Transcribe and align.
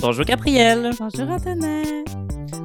Bonjour 0.00 0.24
Gabrielle. 0.24 0.90
Bonjour 0.98 1.28
Antonin. 1.30 1.82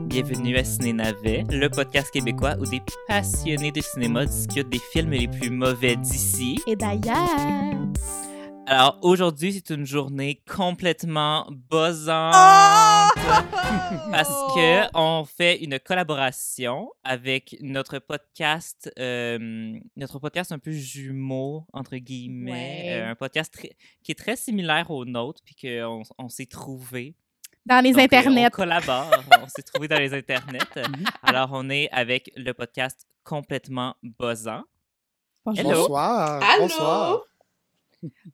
Bienvenue 0.07 0.55
à 0.57 0.63
Ciné 0.63 0.93
Navet, 0.93 1.43
le 1.49 1.69
podcast 1.69 2.09
québécois 2.11 2.55
où 2.59 2.65
des 2.65 2.81
passionnés 3.07 3.71
de 3.71 3.81
cinéma 3.81 4.25
discutent 4.25 4.69
des 4.69 4.79
films 4.79 5.11
les 5.11 5.27
plus 5.27 5.49
mauvais 5.49 5.95
d'ici. 5.97 6.59
Et 6.67 6.75
d'ailleurs. 6.75 7.75
Alors 8.67 8.97
aujourd'hui, 9.03 9.53
c'est 9.53 9.69
une 9.75 9.85
journée 9.85 10.41
complètement 10.51 11.47
buzzante 11.51 12.33
parce 14.11 14.29
que 14.55 14.87
on 14.97 15.23
fait 15.23 15.63
une 15.63 15.77
collaboration 15.79 16.89
avec 17.03 17.57
notre 17.61 17.99
podcast, 17.99 18.91
euh, 18.97 19.77
notre 19.95 20.17
podcast 20.17 20.51
un 20.51 20.57
peu 20.57 20.71
jumeau 20.71 21.67
entre 21.73 21.97
guillemets, 21.97 22.51
Ouais. 22.51 23.01
euh, 23.01 23.11
un 23.11 23.15
podcast 23.15 23.55
qui 24.03 24.11
est 24.11 24.15
très 24.17 24.35
similaire 24.35 24.89
au 24.89 25.05
nôtre 25.05 25.41
puis 25.45 25.55
qu'on 25.61 26.01
on, 26.17 26.29
s'est 26.29 26.47
trouvé. 26.47 27.13
Dans 27.65 27.83
les 27.83 27.91
Donc, 27.91 27.99
euh, 27.99 28.03
internets. 28.03 28.45
on 28.47 28.49
collabore, 28.49 29.11
on 29.41 29.47
s'est 29.47 29.63
trouvé 29.63 29.87
dans 29.87 29.97
les 29.97 30.13
internets. 30.13 30.59
Alors 31.23 31.49
on 31.53 31.69
est 31.69 31.89
avec 31.91 32.31
le 32.35 32.53
podcast 32.53 33.07
complètement 33.23 33.95
buzzant. 34.03 34.63
Bonjour. 35.45 35.65
Hello. 35.71 35.79
Bonsoir. 35.81 36.43
Allô? 36.43 36.61
Bonsoir. 36.63 37.21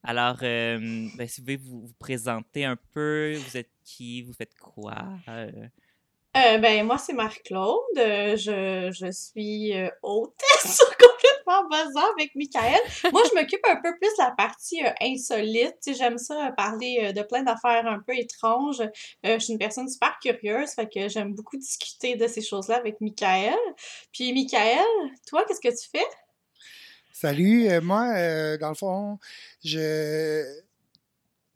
Alors, 0.04 0.36
euh, 0.44 1.08
ben, 1.16 1.28
si 1.28 1.40
vous 1.40 1.46
voulez 1.46 1.58
vous, 1.58 1.82
vous 1.88 1.94
présenter 1.98 2.66
un 2.66 2.76
peu, 2.94 3.34
vous 3.38 3.58
êtes 3.58 3.70
qui, 3.86 4.22
vous 4.24 4.34
faites 4.34 4.54
quoi? 4.60 4.96
euh, 5.30 5.50
Euh, 6.36 6.58
ben, 6.58 6.86
moi, 6.86 6.98
c'est 6.98 7.14
Marc-Claude. 7.14 7.80
Euh, 7.98 8.36
je, 8.36 8.90
je 8.94 9.12
suis 9.12 9.74
euh, 9.78 9.90
hôtesse 10.02 10.78
sur 10.78 10.98
complètement 11.44 11.68
buzzant 11.70 12.12
avec 12.18 12.36
Michael. 12.36 12.80
Moi, 13.12 13.22
je 13.30 13.40
m'occupe 13.40 13.62
un 13.70 13.76
peu 13.76 13.96
plus 14.00 14.10
de 14.10 14.24
la 14.24 14.32
partie 14.32 14.84
euh, 14.84 14.92
insolite. 15.02 15.78
J'aime 15.88 16.18
ça 16.18 16.48
euh, 16.48 16.52
parler 16.52 17.00
euh, 17.04 17.12
de 17.12 17.22
plein 17.22 17.44
d'affaires 17.44 17.86
un 17.88 18.00
peu 18.00 18.14
étranges. 18.16 18.82
Euh, 18.82 18.90
je 19.24 19.40
suis 19.40 19.54
une 19.54 19.60
personne 19.60 19.88
super 19.88 20.18
curieuse, 20.22 20.72
fait 20.72 20.88
que 20.88 21.08
j'aime 21.08 21.34
beaucoup 21.34 21.58
discuter 21.58 22.16
de 22.16 22.28
ces 22.28 22.42
choses-là 22.42 22.78
avec 22.78 23.02
Michael. 23.02 23.56
Puis, 24.12 24.34
Michael, 24.34 24.86
toi, 25.28 25.44
qu'est-ce 25.48 25.62
que 25.62 25.70
tu 25.70 25.90
fais? 25.90 26.06
Salut. 27.14 27.70
moi, 27.82 28.58
dans 28.58 28.70
le 28.70 28.76
fond, 28.76 29.20
je 29.64 30.44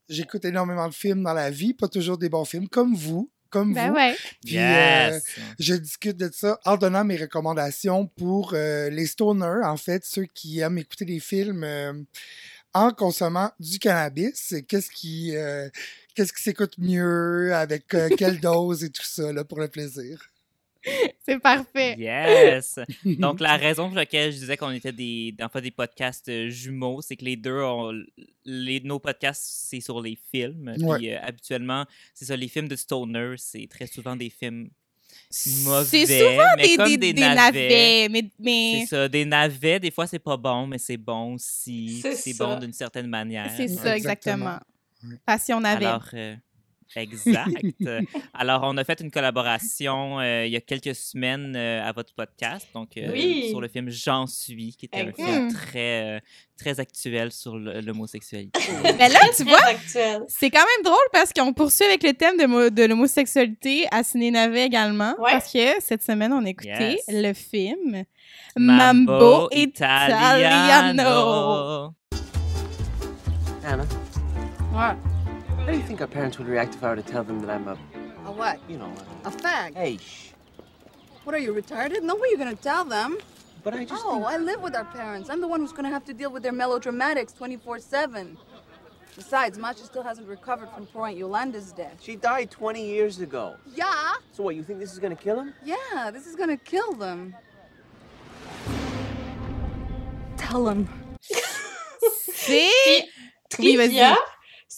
j'écoute 0.07 0.45
énormément 0.45 0.87
de 0.87 0.93
films 0.93 1.23
dans 1.23 1.33
la 1.33 1.49
vie, 1.49 1.73
pas 1.73 1.87
toujours 1.87 2.19
des 2.19 2.29
bons 2.29 2.45
films, 2.45 2.67
comme 2.67 2.93
vous, 2.93 3.31
comme 3.55 3.73
Ben 3.73 3.89
vous. 3.89 3.95
ouais. 3.95 4.15
Puis, 4.45 4.57
euh, 4.57 5.11
yes! 5.11 5.23
je 5.59 5.75
discute 5.75 6.17
de 6.17 6.29
ça 6.33 6.59
en 6.65 6.75
donnant 6.77 7.05
mes 7.05 7.15
recommandations 7.17 8.07
pour 8.07 8.53
euh, 8.53 8.89
les 8.89 9.05
stoners, 9.05 9.63
en 9.65 9.77
fait, 9.77 10.03
ceux 10.05 10.25
qui 10.25 10.59
aiment 10.59 10.77
écouter 10.77 11.05
des 11.05 11.19
films 11.21 11.63
euh, 11.63 11.93
en 12.73 12.91
consommant 12.91 13.51
du 13.59 13.79
cannabis. 13.79 14.53
Qu'est-ce 14.67 14.89
qui 14.91 15.35
euh, 15.35 15.69
qu'est-ce 16.15 16.33
qui 16.33 16.43
s'écoute 16.43 16.75
mieux, 16.77 17.53
avec 17.55 17.93
euh, 17.93 18.09
quelle 18.17 18.39
dose 18.41 18.83
et 18.83 18.89
tout 18.89 19.03
ça, 19.05 19.31
là, 19.31 19.43
pour 19.45 19.59
le 19.59 19.67
plaisir? 19.69 20.19
C'est 21.27 21.39
parfait. 21.39 21.95
Yes! 21.97 22.79
Donc, 23.19 23.39
la 23.39 23.57
raison 23.57 23.87
pour 23.87 23.95
laquelle 23.95 24.31
je 24.31 24.37
disais 24.37 24.57
qu'on 24.57 24.71
était 24.71 24.91
des, 24.91 25.33
en 25.41 25.49
fait, 25.49 25.61
des 25.61 25.71
podcasts 25.71 26.29
euh, 26.29 26.49
jumeaux, 26.49 27.01
c'est 27.01 27.15
que 27.15 27.25
les 27.25 27.35
deux, 27.35 27.61
ont, 27.61 27.91
les, 28.45 28.79
nos 28.81 28.99
podcasts, 28.99 29.43
c'est 29.43 29.81
sur 29.81 30.01
les 30.01 30.17
films. 30.31 30.75
Ouais. 30.79 30.97
Puis, 30.97 31.11
euh, 31.11 31.19
habituellement, 31.21 31.85
c'est 32.13 32.25
ça, 32.25 32.35
les 32.35 32.47
films 32.47 32.67
de 32.67 32.75
Stoner, 32.75 33.35
c'est 33.37 33.67
très 33.69 33.87
souvent 33.87 34.15
des 34.15 34.29
films 34.29 34.69
mauvais. 35.63 36.05
C'est 36.05 36.19
souvent 36.19 36.43
mais 36.57 36.67
des, 36.67 36.75
comme 36.75 36.87
des, 36.87 36.97
des, 36.97 37.13
des 37.13 37.21
navets. 37.21 37.35
navets, 37.35 38.09
mais, 38.09 38.21
C'est 38.21 38.31
mais 38.39 38.85
ça, 38.87 39.09
des 39.09 39.25
navets, 39.25 39.79
des 39.79 39.91
fois, 39.91 40.07
c'est 40.07 40.19
pas 40.19 40.37
bon, 40.37 40.67
mais 40.67 40.77
c'est 40.77 40.97
bon 40.97 41.33
aussi. 41.35 41.99
C'est 42.01 42.15
C'est 42.15 42.37
bon 42.37 42.59
d'une 42.59 42.73
certaine 42.73 43.07
manière. 43.07 43.51
c'est 43.55 43.67
ça, 43.67 43.95
exactement. 43.95 44.57
exactement. 44.57 44.59
Passion 45.25 45.59
navet. 45.59 45.85
Alors, 45.85 46.09
euh, 46.13 46.35
exact. 46.95 47.49
Alors, 48.33 48.61
on 48.63 48.77
a 48.77 48.83
fait 48.83 48.99
une 49.01 49.11
collaboration 49.11 50.19
euh, 50.19 50.45
il 50.45 50.51
y 50.51 50.55
a 50.55 50.61
quelques 50.61 50.95
semaines 50.95 51.53
euh, 51.55 51.83
à 51.83 51.91
votre 51.91 52.13
podcast, 52.13 52.67
donc 52.73 52.97
euh, 52.97 53.09
Oui. 53.11 53.49
sur 53.49 53.61
le 53.61 53.67
film 53.67 53.89
J'en 53.89 54.27
suis, 54.27 54.75
qui 54.75 54.85
était 54.85 54.99
un 55.01 55.11
film 55.11 55.51
très, 55.53 56.15
euh, 56.17 56.19
très 56.57 56.79
actuel 56.79 57.31
sur 57.31 57.55
l'homosexualité. 57.57 58.59
Mais 58.83 59.09
là, 59.09 59.19
tu 59.35 59.43
Très 59.43 59.51
vois, 59.51 60.23
c'est 60.27 60.49
quand 60.49 60.59
même 60.59 60.83
drôle 60.83 60.95
parce 61.11 61.31
qu'on 61.33 61.53
poursuit 61.53 61.85
avec 61.85 62.03
le 62.03 62.13
thème 62.13 62.37
de, 62.37 62.45
mo- 62.45 62.69
de 62.69 62.83
l'homosexualité 62.83 63.87
à 63.91 64.03
Ciné 64.03 64.31
Navet 64.31 64.65
également. 64.65 65.13
Ouais. 65.19 65.31
Parce 65.31 65.51
que 65.51 65.79
cette 65.81 66.03
semaine, 66.03 66.31
on 66.33 66.45
a 66.45 66.49
écouté 66.49 66.69
Yes. 66.69 67.05
le 67.09 67.33
film 67.33 68.03
Mambo 68.57 69.49
Italiano. 69.51 70.39
Italiano. 70.39 71.93
Anna, 73.67 73.83
What? 74.73 74.97
How 75.65 75.71
do 75.71 75.77
you 75.77 75.83
think 75.83 76.01
our 76.01 76.07
parents 76.07 76.37
would 76.37 76.47
react 76.47 76.75
if 76.75 76.83
I 76.83 76.89
were 76.89 76.95
to 76.97 77.01
tell 77.01 77.23
them 77.23 77.39
that 77.41 77.49
I'm 77.49 77.67
a, 77.67 77.77
A 78.25 78.31
what? 78.31 78.59
you 78.69 78.77
know, 78.77 78.91
A 79.25 79.31
fag? 79.31 79.73
hey, 79.75 79.97
shh. 79.97 80.29
What 81.23 81.33
are 81.33 81.39
you 81.39 81.53
retarded? 81.53 82.03
No 82.03 82.15
way 82.15 82.27
you're 82.29 82.37
gonna 82.37 82.55
tell 82.55 82.85
them. 82.85 83.17
But 83.63 83.73
I 83.73 83.83
just 83.85 84.03
Oh, 84.05 84.13
think- 84.15 84.25
I 84.27 84.37
live 84.37 84.61
with 84.61 84.75
our 84.75 84.85
parents. 84.85 85.29
I'm 85.29 85.41
the 85.41 85.47
one 85.47 85.59
who's 85.59 85.71
gonna 85.71 85.89
have 85.89 86.05
to 86.05 86.13
deal 86.13 86.29
with 86.29 86.43
their 86.43 86.51
melodramatics 86.53 87.33
24/7. 87.35 88.37
Besides, 89.15 89.57
Masha 89.57 89.85
still 89.85 90.03
hasn't 90.03 90.27
recovered 90.27 90.69
from 90.69 90.85
poor 90.87 91.07
Aunt 91.07 91.17
Yolanda's 91.17 91.71
death. 91.71 91.97
she 92.01 92.15
died 92.15 92.51
20 92.51 92.85
years 92.85 93.19
ago. 93.21 93.55
Yeah, 93.73 94.13
So 94.33 94.43
what, 94.43 94.55
you 94.55 94.61
think 94.63 94.77
this 94.79 94.91
is 94.93 94.99
gonna 94.99 95.15
kill 95.15 95.39
him? 95.39 95.53
yeah, 95.63 96.11
this 96.11 96.27
is 96.27 96.35
gonna 96.35 96.57
kill 96.57 96.91
them. 96.93 97.33
Tell 100.37 100.65
them. 100.65 100.87
See? 102.21 103.03
Puis, 103.49 103.65
Oui, 103.65 103.75
vas-y. 103.77 104.15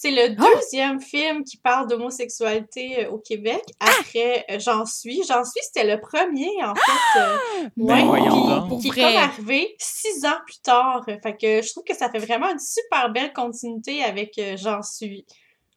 C'est 0.00 0.12
le 0.12 0.36
Oh! 0.38 0.44
deuxième 0.54 1.00
film 1.00 1.42
qui 1.42 1.56
parle 1.56 1.88
d'homosexualité 1.88 3.04
euh, 3.06 3.10
au 3.10 3.18
Québec 3.18 3.62
après 3.80 4.44
euh, 4.50 4.58
J'en 4.60 4.86
suis. 4.86 5.22
J'en 5.26 5.42
suis, 5.44 5.60
c'était 5.62 5.86
le 5.92 6.00
premier, 6.00 6.50
en 6.62 6.74
fait. 6.74 7.20
euh, 7.20 7.36
Ben 7.76 8.06
ouais, 8.08 8.20
donc. 8.28 8.68
Pour 8.68 8.80
qui 8.80 8.88
est 8.88 8.90
comme 8.94 9.16
arrivé 9.16 9.74
six 9.78 10.24
ans 10.24 10.38
plus 10.46 10.60
tard. 10.62 11.04
Fait 11.04 11.36
que 11.36 11.62
je 11.62 11.70
trouve 11.72 11.82
que 11.84 11.96
ça 11.96 12.10
fait 12.10 12.18
vraiment 12.20 12.50
une 12.50 12.58
super 12.60 13.10
belle 13.10 13.32
continuité 13.32 14.04
avec 14.04 14.38
euh, 14.38 14.56
J'en 14.56 14.82
suis. 14.82 15.24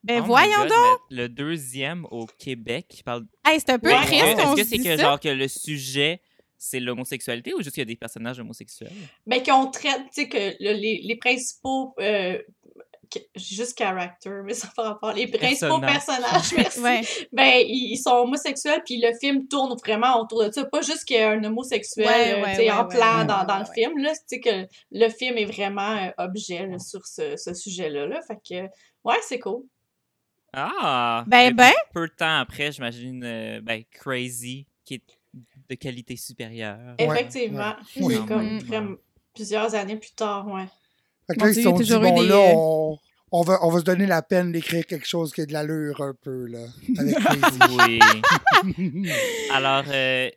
Ben 0.04 0.20
Oh 0.24 0.26
voyons 0.28 0.58
God, 0.60 0.70
donc. 0.70 1.00
mais 1.10 1.18
Le 1.18 1.30
deuxième 1.30 2.06
au 2.12 2.26
Québec 2.26 2.86
qui 2.90 3.04
parle 3.04 3.26
Hey, 3.46 3.60
c'est 3.60 3.72
un 3.72 3.80
peu 3.80 3.90
Ouais. 3.90 4.00
Mais 4.02 4.06
triste, 4.06 4.40
Est-ce 4.40 4.56
que 4.56 4.64
c'est 4.64 4.78
que 4.80 5.02
genre 5.02 5.20
que 5.20 5.30
le 5.30 5.48
sujet 5.48 6.22
c'est 6.58 6.80
l'homosexualité 6.80 7.54
ou 7.56 7.58
juste 7.64 7.72
qu'il 7.74 7.82
y 7.82 7.82
a 7.82 7.86
des 7.86 7.96
personnages 7.96 8.40
homosexuels? 8.40 8.92
Ben, 9.26 9.42
qu'on 9.42 9.66
traite, 9.72 10.02
tu 10.14 10.22
sais, 10.22 10.30
que 10.30 10.38
le- 10.60 10.74
les, 10.74 11.02
les 11.04 11.16
principaux. 11.16 11.96
Euh, 12.00 12.38
juste 13.36 13.78
character, 13.78 14.42
mais 14.46 14.54
ça 14.54 14.70
par 14.76 14.86
rapport. 14.86 15.14
Les 15.14 15.28
principaux 15.28 15.80
Personnages. 15.80 16.54
merci. 16.56 16.80
Ouais. 16.82 17.02
Ben, 17.32 17.64
ils, 17.66 17.98
sont 17.98 18.12
homosexuels, 18.12 18.82
puis 18.86 19.00
le 19.02 19.12
film 19.20 19.48
tourne 19.48 19.76
vraiment 19.84 20.20
autour 20.22 20.44
de 20.46 20.52
ça. 20.52 20.66
Pas 20.66 20.82
juste 20.82 21.06
qu'il 21.06 21.18
y 21.18 21.20
a 21.20 21.32
un 21.32 21.44
homosexuel 21.44 22.08
Ouais, 22.08 22.34
euh, 22.34 22.44
ouais, 22.44 22.58
ouais, 22.58 22.72
en 22.72 22.88
ouais, 22.88 22.96
plan 22.96 23.20
ouais, 23.20 23.26
dans, 23.26 23.44
dans 23.46 23.54
ouais, 23.56 23.64
le 23.64 23.68
ouais. 23.70 23.74
film. 23.74 23.98
Là, 24.00 24.12
tu 24.14 24.20
sais 24.28 24.40
que 24.40 24.68
le 24.92 25.10
film 25.10 25.38
est 25.38 25.46
vraiment 25.46 25.96
euh, 25.98 26.10
objet 26.18 26.66
là, 26.68 26.80
sur 26.80 27.06
ce, 27.06 27.36
ce 27.38 27.54
sujet-là. 27.54 28.08
Là. 28.08 28.20
Fait 28.28 28.38
que, 28.38 28.64
ouais, 29.04 29.18
c'est 29.28 29.40
cool. 29.40 29.64
Ah! 30.54 31.24
Ben, 31.28 31.54
ben. 31.54 31.72
Peu 31.94 32.08
de 32.08 32.14
temps 32.14 32.40
après, 32.40 32.72
j'imagine, 32.72 33.24
euh, 33.24 33.62
ben, 33.62 33.84
Crazy, 33.92 34.68
qui 34.84 34.96
est 34.96 35.04
de 35.70 35.76
qualité 35.76 36.18
supérieure. 36.18 36.96
Effectivement. 36.98 37.70
ouais. 37.70 37.76
C'est 37.94 38.04
Oui. 38.04 38.26
comme 38.26 38.60
Mm. 38.92 38.98
plusieurs 39.34 39.74
années 39.76 39.96
plus 39.96 40.12
tard, 40.12 40.46
ouais. 40.48 40.66
Fait 41.32 41.36
que 41.36 41.40
Mon 41.40 41.46
là, 41.46 41.52
ils 41.52 41.56
se 41.56 41.62
sont 41.62 41.72
dit, 41.72 41.94
bon, 41.94 42.22
des, 42.22 42.28
là, 42.28 42.36
euh, 42.36 42.54
on, 42.56 42.98
on, 43.32 43.42
va, 43.42 43.60
on 43.64 43.70
va 43.70 43.80
se 43.80 43.84
donner 43.86 44.06
la 44.06 44.22
peine 44.22 44.52
d'écrire 44.52 44.86
quelque 44.86 45.08
chose 45.08 45.32
qui 45.32 45.42
a 45.42 45.46
de 45.46 45.54
l'allure 45.54 46.02
un 46.02 46.14
peu, 46.22 46.46
là, 46.46 46.60
avec 46.98 47.16
Crazy. 47.20 48.00
Oui. 48.78 49.10
Alors, 49.54 49.84
euh, 49.90 50.30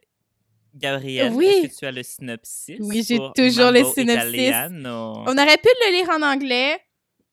Gabrielle, 0.75 1.33
Oui. 1.33 1.47
est-ce 1.47 1.75
que 1.75 1.79
tu 1.81 1.87
as 1.87 1.93
le 1.93 2.03
synopsis? 2.03 2.77
Oui, 2.81 3.05
j'ai 3.07 3.19
toujours 3.37 3.71
le 3.71 3.85
synopsis. 3.85 4.33
Italiano? 4.33 5.23
On 5.27 5.33
aurait 5.39 5.59
pu 5.59 5.69
le 5.87 5.93
lire 5.99 6.11
en 6.11 6.23
anglais. 6.23 6.79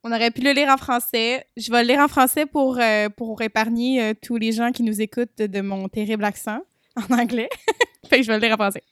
On 0.03 0.11
aurait 0.11 0.31
pu 0.31 0.41
le 0.41 0.51
lire 0.51 0.69
en 0.69 0.77
français. 0.77 1.45
Je 1.57 1.71
vais 1.71 1.83
le 1.83 1.89
lire 1.89 1.99
en 1.99 2.07
français 2.07 2.45
pour, 2.47 2.77
euh, 2.79 3.09
pour 3.09 3.41
épargner 3.41 4.01
euh, 4.01 4.13
tous 4.19 4.37
les 4.37 4.51
gens 4.51 4.71
qui 4.71 4.81
nous 4.83 4.99
écoutent 4.99 5.37
de 5.37 5.61
mon 5.61 5.87
terrible 5.89 6.23
accent 6.23 6.59
en 6.95 7.13
anglais. 7.19 7.49
fait 8.09 8.17
que 8.17 8.23
je 8.23 8.27
vais 8.31 8.39
le 8.39 8.43
lire 8.45 8.53
en 8.53 8.57
français. 8.57 8.83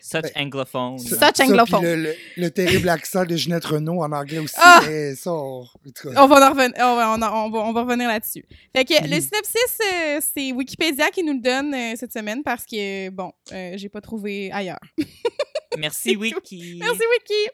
Such 0.00 0.22
Ben, 0.22 0.46
anglophone. 0.46 0.98
Such 0.98 1.18
Ça, 1.18 1.32
puis 1.32 1.42
anglophone. 1.44 1.82
le, 1.82 1.96
le- 1.96 2.14
le 2.36 2.50
terrible 2.50 2.88
accent 2.88 3.24
de 3.24 3.36
Ginette 3.36 3.64
Renault 3.64 4.02
en 4.02 4.12
anglais 4.12 4.38
aussi. 4.38 4.54
Ah! 4.58 4.80
mais 4.86 5.14
ça, 5.14 5.32
on- 5.32 5.62
va, 5.64 6.50
en 6.50 6.54
reven- 6.54 6.74
on 6.76 6.96
va, 6.96 7.14
on 7.16 7.22
a- 7.22 7.32
on 7.32 7.50
va- 7.50 7.58
on 7.60 7.72
va 7.72 7.82
revenir 7.82 8.08
là-dessus. 8.08 8.44
Fait 8.74 8.84
que 8.84 8.94
le 8.94 9.16
Mhm. 9.16 9.20
synopsis, 9.20 9.78
euh, 9.80 10.20
c'est 10.34 10.52
Wikipédia 10.52 11.10
qui 11.10 11.22
nous 11.22 11.32
le 11.34 11.40
donne 11.40 11.72
euh, 11.74 11.94
cette 11.96 12.12
semaine 12.12 12.42
parce 12.42 12.64
que, 12.66 13.08
bon, 13.10 13.32
euh, 13.52 13.72
j'ai 13.76 13.88
pas 13.88 14.00
trouvé 14.00 14.50
ailleurs. 14.52 14.80
Merci, 15.78 16.16
Wiki. 16.16 16.76
Merci, 16.80 17.00
Wiki. 17.12 17.48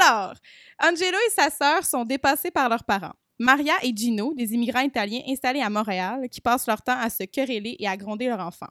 Alors, 0.00 0.34
Angelo 0.82 1.18
et 1.26 1.30
sa 1.30 1.50
sœur 1.50 1.84
sont 1.84 2.04
dépassés 2.04 2.50
par 2.50 2.68
leurs 2.68 2.84
parents. 2.84 3.12
Maria 3.38 3.74
et 3.82 3.92
Gino, 3.94 4.32
des 4.34 4.52
immigrants 4.54 4.80
italiens 4.80 5.20
installés 5.28 5.60
à 5.60 5.70
Montréal, 5.70 6.28
qui 6.30 6.40
passent 6.40 6.66
leur 6.66 6.82
temps 6.82 6.98
à 6.98 7.08
se 7.10 7.24
quereller 7.24 7.76
et 7.78 7.86
à 7.86 7.96
gronder 7.96 8.26
leur 8.26 8.40
enfant. 8.40 8.66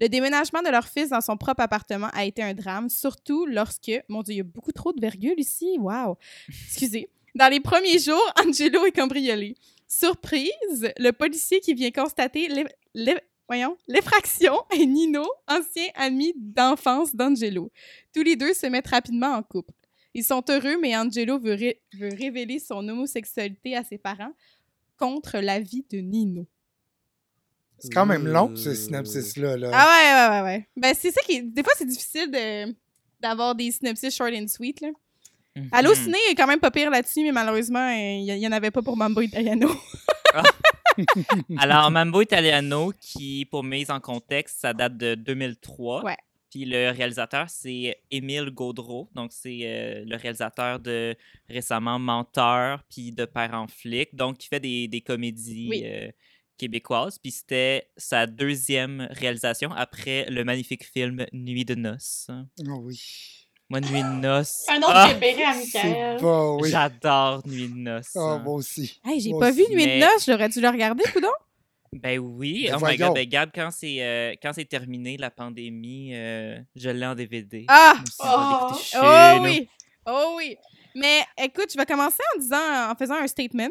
Le 0.00 0.08
déménagement 0.08 0.62
de 0.62 0.70
leur 0.70 0.88
fils 0.88 1.10
dans 1.10 1.20
son 1.20 1.36
propre 1.36 1.60
appartement 1.60 2.08
a 2.12 2.24
été 2.24 2.42
un 2.42 2.54
drame, 2.54 2.88
surtout 2.88 3.46
lorsque, 3.46 3.92
mon 4.08 4.22
Dieu, 4.22 4.34
il 4.34 4.38
y 4.38 4.40
a 4.40 4.44
beaucoup 4.44 4.72
trop 4.72 4.92
de 4.92 5.00
virgules 5.00 5.38
ici, 5.38 5.76
wow, 5.78 6.16
excusez. 6.48 7.08
Dans 7.34 7.48
les 7.50 7.60
premiers 7.60 7.98
jours, 7.98 8.32
Angelo 8.46 8.86
est 8.86 8.92
cambriolé. 8.92 9.56
Surprise, 9.88 10.92
le 10.98 11.10
policier 11.10 11.60
qui 11.60 11.74
vient 11.74 11.90
constater 11.90 12.48
l'effraction 12.94 14.54
est 14.72 14.86
Nino, 14.86 15.24
ancien 15.48 15.88
ami 15.94 16.32
d'enfance 16.36 17.14
d'Angelo. 17.14 17.70
Tous 18.12 18.22
les 18.22 18.36
deux 18.36 18.54
se 18.54 18.66
mettent 18.66 18.88
rapidement 18.88 19.34
en 19.34 19.42
couple. 19.42 19.72
Ils 20.14 20.24
sont 20.24 20.44
heureux, 20.48 20.78
mais 20.80 20.96
Angelo 20.96 21.38
veut, 21.38 21.56
veut 21.56 22.14
révéler 22.16 22.60
son 22.60 22.88
homosexualité 22.88 23.76
à 23.76 23.82
ses 23.82 23.98
parents 23.98 24.32
contre 24.96 25.38
l'avis 25.38 25.84
de 25.90 25.98
Nino. 25.98 26.46
C'est 27.78 27.92
quand 27.92 28.06
même 28.06 28.26
long, 28.26 28.54
ce 28.56 28.70
Euh, 28.70 28.74
synopsis-là. 28.74 29.56
Là. 29.56 29.70
Ah 29.72 29.86
ouais, 29.88 30.36
ouais, 30.36 30.40
ouais, 30.42 30.56
ouais. 30.56 30.68
Ben, 30.76 30.94
c'est 30.98 31.10
ça 31.10 31.20
qui. 31.22 31.42
Des 31.42 31.62
fois, 31.62 31.72
c'est 31.76 31.86
difficile 31.86 32.30
de... 32.30 32.74
d'avoir 33.20 33.54
des 33.54 33.70
synopsis 33.70 34.14
short 34.14 34.32
and 34.34 34.48
sweet, 34.48 34.80
là. 34.80 34.88
Allo 35.70 35.90
Mhm. 35.90 35.96
Ciné 35.96 36.18
est 36.30 36.34
quand 36.34 36.46
même 36.48 36.58
pas 36.60 36.70
pire 36.72 36.90
là-dessus, 36.90 37.22
mais 37.22 37.30
malheureusement, 37.32 37.88
euh, 37.88 38.16
il 38.18 38.24
y, 38.24 38.48
en 38.48 38.52
avait 38.52 38.70
pas 38.72 38.82
pour 38.82 38.96
Mambo 38.96 39.20
Italiano. 39.20 39.70
Alors, 41.58 41.90
Mambo 41.90 42.22
Italiano, 42.22 42.92
qui, 43.00 43.46
pour 43.50 43.62
mise 43.64 43.90
en 43.90 44.00
contexte, 44.00 44.60
ça 44.60 44.72
date 44.72 44.96
de 44.96 45.14
2003. 45.14 46.04
Ouais. 46.04 46.16
Puis 46.50 46.64
le 46.64 46.90
réalisateur, 46.90 47.50
c'est 47.50 47.96
Émile 48.10 48.50
Gaudreau. 48.50 49.08
Donc, 49.14 49.32
c'est 49.32 49.58
euh, 49.62 50.04
le 50.06 50.16
réalisateur 50.16 50.78
de 50.78 51.16
récemment 51.48 51.98
Menteur, 51.98 52.84
puis 52.88 53.10
de 53.12 53.24
Père 53.24 53.54
en 53.54 53.66
flic. 53.66 54.14
Donc, 54.14 54.44
il 54.44 54.48
fait 54.48 54.60
des, 54.60 54.86
des 54.88 55.00
comédies 55.00 55.68
Oui. 55.70 55.82
euh, 55.84 56.08
québécoises. 56.56 57.18
Puis 57.18 57.30
c'était 57.32 57.88
sa 57.96 58.26
deuxième 58.26 59.08
réalisation 59.10 59.70
après 59.72 60.26
le 60.30 60.44
magnifique 60.44 60.84
film 60.84 61.26
Nuit 61.32 61.64
de 61.64 61.74
noces. 61.74 62.28
Oh 62.68 62.78
oui. 62.82 63.00
Moi, 63.70 63.80
Nuit 63.80 64.02
de 64.02 64.20
noces. 64.20 64.66
Un 64.68 64.78
autre 64.78 64.90
ah, 64.92 65.08
C'est 65.10 65.20
Michael. 65.20 66.20
bon, 66.20 66.58
oui. 66.60 66.70
J'adore 66.70 67.46
Nuit 67.46 67.68
de 67.68 67.76
noces. 67.76 68.12
Oh, 68.14 68.38
moi 68.44 68.54
aussi. 68.54 69.00
Hey, 69.04 69.20
j'ai 69.20 69.30
Moi 69.30 69.40
pas 69.40 69.50
vu. 69.50 69.62
Nuit 69.70 69.76
Mais- 69.86 70.00
de 70.00 70.04
noces, 70.04 70.26
j'aurais 70.26 70.48
dû 70.48 70.60
le 70.60 70.68
regarder, 70.68 71.04
coudon. 71.12 71.28
Ben 71.92 72.18
oui. 72.18 72.66
Ben 72.68 72.76
oh 72.80 72.84
my 72.84 72.96
god, 72.96 73.14
ben 73.14 73.28
Gab, 73.28 73.50
quand 73.54 73.70
c'est 73.70 74.02
euh, 74.02 74.34
quand 74.42 74.52
c'est 74.52 74.64
terminé 74.64 75.16
la 75.16 75.30
pandémie, 75.30 76.10
euh, 76.12 76.58
je 76.74 76.90
l'ai 76.90 77.06
en 77.06 77.14
DVD. 77.14 77.64
Ah! 77.68 77.94
Oh 78.20 79.38
nous. 79.38 79.44
oui! 79.44 79.68
Oh 80.04 80.34
oui! 80.36 80.56
Mais 80.96 81.20
écoute, 81.38 81.66
je 81.72 81.78
vais 81.78 81.86
commencer 81.86 82.22
en 82.34 82.40
disant, 82.40 82.90
en 82.90 82.94
faisant 82.96 83.14
un 83.14 83.26
statement. 83.28 83.70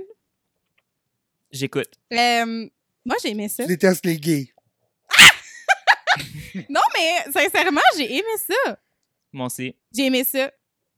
J'écoute. 1.53 1.91
Euh, 2.11 2.67
moi, 3.05 3.15
j'ai 3.21 3.29
aimé 3.29 3.47
ça. 3.47 3.63
Tu 3.63 3.67
détestes 3.69 4.05
les 4.05 4.17
gays. 4.17 4.49
Non, 6.69 6.81
mais 6.95 7.31
sincèrement, 7.31 7.81
j'ai 7.97 8.11
aimé 8.17 8.27
ça. 8.37 8.77
Moi 9.31 9.47
aussi. 9.47 9.75
J'ai 9.95 10.05
aimé 10.05 10.23
ça. 10.23 10.51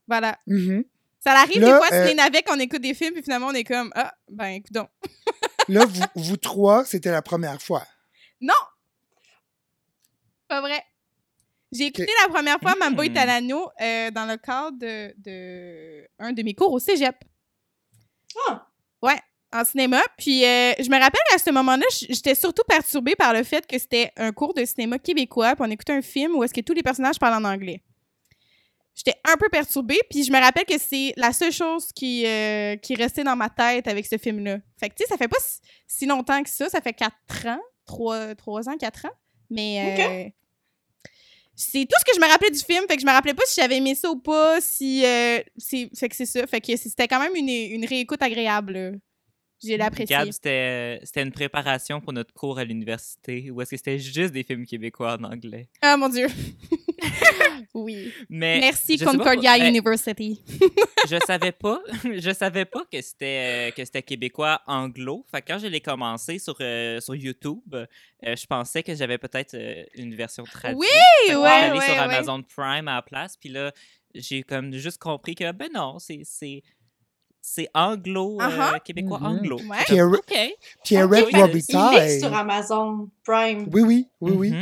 Voilà. 0.06 0.38
Mhm. 0.46 0.84
Ça 1.18 1.32
arrive 1.32 1.60
Là, 1.62 1.66
des 1.72 1.76
fois, 1.78 1.86
euh, 1.86 2.02
c'est 2.02 2.08
les 2.08 2.14
navets 2.14 2.42
qu'on 2.42 2.58
écoute 2.60 2.82
des 2.82 2.92
films, 2.92 3.14
puis 3.14 3.22
finalement, 3.22 3.46
on 3.48 3.54
est 3.54 3.64
comme, 3.64 3.90
ah, 3.94 4.14
ben, 4.30 4.48
écoute 4.48 4.72
donc. 4.72 4.90
Là, 5.68 5.86
vous, 5.86 6.04
vous 6.14 6.36
trois, 6.36 6.84
c'était 6.84 7.10
la 7.10 7.22
première 7.22 7.60
fois. 7.62 7.84
Non! 8.40 8.54
Pas 10.46 10.60
vrai. 10.60 10.82
J'ai 11.72 11.86
écouté 11.86 12.12
la 12.22 12.28
première 12.32 12.60
fois 12.60 12.74
Mambo 12.78 13.02
Hmm. 13.02 13.06
Italiano 13.06 13.70
euh, 13.80 14.10
dans 14.10 14.26
le 14.26 14.36
cadre 14.36 14.78
de, 14.78 15.14
de 15.16 16.06
un 16.18 16.32
de 16.32 16.42
mes 16.42 16.54
cours 16.54 16.72
au 16.72 16.78
cégep. 16.78 17.16
Ah. 18.48 18.68
Ouais, 19.02 19.18
en 19.60 19.64
cinéma. 19.64 20.02
Puis 20.18 20.44
euh, 20.44 20.72
je 20.78 20.88
me 20.88 20.98
rappelle 20.98 21.20
qu'à 21.30 21.38
ce 21.38 21.50
moment-là, 21.50 21.84
j'étais 22.08 22.34
surtout 22.34 22.62
perturbée 22.68 23.14
par 23.16 23.32
le 23.32 23.42
fait 23.42 23.66
que 23.66 23.78
c'était 23.78 24.12
un 24.16 24.32
cours 24.32 24.54
de 24.54 24.64
cinéma 24.64 24.98
québécois, 24.98 25.54
puis 25.54 25.64
on 25.66 25.70
écoutait 25.70 25.94
un 25.94 26.02
film 26.02 26.36
où 26.36 26.44
est-ce 26.44 26.54
que 26.54 26.60
tous 26.60 26.74
les 26.74 26.82
personnages 26.82 27.18
parlent 27.18 27.44
en 27.44 27.48
anglais. 27.48 27.82
J'étais 28.96 29.18
un 29.24 29.36
peu 29.36 29.50
perturbée, 29.50 30.00
puis 30.08 30.24
je 30.24 30.32
me 30.32 30.40
rappelle 30.40 30.64
que 30.64 30.78
c'est 30.78 31.12
la 31.18 31.34
seule 31.34 31.52
chose 31.52 31.92
qui, 31.92 32.24
euh, 32.26 32.76
qui 32.76 32.94
restait 32.94 33.24
dans 33.24 33.36
ma 33.36 33.50
tête 33.50 33.88
avec 33.88 34.06
ce 34.06 34.16
film-là. 34.16 34.58
Fait 34.80 34.88
que, 34.88 34.94
tu 34.94 35.02
sais, 35.02 35.08
ça 35.08 35.18
fait 35.18 35.28
pas 35.28 35.36
si, 35.38 35.60
si 35.86 36.06
longtemps 36.06 36.42
que 36.42 36.48
ça. 36.48 36.70
Ça 36.70 36.80
fait 36.80 36.94
quatre 36.94 37.46
ans, 37.46 37.60
trois, 37.84 38.34
trois 38.34 38.66
ans, 38.70 38.76
quatre 38.78 39.04
ans. 39.04 39.12
Mais 39.50 39.98
euh, 40.00 40.30
c'est 41.54 41.84
tout 41.84 41.96
ce 41.98 42.04
que 42.06 42.12
je 42.14 42.20
me 42.20 42.26
rappelais 42.26 42.50
du 42.50 42.58
film. 42.58 42.86
Fait 42.88 42.96
que 42.96 43.02
je 43.02 43.06
me 43.06 43.12
rappelais 43.12 43.34
pas 43.34 43.44
si 43.44 43.60
j'avais 43.60 43.76
aimé 43.76 43.94
ça 43.94 44.10
ou 44.10 44.16
pas. 44.16 44.62
Si, 44.62 45.04
euh, 45.04 45.40
c'est, 45.58 45.90
fait 45.94 46.08
que 46.08 46.16
c'est 46.16 46.26
ça. 46.26 46.46
Fait 46.46 46.62
que 46.62 46.74
c'était 46.74 47.06
quand 47.06 47.20
même 47.20 47.36
une, 47.36 47.48
une 47.48 47.84
réécoute 47.84 48.22
agréable. 48.22 48.98
J'ai 49.62 49.76
l'apprécié. 49.76 50.14
Gab, 50.14 50.30
c'était 50.30 51.22
une 51.22 51.32
préparation 51.32 52.00
pour 52.00 52.12
notre 52.12 52.32
cours 52.34 52.58
à 52.58 52.64
l'université 52.64 53.50
où 53.50 53.60
est-ce 53.60 53.70
que 53.70 53.76
c'était 53.76 53.98
juste 53.98 54.32
des 54.32 54.42
films 54.42 54.66
québécois 54.66 55.16
en 55.18 55.24
anglais? 55.24 55.68
Ah 55.80 55.96
mon 55.96 56.08
Dieu. 56.08 56.26
oui. 57.74 58.12
Mais 58.28 58.60
Merci 58.60 58.98
pas 58.98 59.12
Concordia 59.12 59.56
University. 59.66 60.42
je 61.08 61.16
savais 61.26 61.52
pas, 61.52 61.80
je 62.04 62.32
savais 62.32 62.64
pas 62.64 62.84
que 62.90 63.00
c'était 63.00 63.68
euh, 63.68 63.70
que 63.70 63.84
c'était 63.84 64.02
québécois 64.02 64.60
anglo. 64.66 65.24
Fait 65.30 65.42
que 65.42 65.52
quand 65.52 65.58
je 65.58 65.66
l'ai 65.66 65.80
commencé 65.80 66.38
sur 66.38 66.56
euh, 66.60 67.00
sur 67.00 67.14
YouTube, 67.14 67.60
euh, 67.74 67.86
je 68.22 68.46
pensais 68.46 68.82
que 68.82 68.94
j'avais 68.94 69.18
peut-être 69.18 69.54
euh, 69.54 69.84
une 69.94 70.14
version 70.14 70.44
traduite. 70.44 70.80
Oui, 70.80 70.86
Fait 71.26 71.32
que 71.32 71.38
ouais, 71.38 71.48
allée 71.48 71.78
ouais, 71.78 71.84
sur 71.84 71.94
ouais. 71.94 72.00
Amazon 72.00 72.42
Prime 72.42 72.88
à 72.88 72.96
la 72.96 73.02
place, 73.02 73.36
puis 73.36 73.48
là 73.48 73.72
j'ai 74.18 74.42
comme 74.42 74.72
juste 74.72 74.98
compris 74.98 75.34
que 75.34 75.50
ben 75.52 75.68
non, 75.74 75.98
c'est 75.98 76.62
c'est 77.48 77.62
c'est 77.62 77.68
anglo 77.74 78.38
euh, 78.40 78.78
québécois 78.84 79.18
Mhm. 79.20 79.26
anglo. 79.26 79.56
Ouais. 79.60 79.76
J'étais 79.88 80.00
comme, 80.00 80.18
Pierre- 80.26 80.48
OK. 80.48 80.56
Pierrette 80.84 81.24
Ok, 81.24 81.30
oui, 81.32 81.40
Robitaille. 81.40 81.94
Il 81.94 81.98
est 82.02 82.20
sur 82.20 82.34
Amazon 82.34 83.08
Prime. 83.24 83.68
Oui, 83.72 83.82
oui, 83.82 84.08
oui, 84.20 84.32
oui. 84.32 84.54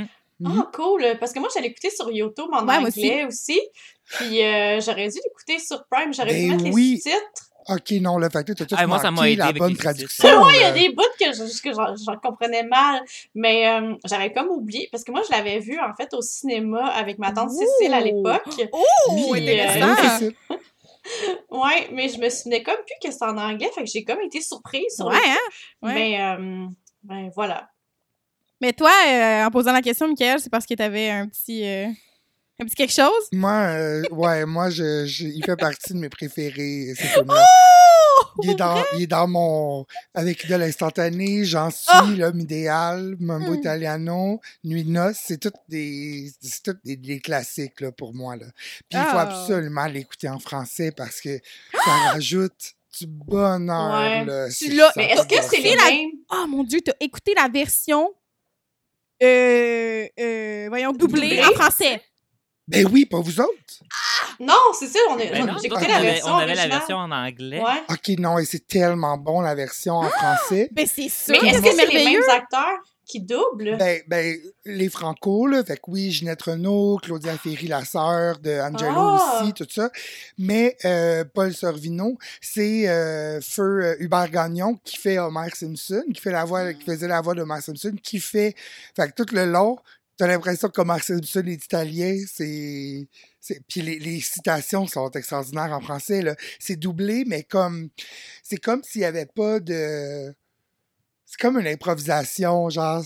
Ah, 0.45 0.69
cool. 0.75 1.03
Parce 1.19 1.33
que 1.33 1.39
moi, 1.41 1.49
j'allais 1.55 1.69
l'écouter 1.69 1.91
sur 1.91 2.11
YouTube 2.11 2.49
en 2.53 2.67
Ouais, 2.69 2.77
anglais 2.77 3.25
aussi. 3.25 3.61
Puis 4.19 4.43
euh, 4.43 4.81
j'aurais 4.81 5.09
dû 5.09 5.19
l'écouter 5.25 5.59
sur 5.65 5.85
Prime. 5.91 6.13
J'aurais 6.13 6.35
dû 6.35 6.49
Ben 6.51 6.63
mettre 6.63 6.75
oui. 6.75 7.01
les 7.05 7.11
sous-titres. 7.11 7.51
OK, 7.67 7.91
non, 8.03 8.19
le 8.19 8.29
fait 8.29 8.45
que 8.47 8.53
tu 8.53 8.63
as 8.63 8.67
tout 8.67 8.75
Ah, 8.79 8.87
moi, 8.87 8.99
ça 8.99 9.11
m'a 9.11 9.27
aidé 9.31 9.37
la 9.37 9.53
bonne 9.55 9.75
traduction. 9.75 10.29
Il 10.51 10.61
y 10.61 10.65
a 10.65 10.73
des 10.73 10.91
bouts 10.91 11.03
que 11.19 11.33
je, 11.33 11.63
que 11.63 11.73
j'en- 11.73 12.17
comprenais 12.23 12.63
mal, 12.65 13.01
mais 13.35 13.67
euh, 13.67 13.95
j'avais 14.05 14.31
comme 14.35 14.49
oublié, 14.49 14.87
parce 14.93 15.03
que 15.03 15.11
moi, 15.13 15.23
je 15.27 15.35
l'avais 15.35 15.61
vu, 15.61 15.81
en 15.81 15.95
fait, 15.97 16.13
au 16.13 16.21
cinéma 16.21 16.85
avec 16.89 17.19
ma 17.19 17.33
tante 17.33 17.51
Cécile 17.51 17.95
à 17.95 18.01
l'époque. 18.01 18.43
Oh, 18.73 19.35
intéressant. 19.35 19.97
Ça. 19.97 20.19
Ouais, 21.51 21.89
mais 21.93 22.09
je 22.09 22.19
me 22.19 22.29
souvenais 22.29 22.63
comme 22.63 22.77
plus 22.77 22.95
que 23.03 23.13
c'était 23.13 23.25
en 23.25 23.37
anglais, 23.37 23.71
fait 23.75 23.85
que 23.85 23.91
j'ai 23.91 24.05
comme 24.05 24.21
été 24.23 24.41
surprise 24.41 24.95
sur 24.97 25.07
ouais, 25.07 25.15
le 25.15 25.31
hein? 25.31 25.37
Ouais. 25.83 25.95
Mais, 25.95 26.21
euh, 26.21 26.67
ben 27.03 27.31
voilà. 27.35 27.69
Mais 28.61 28.73
toi, 28.73 28.91
euh, 29.07 29.45
en 29.45 29.51
posant 29.51 29.73
la 29.73 29.83
question, 29.83 30.09
Michael, 30.09 30.41
c'est 30.41 30.51
parce 30.51 30.67
que 30.67 30.75
t'avais 30.75 31.11
un 31.11 31.29
petit, 31.29 31.67
euh, 31.67 31.89
un 32.61 32.65
petit 32.67 32.75
quelque 32.77 32.93
chose? 32.93 33.29
Moi, 33.33 33.51
euh, 33.53 34.03
ouais, 34.11 34.45
moi, 34.47 34.71
je, 34.71 35.07
je- 35.07 35.25
il 35.27 35.45
fait 35.45 35.57
partie 35.57 35.93
de 35.93 35.99
mes 35.99 36.09
préférés. 36.09 36.95
Oh! 37.29 37.33
Il 38.43 38.51
est, 38.51 38.55
dans, 38.55 38.83
il 38.97 39.03
est 39.03 39.07
dans 39.09 39.27
mon. 39.27 39.87
Avec 40.15 40.47
de 40.47 40.55
l'instantané, 40.55 41.45
j'en 41.45 41.71
suis, 41.71 41.87
Ah! 41.89 42.07
l'homme 42.17 42.41
idéal, 42.41 43.17
Mambo 43.19 43.53
Hmm. 43.53 43.59
Italiano, 43.59 44.41
Nuit 44.63 44.85
de 44.85 44.91
noces, 44.91 45.19
c'est 45.25 45.39
tous 45.39 45.51
des, 45.69 46.31
c'est 46.41 46.63
tous 46.63 46.77
des, 46.85 46.97
des 46.97 47.19
classiques 47.21 47.81
là, 47.81 47.91
pour 47.93 48.15
moi. 48.15 48.37
Là. 48.37 48.47
Puis 48.89 48.99
il 48.99 49.05
faut 49.05 49.17
Ah! 49.19 49.23
absolument 49.23 49.87
l'écouter 49.87 50.29
en 50.29 50.39
français 50.39 50.93
parce 50.97 51.21
que 51.21 51.39
ça 51.85 51.91
rajoute 52.13 52.75
du 52.99 53.07
bonheur. 53.07 53.95
Ouais. 54.01 54.25
là. 54.25 54.49
Tu 54.57 54.71
l'as- 54.73 54.93
Mais 54.97 55.11
est-ce 55.11 55.27
que 55.27 55.43
c'est 55.51 55.61
les 55.61 55.75
la- 55.75 55.91
mêmes? 55.91 56.11
Oh 56.31 56.47
mon 56.49 56.63
Dieu, 56.65 56.81
t'as 56.85 56.93
écouté 57.01 57.35
la 57.37 57.49
version, 57.49 58.15
euh, 59.23 60.07
euh, 60.21 60.67
voyons, 60.69 60.93
doublée 60.93 61.37
Doublée? 61.37 61.45
en 61.45 61.53
français? 61.53 62.01
Ben 62.67 62.87
oui, 62.91 63.05
pas 63.05 63.21
vous 63.21 63.41
autres. 63.41 63.51
Non, 64.41 64.55
c'est 64.79 64.89
ça, 64.89 64.99
on 65.11 65.19
est, 65.19 65.31
Ben 65.31 65.43
on 65.43 65.49
avait, 65.49 65.69
version 66.03 66.33
on 66.33 66.39
avait 66.39 66.55
la 66.55 66.67
version 66.69 66.97
en 66.97 67.11
anglais. 67.11 67.63
Ouais. 67.63 67.83
OK, 67.91 68.19
non, 68.19 68.39
et 68.39 68.45
c'est 68.45 68.67
tellement 68.67 69.17
bon 69.19 69.41
la 69.41 69.55
version 69.55 69.95
en 69.95 70.09
français. 70.09 70.69
Ben 70.73 70.87
c'est 70.93 71.09
sûr 71.09 71.33
Mais 71.33 71.39
que 71.39 71.47
est-ce 71.47 71.63
que 71.63 71.71
c'est 71.73 71.87
les 71.87 72.05
mêmes 72.05 72.23
acteurs 72.31 72.79
qui 73.07 73.21
doublent? 73.21 73.77
Ben, 73.79 74.01
ben, 74.09 74.37
les 74.65 74.89
Franco, 74.89 75.47
là, 75.47 75.63
fait 75.63 75.77
que 75.77 75.83
oui, 75.89 76.11
Ginette 76.11 76.41
Renault, 76.43 76.99
Claudia 77.03 77.37
Ferry, 77.37 77.67
la 77.69 77.85
sœur 77.85 78.39
de 78.39 78.59
Angelo 78.61 78.95
Ah! 78.97 79.41
aussi, 79.43 79.53
tout 79.53 79.67
ça. 79.71 79.91
Mais 80.39 80.77
euh, 80.87 81.25
Paul 81.33 81.53
Sorvino, 81.53 82.17
c'est 82.41 82.89
euh, 82.89 83.41
Feu 83.43 83.85
euh, 83.85 83.97
Hubert 84.01 84.31
Gagnon 84.31 84.79
qui 84.85 84.97
fait 84.97 85.19
Homer 85.19 85.49
Simpson, 85.55 86.03
qui 86.13 86.21
fait 86.21 86.33
la 86.33 86.45
voix, 86.45 86.73
qui 86.73 86.85
faisait 86.85 87.09
la 87.09 87.21
voix 87.21 87.35
de 87.35 87.43
Homer 87.43 87.61
Simpson, 87.61 87.93
qui 88.03 88.19
fait, 88.21 88.55
fait 88.97 89.13
que 89.13 89.23
tout 89.23 89.35
le 89.35 89.45
long, 89.45 89.77
t'as 90.17 90.27
l'impression 90.27 90.69
que 90.69 90.81
Homer 90.81 91.01
Simpson 91.01 91.43
est 91.47 91.65
italien, 91.65 92.17
c'est, 92.27 93.09
puis 93.69 93.83
les, 93.83 93.99
les 93.99 94.21
citations 94.21 94.87
sont 94.87 95.11
extraordinaires 95.11 95.73
en 95.73 95.81
français, 95.81 96.23
là. 96.23 96.37
C'est 96.59 96.77
doublé, 96.77 97.25
mais 97.27 97.43
comme, 97.43 97.91
c'est 98.43 98.59
comme 98.59 98.83
s'il 98.83 99.03
y 99.03 99.05
avait 99.05 99.27
pas 99.27 99.61
de, 99.61 100.35
c'est 101.27 101.39
comme 101.41 101.59
une 101.59 101.67
improvisation, 101.67 102.71
genre, 102.71 103.05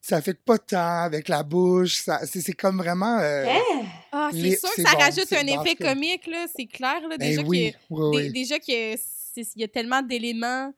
ça 0.00 0.22
fait 0.22 0.34
pas 0.42 0.56
de 0.56 0.62
temps 0.62 1.02
avec 1.02 1.28
la 1.28 1.42
bouche, 1.42 2.02
c'est, 2.26 2.40
c'est 2.40 2.54
comme 2.54 2.78
vraiment, 2.78 3.18
euh, 3.18 3.46
Hein? 3.46 3.86
Ah, 4.10 4.30
c'est 4.32 4.56
sûr 4.56 4.74
que 4.74 4.82
ça 4.82 4.92
bon, 4.92 4.98
rajoute 4.98 5.32
un 5.32 5.46
effet 5.46 5.74
comique, 5.74 6.26
là, 6.26 6.46
c'est 6.54 6.66
clair, 6.66 7.00
là, 7.08 7.16
ben 7.18 7.28
déjà 7.28 7.42
oui, 7.42 7.72
que... 7.72 7.78
oui, 7.90 8.18
dé- 8.18 8.26
oui. 8.26 8.32
Déjà 8.32 8.58
que 8.58 8.96
c'est- 8.96 9.54
il 9.56 9.60
y 9.60 9.64
a 9.64 9.68
tellement 9.68 10.02
d'éléments 10.02 10.72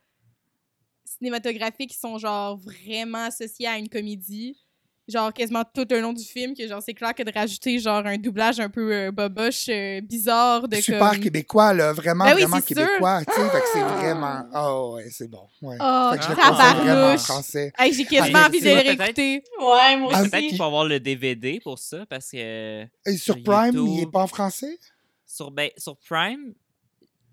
cinématographiques 1.05 1.91
qui 1.91 1.99
sont 1.99 2.19
genre 2.19 2.57
vraiment 2.57 3.25
associés 3.25 3.67
à 3.67 3.79
une 3.79 3.89
comédie 3.89 4.64
genre 5.07 5.33
quasiment 5.33 5.63
tout 5.75 5.87
le 5.91 6.01
long 6.01 6.13
du 6.13 6.25
film, 6.25 6.55
que 6.55 6.67
genre 6.67 6.83
c'est 6.83 6.95
clair 6.95 7.15
que 7.15 7.23
de 7.23 7.31
rajouter 7.33 7.79
genre 7.79 8.05
un 8.07 8.17
doublage 8.17 8.59
un 8.61 8.69
peu 8.69 8.93
euh, 8.93 9.11
boboche, 9.11 9.69
euh, 9.69 10.01
bizarre, 10.01 10.67
de 10.69 10.77
Super 10.77 11.11
comme... 11.11 11.21
québécois, 11.21 11.73
là, 11.75 11.93
vraiment, 11.93 12.25
Ben 12.25 12.35
oui, 12.35 12.43
vraiment 12.43 12.61
québécois, 12.61 13.21
tu 13.27 13.33
sais, 13.35 13.49
fait 13.51 13.61
que 13.61 13.67
c'est 13.73 13.81
vraiment... 13.81 14.45
Oh, 14.55 14.95
ouais, 14.97 15.09
c'est 15.11 15.29
bon, 15.29 15.47
ouais. 15.63 15.77
Oh, 15.81 16.09
fait 16.13 16.19
que 16.19 16.25
je 16.25 16.29
le 16.31 16.35
vraiment 16.35 16.57
tabarnouche! 16.57 17.21
français. 17.21 17.73
Hey, 17.79 17.93
j'ai 17.93 18.05
quasiment 18.05 18.39
Ah, 18.43 18.47
envie 18.49 18.61
de 18.61 18.67
le 18.67 18.75
réécouter. 18.75 19.45
Ouais, 19.61 19.97
moi 19.99 20.11
Ah, 20.15 20.21
aussi. 20.23 20.31
Peut-être 20.31 20.49
qu'il 20.49 20.57
faut 20.57 20.65
avoir 20.65 20.85
le 20.87 21.01
DVD 21.01 21.61
pour 21.63 21.79
ça, 21.79 22.07
parce 22.09 22.31
que 22.31 22.83
Et 23.07 23.17
sur 23.17 23.35
Sur 23.35 23.43
Prime, 23.43 23.75
YouTube. 23.75 23.89
il 23.89 24.01
est 24.03 24.11
pas 24.11 24.23
en 24.23 24.27
français? 24.27 24.79
sur, 25.27 25.51
ben, 25.51 25.69
sur 25.77 25.97
Prime, 25.99 26.55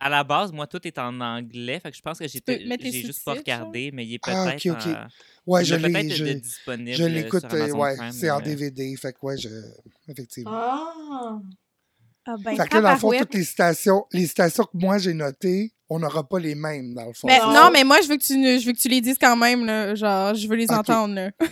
à 0.02 0.10
la 0.10 0.24
base, 0.24 0.52
moi, 0.52 0.66
tout 0.68 0.86
est 0.88 0.98
en 0.98 1.22
anglais. 1.22 1.80
Fait 1.80 1.92
que 1.92 1.96
je 1.98 2.02
pense 2.02 2.18
que 2.20 2.28
j'ai 2.28 2.42
peut- 2.42 2.58
juste 2.92 3.24
pas 3.24 3.34
regardé, 3.34 3.92
mais 3.94 4.06
il 4.06 4.16
est 4.16 4.20
Ah, 4.28 4.46
peut-être 4.58 4.66
ok, 4.66 4.88
ok. 4.88 4.88
en- 4.96 5.08
Ouais, 5.52 5.62
il 5.64 5.66
je 5.68 5.76
l'ai, 5.76 6.04
de- 6.04 6.10
je, 6.14 6.24
disponible 6.34 6.94
je 6.98 7.04
l'écoute, 7.04 7.46
euh, 7.54 7.72
ouais, 7.72 7.96
c'est 8.12 8.30
en 8.30 8.40
mais- 8.40 8.44
DVD, 8.46 8.96
fait 8.96 9.14
que 9.14 9.18
ouais, 9.22 9.38
je... 9.38 9.50
effectivement. 10.08 10.52
Ah. 10.54 11.40
Ah 12.28 12.36
ben, 12.44 12.56
fait 12.56 12.68
que 12.68 12.76
là, 12.76 12.82
dans 12.82 12.92
le 12.94 12.98
fond, 13.00 13.12
toutes 13.18 13.34
les 13.34 13.44
stations, 13.44 14.06
les 14.12 14.28
stations 14.28 14.64
que 14.66 14.78
moi 14.78 14.98
j'ai 15.00 15.14
notées, 15.14 15.72
on 15.90 15.98
n'aura 16.00 16.28
pas 16.28 16.38
les 16.40 16.54
mêmes, 16.54 16.94
dans 16.94 17.06
le 17.06 17.14
fond. 17.14 17.26
Mais 17.28 17.40
Non. 17.40 17.52
non, 17.54 17.70
mais 17.74 17.84
moi, 17.84 18.00
je 18.02 18.08
veux 18.08 18.18
que 18.18 18.24
tu, 18.24 18.34
je 18.34 18.66
veux 18.66 18.74
que 18.74 18.78
tu 18.80 18.88
les 18.90 19.02
dises 19.02 19.18
quand 19.20 19.36
même, 19.36 19.66
là. 19.66 19.96
Genre, 19.96 20.36
je 20.36 20.48
veux 20.48 20.56
les 20.56 20.70
entendre, 20.72 21.16
là. 21.16 21.32
Ok, 21.40 21.50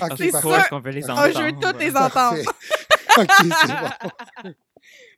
Ah, 0.00 0.08
c'est 0.18 0.30
sûr 0.30 0.68
qu'on 0.68 0.80
veut 0.80 0.90
les 0.90 1.04
Oh, 1.08 1.12
Oh, 1.16 1.22
je 1.32 1.38
veux 1.38 1.48
entendre. 1.48 1.72
toutes 1.72 1.80
les 1.80 1.96
entendre. 1.96 2.38
ok, 3.18 3.30
c'est 3.38 3.68
bon. 3.68 4.50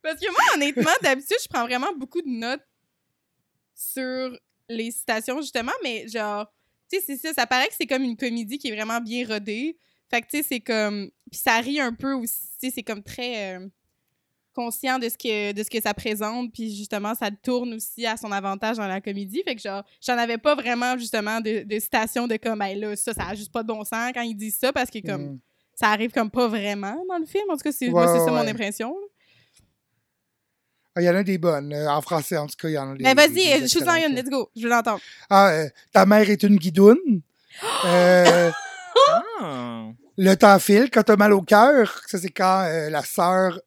Parce 0.07 0.21
que 0.21 0.31
moi, 0.31 0.41
honnêtement, 0.55 0.91
d'habitude, 1.03 1.37
je 1.43 1.49
prends 1.49 1.65
vraiment 1.65 1.93
beaucoup 1.97 2.23
de 2.23 2.29
notes 2.29 2.65
sur 3.75 4.39
les 4.69 4.91
citations, 4.91 5.41
justement, 5.41 5.73
mais 5.83 6.09
genre, 6.09 6.47
tu 6.91 6.99
sais, 6.99 7.05
c'est 7.07 7.17
ça, 7.17 7.35
ça 7.35 7.47
paraît 7.47 7.69
que 7.69 7.75
c'est 7.77 7.87
comme 7.87 8.03
une 8.03 8.17
comédie 8.17 8.59
qui 8.59 8.69
est 8.69 8.75
vraiment 8.75 9.01
bien 9.01 9.27
rodée. 9.27 9.79
Fait 10.11 10.21
que, 10.23 10.27
tu 10.29 10.39
sais, 10.39 10.43
c'est 10.43 10.61
comme. 10.61 11.11
Puis 11.31 11.41
ça 11.41 11.57
rit 11.59 11.81
un 11.81 11.93
peu 11.93 12.13
aussi, 12.15 12.41
tu 12.61 12.69
sais, 12.69 12.73
c'est 12.77 12.83
comme 12.83 13.03
très. 13.03 13.57
euh, 13.57 13.69
conscient 14.55 14.99
de 14.99 15.07
ce 15.11 15.19
que 15.19 15.53
de 15.53 15.63
ce 15.63 15.69
que 15.69 15.83
ça 15.83 15.93
présente 15.93 16.51
puis 16.51 16.75
justement 16.75 17.15
ça 17.15 17.31
tourne 17.31 17.75
aussi 17.75 18.07
à 18.07 18.17
son 18.17 18.33
avantage 18.33 18.79
dans 18.79 18.87
la 18.89 19.03
comédie 19.03 19.43
fait 19.45 19.55
que 19.55 19.61
genre 19.61 19.85
j'en 20.01 20.17
avais 20.17 20.39
pas 20.39 20.55
vraiment 20.55 20.97
justement 20.97 21.43
de, 21.43 21.63
de 21.65 21.79
citations 21.79 22.27
de 22.27 22.37
comme 22.39 22.63
hey, 22.63 22.75
là 22.81 22.97
ça 22.97 23.13
ça 23.13 23.25
a 23.27 23.35
juste 23.35 23.53
pas 23.53 23.63
de 23.63 23.69
bon 23.69 23.85
sens 23.85 24.13
quand 24.15 24.23
ils 24.23 24.35
disent 24.35 24.57
ça 24.57 24.73
parce 24.73 24.91
que 24.91 25.01
comme 25.07 25.33
Mm. 25.35 25.41
ça 25.75 25.89
arrive 25.89 26.11
comme 26.11 26.31
pas 26.31 26.49
vraiment 26.49 26.97
dans 27.07 27.19
le 27.19 27.27
film 27.27 27.45
en 27.51 27.57
tout 27.59 27.65
cas 27.65 27.73
c'est 27.73 27.91
Ouais, 27.91 28.07
ça 28.07 28.25
ouais, 28.25 28.31
mon 28.31 28.49
impression 28.49 28.89
là. 28.99 29.07
Ah, 30.97 31.03
Il 31.03 31.05
y 31.05 31.11
en 31.11 31.15
a 31.15 31.23
des 31.23 31.37
bonnes. 31.39 31.73
euh, 31.75 31.89
en 31.91 32.01
français, 32.01 32.37
en 32.39 32.47
tout 32.47 32.57
cas, 32.61 32.69
il 32.69 32.73
y 32.73 32.79
en 32.79 32.91
a 32.93 32.97
des 32.97 33.05
Mais 33.05 33.15
des- 33.15 33.21
vas-y, 33.23 33.35
des 33.35 33.65
euh, 33.65 33.69
shoot-en 33.69 33.95
excellentes, 33.95 34.11
une, 34.11 34.17
let's 34.17 34.31
go. 34.31 34.51
Je 34.57 34.63
veux 34.63 34.69
l'entendre. 34.71 35.01
Ah, 35.31 35.49
euh, 35.51 35.69
ta 35.93 36.07
mère 36.07 36.29
est 36.29 36.43
une 36.43 36.57
guidoune. 36.57 37.21
Euh, 37.87 38.51
Ah. 39.41 39.89
le 40.19 40.35
temps 40.37 40.59
file 40.59 40.91
quand 40.91 41.03
t'as 41.03 41.17
mal 41.17 41.33
au 41.33 41.43
cœur. 41.43 42.01
Ça, 42.07 42.19
c'est 42.19 42.31
quand 42.31 42.63
euh, 42.65 42.89
la 42.91 43.03
sœur 43.03 43.61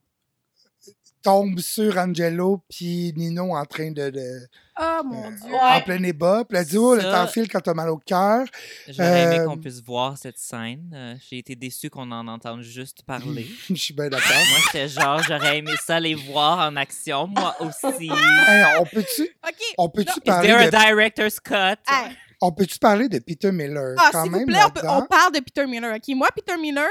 tombe 1.22 1.60
sur 1.60 1.98
Angelo 1.98 2.64
puis 2.70 3.14
Nino 3.16 3.56
en 3.56 3.66
train 3.66 3.92
de... 3.92 4.10
de 4.10 4.48
Oh 4.82 5.02
mon 5.04 5.30
dieu. 5.32 5.54
En 5.54 5.82
plein 5.82 6.00
débat. 6.00 6.46
Puis 6.48 6.58
elle 6.58 6.66
dit, 6.66 6.78
oh, 6.78 6.96
le 6.96 7.02
temps 7.02 7.28
file 7.28 7.50
quand 7.50 7.60
t'as 7.60 7.74
mal 7.74 7.90
au 7.90 7.98
cœur. 7.98 8.46
J'aurais 8.88 9.24
aimé 9.24 9.40
Euh, 9.40 9.46
qu'on 9.46 9.58
puisse 9.58 9.82
voir 9.82 10.18
cette 10.18 10.38
scène. 10.38 10.90
Euh, 10.96 11.16
J'ai 11.30 11.40
été 11.40 11.54
déçu 11.56 11.90
qu'on 11.90 12.10
en 12.12 12.26
entende 12.30 12.62
juste 12.62 13.04
parler. 13.04 13.46
Je 13.70 13.76
suis 13.76 13.94
bien 13.94 14.08
d'accord. 14.08 14.30
moi, 14.50 14.60
j'étais 14.66 14.88
genre, 14.88 15.22
j'aurais 15.24 15.58
aimé 15.58 15.74
ça 15.86 16.00
les 16.00 16.16
voir 16.16 16.60
en 16.70 16.76
action, 16.78 17.28
moi 17.28 17.56
aussi. 17.60 18.06
Hey, 18.10 18.78
on 18.80 18.86
peut-tu 18.86 19.24
OK. 19.46 19.62
on 19.78 19.90
peut-tu 19.90 20.18
Is 20.18 20.22
parler, 20.22 20.48
there 20.48 20.60
a 20.60 20.66
de- 20.72 20.78
director's 20.78 21.40
cut? 21.42 21.78
Hey. 21.86 22.16
on 22.42 22.54
peut-tu 22.54 22.80
parler 22.80 23.10
de 23.10 23.20
Peter 23.20 23.52
Miller 23.52 23.96
Ah, 24.00 24.10
quand 24.14 24.24
s'il 24.24 24.32
même 24.32 24.42
vous 24.42 24.48
plaît, 24.48 24.60
on, 24.66 24.70
peut- 24.70 24.88
on 24.88 25.06
parle 25.08 25.34
de 25.34 25.40
Peter 25.42 25.66
Miller. 25.68 25.94
OK, 25.94 26.16
moi, 26.16 26.30
Peter 26.34 26.56
Miller 26.58 26.88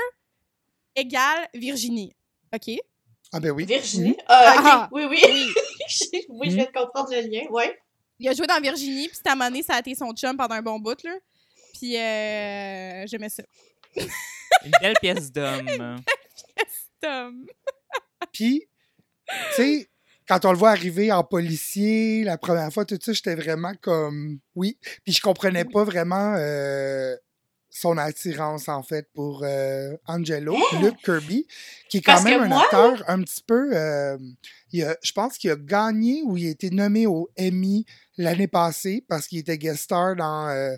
égale 0.95 1.49
Virginie. 1.55 2.15
OK? 2.55 2.77
Ah 3.33 3.41
ben 3.41 3.51
oui. 3.51 3.65
Virginie? 3.65 4.11
Mhm. 4.11 4.17
Ah, 4.27 4.55
ok. 4.57 4.65
Ah. 4.65 4.89
Oui, 4.93 5.05
oui. 5.09 5.19
Oui. 5.23 5.53
oui, 6.29 6.51
je 6.51 6.57
viens 6.57 6.65
de 6.65 6.71
comprendre 6.73 7.11
le 7.11 7.21
lien. 7.21 7.47
Ouais. 7.51 7.79
Il 8.19 8.29
a 8.29 8.33
joué 8.33 8.47
dans 8.47 8.61
Virginie, 8.61 9.09
puis 9.09 9.17
cette 9.17 9.27
année, 9.27 9.63
ça 9.63 9.75
a 9.75 9.79
été 9.79 9.95
son 9.95 10.13
chum 10.13 10.37
pendant 10.37 10.55
un 10.55 10.63
bon 10.63 10.79
bout, 10.81 11.01
là. 11.05 11.15
Puis, 11.75 11.97
euh, 11.97 13.07
j'aimais 13.07 13.29
ça. 13.29 13.45
Une 13.97 14.73
belle 14.81 14.95
pièce 15.01 15.31
d'homme. 15.31 16.01
Tom. 17.01 17.47
Puis, 18.33 18.69
tu 19.29 19.35
sais, 19.55 19.91
quand 20.27 20.45
on 20.45 20.53
le 20.53 20.59
voit 20.59 20.71
arriver 20.71 21.13
en 21.13 21.23
policier, 21.23 22.25
la 22.25 22.39
première 22.39 22.73
fois, 22.73 22.85
tout 22.85 22.99
ça, 23.01 23.13
j'étais 23.13 23.35
vraiment 23.35 23.75
comme, 23.81 24.41
oui. 24.55 24.79
Puis 25.05 25.15
je 25.15 25.21
comprenais 25.21 25.65
pas 25.65 25.85
vraiment 25.85 26.35
euh, 26.37 27.15
son 27.79 27.97
attirance, 27.99 28.69
en 28.69 28.83
fait, 28.83 29.09
pour 29.15 29.43
euh, 29.45 29.97
Angelo, 30.07 30.57
Luke 30.83 30.97
Kirby, 31.05 31.47
qui 31.89 31.99
est 31.99 32.01
quand 32.01 32.13
Parce 32.13 32.25
même 32.25 32.43
un 32.43 32.49
moi, 32.49 32.63
acteur 32.65 33.05
un 33.09 33.23
petit 33.23 33.43
peu... 33.47 33.71
euh, 33.77 34.19
il 34.73 34.85
a- 34.85 34.97
je 35.03 35.13
pense 35.13 35.39
qu'il 35.39 35.51
a 35.51 35.57
gagné 35.57 36.23
ou 36.25 36.37
il 36.37 36.47
a 36.47 36.51
été 36.51 36.71
nommé 36.71 37.07
au 37.07 37.31
Emmy 37.39 37.87
l'année 38.17 38.49
passée 38.49 39.05
parce 39.09 39.27
qu'il 39.27 39.39
était 39.39 39.59
guest 39.59 39.83
star 39.85 40.17
dans... 40.17 40.49
euh, 40.49 40.75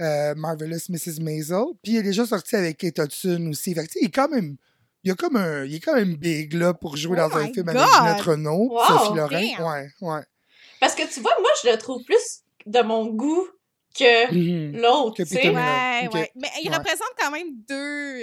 euh, 0.00 0.34
Marvelous 0.34 0.90
Mrs. 0.90 1.20
Maisel. 1.22 1.64
Puis 1.82 1.92
il 1.92 1.96
est 1.98 2.02
déjà 2.02 2.26
sorti 2.26 2.54
avec 2.54 2.76
Kate 2.76 2.98
Hudson 2.98 3.46
aussi. 3.50 3.74
Fait 3.74 3.86
que, 3.86 3.92
il 4.00 4.06
est 4.08 4.10
quand 4.10 4.28
même. 4.28 4.56
Il, 5.04 5.12
a 5.12 5.14
comme 5.14 5.36
un, 5.36 5.64
il 5.64 5.76
est 5.76 5.80
quand 5.80 5.94
même 5.94 6.16
big 6.16 6.52
là, 6.52 6.74
pour 6.74 6.96
jouer 6.96 7.16
Oh 7.18 7.28
dans 7.28 7.36
un 7.38 7.44
my 7.46 7.52
film 7.54 7.66
God! 7.66 7.76
avec 7.76 7.92
Ginette 7.94 8.20
Renault, 8.22 8.68
Wow, 8.72 8.86
Sophie 8.88 9.14
Lorrain. 9.16 9.40
damn! 9.56 9.64
Ouais, 9.66 9.88
ouais. 10.02 10.20
Parce 10.80 10.94
que 10.94 11.10
tu 11.10 11.20
vois, 11.20 11.32
moi, 11.40 11.48
je 11.62 11.70
le 11.70 11.78
trouve 11.78 12.02
plus 12.04 12.40
de 12.66 12.80
mon 12.82 13.06
goût 13.06 13.46
que 13.96 14.32
Mhm. 14.34 14.80
l'autre. 14.80 15.22
Ouais. 15.22 16.30
Mais 16.36 16.48
il 16.62 16.70
Ouais. 16.70 16.76
représente 16.76 17.12
quand 17.18 17.30
même 17.30 17.48
deux, 17.68 17.74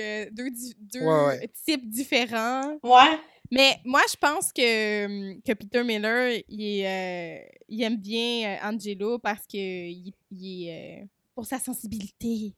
euh, 0.01 0.25
deux, 0.32 0.50
deux 0.80 1.01
Ouais, 1.01 1.25
ouais. 1.39 1.50
types 1.65 1.89
différents. 1.89 2.77
Ouais. 2.84 3.18
Mais 3.51 3.77
moi, 3.86 4.01
je 4.10 4.15
pense 4.15 4.51
que, 4.51 5.06
hum, 5.06 5.42
que 5.46 5.53
Peter 5.53 5.84
Miller, 5.84 6.42
il, 6.48 6.86
euh, 6.86 7.38
il 7.70 7.84
aime 7.84 7.98
bien 7.98 8.58
euh, 8.63 8.68
Angelo 8.70 9.20
parce 9.20 9.46
que 9.46 9.58
il, 9.58 10.12
il 10.32 10.68
est 10.68 11.01
euh, 11.01 11.06
pour 11.36 11.46
sa 11.46 11.60
sensibilité. 11.60 12.53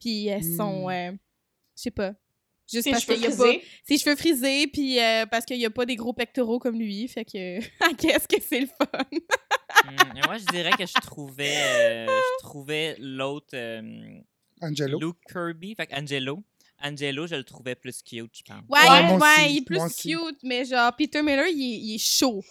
Puis 0.00 0.30
euh, 0.30 0.38
son. 0.56 0.86
Mm. 0.86 0.90
euh, 0.90 1.12
je 1.76 1.82
sais 1.82 1.90
pas. 1.90 2.12
Juste 2.70 2.84
Ses 2.84 2.90
parce 2.90 3.04
qu'il 3.06 3.24
a 3.26 3.30
pas. 3.30 3.52
Ses 3.84 3.98
cheveux 3.98 4.16
frisés, 4.16 4.66
puis 4.66 5.00
euh, 5.00 5.24
parce 5.26 5.44
qu'il 5.46 5.56
n'y 5.58 5.64
a 5.66 5.70
pas 5.70 5.86
des 5.86 5.96
gros 5.96 6.12
pectoraux 6.12 6.58
comme 6.58 6.78
lui. 6.78 7.08
Fait 7.08 7.24
que. 7.24 7.60
Qu'est-ce 7.96 8.28
que 8.28 8.36
c'est 8.46 8.60
le 8.60 8.66
fun? 8.66 8.86
Hmm, 9.84 10.20
moi, 10.26 10.36
je 10.38 10.44
dirais 10.46 10.72
que 10.78 10.84
je 10.86 10.92
trouvais, 11.00 11.56
euh, 11.56 12.06
je 12.06 12.42
trouvais 12.44 12.96
l'autre 12.98 13.54
euh, 13.54 14.20
Angelo. 14.60 14.98
Luke 15.00 15.16
Kirby, 15.30 15.74
fait 15.74 15.86
que 15.86 15.94
Angelo. 15.94 16.42
Angelo, 16.82 17.26
je 17.26 17.34
le 17.36 17.44
trouvais 17.44 17.74
plus 17.74 18.02
cute, 18.02 18.30
je 18.36 18.42
pense. 18.42 18.62
Ouais, 18.68 18.78
Ouais, 18.88 19.10
ouais, 19.10 19.16
aussi, 19.16 19.52
il 19.54 19.56
est 19.58 19.64
plus 19.64 19.96
cute, 19.96 20.38
mais 20.44 20.64
genre, 20.64 20.94
Peter 20.94 21.22
Miller, 21.22 21.46
il 21.48 21.60
est, 21.74 21.78
il 21.78 21.94
est 21.94 21.98
chaud. 21.98 22.44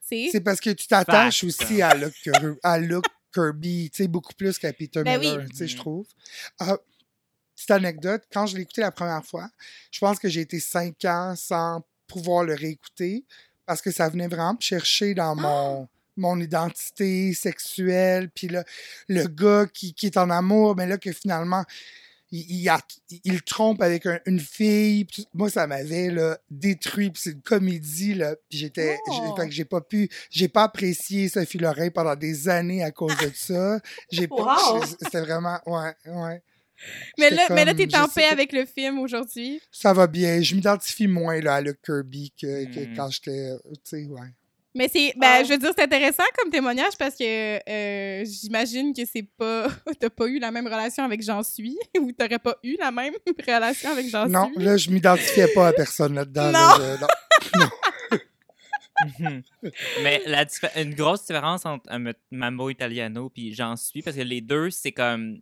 C'est 0.00 0.40
parce 0.42 0.60
que 0.60 0.70
tu 0.70 0.86
t'attaches 0.86 1.44
aussi 1.44 1.82
à 1.82 1.94
Luke, 1.94 2.28
à 2.62 2.78
Luke 2.78 3.04
Kirby, 3.34 3.90
tu 3.90 4.02
sais, 4.04 4.08
beaucoup 4.08 4.32
plus 4.34 4.58
qu'à 4.58 4.72
Peter 4.72 5.02
Ben 5.02 5.20
Miller, 5.20 5.40
oui. 5.44 5.50
tu 5.50 5.56
sais, 5.56 5.68
je 5.68 5.74
Mhm. 5.74 5.78
trouve. 5.80 6.06
Ah, 6.58 6.78
petite 7.58 7.70
anecdote, 7.72 8.22
quand 8.32 8.46
je 8.46 8.56
l'ai 8.56 8.62
écouté 8.62 8.80
la 8.80 8.90
première 8.92 9.24
fois, 9.24 9.48
je 9.90 9.98
pense 10.00 10.18
que 10.18 10.28
j'ai 10.28 10.40
été 10.42 10.60
cinq 10.60 11.04
ans 11.04 11.34
sans 11.36 11.82
pouvoir 12.06 12.44
le 12.44 12.54
réécouter 12.54 13.24
parce 13.66 13.82
que 13.82 13.90
ça 13.90 14.08
venait 14.08 14.28
vraiment 14.28 14.54
me 14.54 14.60
chercher 14.60 15.12
dans 15.14 15.34
mon, 15.34 15.88
mon 16.16 16.40
identité 16.40 17.34
sexuelle, 17.34 18.30
puis 18.30 18.48
là, 18.48 18.64
le 19.08 19.26
gars 19.26 19.66
qui, 19.72 19.92
qui 19.94 20.06
est 20.06 20.16
en 20.16 20.30
amour, 20.30 20.74
mais 20.76 20.86
là 20.86 20.96
que 20.98 21.12
finalement, 21.12 21.64
il, 22.30 22.60
il, 22.60 22.68
a- 22.68 22.80
il 23.24 23.32
le 23.34 23.40
trompe 23.40 23.80
avec 23.82 24.04
un- 24.06 24.20
une 24.26 24.40
fille. 24.40 25.06
moi, 25.32 25.48
ça 25.50 25.66
m'avait 25.66 26.10
détruit. 26.50 27.10
Puis 27.10 27.22
c'est 27.24 27.30
une 27.32 27.40
comédie. 27.40 28.12
Là, 28.14 28.34
puis 28.50 28.58
j'étais. 28.58 28.98
Oh. 29.08 29.34
Fait 29.36 29.46
que 29.48 29.54
j'ai 29.54 29.64
pas 29.64 29.80
pu. 29.80 30.10
J'ai 30.30 30.48
pas 30.48 30.64
apprécié 30.64 31.30
Sophie 31.30 31.56
Lorrain 31.56 31.88
pendant 31.88 32.14
des 32.16 32.48
années 32.50 32.84
à 32.84 32.90
cause 32.90 33.16
de 33.16 33.30
ça. 33.34 33.80
J'ai. 34.12 34.26
Wow. 34.30 34.84
C'était 35.00 35.22
vraiment. 35.22 35.58
Ouais, 35.64 35.94
ouais. 36.04 36.42
Mais 37.18 37.30
là, 37.30 37.46
mais 37.50 37.64
là, 37.64 37.74
comme, 37.74 37.86
t'es 37.86 37.96
en 37.96 38.08
paix 38.08 38.24
avec 38.26 38.52
le 38.52 38.64
film 38.66 38.98
aujourd'hui. 38.98 39.60
Ça 39.70 39.92
va 39.92 40.06
bien. 40.06 40.40
Je 40.42 40.54
m'identifie 40.54 41.06
moins 41.08 41.40
là, 41.40 41.54
à 41.56 41.60
Luke 41.60 41.80
Kirby 41.84 42.32
que, 42.40 42.64
que 42.72 42.80
Mm. 42.92 42.94
quand 42.96 43.10
j'étais. 43.10 43.50
Tu 43.72 43.80
sais, 43.84 44.06
ouais. 44.06 44.28
Mais 44.74 44.86
c'est, 44.92 45.12
ben, 45.16 45.38
Ah. 45.40 45.44
je 45.44 45.48
veux 45.48 45.58
dire, 45.58 45.70
c'est 45.76 45.82
intéressant 45.84 46.22
comme 46.38 46.50
témoignage 46.52 46.92
parce 46.98 47.16
que 47.16 47.24
euh, 47.68 48.24
j'imagine 48.24 48.92
que 48.94 49.02
c'est 49.04 49.26
pas, 49.36 49.66
t'as 50.00 50.10
pas 50.10 50.26
eu 50.28 50.38
la 50.38 50.50
même 50.52 50.66
relation 50.66 51.02
avec 51.04 51.22
J'en 51.22 51.42
suis 51.42 51.76
ou 52.00 52.12
t'aurais 52.12 52.38
pas 52.38 52.56
eu 52.62 52.76
la 52.78 52.90
même 52.92 53.14
relation 53.46 53.90
avec 53.90 54.08
J'en 54.08 54.28
Non, 54.28 54.50
suis. 54.54 54.62
là, 54.64 54.76
je 54.76 54.90
m'identifiais 54.90 55.48
pas 55.54 55.68
à 55.68 55.72
personne 55.72 56.14
là-dedans. 56.14 56.46
Non. 56.52 56.52
là, 56.52 56.96
je- 57.42 57.58
non. 57.58 57.68
Mhm. 59.20 59.42
Mais 60.02 60.20
la 60.26 60.44
une 60.76 60.94
grosse 60.94 61.24
différence 61.26 61.64
entre 61.64 61.88
Mambo 62.32 62.68
Italiano 62.68 63.30
puis 63.30 63.54
J'en 63.54 63.76
suis, 63.76 64.02
parce 64.02 64.16
que 64.16 64.22
les 64.22 64.40
deux, 64.40 64.70
c'est 64.70 64.92
comme. 64.92 65.40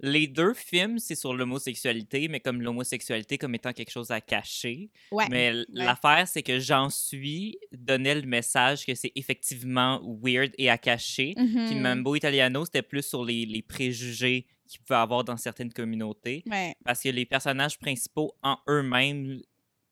Les 0.00 0.26
deux 0.26 0.54
films, 0.54 0.98
c'est 0.98 1.14
sur 1.14 1.32
l'homosexualité, 1.34 2.28
mais 2.28 2.40
comme 2.40 2.60
l'homosexualité 2.60 3.38
comme 3.38 3.54
étant 3.54 3.72
quelque 3.72 3.90
chose 3.90 4.10
à 4.10 4.20
cacher. 4.20 4.90
Ouais. 5.12 5.26
Mais 5.30 5.52
l'affaire, 5.72 6.26
c'est 6.28 6.42
que 6.42 6.58
J'en 6.58 6.90
suis 6.90 7.58
donnait 7.72 8.14
le 8.14 8.26
message 8.26 8.84
que 8.86 8.94
c'est 8.94 9.12
effectivement 9.14 10.00
weird 10.22 10.52
et 10.58 10.68
à 10.70 10.78
cacher. 10.78 11.34
Mhm. 11.36 11.66
Puis 11.66 11.74
Mambo 11.76 12.16
Italiano, 12.16 12.64
c'était 12.64 12.82
plus 12.82 13.02
sur 13.02 13.24
les, 13.24 13.46
les 13.46 13.62
préjugés 13.62 14.46
qu'il 14.66 14.80
peut 14.82 14.94
avoir 14.96 15.24
dans 15.24 15.36
certaines 15.36 15.72
communautés. 15.72 16.42
Ouais. 16.50 16.74
Parce 16.84 17.00
que 17.02 17.08
les 17.10 17.26
personnages 17.26 17.78
principaux 17.78 18.34
en 18.42 18.56
eux-mêmes 18.68 19.40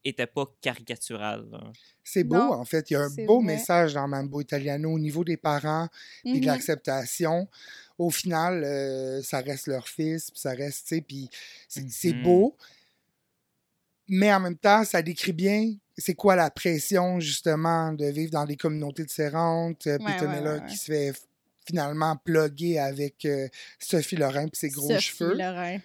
étaient 0.04 0.26
pas 0.26 0.46
caricaturales. 0.60 1.46
là. 1.52 1.70
C'est 2.02 2.24
beau, 2.24 2.34
Non, 2.36 2.52
en 2.54 2.64
fait. 2.64 2.90
Il 2.90 2.94
y 2.94 2.96
a 2.96 3.02
un 3.02 3.14
beau 3.24 3.36
vrai. 3.40 3.54
message 3.54 3.94
dans 3.94 4.08
Mambo 4.08 4.40
Italiano 4.40 4.90
au 4.90 4.98
niveau 4.98 5.22
des 5.22 5.36
parents 5.36 5.88
puis 6.24 6.32
de 6.34 6.38
Mhm. 6.40 6.46
l'acceptation. 6.46 7.48
Au 7.98 8.10
final, 8.10 8.62
euh, 8.64 9.22
ça 9.22 9.40
reste 9.40 9.66
leur 9.66 9.86
fils, 9.88 10.30
puis 10.30 10.40
ça 10.40 10.50
reste, 10.52 10.86
tu 10.88 10.96
sais, 10.96 11.00
puis 11.00 11.28
c'est 11.68 12.12
Mhm. 12.14 12.22
beau. 12.22 12.56
Mais 14.08 14.32
en 14.32 14.40
même 14.40 14.56
temps, 14.58 14.84
ça 14.84 15.00
décrit 15.02 15.32
bien 15.32 15.72
c'est 15.96 16.14
quoi 16.14 16.34
la 16.36 16.50
pression, 16.50 17.20
justement, 17.20 17.92
de 17.92 18.06
vivre 18.06 18.32
dans 18.32 18.44
des 18.46 18.56
communautés 18.56 19.04
différentes. 19.04 19.86
euh, 19.86 19.98
Puis 19.98 20.06
Ouais, 20.14 20.20
ouais, 20.26 20.40
ouais, 20.40 20.58
qui 20.66 20.72
ouais. 20.72 20.76
se 20.76 20.84
fait 20.84 21.12
finalement 21.66 22.16
plugger 22.24 22.78
avec 22.78 23.24
euh, 23.26 23.46
Sophie 23.78 24.16
Lorrain 24.16 24.48
puis 24.48 24.58
ses 24.58 24.70
gros 24.70 24.88
Sophie 24.88 25.02
cheveux. 25.02 25.34
Lorrain. 25.34 25.78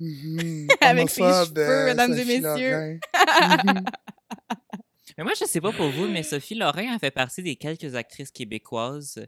Mhm. 0.00 0.68
Avec 0.80 1.10
ses 1.10 1.20
cheveux, 1.22 1.58
euh, 1.60 1.84
mesdames 1.86 2.12
et 2.18 2.24
messieurs. 2.24 3.00
Mais 5.18 5.24
moi, 5.24 5.32
je 5.38 5.44
sais 5.44 5.60
pas 5.60 5.72
pour 5.72 5.90
vous, 5.90 6.08
mais 6.08 6.22
Sophie 6.22 6.54
Lorrain 6.54 6.94
a 6.94 6.98
fait 6.98 7.10
partie 7.10 7.42
des 7.42 7.56
quelques 7.56 7.94
actrices 7.94 8.30
québécoises 8.30 9.18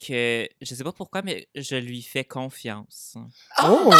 que 0.00 0.48
je 0.60 0.74
sais 0.74 0.84
pas 0.84 0.92
pourquoi, 0.92 1.22
mais 1.22 1.48
je 1.54 1.76
lui 1.76 2.02
fais 2.02 2.24
confiance. 2.24 3.16
Oh! 3.62 3.92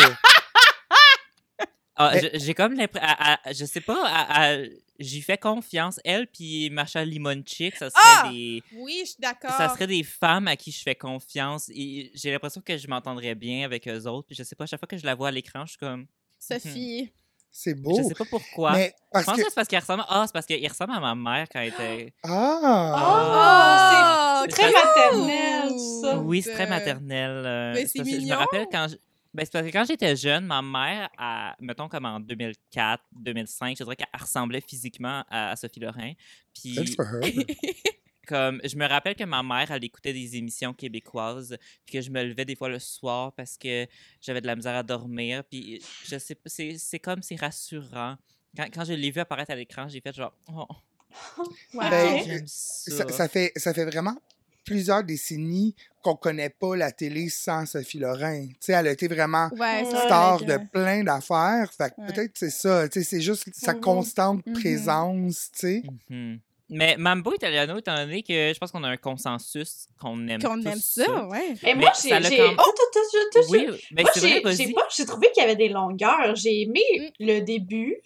Ah, 1.99 2.13
Mais- 2.15 2.39
J'ai 2.39 2.53
comme 2.53 2.75
l'impression. 2.75 3.09
Je 3.53 3.65
sais 3.65 3.81
pas, 3.81 4.59
j'y 4.99 5.23
fais 5.23 5.39
confiance. 5.39 5.99
Elle 6.05 6.27
puis 6.27 6.69
Macha 6.69 7.03
Limonchik, 7.03 7.75
ça 7.77 7.89
serait 7.89 8.03
Ah! 8.05 8.29
des. 8.31 8.63
Oui, 8.75 8.99
je 9.01 9.13
suis 9.13 9.17
d'accord. 9.21 9.51
Ça 9.53 9.71
serait 9.71 9.87
des 9.87 10.03
femmes 10.03 10.47
à 10.47 10.57
qui 10.57 10.71
je 10.73 10.83
fais 10.83 10.95
confiance. 10.95 11.71
Et 11.75 12.11
j'ai 12.15 12.31
l'impression 12.31 12.61
que 12.61 12.77
je 12.77 12.87
m'entendrais 12.87 13.35
bien 13.35 13.65
avec 13.65 13.89
eux 13.89 14.07
autres. 14.07 14.27
Puis 14.27 14.37
je 14.37 14.43
sais 14.43 14.55
pas, 14.55 14.65
à 14.65 14.67
chaque 14.67 14.79
fois 14.81 14.87
que 14.89 14.99
je 14.99 15.07
la 15.07 15.15
vois 15.15 15.29
à 15.29 15.31
l'écran, 15.31 15.65
je 15.65 15.71
suis 15.71 15.79
comme. 15.79 16.07
Sophie. 16.39 17.11
C'est 17.59 17.75
beau. 17.75 17.97
Je 17.97 18.03
sais 18.09 18.15
pas 18.15 18.25
pourquoi. 18.29 18.73
Mais 18.73 18.95
Je 19.15 19.23
pense 19.23 19.37
que. 19.37 19.41
que 19.41 19.49
c'est 19.49 19.55
parce 19.55 19.69
qu'elle 19.69 19.81
ressemble. 19.81 20.05
Ah, 20.09 20.25
c'est 20.27 20.33
parce 20.33 20.45
qu'il 20.47 20.69
ressemble 20.69 20.93
à 20.93 21.01
ma 21.01 21.15
mère 21.15 21.47
quand 21.51 21.61
elle 21.61 21.69
était. 21.69 22.13
Ah! 22.23 24.43
Oh, 24.45 24.47
c'est 24.47 24.51
c'est 24.57 24.63
très 24.63 24.73
maternel, 24.73 25.69
tout 25.71 26.01
ça. 26.03 26.19
Oui, 26.19 26.43
c'est 26.43 26.53
très 26.53 26.67
maternel. 26.67 27.31
euh, 27.47 27.73
mais 27.75 27.87
c'est 27.87 28.01
que 28.01 28.05
Je 28.05 28.11
me 28.11 28.17
mignon. 28.19 28.37
rappelle 28.37 28.67
quand. 28.71 28.89
je- 28.91 28.97
Ben, 29.35 29.45
c'est 29.45 29.53
parce 29.53 29.67
que 29.67 29.73
quand 29.73 29.85
j'étais 29.85 30.17
jeune, 30.17 30.47
ma 30.47 30.63
mère, 30.63 31.09
à, 31.19 31.55
mettons 31.61 31.89
comme 31.89 32.05
en 32.07 32.21
2004, 32.21 33.03
2005, 33.13 33.77
je 33.79 33.85
dirais 33.85 33.97
qu'elle 33.97 34.21
ressemblait 34.21 34.63
physiquement 34.67 35.25
à, 35.31 35.51
à 35.51 35.57
Sophie 35.57 35.81
Lorrain. 35.81 36.13
Puis, 36.55 36.75
Good 36.75 36.95
for 36.95 37.05
her. 37.07 37.21
comme, 38.27 38.61
je 38.65 38.77
me 38.77 38.87
rappelle 38.87 39.15
que 39.15 39.25
ma 39.25 39.43
mère, 39.43 39.71
elle 39.71 39.85
écoutait 39.85 40.13
des 40.13 40.37
émissions 40.37 40.75
québécoises, 40.75 41.57
puis 41.85 41.95
que 41.95 42.01
je 42.03 42.11
me 42.11 42.23
levais 42.23 42.45
des 42.45 42.57
fois 42.57 42.69
le 42.69 42.79
soir 42.79 43.33
parce 43.33 43.57
que 43.57 43.87
j'avais 44.21 44.41
de 44.41 44.47
la 44.47 44.57
misère 44.57 44.75
à 44.77 44.83
dormir. 44.83 45.45
Puis, 45.45 45.81
je 46.05 46.19
sais 46.19 46.35
pas, 46.35 46.49
c'est 46.51 46.77
c'est 46.79 46.99
comme, 46.99 47.23
c'est 47.23 47.37
rassurant. 47.37 48.17
Quand, 48.57 48.67
quand 48.73 48.85
je 48.85 48.93
l'ai 48.95 49.11
vu 49.11 49.21
apparaître 49.21 49.51
à 49.53 49.57
l'écran, 49.57 49.89
j'ai 49.89 50.01
fait 50.01 50.15
genre, 50.15 50.33
oh. 50.53 50.67
Ben, 51.75 52.21
j'aime 52.25 52.45
ça. 52.47 52.91
ça, 53.09 53.09
ça 53.13 53.29
fait, 53.29 53.53
ça 53.57 53.73
fait 53.73 53.85
vraiment 53.85 54.17
plusieurs 54.65 55.05
décennies 55.05 55.75
qu'on 56.03 56.17
connaît 56.17 56.51
pas 56.51 56.75
la 56.77 56.91
télé 56.91 57.29
sans 57.29 57.67
Sophie 57.67 57.99
Lorrain. 58.01 58.47
Tu 58.49 58.57
sais, 58.61 58.73
elle 58.73 58.89
a 58.89 58.91
été 58.91 59.07
vraiment 59.07 59.49
Ouais, 59.53 59.85
star 59.85 60.35
avec, 60.35 60.49
de 60.49 60.53
euh, 60.55 60.59
plein 60.73 61.05
d'affaires. 61.05 61.73
Fait 61.73 61.91
que 61.95 62.01
Ouais. 62.01 62.07
peut-être 62.13 62.33
c'est 62.37 62.51
ça. 62.51 62.89
Tu 62.89 62.99
sais, 63.01 63.05
c'est 63.09 63.21
juste 63.21 63.49
sa 63.55 63.75
Mhm. 63.75 63.81
constante 63.81 64.47
Mhm. 64.47 64.53
présence, 64.55 65.51
tu 65.53 65.59
sais. 65.61 65.83
Mhm. 66.11 66.41
Mais 66.69 66.97
Mambo 66.97 67.33
Italiano, 67.33 67.79
étant 67.79 67.95
donné 67.97 68.23
que 68.25 68.53
je 68.53 68.59
pense 68.59 68.73
qu'on 68.73 68.83
a 68.83 68.89
un 68.89 68.97
consensus 68.97 69.87
qu'on 70.01 70.27
aime 70.27 70.43
Qu'on 70.43 70.61
aime 70.63 70.81
ça, 70.81 71.27
ouais. 71.29 71.55
Mais 71.63 71.75
Mais 71.75 71.75
moi, 71.77 71.93
j'ai. 72.03 72.11
même- 72.11 72.57
Oh, 72.59 72.63
tout, 72.65 72.83
tout, 72.93 72.99
tout, 73.13 73.41
tout, 73.41 73.47
Oui, 73.51 73.67
mais 73.93 74.03
Moi, 74.03 74.11
j'ai 74.17 74.41
pas- 74.73 74.89
j'ai 74.97 75.07
trouvé 75.07 75.31
qu'il 75.33 75.43
y 75.43 75.45
avait 75.47 75.55
des 75.57 75.69
longueurs. 75.69 76.35
J'ai 76.35 76.63
aimé 76.63 76.81
Mm. 76.99 77.09
le 77.21 77.41
début, 77.41 77.97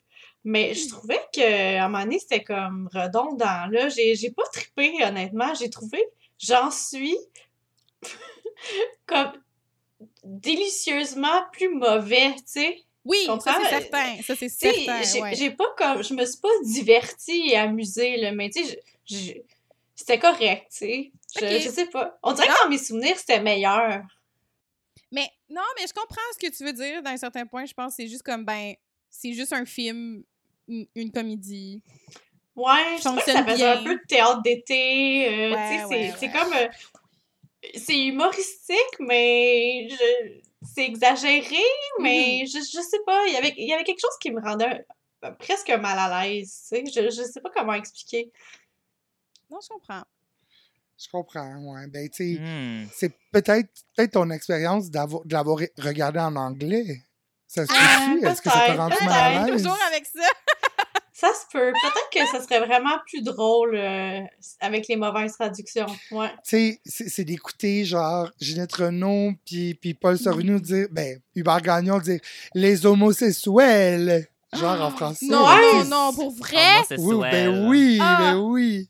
mais 0.45 0.75
je 0.75 0.89
trouvais 0.91 1.21
qu'à 1.33 1.85
un 1.85 1.89
moment 1.89 2.05
donné, 2.05 2.19
c'était 2.19 2.45
comme 2.45 2.91
redondant. 2.93 3.67
Là, 3.71 3.89
j'ai 3.89 4.15
j'ai 4.15 4.31
pas 4.31 4.45
trippé, 4.53 4.93
honnêtement. 5.05 5.55
J'ai 5.55 5.71
trouvé, 5.71 6.03
j'en 6.39 6.71
suis 6.71 7.17
comme 9.07 9.33
délicieusement 10.25 11.45
plus 11.53 11.69
mauvais, 11.75 12.33
tu 12.37 12.43
sais. 12.47 12.83
Oui, 13.05 13.27
ça 13.27 13.59
c'est 13.63 13.69
certain. 13.81 14.23
Ça 14.23 14.37
c'est 14.37 14.49
certain. 14.49 15.03
j'ai 15.03 15.23
ouais. 15.23 15.35
j'ai 15.35 15.51
pas 15.51 15.73
comme, 15.77 16.03
je 16.03 16.13
me 16.15 16.25
suis 16.27 16.41
pas 16.41 16.49
divertie 16.65 17.49
et 17.51 17.57
amusée, 17.57 18.17
là, 18.19 18.33
mais 18.33 18.51
tu 18.51 18.63
sais, 18.65 19.45
c'était 19.95 20.19
correct, 20.19 20.67
tu 20.71 20.77
sais. 20.79 21.13
Je, 21.39 21.59
je 21.61 21.69
sais 21.69 21.87
pas. 21.87 22.19
On 22.23 22.33
dirait 22.33 22.47
que 22.49 22.63
dans 22.65 22.69
mes 22.71 22.79
souvenirs, 22.79 23.17
c'était 23.17 23.41
meilleur. 23.41 24.03
Mais 25.13 25.29
non, 25.49 25.63
mais 25.79 25.87
je 25.87 25.93
comprends 25.93 26.21
ce 26.35 26.39
que 26.47 26.53
tu 26.55 26.65
veux 26.65 26.73
dire 26.73 27.03
d'un 27.03 27.17
certain 27.17 27.47
point. 27.47 27.65
Je 27.67 27.73
pense 27.75 27.93
que 27.97 28.03
c'est 28.03 28.09
juste 28.09 28.23
comme, 28.23 28.45
ben, 28.45 28.75
c'est 29.09 29.33
juste 29.33 29.53
un 29.53 29.65
film, 29.65 30.23
une, 30.69 30.87
une 30.95 31.11
comédie. 31.11 31.83
Ouais, 32.55 32.97
je 32.99 33.05
trouvais 33.05 33.23
que 33.23 33.33
ça 33.33 33.45
faisait 33.45 33.67
un 33.67 33.83
peu 33.83 33.95
de 33.95 34.03
théâtre 34.07 34.43
d'été. 34.43 35.29
euh, 35.29 35.51
Ouais, 35.55 35.71
tu 35.71 35.79
sais, 35.79 35.85
ouais, 35.87 36.15
c'est 36.19 36.31
comme. 36.31 36.53
euh, 36.53 36.69
c'est 37.77 37.99
humoristique, 38.07 38.99
mais 39.01 39.89
je, 39.89 40.41
c'est 40.63 40.85
exagéré, 40.87 41.57
Mm-hmm. 41.57 42.03
mais 42.03 42.47
je, 42.47 42.59
je 42.59 42.81
sais 42.81 43.01
pas. 43.07 43.27
Il 43.27 43.33
y, 43.35 43.37
avait, 43.37 43.55
il 43.57 43.69
y 43.69 43.73
avait 43.73 43.85
quelque 43.85 44.01
chose 44.01 44.17
qui 44.21 44.31
me 44.31 44.41
rendait 44.41 44.85
un- 45.23 45.33
presque 45.33 45.71
mal 45.71 45.99
à 45.99 46.25
l'aise. 46.25 46.67
Tu 46.69 46.77
sais, 46.77 46.85
je, 46.87 47.11
je 47.11 47.23
sais 47.23 47.41
pas 47.41 47.51
comment 47.55 47.75
expliquer. 47.75 48.31
Non, 49.51 49.59
je 49.63 49.69
comprends. 49.69 50.03
Je 51.03 51.09
comprends, 51.11 51.57
ouais. 51.75 51.87
Ben, 51.89 52.09
tu 52.11 52.37
sais, 52.37 52.41
Hmm. 52.41 52.87
c'est 52.93 53.13
peut-être 53.33 53.69
peut 53.97 54.09
ton 54.09 54.29
expérience 54.31 54.91
d'avoir- 54.91 55.25
de 55.25 55.33
l'avoir 55.33 55.59
regardé 55.79 56.19
en 56.21 56.37
anglais. 56.37 57.03
Ça 57.47 57.67
se 57.67 57.73
Ah, 57.75 58.31
Est-ce 58.31 58.43
que 58.43 58.51
ça 58.51 58.77
rendu 58.77 58.95
peut-être. 58.97 59.09
mal 59.11 59.35
à 59.43 59.47
l'aise? 59.47 59.63
Toujours 59.63 59.79
avec 59.89 60.07
ça. 60.07 60.29
Ça 61.21 61.29
se 61.35 61.45
peut. 61.53 61.71
Peut-être 61.73 62.11
que 62.13 62.27
ça 62.31 62.43
serait 62.43 62.65
vraiment 62.65 62.97
plus 63.07 63.21
drôle 63.23 63.75
euh, 63.75 64.21
avec 64.61 64.89
les 64.89 64.97
mauvaises 64.97 65.35
traductions. 65.35 65.87
Ouais. 66.11 66.31
Tu 66.49 66.81
sais, 66.85 67.09
c'est 67.09 67.25
d'écouter, 67.25 67.85
genre, 67.85 68.31
Ginette 68.41 68.73
Renault 68.73 69.33
puis, 69.45 69.75
puis 69.75 69.93
Paul 69.93 70.17
Sorino 70.19 70.59
dire, 70.59 70.87
ben, 70.91 71.21
Hubert 71.35 71.61
Gagnon 71.61 71.99
dire 71.99 72.21
les 72.55 72.87
homosexuels, 72.87 74.27
genre 74.55 74.81
en 74.81 74.91
français. 74.91 75.27
Non, 75.27 75.85
non, 75.85 76.13
pour 76.15 76.31
vrai? 76.31 76.83
Oui, 76.99 77.17
ben 77.21 77.69
oui, 77.69 77.99
Ah. 78.01 78.17
ben 78.21 78.39
oui. 78.39 78.89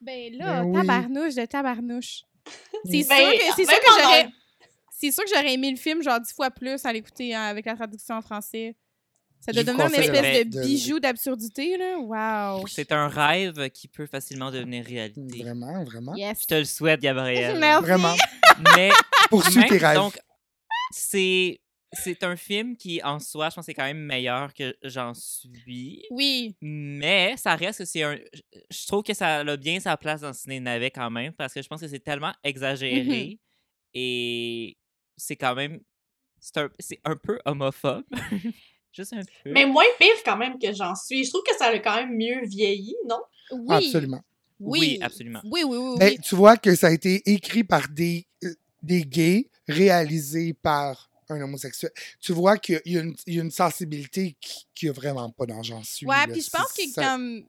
Ben 0.00 0.36
là, 0.36 0.60
Ben 0.60 0.64
oui. 0.66 0.74
tabarnouche 0.86 1.34
de 1.34 1.46
tabarnouche. 1.46 2.22
C'est 2.84 3.08
Ben, 3.08 3.16
sûr 3.16 3.30
que, 3.32 3.44
c'est 3.56 3.64
sûr 3.64 3.72
même 3.72 3.80
que 3.80 3.90
en 3.90 4.02
j'aurais... 4.02 4.28
C'est 4.90 5.10
sûr 5.10 5.24
que 5.24 5.30
j'aurais 5.34 5.54
aimé 5.54 5.70
le 5.70 5.76
film 5.76 6.02
genre 6.02 6.20
dix 6.20 6.32
fois 6.34 6.50
plus 6.50 6.84
à 6.84 6.92
l'écouter 6.92 7.34
hein, 7.34 7.42
avec 7.44 7.64
la 7.66 7.74
traduction 7.74 8.16
en 8.16 8.22
français. 8.22 8.74
Ça 9.44 9.52
doit 9.52 9.62
devenir 9.64 9.86
une 9.86 9.94
espèce 10.14 10.46
de- 10.46 10.60
bijou 10.62 11.00
d'absurdité, 11.00 11.76
là. 11.76 11.98
Wow. 11.98 12.66
C'est 12.66 12.92
un 12.92 13.08
rêve 13.08 13.68
qui 13.70 13.88
peut 13.88 14.06
facilement 14.06 14.50
devenir 14.50 14.84
réalité. 14.84 15.42
Vraiment, 15.42 15.84
vraiment. 15.84 16.14
Yes. 16.16 16.42
Je 16.42 16.46
te 16.46 16.54
le 16.54 16.64
souhaite, 16.64 17.00
Gabriel. 17.00 17.58
Merci. 17.60 17.82
Vraiment. 17.84 18.14
Mais 18.76 18.90
Poursuis 19.30 19.58
même- 19.60 19.68
tes 19.68 19.78
rêves. 19.78 19.96
donc, 19.96 20.18
c'est 20.92 21.60
c'est 21.96 22.24
un 22.24 22.34
film 22.34 22.76
qui, 22.76 23.00
en 23.04 23.20
soi, 23.20 23.50
je 23.50 23.54
pense 23.54 23.64
que 23.64 23.66
c'est 23.66 23.74
quand 23.74 23.84
même 23.84 24.00
meilleur 24.04 24.52
que 24.52 24.74
j'en 24.82 25.14
suis. 25.14 26.02
Oui. 26.10 26.56
Mais 26.60 27.36
ça 27.36 27.54
reste 27.54 27.78
que 27.80 27.84
c'est 27.84 28.02
un. 28.02 28.16
je- 28.70 28.86
trouve 28.88 29.04
que 29.04 29.14
ça 29.14 29.38
a 29.40 29.56
bien 29.56 29.78
sa 29.78 29.96
place 29.96 30.20
dans 30.22 30.28
le 30.28 30.34
ciné 30.34 30.58
navet 30.58 30.90
quand 30.90 31.10
même, 31.10 31.32
parce 31.34 31.54
que 31.54 31.62
je 31.62 31.68
pense 31.68 31.80
que 31.80 31.86
c'est 31.88 32.00
tellement 32.02 32.32
exagéré 32.42 33.38
et 33.94 34.76
c'est 35.16 35.36
quand 35.36 35.54
même. 35.54 35.80
C'est 36.40 36.58
un, 36.58 36.68
c'est 36.78 37.00
un 37.04 37.16
peu 37.16 37.38
homophobe. 37.44 38.04
Juste 38.94 39.12
un 39.12 39.22
peu. 39.42 39.50
Mais 39.52 39.66
moins 39.66 39.84
pire 39.98 40.14
quand 40.24 40.36
même 40.36 40.58
que 40.58 40.72
j'en 40.72 40.94
suis. 40.94 41.24
Je 41.24 41.30
trouve 41.30 41.42
que 41.42 41.56
ça 41.58 41.66
a 41.66 41.78
quand 41.80 41.96
même 41.96 42.16
mieux 42.16 42.44
vieilli, 42.46 42.94
non? 43.08 43.20
Oui. 43.50 43.74
Absolument. 43.86 44.22
Oui. 44.60 44.78
Oui, 44.80 44.98
absolument. 45.02 45.40
Oui, 45.44 45.62
oui, 45.64 45.76
oui. 45.76 45.94
Mais 45.98 46.10
oui. 46.12 46.18
tu 46.22 46.34
vois 46.36 46.56
que 46.56 46.74
ça 46.76 46.86
a 46.86 46.90
été 46.92 47.22
écrit 47.30 47.64
par 47.64 47.88
des, 47.88 48.26
euh, 48.44 48.54
des 48.82 49.02
gays, 49.02 49.50
réalisé 49.66 50.54
par 50.54 51.10
un 51.28 51.40
homosexuel. 51.40 51.90
Tu 52.20 52.32
vois 52.32 52.56
qu'il 52.58 52.80
y, 52.86 52.96
a 52.98 53.00
une- 53.00 53.16
il 53.26 53.34
y 53.34 53.38
a 53.40 53.42
une 53.42 53.50
sensibilité 53.50 54.36
qui 54.40 54.66
qu'il 54.74 54.86
n'y 54.88 54.90
a 54.90 54.92
vraiment 54.92 55.30
pas 55.30 55.46
dans 55.46 55.62
J'en 55.62 55.82
suis. 55.82 56.06
Ouais, 56.06 56.26
puis 56.32 56.40
je 56.42 56.50
pense 56.50 56.72
que 56.72 56.86
ça- 56.88 57.02
comme 57.16 57.44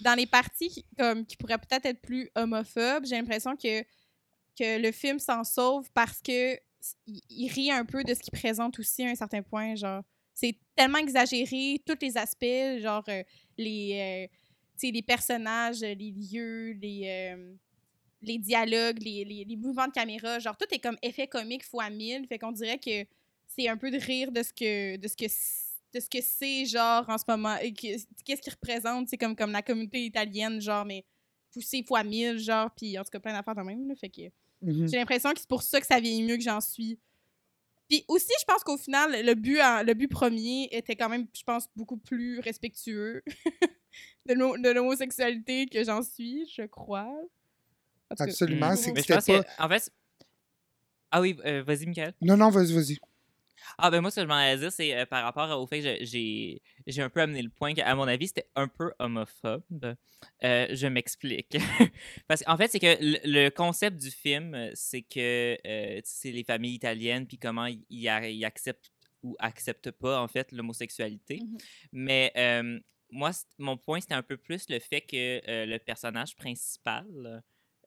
dans 0.00 0.14
les 0.14 0.26
parties 0.26 0.68
qui, 0.68 0.84
comme, 0.98 1.24
qui 1.26 1.36
pourraient 1.36 1.58
peut-être 1.58 1.86
être 1.86 2.00
plus 2.00 2.30
homophobes, 2.34 3.04
j'ai 3.06 3.16
l'impression 3.16 3.54
que, 3.56 3.82
que 4.58 4.78
le 4.80 4.92
film 4.92 5.18
s'en 5.18 5.44
sauve 5.44 5.88
parce 5.94 6.20
que 6.20 6.52
s- 6.54 6.60
il, 7.06 7.20
il 7.30 7.48
rit 7.52 7.70
un 7.70 7.84
peu 7.84 8.02
de 8.04 8.12
ce 8.14 8.20
qu'il 8.20 8.32
présente 8.32 8.78
aussi 8.78 9.04
à 9.04 9.08
un 9.10 9.14
certain 9.14 9.42
point. 9.42 9.74
Genre, 9.76 10.02
c'est 10.34 10.56
tellement 10.80 10.98
exagéré, 10.98 11.80
tous 11.84 11.98
les 12.00 12.16
aspects, 12.16 12.78
genre 12.80 13.04
euh, 13.08 13.22
les, 13.58 14.28
euh, 14.82 14.88
les 14.90 15.02
personnages, 15.02 15.80
les 15.80 15.94
lieux, 16.10 16.72
les, 16.72 17.02
euh, 17.36 17.54
les 18.22 18.38
dialogues, 18.38 19.02
les, 19.02 19.24
les, 19.24 19.44
les 19.44 19.56
mouvements 19.56 19.86
de 19.88 19.92
caméra, 19.92 20.38
genre 20.38 20.56
tout 20.56 20.66
est 20.72 20.78
comme 20.78 20.96
effet 21.02 21.26
comique 21.26 21.64
fois 21.64 21.90
mille. 21.90 22.26
Fait 22.26 22.38
qu'on 22.38 22.52
dirait 22.52 22.78
que 22.78 23.04
c'est 23.46 23.68
un 23.68 23.76
peu 23.76 23.90
de 23.90 23.98
rire 23.98 24.32
de 24.32 24.42
ce 24.42 24.52
que 24.52 24.96
de 24.96 25.08
ce 25.08 25.16
que 25.16 25.26
de 25.92 26.00
ce 26.00 26.08
que 26.08 26.20
c'est 26.22 26.64
genre 26.66 27.04
en 27.08 27.18
ce 27.18 27.24
moment 27.28 27.56
qu'est-ce 27.76 28.40
qu'il 28.40 28.52
représente 28.52 29.08
c'est 29.08 29.18
comme 29.18 29.34
comme 29.34 29.50
la 29.50 29.60
communauté 29.60 30.04
italienne 30.04 30.60
genre 30.60 30.84
mais 30.84 31.04
poussé 31.52 31.82
fois 31.82 32.04
mille 32.04 32.38
genre 32.38 32.70
puis 32.76 32.96
en 32.96 33.02
tout 33.02 33.10
cas 33.10 33.18
plein 33.18 33.32
d'affaires 33.32 33.56
de 33.56 33.62
même 33.62 33.88
là, 33.88 33.94
fait 33.96 34.08
que 34.08 34.22
Mhm. 34.62 34.88
j'ai 34.88 34.98
l'impression 34.98 35.32
que 35.32 35.40
c'est 35.40 35.48
pour 35.48 35.62
ça 35.62 35.80
que 35.80 35.86
ça 35.86 35.98
vieillit 35.98 36.22
mieux 36.22 36.36
que 36.36 36.42
j'en 36.42 36.60
suis 36.60 36.98
puis 37.90 38.04
aussi 38.08 38.32
je 38.40 38.44
pense 38.46 38.62
qu'au 38.64 38.78
final 38.78 39.10
le 39.26 39.34
but 39.34 39.60
en- 39.60 39.82
le 39.82 39.92
but 39.92 40.08
premier 40.08 40.68
était 40.72 40.96
quand 40.96 41.08
même 41.10 41.26
je 41.36 41.42
pense 41.42 41.68
beaucoup 41.76 41.98
plus 41.98 42.38
respectueux 42.40 43.22
de 44.26 44.32
l'ho- 44.34 44.56
de 44.56 44.70
l'homosexualité 44.70 45.66
que 45.66 45.84
j'en 45.84 46.02
suis 46.02 46.46
je 46.56 46.62
crois 46.62 47.12
Absolument. 48.18 48.74
C'est 48.76 48.90
que 48.90 48.94
Mais 48.94 49.02
je 49.02 49.06
c'était 49.06 49.14
pense 49.14 49.26
pas. 49.26 49.42
que, 49.44 49.62
en 49.62 49.68
fait, 49.68 49.92
ah 51.12 51.20
oui, 51.20 51.36
euh, 51.44 51.62
vas-y, 51.62 51.86
Michael. 51.86 52.12
Non, 52.20 52.36
non, 52.36 52.50
vas-y, 52.50 52.72
vas-y. 52.74 52.98
Ah 53.78 53.90
ben 53.90 54.00
moi, 54.00 54.10
ce 54.10 54.16
que 54.16 54.22
je 54.22 54.26
m'en 54.26 54.34
allais 54.34 54.58
dire, 54.58 54.72
c'est 54.72 54.96
euh, 54.96 55.06
par 55.06 55.24
rapport 55.24 55.60
au 55.60 55.66
fait 55.66 55.80
que 55.80 56.04
j'ai 56.04 56.62
j'ai 56.86 57.02
un 57.02 57.10
peu 57.10 57.20
amené 57.20 57.42
le 57.42 57.50
point 57.50 57.74
qu'à 57.74 57.94
mon 57.94 58.08
avis, 58.08 58.28
c'était 58.28 58.48
un 58.54 58.68
peu 58.68 58.92
homophobe. 58.98 59.96
Euh, 60.44 60.66
je 60.70 60.86
m'explique. 60.86 61.56
Parce 62.28 62.42
qu'en 62.42 62.56
fait, 62.56 62.68
c'est 62.68 62.80
que 62.80 62.96
le, 63.00 63.18
le 63.24 63.48
concept 63.50 63.96
du 63.96 64.10
film, 64.10 64.54
euh, 64.54 64.70
c'est 64.74 65.02
que 65.02 65.56
euh, 65.66 66.00
c'est 66.04 66.32
les 66.32 66.44
familles 66.44 66.74
italiennes, 66.74 67.26
puis 67.26 67.38
comment 67.38 67.66
ils 67.88 68.08
acceptent 68.44 68.90
ou 69.22 69.36
acceptent 69.38 69.90
pas, 69.90 70.20
en 70.20 70.28
fait, 70.28 70.52
l'homosexualité. 70.52 71.40
Mhm. 71.40 71.58
Mais 71.92 72.32
euh, 72.36 72.78
moi, 73.10 73.30
mon 73.58 73.76
point, 73.76 74.00
c'était 74.00 74.14
un 74.14 74.22
peu 74.22 74.36
plus 74.36 74.66
le 74.68 74.78
fait 74.78 75.00
que 75.02 75.40
euh, 75.48 75.66
le 75.66 75.78
personnage 75.78 76.36
principal, 76.36 77.42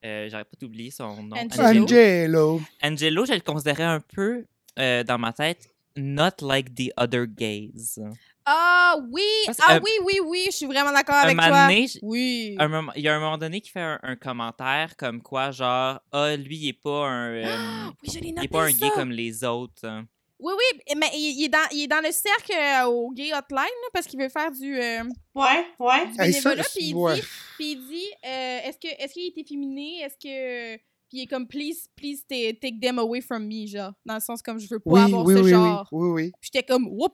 euh, 0.05 0.29
j'aurais 0.29 0.45
pas 0.45 0.65
oublié 0.65 0.91
son 0.91 1.23
nom, 1.23 1.35
Angelo. 1.37 1.83
Angelo. 1.83 2.61
Angelo, 2.81 3.25
je 3.25 3.33
le 3.33 3.39
considérais 3.39 3.83
un 3.83 4.01
peu 4.01 4.45
euh, 4.79 5.03
dans 5.03 5.17
ma 5.17 5.33
tête 5.33 5.69
not 5.95 6.41
like 6.41 6.73
the 6.73 6.91
other 6.97 7.25
gays. 7.27 7.99
Ah 8.45 8.97
oui! 9.11 9.21
Parce- 9.45 9.59
Ah 9.65 9.75
euh, 9.75 9.79
oui, 9.83 9.91
oui, 10.03 10.19
oui, 10.25 10.43
je 10.47 10.55
suis 10.57 10.65
vraiment 10.65 10.91
d'accord 10.91 11.15
avec 11.15 11.37
toi. 11.37 11.67
donné, 11.67 11.87
Oui. 12.01 12.55
un 12.59 12.67
moment- 12.67 12.91
il 12.95 13.03
y 13.03 13.07
a 13.07 13.15
un 13.15 13.19
moment 13.19 13.37
donné 13.37 13.61
qui 13.61 13.69
fait 13.69 13.79
un, 13.79 13.99
un 14.03 14.15
commentaire 14.15 14.97
comme 14.97 15.21
quoi, 15.21 15.51
genre, 15.51 15.99
ah, 16.11 16.35
lui, 16.35 16.57
il 16.57 16.67
est 16.69 16.73
pas 16.81 17.05
un. 17.07 17.29
euh, 17.35 17.89
oui, 18.03 18.09
je 18.11 18.19
l'ai 18.19 18.29
il 18.35 18.43
est 18.43 18.47
pas 18.47 18.63
un 18.63 18.71
ça. 18.71 18.77
gay 18.77 18.89
comme 18.95 19.11
les 19.11 19.43
autres. 19.43 20.03
Oui, 20.39 20.51
oui, 20.57 20.95
mais 20.97 21.09
il, 21.13 21.39
il 21.39 21.45
est 21.45 21.49
dans, 21.49 21.67
il 21.71 21.83
est 21.83 21.87
dans 21.87 22.01
le 22.03 22.11
cercle 22.11 22.51
euh, 22.53 22.85
au 22.87 23.11
gay 23.11 23.31
hotline 23.33 23.59
là, 23.59 23.89
parce 23.93 24.07
qu'il 24.07 24.19
veut 24.19 24.27
faire 24.29 24.51
du, 24.51 24.77
euh, 24.77 25.03
Ouais, 25.35 25.65
ouais. 25.79 26.07
du 26.07 26.19
Hey, 26.21 26.33
ça, 26.33 26.49
bénévolat. 26.49 26.63
Puis 26.75 26.85
il 26.89 26.95
ouais. 26.95 27.15
dit, 27.15 27.21
puis 27.57 27.71
il 27.73 27.87
dit 27.87 28.07
euh, 28.25 28.59
est-ce 28.65 28.77
que 28.79 28.87
est-ce 29.01 29.13
qu'il 29.13 29.23
est 29.27 29.37
efféminé? 29.37 29.99
Est-ce 30.01 30.17
que. 30.17 30.81
Puis 31.13 31.19
il 31.19 31.23
est 31.25 31.27
comme 31.27 31.47
please, 31.47 31.87
please 31.95 32.23
ta- 32.27 32.57
take 32.59 32.79
them 32.81 32.97
away 32.97 33.21
from 33.21 33.45
me, 33.45 33.67
genre. 33.67 33.93
Dans 34.03 34.15
le 34.15 34.19
sens 34.19 34.41
comme 34.41 34.57
je 34.57 34.67
veux 34.67 34.79
pas 34.79 34.89
Oui, 34.89 35.01
avoir 35.01 35.23
oui, 35.23 35.35
ce 35.35 35.39
oui, 35.41 35.43
oui, 35.43 35.49
genre. 35.51 35.87
oui, 35.91 36.09
oui. 36.09 36.31
Puis 36.41 36.49
j'étais 36.51 36.65
comme 36.65 36.87
whoop. 36.87 37.13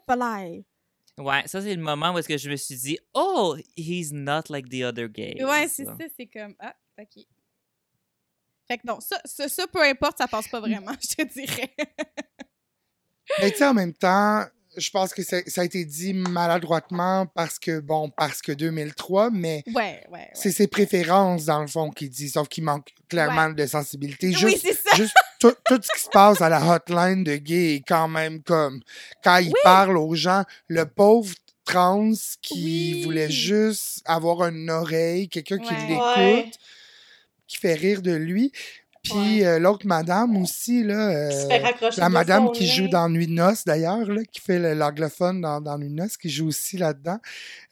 Ouais, 1.17 1.43
ça, 1.47 1.61
c'est 1.61 1.75
le 1.75 1.81
moment 1.81 2.13
où 2.13 2.17
est-ce 2.17 2.29
que 2.29 2.37
je 2.37 2.49
me 2.49 2.55
suis 2.55 2.77
dit, 2.77 2.97
oh, 3.13 3.57
he's 3.75 4.13
not 4.13 4.43
like 4.47 4.69
the 4.69 4.83
other 4.83 5.09
gays. 5.09 5.43
Ouais, 5.43 5.67
c'est 5.67 5.83
ça, 5.83 5.97
c'est 6.15 6.27
comme 6.27 6.55
ah, 6.59 6.73
ok. 6.97 7.25
Fait 8.69 8.77
que 8.77 8.87
non, 8.87 9.01
ça, 9.01 9.19
ça, 9.25 9.49
ça, 9.49 9.67
peu 9.67 9.81
importe, 9.83 10.19
ça 10.19 10.29
passe 10.29 10.47
pas 10.47 10.61
vraiment, 10.61 10.93
je 11.01 11.15
te 11.21 11.33
dirais. 11.33 11.73
Mais 13.41 13.51
tu 13.51 13.57
sais, 13.57 13.67
en 13.67 13.73
même 13.73 13.93
temps, 13.93 14.45
je 14.77 14.89
pense 14.91 15.13
que 15.13 15.23
ça, 15.23 15.37
ça 15.47 15.61
a 15.61 15.63
été 15.65 15.83
dit 15.85 16.13
maladroitement 16.13 17.25
parce 17.27 17.57
que, 17.59 17.79
bon, 17.79 18.09
parce 18.09 18.41
que 18.41 18.51
2003, 18.51 19.29
mais 19.31 19.63
Ouais, 19.67 19.73
ouais. 19.73 20.03
ouais. 20.11 20.27
c'est 20.33 20.51
ses 20.51 20.67
préférences, 20.67 21.45
dans 21.45 21.61
le 21.61 21.67
fond, 21.67 21.89
qu'il 21.89 22.09
dit, 22.09 22.29
sauf 22.29 22.47
qu'il 22.47 22.63
manque 22.63 22.93
clairement 23.09 23.49
de 23.49 23.65
sensibilité. 23.65 24.27
Oui, 24.27 24.35
Juste, 24.35 24.61
c'est 24.65 24.73
ça. 24.89 24.95
juste 24.95 25.15
tout, 25.39 25.53
tout 25.65 25.79
ce 25.81 25.89
qui 25.97 26.03
se 26.05 26.09
passe 26.09 26.41
à 26.41 26.49
la 26.49 26.63
hotline 26.75 27.23
de 27.23 27.35
gay 27.35 27.75
est 27.75 27.83
quand 27.87 28.07
même 28.07 28.41
comme, 28.43 28.81
quand 29.23 29.37
il 29.37 29.53
parle 29.63 29.97
aux 29.97 30.15
gens, 30.15 30.43
le 30.67 30.85
pauvre 30.85 31.33
trans 31.65 32.11
qui 32.41 32.93
Oui. 32.95 33.03
voulait 33.03 33.29
juste 33.31 34.01
avoir 34.05 34.47
une 34.47 34.69
oreille, 34.69 35.29
quelqu'un 35.29 35.57
qui 35.59 35.73
l'écoute, 35.87 36.17
Ouais. 36.17 36.51
qui 37.47 37.57
fait 37.57 37.73
rire 37.75 38.01
de 38.01 38.11
lui. 38.13 38.51
Puis 39.03 39.13
Ouais. 39.13 39.45
euh, 39.45 39.59
l'autre 39.59 39.87
madame 39.87 40.35
aussi, 40.37 40.83
là. 40.83 41.09
Euh, 41.09 41.59
la 41.97 42.09
madame 42.09 42.51
qui 42.51 42.67
joue 42.67 42.89
dans 42.89 43.07
Nuit 43.09 43.27
de 43.27 43.31
noces, 43.31 43.63
d'ailleurs, 43.63 44.05
là, 44.11 44.23
qui 44.25 44.41
fait 44.41 44.75
l'anglophone 44.75 45.39
dans, 45.41 45.61
dans 45.61 45.77
Nuit 45.77 45.87
de 45.89 45.93
noces, 45.95 46.17
qui 46.17 46.29
joue 46.29 46.47
aussi 46.47 46.77
là-dedans. 46.77 47.17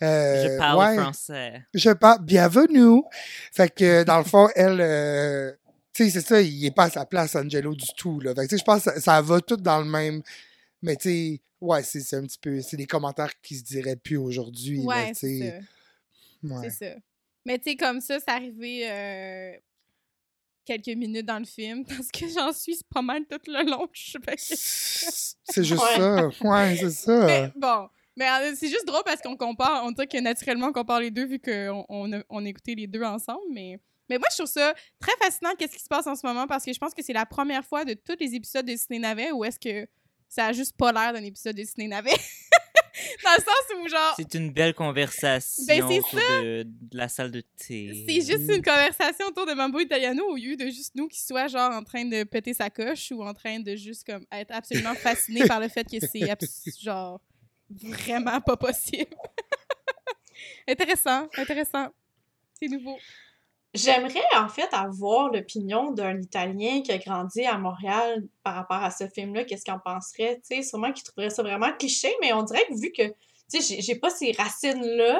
Euh, 0.01 0.53
Je 0.53 0.57
parle 0.57 0.79
ouais, 0.79 1.01
français. 1.03 1.63
Je 1.73 1.89
parle. 1.91 2.23
Bienvenue! 2.23 3.01
Fait 3.51 3.73
que, 3.73 4.03
dans 4.03 4.19
le 4.19 4.23
fond, 4.23 4.47
elle. 4.55 4.79
euh, 4.79 5.51
tu 5.93 6.05
sais, 6.05 6.11
c'est 6.21 6.25
ça, 6.27 6.41
il 6.41 6.65
est 6.65 6.71
pas 6.71 6.85
à 6.85 6.89
sa 6.91 7.05
place, 7.05 7.35
Angelo, 7.35 7.73
du 7.75 7.87
tout. 7.97 8.19
Là. 8.21 8.33
Fait 8.33 8.47
que, 8.47 8.55
je 8.57 8.63
pense 8.63 8.83
que 8.85 8.91
ça, 8.93 8.99
ça 9.01 9.21
va 9.21 9.41
tout 9.41 9.57
dans 9.57 9.79
le 9.79 9.85
même. 9.85 10.21
Mais, 10.81 10.95
tu 10.95 11.09
sais, 11.09 11.41
ouais, 11.59 11.83
c'est 11.83 11.99
c'est 12.01 12.15
un 12.15 12.23
petit 12.23 12.37
peu. 12.39 12.61
C'est 12.61 12.77
des 12.77 12.85
commentaires 12.87 13.31
qui 13.41 13.55
se 13.57 13.63
diraient 13.63 13.95
plus 13.97 14.17
aujourd'hui. 14.17 14.79
Ouais, 14.85 15.09
tu 15.09 15.15
c'est 15.15 15.39
sais. 15.39 15.59
ça. 16.47 16.55
Ouais. 16.55 16.69
C'est 16.69 16.85
ça. 16.91 16.95
Mais 17.45 17.57
tu 17.57 17.71
sais, 17.71 17.75
comme 17.75 17.99
ça, 17.99 18.17
c'est 18.19 18.31
arrivé 18.31 18.87
euh, 18.89 19.51
quelques 20.67 20.95
minutes 20.97 21.25
dans 21.25 21.39
le 21.39 21.45
film 21.45 21.85
parce 21.87 22.09
que 22.11 22.27
j'en 22.29 22.51
suis 22.53 22.77
pas 22.93 23.01
mal 23.01 23.23
tout 23.25 23.39
le 23.47 23.63
long. 23.69 23.87
C'est 23.93 25.63
juste 25.63 25.81
Ouais. 25.81 25.97
ça. 25.97 26.27
Ouais, 26.41 26.77
c'est 26.79 26.89
ça. 26.91 27.25
Mais 27.25 27.51
bon. 27.55 27.87
Mais 28.15 28.25
euh, 28.27 28.53
c'est 28.55 28.67
juste 28.67 28.85
drôle 28.87 29.03
parce 29.05 29.21
qu'on 29.21 29.37
compare, 29.37 29.83
on 29.85 29.91
dirait 29.91 30.07
que 30.07 30.19
naturellement 30.19 30.67
on 30.67 30.73
compare 30.73 30.99
les 30.99 31.11
deux 31.11 31.25
vu 31.25 31.39
qu'on 31.39 31.85
on 31.87 32.11
a, 32.13 32.23
on 32.29 32.43
a 32.45 32.49
écouté 32.49 32.73
les 32.75 32.87
deux 32.87 33.03
ensemble. 33.03 33.43
Mais, 33.53 33.79
mais 34.09 34.17
moi, 34.17 34.27
je 34.31 34.37
trouve 34.37 34.49
ça 34.51 34.73
très 34.99 35.11
fascinant 35.21 35.51
qu'est-ce 35.57 35.73
qui 35.77 35.83
se 35.83 35.87
passe 35.87 36.07
en 36.07 36.15
ce 36.15 36.25
moment 36.25 36.47
parce 36.47 36.65
que 36.65 36.73
je 36.73 36.79
pense 36.79 36.93
que 36.95 37.03
c'est 37.03 37.13
la 37.13 37.25
première 37.27 37.63
fois 37.63 37.85
de 37.85 37.93
tous 37.93 38.15
les 38.19 38.33
épisodes 38.33 38.65
de 38.65 38.75
Ciné 38.75 38.99
Navet 38.99 39.31
où 39.31 39.45
est-ce 39.45 39.59
que 39.59 39.87
ça 40.27 40.47
a 40.47 40.51
juste 40.53 40.75
pas 40.75 40.91
l'air 40.91 41.13
d'un 41.13 41.23
épisode 41.23 41.55
de 41.55 41.63
Ciné 41.63 41.87
Navet. 41.87 42.11
Dans 43.23 43.31
le 43.31 43.43
sens 43.43 43.79
où, 43.83 43.87
genre, 43.87 44.13
C'est 44.17 44.33
une 44.35 44.51
belle 44.51 44.73
conversation 44.73 45.63
Ben, 45.67 45.83
autour 45.83 46.09
de, 46.13 46.63
de 46.63 46.97
la 46.97 47.07
salle 47.07 47.31
de 47.31 47.41
thé. 47.41 48.05
C'est 48.07 48.21
juste 48.21 48.49
une 48.49 48.61
conversation 48.61 49.27
autour 49.27 49.45
de 49.45 49.53
Mambo 49.53 49.79
Italiano 49.79 50.23
au 50.25 50.35
lieu 50.35 50.55
de 50.55 50.65
juste 50.65 50.95
nous 50.95 51.07
qui 51.07 51.21
soit 51.21 51.47
genre 51.47 51.71
en 51.71 51.83
train 51.83 52.05
de 52.05 52.23
péter 52.23 52.53
sa 52.53 52.69
coche 52.69 53.11
ou 53.11 53.23
en 53.23 53.33
train 53.33 53.59
de 53.59 53.75
juste 53.75 54.05
comme 54.05 54.25
être 54.31 54.51
absolument 54.51 54.95
fasciné 54.95 55.45
par 55.47 55.59
le 55.59 55.67
fait 55.67 55.83
que 55.83 55.97
c'est 55.99 56.81
genre 56.81 57.21
vraiment 57.69 58.41
pas 58.41 58.57
possible. 58.57 59.15
intéressant, 60.67 61.27
intéressant. 61.37 61.87
C'est 62.59 62.67
nouveau. 62.67 62.97
J'aimerais 63.73 64.23
en 64.35 64.47
fait 64.47 64.67
avoir 64.73 65.29
l'opinion 65.31 65.91
d'un 65.91 66.19
Italien 66.19 66.81
qui 66.83 66.91
a 66.91 66.97
grandi 66.97 67.45
à 67.45 67.57
Montréal 67.57 68.23
par 68.43 68.55
rapport 68.55 68.81
à 68.83 68.89
ce 68.91 69.07
film-là. 69.07 69.43
Qu'est-ce 69.43 69.63
qu'il 69.65 69.73
en 69.73 69.79
penserait? 69.79 70.41
Tu 70.49 70.55
sais, 70.55 70.61
sûrement 70.63 70.91
qu'il 70.91 71.03
trouverait 71.03 71.29
ça 71.29 71.43
vraiment 71.43 71.71
cliché, 71.77 72.09
mais 72.21 72.33
on 72.33 72.43
dirait 72.43 72.65
que 72.69 72.79
vu 72.79 72.91
que, 72.91 73.07
tu 73.51 73.61
sais, 73.61 73.81
j'ai- 73.81 73.95
pas 73.95 74.09
ces 74.09 74.31
racines-là. 74.31 75.19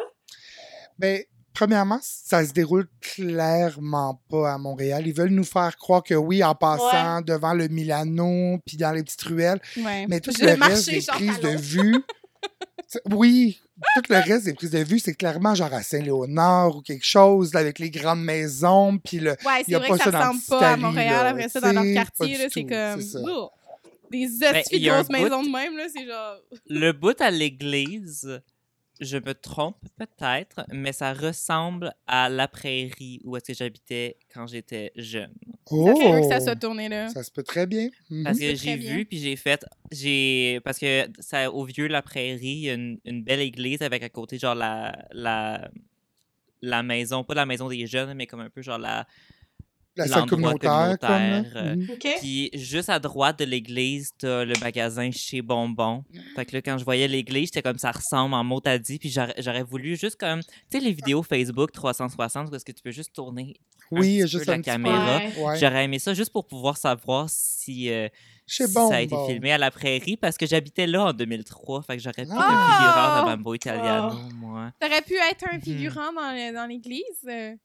Ben, 0.98 1.22
premièrement, 1.54 2.00
ça 2.02 2.46
se 2.46 2.54
déroule 2.54 2.88
clairement 3.02 4.22
pas 4.30 4.54
à 4.54 4.58
Montréal. 4.58 5.06
Ils 5.06 5.14
veulent 5.14 5.30
nous 5.30 5.44
faire 5.44 5.76
croire 5.78 6.02
que 6.04 6.16
oui, 6.16 6.44
en 6.44 6.56
passant 6.56 7.22
devant 7.22 7.54
le 7.54 7.68
Milano, 7.68 8.58
puis 8.66 8.78
dans 8.78 8.92
les 8.92 9.04
petites 9.04 9.22
ruelles, 9.24 9.62
Ouais. 9.78 10.06
mais 10.08 10.20
tout 10.20 10.32
Je 10.38 10.46
le 10.46 10.54
reste 10.64 10.90
des 10.90 11.02
prises 11.06 11.40
de 11.42 11.50
vue... 11.50 12.04
oui, 13.12 13.60
tout 13.96 14.04
le 14.10 14.16
reste 14.18 14.46
des 14.46 14.54
prises 14.54 14.72
de 14.72 14.80
vue, 14.80 15.00
c'est 15.00 15.14
clairement 15.14 15.56
genre 15.56 15.74
à 15.74 15.82
Saint-Léonard 15.84 16.76
ou 16.78 16.82
quelque 16.82 17.06
chose, 17.06 17.54
là, 17.54 17.60
avec 17.60 17.80
les 17.80 17.90
grandes 17.90 18.24
maisons, 18.24 18.98
puis 18.98 19.20
le... 19.20 19.32
Ouais, 19.32 19.62
y 19.62 19.66
c'est 19.66 19.76
a 19.76 19.80
vrai 19.80 19.88
pas 19.90 19.98
que 19.98 20.04
ça 20.12 20.20
ressemble 20.20 20.42
pas 20.48 20.70
à 20.72 20.78
Montréal. 20.78 21.24
là, 21.24 21.30
Après 21.30 21.50
ça, 21.50 21.60
dans 21.62 21.74
leur 21.74 21.94
quartier, 21.94 22.38
c'est 22.38 22.50
tout, 22.62 22.68
comme. 22.68 23.02
c'est 23.02 23.08
ça. 23.08 23.20
Ouh. 23.22 23.50
Des 24.10 24.26
Ben, 24.40 24.56
hosties 24.56 24.80
grosses 24.82 25.10
maisons 25.10 25.42
bout- 25.42 25.48
de 25.48 25.52
même, 25.52 25.76
là, 25.78 25.84
c'est 25.94 26.06
genre. 26.06 26.38
Le 26.70 26.92
bout 26.94 27.20
à 27.20 27.30
l'église, 27.30 28.42
je 29.00 29.18
me 29.18 29.34
trompe 29.34 29.78
peut-être, 29.98 30.66
mais 30.72 30.92
ça 30.92 31.14
ressemble 31.14 31.94
à 32.08 32.30
la 32.30 32.48
prairie 32.48 33.22
où 33.24 33.36
est-ce 33.36 33.46
que 33.46 33.54
j'habitais 33.54 34.18
quand 34.34 34.48
j'étais 34.48 34.92
jeune. 34.96 35.34
Oh! 35.70 35.88
Ça 35.88 35.94
se 35.96 36.12
peut 36.12 36.22
que 36.22 36.28
ça 36.28 36.40
soit 36.40 36.56
tourné 36.56 36.90
là. 36.90 37.10
Ça 37.10 37.24
se 37.24 37.32
peut 37.32 37.44
très 37.44 37.68
bien. 37.68 37.90
Mhm. 38.10 38.24
Parce 38.24 38.40
que 38.40 38.56
j'ai 38.56 38.76
vu, 38.76 39.06
puis 39.06 39.18
j'ai 39.18 39.36
fait, 39.36 39.66
j'ai, 39.92 40.60
parce 40.64 40.80
que 40.80 41.08
ça, 41.20 41.52
au 41.52 41.66
vieux 41.66 41.88
la 41.88 42.02
prairie, 42.02 42.46
il 42.46 42.60
y 42.60 42.70
a 42.70 42.74
une, 42.74 43.00
une 43.06 43.24
belle 43.24 43.42
église 43.42 43.82
avec 43.82 44.04
à 44.04 44.10
côté 44.10 44.38
genre 44.38 44.56
la, 44.56 45.06
la, 45.12 45.70
la 46.62 46.84
maison, 46.84 47.24
pas 47.24 47.34
la 47.34 47.46
maison 47.46 47.68
des 47.70 47.86
jeunes, 47.88 48.14
mais 48.14 48.28
comme 48.28 48.42
un 48.42 48.50
peu 48.50 48.62
genre 48.62 48.80
la, 48.80 49.08
La 49.98 50.08
salle 50.08 50.20
l'endroit 50.20 50.28
communautaire, 50.58 50.98
comme 51.00 51.10
communautaire, 51.10 51.52
euh, 51.56 51.76
Mhm. 51.76 51.88
OK? 51.94 52.08
Puis 52.20 52.50
juste 52.54 52.90
à 52.90 53.00
droite 53.00 53.40
de 53.40 53.46
l'église, 53.46 54.12
t'as 54.18 54.46
le 54.46 54.54
magasin 54.62 55.10
chez 55.12 55.42
Bonbon. 55.42 56.04
Fait 56.36 56.46
que 56.46 56.56
là, 56.56 56.62
quand 56.62 56.78
je 56.78 56.84
voyais 56.86 57.08
l'église, 57.08 57.48
j'étais 57.48 57.62
comme 57.62 57.78
ça 57.80 57.92
ressemble 57.92 58.34
en 58.36 58.44
mot 58.44 58.62
à 58.66 58.78
dit. 58.78 59.00
Puis 59.00 59.10
j'aurais 59.10 59.64
voulu 59.64 59.96
juste 59.98 60.18
comme, 60.20 60.42
tu 60.42 60.50
sais, 60.72 60.80
les 60.80 60.92
vidéos 60.94 61.24
Facebook 61.24 61.72
360 61.72 62.50
où 62.52 62.56
est-ce 62.56 62.66
que 62.66 62.72
tu 62.72 62.82
peux 62.84 62.92
juste 62.92 63.14
tourner 63.14 63.56
un 63.92 64.00
Oui, 64.00 64.20
petit 64.22 64.28
juste 64.28 64.46
peu 64.46 64.52
la 64.52 64.60
caméra. 64.60 65.20
Ouais. 65.40 65.58
J'aurais 65.60 65.86
aimé 65.86 66.00
ça 66.00 66.14
juste 66.14 66.32
pour 66.32 66.46
pouvoir 66.46 66.78
savoir 66.78 67.28
si, 67.30 67.90
euh, 67.90 68.08
ça 68.48 68.66
a 68.92 69.02
été 69.02 69.16
filmé 69.28 69.52
à 69.52 69.58
la 69.58 69.72
prairie 69.72 70.16
parce 70.18 70.38
que 70.38 70.46
j'habitais 70.46 70.88
là 70.88 71.06
en 71.06 71.14
2003. 71.14 71.82
Fait 71.84 71.98
que 71.98 72.04
j'aurais 72.04 72.26
pu 72.26 72.32
être 72.32 72.38
Ah! 72.38 72.48
un 72.48 72.78
figurant 72.78 73.22
de 73.22 73.30
Mambo 73.38 73.54
Italiano, 73.56 74.16
moi. 74.36 74.72
T'aurais 74.80 75.02
pu 75.02 75.16
être 75.16 75.46
un 75.52 75.56
Mhm. 75.58 75.62
figurant 75.62 76.14
dans 76.14 76.32
le- 76.34 76.54
dans 76.54 76.66
l'église? 76.66 77.58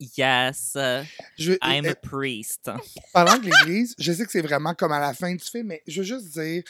Euh. 0.00 0.04
Yes, 0.16 0.72
uh, 0.76 1.04
Je, 1.38 1.52
I'm 1.62 1.86
euh, 1.86 1.90
a 1.92 1.94
priest. 1.94 2.70
parlant 3.12 3.38
de 3.38 3.44
l'église, 3.50 3.94
je 3.98 4.12
sais 4.12 4.24
que 4.24 4.30
c'est 4.32 4.40
vraiment 4.42 4.74
comme 4.74 4.92
à 4.92 5.00
la 5.00 5.14
fin 5.14 5.32
du 5.34 5.44
film, 5.44 5.68
mais 5.68 5.82
je 5.86 6.00
veux 6.00 6.06
juste 6.06 6.38
dire, 6.38 6.62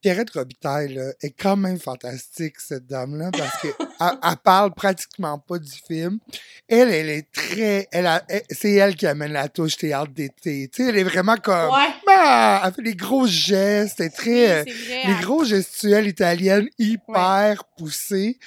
Pierrette 0.00 0.30
Robitaille 0.30 0.94
là, 0.94 1.10
est 1.22 1.30
quand 1.32 1.56
même 1.56 1.78
fantastique, 1.80 2.60
cette 2.60 2.86
dame-là, 2.86 3.30
parce 3.32 3.60
que 3.62 3.68
elle, 4.00 4.36
parle 4.44 4.72
pratiquement 4.72 5.40
pas 5.40 5.58
du 5.58 5.72
film. 5.72 6.20
Elle, 6.68 6.90
elle 6.90 7.08
est 7.10 7.30
très... 7.32 7.88
Elle 7.90 8.06
a- 8.06 8.22
elle- 8.28 8.44
c'est 8.48 8.74
elle 8.74 8.94
qui 8.94 9.08
amène 9.08 9.32
la 9.32 9.48
touche 9.48 9.76
théâtre 9.76 10.12
d'été. 10.12 10.68
Tu 10.72 10.84
sais, 10.84 10.90
elle 10.90 10.98
est 10.98 11.02
vraiment 11.02 11.36
comme... 11.36 11.70
Ouais. 11.72 11.92
Ah, 12.06 12.62
elle 12.64 12.74
fait 12.74 12.82
des 12.82 12.94
gros 12.94 13.26
gestes, 13.26 13.98
elle 13.98 14.06
est 14.06 14.10
très... 14.10 14.50
euh, 14.60 14.64
Oui, 14.66 14.72
c'est 14.86 15.02
vrai. 15.02 15.14
les 15.14 15.20
gros 15.24 15.44
gestuels 15.44 16.06
italiennes 16.06 16.68
hyper 16.78 17.64
poussés. 17.76 18.38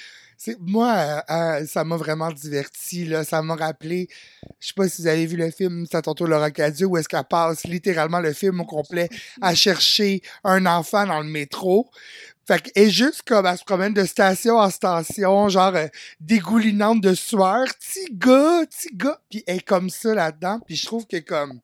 C'est, 0.44 0.58
moi, 0.58 0.92
euh, 0.92 1.20
euh, 1.30 1.66
ça 1.68 1.84
m'a 1.84 1.96
vraiment 1.96 2.32
diverti. 2.32 3.04
Là. 3.04 3.22
Ça 3.22 3.42
m'a 3.42 3.54
rappelé, 3.54 4.08
je 4.58 4.66
sais 4.66 4.74
pas 4.74 4.88
si 4.88 5.02
vous 5.02 5.06
avez 5.06 5.24
vu 5.24 5.36
le 5.36 5.52
film 5.52 5.86
C'est 5.88 5.96
à 5.96 6.02
ton 6.02 6.14
tour 6.14 6.26
Laura 6.26 6.50
Cadio, 6.50 6.88
où 6.88 6.96
est-ce 6.96 7.08
qu'elle 7.08 7.22
passe 7.22 7.62
littéralement 7.62 8.18
le 8.18 8.32
film 8.32 8.60
au 8.60 8.64
complet 8.64 9.08
à 9.40 9.54
chercher 9.54 10.20
un 10.42 10.66
enfant 10.66 11.06
dans 11.06 11.20
le 11.20 11.28
métro. 11.28 11.88
Fait 12.44 12.60
que, 12.60 12.70
et 12.74 12.90
juste 12.90 13.22
comme 13.22 13.46
elle 13.46 13.56
se 13.56 13.62
promène 13.62 13.94
de 13.94 14.04
station 14.04 14.56
en 14.58 14.68
station, 14.68 15.48
genre 15.48 15.76
euh, 15.76 15.86
dégoulinante 16.18 17.00
de 17.00 17.14
sueur, 17.14 17.64
petit 17.78 18.12
gars, 18.12 18.66
petit 18.68 18.96
gars, 18.96 19.20
puis 19.30 19.44
elle 19.46 19.58
est 19.58 19.60
comme 19.60 19.90
ça 19.90 20.12
là-dedans, 20.12 20.58
puis 20.66 20.74
je 20.74 20.84
trouve 20.84 21.06
que 21.06 21.18
comme 21.18 21.60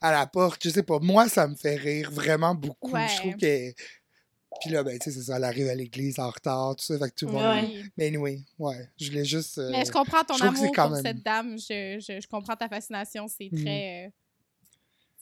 à 0.00 0.12
la 0.12 0.26
porte, 0.26 0.60
je 0.62 0.70
sais 0.70 0.84
pas, 0.84 1.00
moi 1.00 1.28
ça 1.28 1.48
me 1.48 1.56
fait 1.56 1.74
rire 1.74 2.12
vraiment 2.12 2.54
beaucoup. 2.54 2.92
Ouais. 2.92 3.08
Je 3.08 3.16
trouve 3.16 3.36
que 3.36 3.72
puis 4.60 4.70
là 4.70 4.82
ben 4.82 4.98
tu 4.98 5.10
sais 5.10 5.18
c'est 5.18 5.24
ça, 5.26 5.36
elle 5.36 5.44
arrive 5.44 5.68
à 5.68 5.74
l'église 5.74 6.18
en 6.18 6.30
retard, 6.30 6.74
tout 6.76 6.84
ça, 6.84 6.98
fait 6.98 7.10
que 7.10 7.14
tout 7.14 7.26
le 7.26 7.32
monde. 7.32 7.42
Ouais. 7.42 7.62
Oui. 7.64 7.84
Mais 7.96 8.06
anyway, 8.08 8.40
ouais, 8.58 8.88
je 8.98 9.10
voulais 9.10 9.24
juste. 9.24 9.58
euh, 9.58 9.70
Mais 9.70 9.84
je 9.84 9.92
comprends 9.92 10.24
ton 10.24 10.34
je 10.34 10.44
amour 10.44 10.72
pour 10.72 10.90
même- 10.90 11.02
cette 11.02 11.22
dame. 11.22 11.58
Je, 11.58 11.98
je, 12.00 12.20
je 12.20 12.26
comprends 12.28 12.56
ta 12.56 12.68
fascination. 12.68 13.26
C'est 13.28 13.48
Mhm. 13.52 13.64
très. 13.64 14.06
euh, 14.06 14.10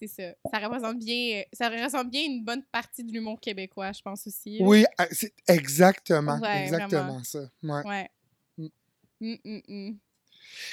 c'est 0.01 0.07
ça. 0.07 0.23
Ça 0.53 0.59
représente 0.67 0.99
bien. 1.01 1.43
Ça 1.53 1.69
représente 1.69 2.09
bien 2.11 2.23
une 2.25 2.45
bonne 2.45 2.63
partie 2.71 3.03
de 3.05 3.13
l'humour 3.13 3.41
québécois, 3.41 3.91
je 3.93 4.01
pense 4.01 4.27
aussi. 4.29 4.59
Oui, 4.61 4.85
c'est 5.11 5.33
exactement, 5.49 6.39
Ouais, 6.39 6.63
exactement 6.65 7.03
vraiment. 7.03 7.25
ça. 7.25 7.41
Ouais. 7.65 7.83
Ouais. 7.85 8.11
Mm. 8.59 8.67
Mm, 9.21 9.35
mm, 9.45 9.61
mm. 9.91 9.97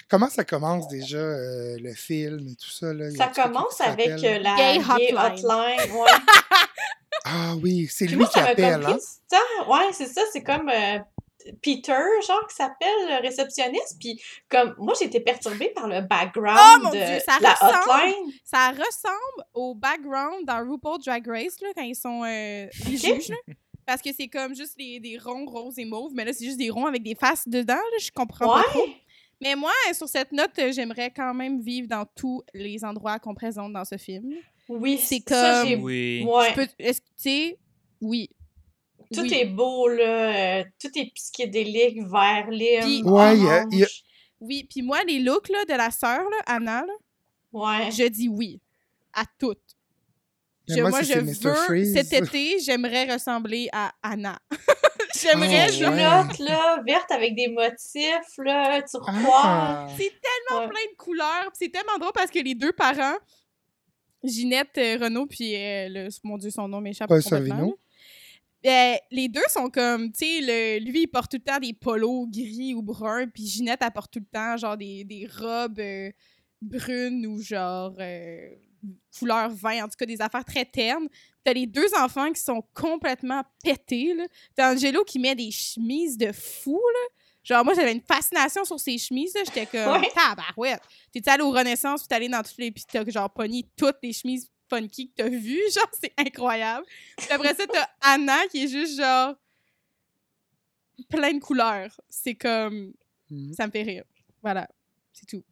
Comment 0.07 0.29
ça 0.29 0.43
commence 0.45 0.87
déjà 0.87 1.17
euh, 1.17 1.77
le 1.79 1.93
film 1.95 2.47
et 2.47 2.55
tout 2.55 2.69
ça 2.69 2.93
là? 2.93 3.09
Ça 3.11 3.27
commence 3.29 3.81
avec 3.81 4.07
la 4.07 4.17
Gay 4.55 4.77
gay 4.77 4.79
hotline. 4.79 5.17
hotline. 5.17 5.91
ouais. 5.91 6.11
Ah 7.25 7.55
oui, 7.61 7.87
c'est 7.89 8.05
lui 8.05 8.17
moi, 8.17 8.27
qui 8.27 8.39
appelle, 8.39 8.85
hein? 8.85 8.97
Ouais, 9.67 9.91
c'est 9.91 10.05
ça. 10.07 10.21
C'est 10.31 10.43
comme 10.43 10.69
euh, 10.69 10.99
Peter, 11.61 11.97
genre, 12.27 12.45
qui 12.47 12.55
s'appelle 12.55 12.87
le 13.09 13.21
réceptionniste. 13.21 13.97
Puis, 13.99 14.21
comme, 14.49 14.75
moi, 14.77 14.93
j'ai 14.99 15.05
été 15.05 15.19
perturbée 15.19 15.71
par 15.75 15.87
le 15.87 16.01
background 16.01 16.59
Oh, 16.59 16.79
mon 16.83 16.89
de 16.91 16.97
Dieu, 16.97 17.19
ça 17.25 17.37
la 17.41 17.53
ressemble. 17.53 17.73
hotline. 17.91 18.31
Ça 18.43 18.69
ressemble 18.69 19.47
au 19.53 19.73
background 19.75 20.45
dans 20.45 20.59
RuPaul 20.69 20.99
Drag 21.03 21.27
Race, 21.27 21.59
là, 21.61 21.69
quand 21.75 21.83
ils 21.83 21.95
sont 21.95 22.23
euh, 22.23 22.67
les 22.87 22.95
Ok. 23.09 23.15
juges. 23.15 23.29
là. 23.29 23.53
Parce 23.87 24.01
que 24.01 24.09
c'est 24.15 24.27
comme 24.27 24.55
juste 24.55 24.77
des, 24.77 24.99
des 24.99 25.17
ronds 25.19 25.45
roses 25.45 25.77
et 25.77 25.85
mauves, 25.85 26.11
mais 26.15 26.25
là, 26.25 26.33
c'est 26.33 26.45
juste 26.45 26.57
des 26.57 26.69
ronds 26.71 26.87
avec 26.87 27.03
des 27.03 27.13
faces 27.15 27.47
dedans. 27.47 27.73
Là, 27.75 27.97
je 27.99 28.09
comprends 28.11 28.47
pas 28.53 28.63
trop. 28.69 28.85
Mais 29.41 29.55
moi, 29.55 29.71
sur 29.93 30.07
cette 30.07 30.31
note, 30.31 30.51
j'aimerais 30.71 31.11
quand 31.11 31.33
même 31.33 31.59
vivre 31.61 31.87
dans 31.87 32.05
tous 32.15 32.41
les 32.53 32.83
endroits 32.85 33.19
qu'on 33.19 33.35
présente 33.35 33.73
dans 33.73 33.85
ce 33.85 33.97
film. 33.97 34.33
Oui, 34.69 34.97
C'est 34.97 35.21
ça, 35.27 35.59
comme- 35.61 35.67
j'ai- 35.69 35.75
Oui. 35.75 36.23
Ouais. 36.27 36.53
Peux- 36.53 36.67
Est-ce 36.79 37.01
que 37.01 37.05
tu 37.07 37.13
sais, 37.17 37.59
oui. 38.01 38.29
Tout 39.13 39.21
Oui. 39.21 39.33
est 39.33 39.45
beau, 39.45 39.87
là. 39.87 40.59
euh, 40.59 40.63
tout 40.81 40.89
est 40.95 41.11
psychédélique, 41.13 42.01
vert, 42.07 42.47
Puis- 42.49 43.03
Ouais, 43.03 43.37
y 43.37 43.47
a- 43.47 43.65
il 43.71 43.77
y 43.79 43.83
a- 43.83 43.85
orange. 43.85 44.03
Oui, 44.39 44.63
puis 44.69 44.81
moi, 44.81 45.03
les 45.07 45.19
looks 45.19 45.49
là, 45.49 45.63
de 45.65 45.73
la 45.73 45.91
sœur, 45.91 46.19
là, 46.29 46.37
Anna, 46.47 46.81
là, 46.85 46.93
Ouais. 47.53 47.91
je 47.91 48.07
dis 48.07 48.27
oui 48.27 48.59
à 49.13 49.23
toutes. 49.39 49.59
Je- 50.67 50.81
moi, 50.81 51.01
je 51.03 51.13
veux, 51.19 51.53
Freeze. 51.67 51.93
cet 51.93 52.11
été, 52.13 52.59
j'aimerais 52.59 53.11
ressembler 53.13 53.69
à 53.71 53.91
Anna. 54.01 54.39
j'aimerais, 55.15 55.67
Oh, 55.69 55.71
ouais. 55.71 55.77
Culotte, 55.77 56.39
là, 56.39 56.81
verte 56.85 57.11
avec 57.11 57.35
des 57.35 57.47
motifs, 57.47 58.37
là, 58.39 58.81
turquoise. 58.81 59.15
Ah. 59.31 59.87
C'est 59.95 60.11
tellement 60.19 60.61
Ouais. 60.63 60.67
plein 60.69 60.91
de 60.91 60.95
couleurs. 60.97 61.49
C'est 61.53 61.69
tellement 61.69 61.97
drôle 61.99 62.11
parce 62.13 62.31
que 62.31 62.39
les 62.39 62.55
deux 62.55 62.71
parents, 62.73 63.15
Ginette 64.25 64.77
euh, 64.77 64.97
Renault, 65.01 65.27
puis 65.27 65.55
euh, 65.55 65.89
le, 65.89 66.09
mon 66.23 66.37
Dieu, 66.37 66.49
son 66.49 66.67
nom 66.67 66.81
m'échappe 66.81 67.07
Paul. 67.07 67.21
Sorvino. 67.21 67.77
Euh, 68.65 68.95
les 69.11 69.27
deux 69.27 69.43
sont 69.49 69.69
comme, 69.69 70.11
tu 70.11 70.25
sais, 70.25 70.79
lui, 70.79 71.03
il 71.03 71.07
porte 71.07 71.29
tout 71.29 71.37
le 71.37 71.43
temps 71.43 71.59
des 71.59 71.73
polos 71.73 72.27
gris 72.27 72.73
ou 72.73 72.81
bruns, 72.81 73.27
puis 73.27 73.45
Ginette, 73.45 73.81
elle 73.83 73.91
porte 73.91 74.11
tout 74.11 74.19
le 74.19 74.25
temps, 74.25 74.57
genre, 74.57 74.75
des, 74.75 75.03
des 75.03 75.27
robes 75.27 75.79
euh, 75.79 76.11
brunes 76.61 77.27
ou 77.27 77.39
genre 77.39 77.93
euh, 77.99 78.49
couleur 79.19 79.49
vin, 79.49 79.83
en 79.83 79.87
tout 79.87 79.95
cas, 79.99 80.07
des 80.07 80.19
affaires 80.19 80.45
très 80.45 80.65
ternes. 80.65 81.07
T'as 81.43 81.53
les 81.53 81.67
deux 81.67 81.93
enfants 82.01 82.31
qui 82.31 82.41
sont 82.41 82.63
complètement 82.73 83.43
pétés, 83.63 84.15
là. 84.15 84.25
T'as 84.55 84.73
Angelo 84.73 85.03
qui 85.03 85.19
met 85.19 85.35
des 85.35 85.51
chemises 85.51 86.17
de 86.17 86.31
fou, 86.31 86.81
là. 86.93 87.23
Genre, 87.45 87.63
moi, 87.63 87.73
j'avais 87.75 87.91
une 87.93 88.01
fascination 88.01 88.65
sur 88.65 88.79
ces 88.79 88.97
chemises, 88.97 89.33
là. 89.35 89.41
J'étais 89.45 89.65
comme, 89.67 90.01
Ouais. 90.01 90.09
tabarouette. 90.13 90.81
T'es 91.13 91.21
allé 91.29 91.43
au 91.43 91.51
Renaissance, 91.51 92.01
puis 92.01 92.07
t'es 92.09 92.15
allé 92.15 92.27
dans 92.27 92.41
toutes 92.43 92.57
les... 92.57 92.71
Puis 92.71 92.83
t'as, 92.91 93.07
genre, 93.09 93.31
pogné 93.31 93.65
toutes 93.77 93.97
les 94.03 94.11
chemises 94.13 94.49
funky 94.69 95.09
que 95.09 95.13
t'as 95.23 95.29
vues? 95.29 95.61
Genre, 95.73 95.89
c'est 96.01 96.11
incroyable. 96.17 96.85
Puis 97.17 97.27
après 97.29 97.53
ça, 97.53 97.65
t'as 97.71 97.87
Anna 98.01 98.47
qui 98.49 98.63
est 98.63 98.67
juste, 98.67 98.97
genre, 98.97 99.35
plein 101.09 101.33
de 101.33 101.39
couleurs. 101.39 101.99
C'est 102.09 102.35
comme... 102.35 102.93
Mhm. 103.29 103.53
Ça 103.53 103.67
me 103.67 103.71
fait 103.71 103.83
rire. 103.83 104.03
Voilà. 104.41 104.67
C'est 105.13 105.27
tout. 105.27 105.43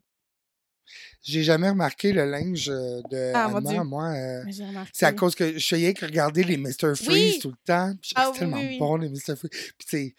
J'ai 1.21 1.43
jamais 1.43 1.69
remarqué 1.69 2.11
le 2.11 2.25
linge 2.25 2.69
euh, 2.69 3.01
de 3.09 3.31
Ah, 3.33 3.51
Anna, 3.55 3.83
moi. 3.83 4.09
euh, 4.09 4.43
c'est 4.91 5.05
à 5.05 5.13
cause 5.13 5.33
que 5.35 5.57
je 5.57 5.65
faisais 5.67 5.93
que 5.93 6.05
regarder 6.05 6.43
les 6.43 6.57
Mr. 6.57 6.95
Freeze 6.95 7.35
Oui. 7.35 7.39
tout 7.39 7.49
le 7.51 7.57
temps. 7.65 7.93
Ah 8.15 8.23
c'est 8.25 8.31
oui, 8.31 8.39
tellement 8.39 8.57
oui, 8.57 8.67
oui. 8.71 8.79
bon, 8.79 8.95
les 8.97 9.09
Mr. 9.09 9.35
Freeze. 9.37 9.49
Puis, 9.77 9.87
tu 9.87 9.97
sais, 9.97 10.15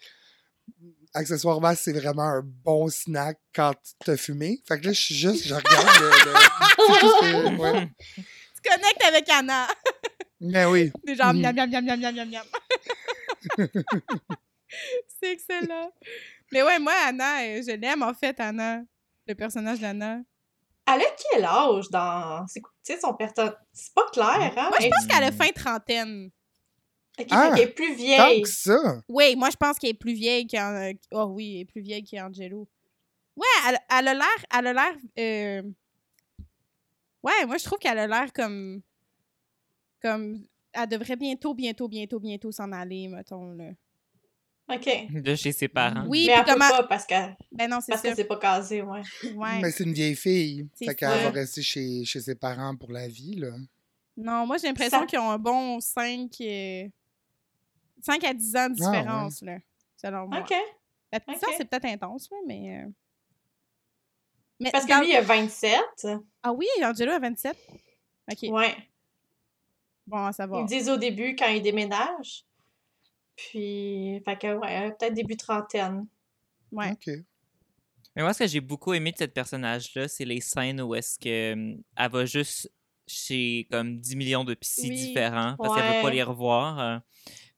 accessoirement, 1.15 1.73
c'est 1.75 1.93
vraiment 1.93 2.23
un 2.23 2.41
bon 2.43 2.87
snack 2.89 3.39
quand 3.53 3.73
t'as 4.05 4.17
fumé. 4.17 4.61
Fait 4.67 4.79
que 4.79 4.85
là, 4.87 4.93
je 4.93 5.01
suis 5.01 5.15
juste, 5.15 5.47
je 5.47 5.53
regarde 5.55 5.87
le. 5.99 6.09
le- 6.09 6.37
c'est 6.93 6.99
tout 6.99 7.07
ce 7.07 7.21
que- 7.21 7.57
ouais. 7.61 7.89
Tu 8.63 8.69
connectes 8.69 9.03
avec 9.07 9.29
Anna. 9.29 9.67
Mais 10.41 10.65
oui. 10.65 10.91
Des 11.05 11.15
genre, 11.15 11.33
Mhm. 11.33 11.41
miam, 11.41 11.55
miam, 11.55 11.69
miam, 11.69 11.85
miam, 11.85 11.99
miam, 11.99 12.15
miam, 12.15 12.29
miam. 12.29 12.45
c'est 15.21 15.31
excellent. 15.31 15.91
Mais 16.51 16.61
ouais, 16.63 16.79
moi, 16.79 16.93
Anna, 17.07 17.41
euh, 17.43 17.61
je 17.65 17.71
l'aime, 17.75 18.03
en 18.03 18.13
fait, 18.13 18.39
Anna. 18.39 18.81
Le 19.27 19.33
personnage 19.33 19.79
d'Anna. 19.79 20.19
Elle 20.87 21.01
a 21.01 21.05
quel 21.31 21.43
âge 21.43 21.89
dans. 21.89 22.45
C'est 22.47 22.59
quoi, 22.61 22.71
tu 22.85 22.93
sais, 22.93 22.99
son 22.99 23.13
personnage. 23.15 23.53
C'est 23.73 23.91
pas 23.93 24.05
clair, 24.13 24.53
hein? 24.55 24.69
Moi, 24.69 24.77
je 24.79 24.87
pense 24.87 25.07
qu'elle 25.07 25.23
a 25.23 25.31
fin 25.31 25.49
trentaine. 25.51 26.29
Ok, 27.19 27.27
Ah, 27.31 27.51
qu'elle 27.55 27.69
est 27.69 27.71
plus 27.71 27.89
Tant 27.89 27.95
vieille. 27.95 28.41
que 28.41 28.49
ça. 28.49 29.01
Oui, 29.07 29.35
moi, 29.35 29.49
je 29.49 29.55
pense 29.55 29.77
qu'elle 29.79 29.91
est 29.91 29.93
plus 29.93 30.13
vieille 30.13 30.47
qu'en... 30.47 30.91
Oh 31.11 31.25
oui, 31.31 31.55
elle 31.55 31.61
est 31.61 31.65
plus 31.65 31.81
vieille 31.81 32.03
qu'Angelo. 32.03 32.67
Ouais, 33.37 33.45
elle, 33.69 33.77
elle 33.89 34.07
a 34.09 34.13
l'air... 34.13 34.45
Elle 34.53 34.67
a 34.67 34.73
l'air... 34.73 34.95
euh, 35.19 35.61
Ouais, 37.23 37.45
moi, 37.47 37.57
je 37.57 37.63
trouve 37.63 37.79
qu'elle 37.79 37.97
a 37.99 38.07
l'air 38.07 38.31
comme... 38.33 38.81
Comme... 40.01 40.45
Elle 40.73 40.89
devrait 40.89 41.15
bientôt, 41.15 41.53
bientôt, 41.53 41.87
bientôt, 41.87 42.19
bientôt 42.19 42.51
s'en 42.51 42.71
aller, 42.73 43.07
mettons, 43.07 43.53
là. 43.53 43.69
Ok. 44.67 44.89
De 45.23 45.35
chez 45.35 45.51
ses 45.51 45.67
parents. 45.67 46.05
Oui, 46.07 46.25
Mais 46.27 46.33
elle 46.33 46.43
peut 46.43 46.51
comment... 46.53 46.69
pas 46.69 46.83
parce 46.83 47.05
que 47.05 47.13
Ben 47.51 47.69
non, 47.69 47.79
c'est 47.81 47.91
parce 47.93 48.01
ça. 48.01 48.09
que 48.09 48.15
c'est 48.15 48.25
pas 48.25 48.37
casé, 48.37 48.81
ouais. 48.81 49.01
Ouais. 49.35 49.61
Mais 49.61 49.71
c'est 49.71 49.83
une 49.85 49.93
vieille 49.93 50.15
fille. 50.15 50.67
C'est 50.73 50.85
Fait 50.85 50.95
qu'elle 50.95 51.09
ça. 51.11 51.23
va 51.23 51.29
rester 51.29 51.61
chez, 51.61 52.03
chez 52.03 52.19
ses 52.19 52.35
parents 52.35 52.75
pour 52.75 52.91
la 52.91 53.07
vie, 53.07 53.35
là. 53.35 53.51
Non, 54.17 54.45
moi, 54.47 54.57
j'ai 54.57 54.67
l'impression 54.67 54.99
Ça- 55.01 55.05
qu'ils 55.05 55.19
ont 55.19 55.29
un 55.29 55.37
bon 55.37 55.79
5... 55.79 56.29
5 58.05 58.23
à 58.23 58.33
10 58.33 58.55
ans 58.55 58.69
de 58.69 58.75
Ah, 58.81 58.89
ouais. 58.91 58.97
différence, 58.97 59.41
là, 59.41 59.57
selon 59.97 60.27
moi. 60.27 60.39
Ok. 60.39 60.53
La 61.11 61.19
petite 61.19 61.37
ok. 61.37 61.45
sœur, 61.49 61.53
c'est 61.57 61.69
peut-être 61.69 61.85
intense, 61.85 62.29
là, 62.31 62.37
mais... 62.47 62.83
euh, 62.83 62.89
mais 64.59 64.71
Parce 64.71 64.85
dans- 64.85 64.99
que 64.99 65.03
lui, 65.05 65.11
il 65.11 65.15
a 65.15 65.21
27. 65.21 66.07
Ah 66.43 66.53
oui, 66.53 66.67
Angelo 66.83 67.11
a 67.11 67.19
27? 67.19 67.57
OK, 68.31 68.49
Ouais. 68.51 68.75
bon, 70.07 70.31
ça 70.31 70.47
va. 70.47 70.61
Ils 70.61 70.65
disent 70.65 70.89
au 70.89 70.97
début 70.97 71.35
quand 71.35 71.47
il 71.47 71.61
déménage. 71.61 72.45
Puis, 73.35 74.21
fait 74.23 74.37
que, 74.39 74.55
ouais, 74.55 74.91
peut-être 74.91 75.13
début 75.13 75.35
trentaine. 75.37 76.07
Ouais. 76.71 76.91
OK. 76.91 77.09
Mais 78.15 78.21
moi, 78.23 78.33
ce 78.33 78.39
que 78.39 78.47
j'ai 78.47 78.61
beaucoup 78.61 78.93
aimé 78.93 79.11
de 79.11 79.17
cette 79.17 79.33
personnage-là, 79.33 80.07
c'est 80.07 80.23
les 80.23 80.39
scènes 80.39 80.81
où 80.81 80.95
est-ce 80.95 81.19
que 81.19 81.51
hum, 81.53 81.81
elle 81.97 82.11
va 82.11 82.25
juste 82.25 82.71
chez 83.07 83.67
comme 83.69 83.99
10 83.99 84.15
millions 84.15 84.43
de 84.45 84.53
psy 84.53 84.87
Oui. 84.89 84.95
différents 84.95 85.55
parce 85.57 85.75
qu'elle 85.75 85.95
veut 85.95 86.01
pas 86.01 86.07
Ouais. 86.07 86.13
les 86.13 86.23
revoir. 86.23 87.01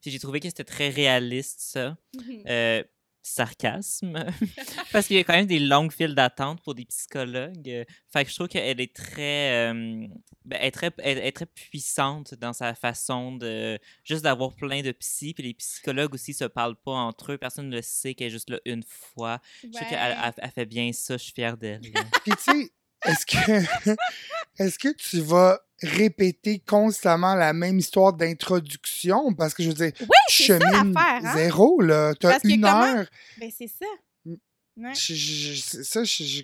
Puis 0.08 0.14
j'ai 0.14 0.20
trouvé 0.20 0.40
que 0.40 0.48
c'était 0.48 0.64
très 0.64 0.88
réaliste, 0.88 1.60
ça. 1.60 1.98
Mhm. 2.16 2.44
Euh, 2.48 2.82
sarcasme. 3.22 4.26
Parce 4.94 5.08
qu'il 5.08 5.18
y 5.18 5.20
a 5.20 5.24
quand 5.26 5.34
même 5.34 5.48
des 5.48 5.60
longues 5.60 5.92
files 5.92 6.16
d'attente 6.16 6.62
pour 6.64 6.76
des 6.76 6.86
psychologues. 6.86 7.86
Fait 8.14 8.24
que 8.24 8.30
je 8.32 8.36
trouve 8.36 8.48
qu'elle 8.48 8.80
est 8.80 8.96
très, 8.96 9.70
euh, 9.70 10.08
ben, 10.46 10.58
elle 10.62 10.68
est 10.68 10.72
très, 10.72 10.92
elle 11.00 11.18
est 11.18 11.34
très 11.34 11.46
puissante 11.46 12.36
dans 12.36 12.54
sa 12.54 12.74
façon 12.74 13.34
de 13.36 13.78
juste 14.06 14.24
d'avoir 14.24 14.56
plein 14.56 14.82
de 14.82 14.92
psy. 14.94 15.34
Puis 15.34 15.44
les 15.44 15.54
psychologues 15.56 16.14
aussi 16.14 16.34
se 16.34 16.46
parlent 16.46 16.78
pas 16.82 16.94
entre 16.94 17.34
eux. 17.34 17.38
Personne 17.38 17.68
ne 17.68 17.76
le 17.76 17.82
sait 17.82 18.14
qu'elle 18.16 18.28
est 18.28 18.32
juste 18.32 18.50
là 18.50 18.60
une 18.64 18.84
fois. 18.84 19.42
Je 19.62 19.68
trouve 19.72 19.90
qu'elle 19.90 20.00
Ouais. 20.00 20.16
elle- 20.24 20.34
elle 20.38 20.52
fait 20.52 20.66
bien 20.66 20.94
ça. 20.94 21.18
Je 21.18 21.24
suis 21.24 21.34
fière 21.34 21.58
d'elle. 21.58 21.82
Puis 21.82 22.32
tu 22.32 22.38
sais, 22.54 22.72
est-ce 23.06 23.26
que 23.26 23.36
est-ce 24.58 24.80
que 24.80 24.94
tu 24.94 25.20
vas 25.20 25.60
répéter 25.82 26.60
constamment 26.60 27.36
la 27.36 27.54
même 27.54 27.78
histoire 27.80 28.14
d'introduction? 28.14 29.34
Parce 29.34 29.54
que 29.54 29.64
je 29.64 29.70
veux 29.70 29.74
dire, 29.76 29.92
tu 30.30 30.44
ça 30.46 30.60
l'affaire, 30.60 30.94
hein? 31.24 31.34
zéro, 31.36 31.82
là. 31.82 32.14
T'as 32.20 32.40
une 32.44 32.62
comment- 32.62 32.84
heure. 32.84 33.06
Ben, 33.40 33.52
c'est 33.56 33.68
ça. 33.68 33.86
Ouais. 34.26 34.94
Je- 34.94 35.14
je- 35.16 35.54
je- 35.54 35.62
c'est 35.62 35.84
ça, 35.84 36.04
je, 36.04 36.24
Fait 36.24 36.44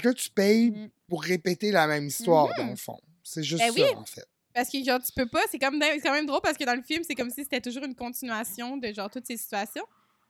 que 0.00 0.08
là, 0.08 0.14
tu 0.14 0.30
payes 0.30 0.70
Mm. 0.70 0.88
pour 1.08 1.22
répéter 1.24 1.72
la 1.72 1.88
même 1.88 2.06
histoire, 2.06 2.46
Mhm. 2.48 2.54
dans 2.58 2.70
le 2.70 2.76
fond. 2.76 2.98
C'est 3.24 3.42
juste 3.42 3.60
Ben 3.60 3.72
ça, 3.72 3.74
oui. 3.74 3.94
en 3.96 4.04
fait. 4.04 4.24
Parce 4.54 4.68
que, 4.68 4.84
genre, 4.84 5.00
tu 5.02 5.10
peux 5.16 5.26
pas. 5.26 5.40
C'est 5.50 5.58
comme 5.58 5.80
c'est 5.80 6.00
quand 6.00 6.12
même 6.12 6.26
drôle 6.26 6.42
parce 6.42 6.56
que 6.56 6.64
dans 6.64 6.76
le 6.76 6.82
film, 6.82 7.02
c'est 7.04 7.14
comme 7.14 7.30
si 7.30 7.42
c'était 7.42 7.60
toujours 7.60 7.82
une 7.84 7.94
continuation 7.96 8.76
de, 8.76 8.92
genre, 8.92 9.10
toutes 9.10 9.26
ces 9.26 9.36
situations. 9.36 9.84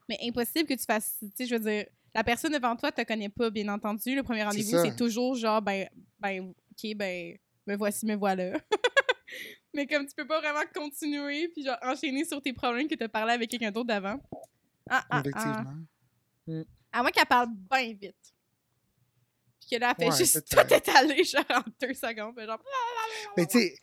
Mais 0.09 0.17
impossible 0.23 0.67
que 0.67 0.73
tu 0.73 0.83
fasses. 0.85 1.15
Tu 1.21 1.27
sais, 1.35 1.45
je 1.45 1.55
veux 1.55 1.59
dire, 1.71 1.85
la 2.15 2.23
personne 2.23 2.51
devant 2.53 2.75
toi 2.75 2.91
te 2.91 3.01
connaît 3.03 3.29
pas, 3.29 3.49
bien 3.51 3.67
entendu. 3.67 4.15
Le 4.15 4.23
premier 4.23 4.43
rendez-vous, 4.43 4.77
c'est 4.83 4.95
toujours 4.95 5.35
genre, 5.35 5.61
ben, 5.61 5.87
ben, 6.19 6.49
ok, 6.71 6.95
ben, 6.95 7.37
me 7.67 7.75
voici, 7.75 8.05
me 8.05 8.15
voilà. 8.15 8.53
Mais 9.73 9.87
comme 9.87 10.05
tu 10.05 10.13
peux 10.15 10.27
pas 10.27 10.39
vraiment 10.39 10.61
continuer 10.73 11.47
puis 11.49 11.63
genre 11.65 11.77
enchaîner 11.81 12.25
sur 12.25 12.41
tes 12.41 12.53
problèmes 12.53 12.87
que 12.87 12.95
tu 12.95 13.03
as 13.03 13.09
parlé 13.09 13.33
avec 13.33 13.49
quelqu'un 13.49 13.71
d'autre 13.71 13.87
d'avant. 13.87 14.19
Ah, 14.89 15.03
ah, 15.03 15.05
ah. 15.09 15.19
Effectivement. 15.25 16.65
À 16.91 17.01
moins 17.01 17.11
qu'elle 17.11 17.25
parle 17.25 17.49
bien 17.71 17.93
vite. 17.93 18.15
Puis 19.59 19.69
que 19.71 19.75
là, 19.79 19.95
elle 19.97 20.05
fait 20.05 20.11
Ouais, 20.11 20.17
juste 20.17 20.47
tout 20.47 20.73
étaler, 20.73 21.23
genre 21.23 21.43
en 21.49 21.63
deux 21.81 21.93
secondes. 21.93 22.35
puis 22.35 22.45
genre. 22.45 22.61
Mais 23.37 23.47
tu 23.47 23.59
sais, 23.59 23.75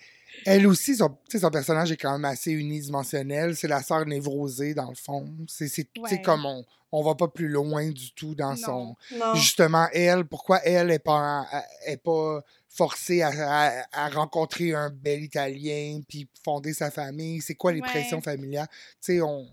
elle 0.47 0.67
aussi, 0.67 0.97
son, 0.97 1.17
son 1.29 1.51
personnage 1.51 1.91
est 1.93 1.97
quand 1.97 2.13
même 2.13 2.25
assez 2.25 2.53
unidimensionnel. 2.53 3.57
C'est 3.57 3.69
la 3.69 3.83
sœur 3.83 4.07
névrosée, 4.07 4.75
dans 4.75 4.89
le 4.89 4.95
fond. 4.95 5.29
C'est 5.49 5.89
Ouais. 5.99 6.23
comme 6.23 6.47
on, 6.47 6.65
on 6.93 7.03
va 7.03 7.15
pas 7.15 7.29
plus 7.29 7.49
loin 7.49 7.89
du 7.91 8.13
tout 8.13 8.35
dans 8.35 8.57
son... 8.57 8.97
Non. 9.13 9.35
Justement, 9.35 9.87
elle, 9.93 10.25
pourquoi 10.25 10.61
elle 10.65 10.91
est 10.91 10.99
pas, 10.99 11.47
est 11.87 11.97
pas 11.99 12.43
forcée 12.69 13.23
à, 13.23 13.29
à- 13.31 13.85
à 14.07 14.09
rencontrer 14.11 14.75
un 14.75 14.91
bel 14.91 15.23
Italien 15.23 16.01
puis 16.09 16.29
fonder 16.45 16.73
sa 16.73 16.91
famille? 16.91 17.41
C'est 17.41 17.55
quoi 17.55 17.73
les 17.73 17.81
Ouais. 17.81 17.89
pressions 17.89 18.21
familiales? 18.21 18.69
Tu 18.71 18.77
sais, 19.01 19.21
on... 19.21 19.45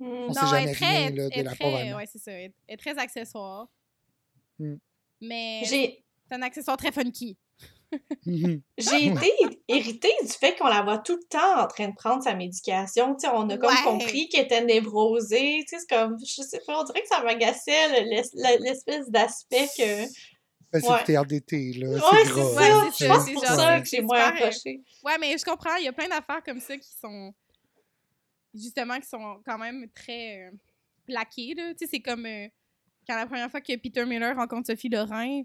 Mm. 0.00 0.06
On 0.06 0.32
sait 0.32 0.40
Non, 0.42 0.46
jamais 0.48 0.72
très, 0.74 0.86
rien, 0.86 1.10
là, 1.10 1.24
de 1.24 1.30
elle 1.32 1.40
est 1.40 1.42
la 1.42 1.50
très- 1.54 1.58
pauvre. 1.64 1.96
Ouais, 1.96 2.06
c'est 2.10 2.18
ça. 2.20 2.30
Elle 2.32 2.52
est 2.68 2.76
très 2.76 2.96
accessoire. 2.98 3.66
Hmm. 4.58 4.76
Mais 5.20 5.62
J'ai 5.64 6.04
c'est 6.28 6.34
un 6.36 6.42
accessoire 6.42 6.76
très 6.76 6.92
funky. 6.92 7.36
Mhm. 8.26 8.60
j'ai 8.76 9.06
été 9.06 9.32
irritée 9.68 10.12
du 10.22 10.28
fait 10.28 10.54
qu'on 10.56 10.68
la 10.68 10.82
voit 10.82 10.98
tout 10.98 11.16
le 11.16 11.26
temps 11.28 11.60
en 11.62 11.66
train 11.66 11.88
de 11.88 11.94
prendre 11.94 12.22
sa 12.22 12.34
médication. 12.34 13.16
On 13.32 13.48
a 13.48 13.56
comme 13.56 13.70
Ouais. 13.70 13.82
compris 13.84 14.28
qu'elle 14.28 14.44
était 14.44 14.62
névrosée. 14.64 15.64
Tu 15.66 15.68
sais, 15.68 15.78
c'est 15.88 15.96
comme, 15.96 16.18
je 16.18 16.42
sais 16.42 16.60
pas, 16.66 16.80
on 16.80 16.84
dirait 16.84 17.00
que 17.02 17.08
ça 17.08 17.22
m'agaçait 17.22 18.04
l'espèce 18.60 19.08
d'aspect 19.10 19.68
que. 19.76 20.04
Ben, 20.70 20.82
c'est 20.82 21.16
Ouais. 21.18 21.24
d'été, 21.26 21.72
là. 21.74 21.88
Ouais, 21.88 22.24
c'est 22.24 23.06
ça. 23.06 23.20
C'est 23.24 23.32
pour 23.32 23.44
ça 23.46 23.80
que 23.80 23.88
j'ai 23.88 24.02
moins 24.02 24.18
accroché. 24.28 24.82
Ouais, 25.02 25.16
mais 25.18 25.38
je 25.38 25.44
comprends. 25.44 25.76
Il 25.76 25.84
y 25.84 25.88
a 25.88 25.92
plein 25.94 26.08
d'affaires 26.08 26.42
comme 26.44 26.60
ça 26.60 26.76
qui 26.76 26.90
sont. 27.00 27.32
Justement, 28.54 28.98
qui 28.98 29.06
sont 29.08 29.40
quand 29.46 29.58
même 29.58 29.88
très 29.94 30.42
euh, 30.46 30.50
plaquées. 31.06 31.54
là. 31.56 31.72
Tu 31.72 31.84
sais, 31.84 31.86
c'est 31.92 32.00
comme 32.00 32.26
euh, 32.26 32.48
quand 33.08 33.16
la 33.16 33.26
première 33.26 33.50
fois 33.50 33.60
que 33.60 33.74
Peter 33.76 34.04
Miller 34.04 34.34
rencontre 34.36 34.66
Sophie 34.66 34.88
Lorrain 34.88 35.42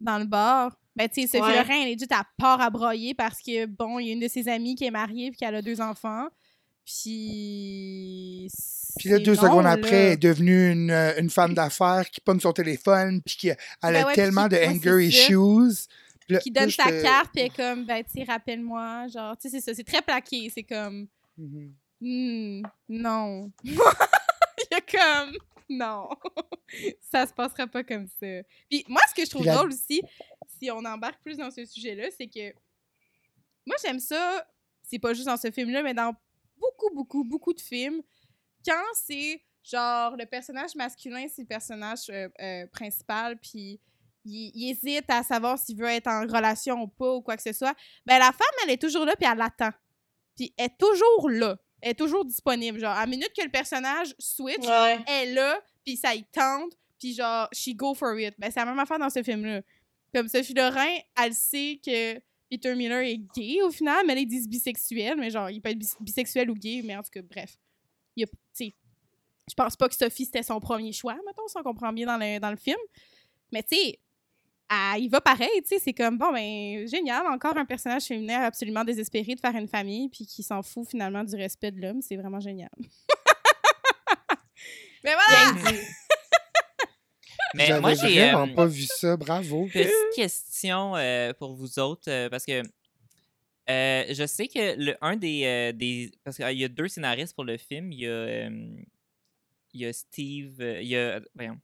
dans 0.00 0.18
le 0.18 0.24
bar. 0.24 0.76
Ben, 1.00 1.08
tu 1.08 1.22
sais, 1.22 1.26
Sophie 1.38 1.42
Ouais. 1.50 1.56
Lorrain, 1.56 1.80
elle 1.82 1.88
est 1.88 1.98
juste 1.98 2.12
à 2.12 2.24
part 2.36 2.60
à 2.60 2.68
broyer 2.68 3.14
parce 3.14 3.40
que, 3.40 3.64
bon, 3.64 3.98
il 3.98 4.06
y 4.08 4.10
a 4.10 4.12
une 4.12 4.20
de 4.20 4.28
ses 4.28 4.48
amies 4.48 4.74
qui 4.74 4.84
est 4.84 4.90
mariée 4.90 5.28
et 5.28 5.30
qui 5.30 5.44
a 5.46 5.62
deux 5.62 5.80
enfants. 5.80 6.26
Puis. 6.84 8.48
Puis 8.98 9.08
là, 9.08 9.18
deux 9.18 9.34
non, 9.36 9.40
secondes 9.42 9.64
là. 9.64 9.70
après, 9.70 9.96
elle 9.96 10.12
est 10.12 10.16
devenue 10.16 10.70
une, 10.72 10.90
euh, 10.90 11.18
une 11.18 11.30
femme 11.30 11.54
d'affaires 11.54 12.10
qui 12.10 12.20
pogne 12.20 12.40
son 12.40 12.52
téléphone, 12.52 13.22
puis 13.24 13.36
qui 13.36 13.48
elle 13.48 13.56
Ben 13.82 13.94
a 14.02 14.06
ouais, 14.08 14.14
tellement 14.14 14.48
de 14.48 14.56
anger 14.56 15.06
issues. 15.06 15.86
Puis 16.26 16.34
là- 16.34 16.40
qui 16.40 16.50
là, 16.50 16.60
donne 16.60 16.70
sa 16.70 16.90
carte, 17.00 17.30
puis 17.32 17.40
elle 17.42 17.46
est 17.46 17.56
comme, 17.56 17.86
ben, 17.86 18.02
tu 18.04 18.18
sais, 18.20 18.24
rappelle-moi. 18.24 19.06
Genre, 19.08 19.36
tu 19.38 19.48
sais, 19.48 19.58
c'est 19.58 19.64
ça. 19.64 19.74
C'est 19.74 19.84
très 19.84 20.02
plaqué. 20.02 20.50
C'est 20.54 20.64
comme, 20.64 21.06
Mhm. 21.38 21.72
Hmm, 22.02 22.62
non. 22.88 23.50
Il 23.64 23.74
y 23.74 24.74
a 24.74 24.80
comme, 24.80 25.36
non. 25.70 26.08
ça 27.00 27.26
se 27.26 27.32
passera 27.32 27.66
pas 27.66 27.82
comme 27.84 28.06
ça. 28.06 28.42
Puis 28.68 28.84
moi, 28.88 29.00
ce 29.08 29.14
que 29.14 29.24
je 29.24 29.30
trouve 29.30 29.46
la- 29.46 29.54
drôle 29.54 29.72
aussi, 29.72 30.02
si 30.58 30.70
on 30.70 30.84
embarque 30.84 31.22
plus 31.22 31.38
dans 31.38 31.50
ce 31.50 31.64
sujet-là, 31.64 32.08
c'est 32.16 32.28
que 32.28 32.52
moi, 33.66 33.76
j'aime 33.84 34.00
ça. 34.00 34.46
C'est 34.82 34.98
pas 34.98 35.14
juste 35.14 35.26
dans 35.26 35.36
ce 35.36 35.50
film-là, 35.50 35.82
mais 35.82 35.94
dans 35.94 36.14
beaucoup, 36.58 36.94
beaucoup, 36.94 37.24
beaucoup 37.24 37.52
de 37.54 37.60
films, 37.60 38.02
quand 38.66 38.84
c'est 38.94 39.42
genre 39.62 40.16
le 40.16 40.26
personnage 40.26 40.74
masculin, 40.74 41.26
c'est 41.28 41.42
le 41.42 41.48
personnage 41.48 42.08
euh, 42.10 42.28
euh, 42.40 42.66
principal, 42.68 43.38
puis 43.38 43.80
il, 44.24 44.50
il 44.54 44.70
hésite 44.70 45.08
à 45.08 45.22
savoir 45.22 45.58
s'il 45.58 45.76
veut 45.76 45.86
être 45.88 46.08
en 46.08 46.22
relation 46.22 46.82
ou 46.82 46.88
pas 46.88 47.14
ou 47.14 47.22
quoi 47.22 47.36
que 47.36 47.42
ce 47.42 47.52
soit, 47.52 47.74
ben 48.06 48.18
la 48.18 48.32
femme, 48.32 48.54
elle 48.64 48.70
est 48.70 48.80
toujours 48.80 49.04
là, 49.04 49.14
puis 49.16 49.28
elle 49.30 49.38
l'attend. 49.38 49.70
Puis 50.36 50.52
elle 50.56 50.66
est 50.66 50.78
toujours 50.78 51.30
là. 51.30 51.56
Elle 51.82 51.90
est 51.92 51.94
toujours 51.94 52.24
disponible. 52.24 52.78
Genre, 52.78 52.90
à 52.90 53.00
la 53.00 53.06
minute 53.06 53.30
que 53.36 53.42
le 53.42 53.50
personnage 53.50 54.14
switch, 54.18 54.66
Ouais. 54.66 54.98
elle 55.06 55.28
est 55.30 55.32
là, 55.34 55.60
puis 55.84 55.96
ça 55.96 56.14
y 56.14 56.24
tente, 56.24 56.72
puis 56.98 57.14
genre, 57.14 57.48
she 57.52 57.74
go 57.74 57.94
for 57.94 58.18
it. 58.18 58.34
Ben, 58.38 58.50
c'est 58.50 58.60
la 58.60 58.66
même 58.66 58.78
affaire 58.78 58.98
dans 58.98 59.10
ce 59.10 59.22
film-là. 59.22 59.62
Comme 60.14 60.28
Sophie 60.28 60.54
Lorrain, 60.54 60.96
elle 61.22 61.32
sait 61.34 61.80
que 61.84 62.20
Peter 62.50 62.74
Miller 62.74 63.00
est 63.00 63.18
gay 63.34 63.62
au 63.62 63.70
final, 63.70 64.04
mais 64.06 64.14
là, 64.14 64.20
ils 64.20 64.26
disent 64.26 64.48
bisexuel, 64.48 65.16
mais 65.18 65.30
genre, 65.30 65.48
il 65.50 65.60
peut 65.62 65.70
être 65.70 65.78
bis- 65.78 65.96
bisexuel 66.00 66.50
ou 66.50 66.54
gay, 66.54 66.82
mais 66.84 66.96
en 66.96 67.02
tout 67.02 67.10
cas, 67.12 67.22
bref. 67.22 67.56
Il 68.16 68.22
y 68.22 68.24
a, 68.24 68.26
tu 68.26 68.34
sais, 68.52 68.74
je 69.48 69.54
pense 69.54 69.76
pas 69.76 69.88
que 69.88 69.94
Sophie, 69.94 70.24
c'était 70.24 70.42
son 70.42 70.58
premier 70.60 70.92
choix, 70.92 71.14
mettons, 71.26 71.46
si 71.48 71.56
on 71.56 71.62
comprend 71.62 71.92
bien 71.92 72.06
dans 72.06 72.16
le, 72.16 72.38
dans 72.40 72.50
le 72.50 72.56
film. 72.56 72.76
Mais 73.52 73.62
tu 73.62 73.76
sais, 73.76 73.98
il 74.98 75.08
va 75.10 75.20
pareil, 75.20 75.48
tu 75.62 75.68
sais, 75.68 75.78
c'est 75.78 75.92
comme, 75.92 76.18
bon, 76.18 76.32
ben, 76.32 76.86
génial, 76.86 77.26
encore 77.26 77.56
un 77.56 77.64
personnage 77.64 78.04
féminin 78.04 78.42
absolument 78.42 78.84
désespéré 78.84 79.34
de 79.34 79.40
faire 79.40 79.54
une 79.56 79.68
famille, 79.68 80.08
puis 80.08 80.26
qui 80.26 80.42
s'en 80.42 80.62
fout 80.62 80.88
finalement 80.88 81.24
du 81.24 81.34
respect 81.34 81.72
de 81.72 81.80
l'homme, 81.80 82.02
c'est 82.02 82.16
vraiment 82.16 82.40
génial. 82.40 82.70
mais 85.04 85.12
voilà! 85.14 85.76
Mais 87.54 87.66
J'avais 87.66 87.80
moi, 87.80 87.94
j'ai 87.94 88.14
vraiment 88.14 88.46
euh, 88.46 88.54
pas 88.54 88.66
vu 88.66 88.82
ça, 88.82 89.16
bravo. 89.16 89.66
petite 89.66 89.90
question 90.14 90.94
euh, 90.94 91.32
pour 91.32 91.54
vous 91.54 91.80
autres, 91.80 92.08
euh, 92.08 92.28
parce 92.28 92.46
que 92.46 92.62
euh, 93.68 94.04
je 94.08 94.26
sais 94.26 94.46
que 94.46 94.76
le, 94.78 94.96
un 95.00 95.16
des, 95.16 95.42
euh, 95.44 95.72
des 95.72 96.12
parce 96.22 96.36
qu'il 96.36 96.58
y 96.58 96.64
a 96.64 96.68
deux 96.68 96.86
scénaristes 96.86 97.34
pour 97.34 97.44
le 97.44 97.56
film, 97.56 97.90
il 97.90 98.00
y 98.00 98.06
a, 98.06 98.10
euh, 98.10 98.76
il 99.72 99.80
y 99.80 99.86
a 99.86 99.92
Steve, 99.92 100.60
euh, 100.60 100.80
il 100.80 100.88
y 100.88 100.96
a, 100.96 101.20
voyons, 101.34 101.58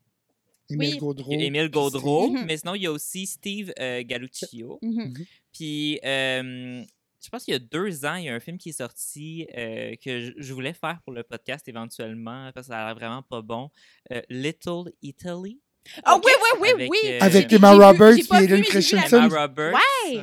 Émile 0.69 0.93
Oui. 0.93 0.97
Gaudreau. 0.97 1.31
Émile 1.31 1.69
Gaudreau, 1.69 2.29
Mhm. 2.31 2.45
mais 2.45 2.57
sinon 2.57 2.75
il 2.75 2.83
y 2.83 2.87
a 2.87 2.91
aussi 2.91 3.25
Steve 3.25 3.71
euh, 3.79 4.03
Galluccio. 4.05 4.79
Mhm. 4.81 5.13
Puis, 5.53 5.99
euh, 6.03 6.83
je 7.23 7.29
pense 7.29 7.43
qu'il 7.45 7.53
y 7.53 7.55
a 7.55 7.59
deux 7.59 8.05
ans, 8.05 8.15
il 8.15 8.25
y 8.25 8.29
a 8.29 8.35
un 8.35 8.39
film 8.39 8.57
qui 8.57 8.69
est 8.69 8.77
sorti 8.77 9.47
euh, 9.57 9.95
que 10.03 10.19
je, 10.19 10.31
je 10.37 10.53
voulais 10.53 10.73
faire 10.73 10.99
pour 11.03 11.13
le 11.13 11.23
podcast 11.23 11.67
éventuellement, 11.67 12.51
parce 12.53 12.67
que 12.67 12.73
ça 12.73 12.79
a 12.81 12.85
l'air 12.87 12.95
vraiment 12.95 13.21
pas 13.23 13.41
bon. 13.41 13.69
Euh, 14.11 14.21
Little 14.29 14.91
Italy. 15.01 15.59
Ah 16.03 16.15
Ok. 16.15 16.25
oui, 16.25 16.31
oui, 16.35 16.51
oui, 16.61 16.69
Avec, 16.73 16.89
oui! 16.91 16.97
euh, 17.05 17.17
Avec 17.21 17.53
Emma 17.53 17.71
Roberts 17.71 18.15
vu, 18.15 18.23
Ellen 18.31 18.61
Christensen. 18.63 19.23
Emma 19.25 19.41
Roberts. 19.41 19.73
Ouais. 19.73 20.21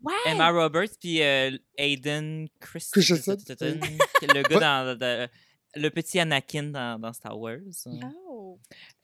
Ouais! 0.00 0.12
Emma 0.26 0.50
Roberts, 0.50 0.96
puis 1.00 1.22
euh, 1.22 1.50
Aiden 1.76 2.48
Christensen. 2.60 3.36
Christensen. 3.36 3.80
le 4.22 4.42
gars 4.48 4.58
dans, 4.60 4.98
dans- 4.98 5.28
le 5.74 5.88
petit 5.90 6.18
Anakin 6.20 6.64
dans, 6.64 7.00
dans 7.00 7.12
Star 7.12 7.38
Wars. 7.38 7.58
Oh. 7.86 7.90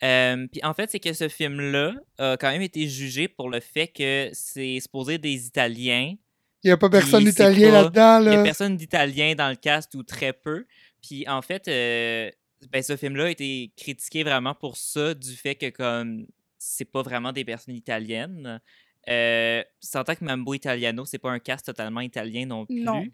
Euh, 0.03 0.47
puis 0.51 0.61
en 0.65 0.75
fait, 0.75 0.91
c'est 0.91 1.01
que 1.01 1.13
ce 1.13 1.29
film-là 1.29 1.95
a 2.19 2.37
quand 2.37 2.51
même 2.51 2.63
été 2.63 2.89
jugé 2.89 3.29
pour 3.29 3.51
le 3.51 3.61
fait 3.61 3.89
que 3.89 4.31
c'est 4.33 4.81
supposé 4.81 5.19
des 5.19 5.47
Italiens. 5.47 6.15
Il 6.63 6.69
n'y 6.69 6.73
a 6.73 6.77
pas 6.77 6.91
personne 6.91 7.25
d'italien 7.25 7.71
là-dedans, 7.71 8.21
Il 8.23 8.31
n'y 8.31 8.37
a 8.37 8.43
personne 8.43 8.77
d'italien 8.77 9.35
dans 9.35 9.49
le 9.49 9.57
cast 9.57 9.95
ou 9.95 10.03
très 10.03 10.33
peu. 10.33 10.67
Puis 11.01 11.27
en 11.29 11.43
fait, 11.43 11.69
euh, 11.69 12.31
ben, 12.73 12.83
ce 12.83 12.97
film-là 12.97 13.27
a 13.27 13.31
été 13.31 13.73
critiqué 13.77 14.25
vraiment 14.25 14.55
pour 14.55 14.77
ça, 14.77 15.15
du 15.15 15.35
fait 15.35 15.55
que 15.55 15.71
comme 15.71 16.27
c'est 16.59 16.85
pas 16.85 17.03
vraiment 17.03 17.33
des 17.33 17.45
personnes 17.45 17.77
italiennes. 17.77 18.61
Euh, 19.09 19.63
sans 19.81 20.05
que 20.05 20.25
Mambo 20.25 20.55
Italiano, 20.55 21.05
c'est 21.07 21.19
pas 21.19 21.31
un 21.31 21.39
cast 21.39 21.67
totalement 21.67 22.01
italien 22.01 22.45
non 22.47 22.67
plus. 22.67 22.83
Non. 22.83 23.07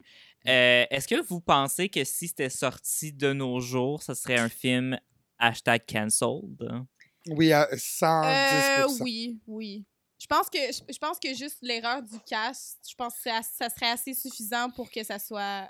Euh, 0.48 0.84
Est-ce 0.90 1.06
que 1.06 1.22
vous 1.26 1.40
pensez 1.40 1.88
que 1.88 2.02
si 2.04 2.28
c'était 2.28 2.50
sorti 2.50 3.12
de 3.12 3.32
nos 3.32 3.60
jours, 3.60 4.02
ça 4.02 4.14
serait 4.14 4.38
un 4.38 4.48
film 4.48 4.98
hashtag 5.48 5.82
cancelled? 5.86 6.86
Oui, 7.28 7.52
à 7.52 7.68
110 7.76 8.98
Euh, 9.00 9.02
oui, 9.04 9.38
oui. 9.46 9.84
Je 10.18 10.26
pense 10.26 10.48
que 10.48 10.58
je, 10.58 10.92
je 10.92 10.98
pense 10.98 11.18
que 11.18 11.34
juste 11.34 11.58
l'erreur 11.62 12.02
du 12.02 12.18
cast, 12.26 12.78
je 12.88 12.94
pense 12.94 13.14
que 13.14 13.30
ça 13.30 13.68
serait 13.68 13.90
assez 13.90 14.14
suffisant 14.14 14.70
pour 14.70 14.90
que 14.90 15.02
ça 15.04 15.18
soit 15.18 15.68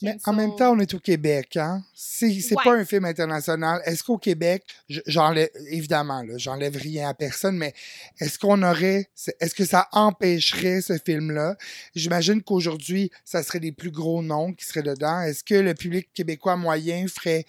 Mais 0.00 0.16
en 0.26 0.32
même 0.32 0.56
temps, 0.56 0.72
on 0.72 0.78
est 0.80 0.92
au 0.94 0.98
Québec, 0.98 1.56
hein? 1.58 1.82
C'est 1.94 2.32
c'est 2.40 2.56
Ouais. 2.56 2.64
pas 2.64 2.72
un 2.74 2.84
film 2.84 3.04
international. 3.04 3.80
Est-ce 3.84 4.02
qu'au 4.02 4.18
Québec, 4.18 4.64
je- 4.88 5.00
j'enlève, 5.06 5.48
évidemment, 5.70 6.22
là, 6.22 6.36
j'enlève 6.38 6.76
rien 6.76 7.08
à 7.10 7.14
personne, 7.14 7.56
mais 7.56 7.72
est-ce 8.18 8.36
qu'on 8.38 8.62
aurait, 8.62 9.10
est-ce 9.38 9.54
que 9.54 9.64
ça 9.64 9.88
empêcherait 9.92 10.80
ce 10.80 10.98
film-là? 10.98 11.56
J'imagine 11.94 12.42
qu'aujourd'hui, 12.42 13.10
ça 13.24 13.42
serait 13.44 13.60
les 13.60 13.70
plus 13.72 13.90
gros 13.92 14.22
noms 14.22 14.52
qui 14.54 14.64
seraient 14.64 14.82
dedans. 14.82 15.20
Est-ce 15.20 15.44
que 15.44 15.54
le 15.54 15.74
public 15.74 16.08
québécois 16.12 16.56
moyen 16.56 17.06
ferait, 17.06 17.44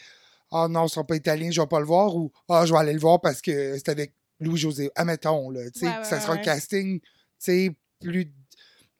ah 0.53 0.67
non, 0.69 0.85
ils 0.85 0.89
sont 0.89 1.03
pas 1.03 1.15
italiens, 1.15 1.51
je 1.51 1.59
vais 1.59 1.67
pas 1.67 1.79
le 1.79 1.85
voir, 1.85 2.15
ou, 2.15 2.31
ah, 2.49 2.65
je 2.65 2.71
vais 2.73 2.79
aller 2.79 2.93
le 2.93 2.99
voir 2.99 3.19
parce 3.19 3.41
que 3.41 3.75
c'est 3.77 3.89
avec 3.89 4.13
Louis-José. 4.39 4.91
Admettons, 4.95 5.49
là, 5.49 5.69
tu 5.71 5.79
sais, 5.79 5.87
Ouais, 5.87 5.93
que 5.93 5.97
ouais, 5.99 6.05
ça 6.05 6.19
sera 6.21 6.33
un 6.33 6.37
casting, 6.37 6.99
tu 6.99 7.07
sais, 7.39 7.71
plus. 7.99 8.31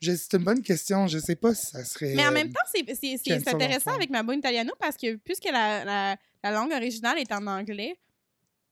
C'est 0.01 0.34
une 0.34 0.43
bonne 0.43 0.62
question. 0.62 1.08
Je 1.08 1.18
sais 1.18 1.38
pas 1.38 1.56
si 1.56 1.68
ça 1.68 1.86
serait. 1.86 2.14
Mais 2.14 2.26
en 2.26 2.32
euh, 2.32 2.34
même 2.34 2.51
temps, 2.51 2.60
c'est- 2.74 3.32
intéressant 3.47 3.91
avec 3.93 4.10
ma 4.10 4.22
bonne 4.22 4.39
italiano 4.39 4.74
parce 4.78 4.97
que 4.97 5.16
puisque 5.16 5.45
la, 5.45 5.86
la, 5.86 6.18
la 6.43 6.51
langue 6.51 6.74
originale 6.74 7.20
est 7.20 7.32
en 7.32 7.47
anglais, 7.47 7.95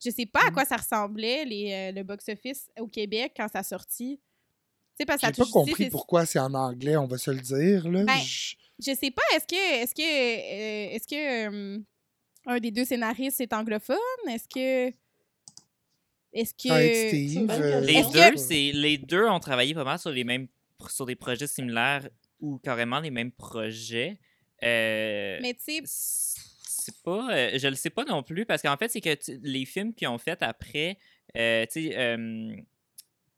je 0.03 0.09
sais 0.09 0.25
pas 0.25 0.41
à 0.41 0.47
Mhm. 0.47 0.53
quoi 0.53 0.65
ça 0.65 0.75
ressemblait 0.75 1.45
les, 1.45 1.71
euh, 1.71 1.91
le 1.93 2.03
box-office 2.03 2.67
au 2.79 2.87
Québec 2.87 3.31
quand 3.37 3.47
ça 3.49 3.63
sortit. 3.63 4.19
Tu 4.19 4.23
sais, 4.97 5.05
parce 5.05 5.21
que 5.21 5.27
ça 5.27 5.33
J'ai 5.33 5.41
pas 5.43 5.49
compris 5.49 5.89
pourquoi 5.89 6.25
c'est 6.25 6.39
en 6.39 6.53
anglais, 6.53 6.97
on 6.97 7.07
va 7.07 7.17
se 7.17 7.31
le 7.31 7.39
dire. 7.39 7.87
Là. 7.87 8.03
Ben, 8.03 8.17
Je- 8.17 8.55
Je 8.79 8.93
sais 8.95 9.11
pas, 9.11 9.21
est-ce 9.35 9.45
que 9.45 9.83
est-ce 9.83 9.95
que 9.95 10.01
euh, 10.01 10.95
est-ce 10.95 11.07
que 11.07 11.47
euh, 11.49 11.79
un 12.45 12.59
des 12.59 12.71
deux 12.71 12.85
scénaristes 12.85 13.39
est 13.41 13.53
anglophone? 13.53 13.97
Est-ce 14.29 14.47
que 14.47 14.93
est-ce 16.33 16.53
que 16.53 16.67
Ça 16.69 16.73
va 16.75 16.83
être 16.83 16.95
C'est 16.95 17.27
Steve. 17.27 17.39
une 17.41 17.47
bonne 17.47 17.61
euh, 17.61 17.81
Les 17.81 17.93
que- 18.03 18.31
deux, 18.31 18.37
c'est 18.37 18.71
les 18.73 18.97
deux 18.97 19.25
ont 19.27 19.39
travaillé 19.39 19.73
pas 19.73 19.83
mal 19.83 19.99
sur 19.99 20.11
les 20.11 20.23
mêmes 20.23 20.47
sur 20.89 21.05
des 21.05 21.15
projets 21.15 21.47
similaires 21.47 22.07
ou 22.39 22.57
carrément 22.57 22.99
les 22.99 23.11
mêmes 23.11 23.31
projets. 23.31 24.17
Euh, 24.63 25.39
mais 25.41 25.53
tu 25.55 25.61
sais 25.63 25.81
c'est 25.85 27.01
pas 27.03 27.31
euh, 27.35 27.57
je 27.59 27.67
le 27.67 27.75
sais 27.75 27.89
pas 27.91 28.05
non 28.05 28.23
plus 28.23 28.45
parce 28.45 28.61
qu'en 28.61 28.77
fait 28.77 28.89
c'est 28.89 29.01
que 29.01 29.15
les 29.43 29.65
films 29.65 29.93
qu'ils 29.93 30.07
ont 30.07 30.17
fait 30.17 30.41
après 30.41 30.97
euh, 31.37 31.65
tu 31.71 31.89
sais 31.89 31.97
euh, 31.97 32.55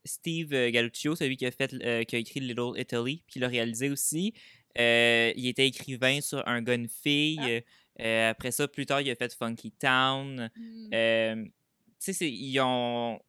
Steve 0.06 0.50
Galluccio 0.70 1.16
celui 1.16 1.36
qui 1.38 1.46
a 1.46 1.52
fait 1.52 1.74
euh, 1.74 2.04
qui 2.04 2.16
a 2.16 2.20
écrit 2.20 2.40
Little 2.42 2.78
Italy 2.78 3.24
puis 3.26 3.34
qui 3.34 3.40
l'a 3.40 3.48
réalisé 3.48 3.90
aussi 3.90 4.34
euh, 4.80 5.32
il 5.36 5.48
était 5.48 5.68
écrivain 5.68 6.20
sur 6.22 6.46
un 6.48 6.62
gars 6.62 6.76
une 6.76 6.90
fille 6.90 7.40
Ah. 7.42 7.62
Euh, 8.00 8.32
après 8.32 8.52
ça 8.52 8.68
plus 8.68 8.86
tard 8.86 9.02
il 9.02 9.10
a 9.12 9.16
fait 9.16 9.34
Funky 9.34 9.72
Town 9.72 10.50
hmm, 10.56 10.90
euh, 10.94 11.46
tu 12.04 12.14
sais, 12.14 12.30
ils 12.30 12.60
ont. 12.60 13.20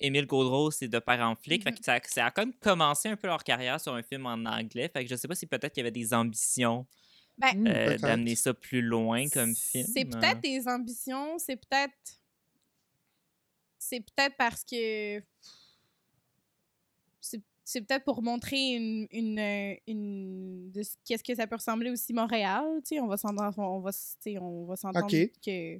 Émile 0.00 0.26
Gaudreau, 0.26 0.70
c'est 0.70 0.86
de 0.86 1.00
père 1.00 1.20
en 1.20 1.34
flic. 1.34 1.64
Fait 1.64 1.72
que 1.72 1.84
ça, 1.84 1.98
ça 2.04 2.26
a 2.26 2.30
comme 2.30 2.52
commencé 2.54 3.08
un 3.08 3.16
peu 3.16 3.26
leur 3.26 3.42
carrière 3.42 3.80
sur 3.80 3.92
un 3.94 4.02
film 4.04 4.26
en 4.26 4.44
anglais. 4.44 4.88
Fait 4.92 5.04
que 5.04 5.10
je 5.10 5.16
sais 5.16 5.26
pas 5.26 5.34
si 5.34 5.44
peut-être 5.44 5.72
qu'il 5.74 5.80
y 5.80 5.86
avait 5.86 5.90
des 5.90 6.14
ambitions 6.14 6.86
ben, 7.38 7.54
Hmm, 7.54 7.66
euh, 7.68 7.98
d'amener 7.98 8.34
ça 8.34 8.52
plus 8.52 8.82
loin 8.82 9.28
comme 9.28 9.54
film. 9.54 9.86
C'est 9.92 10.04
peut-être 10.04 10.40
des 10.40 10.66
ambitions, 10.66 11.38
c'est 11.38 11.56
peut-être. 11.56 12.20
C'est 13.78 14.00
peut-être 14.00 14.36
parce 14.36 14.64
que. 14.64 15.22
C'est 17.68 17.82
peut-être 17.82 18.04
pour 18.04 18.22
montrer 18.22 18.76
une. 18.76 19.06
une, 19.10 19.38
euh, 19.38 19.74
une 19.86 20.70
de 20.72 20.80
qu'est-ce 21.04 21.22
que 21.22 21.34
ça 21.34 21.46
peut 21.46 21.56
ressembler 21.56 21.90
aussi 21.90 22.14
Montréal. 22.14 22.64
Tu 22.76 22.94
sais, 22.94 23.00
on 23.00 23.06
va 23.06 23.18
s'entendre 23.18 23.52
on 23.58 23.80
va, 23.80 23.90
on 24.40 24.64
va 24.64 24.76
s'entendre 24.76 25.06
que. 25.06 25.78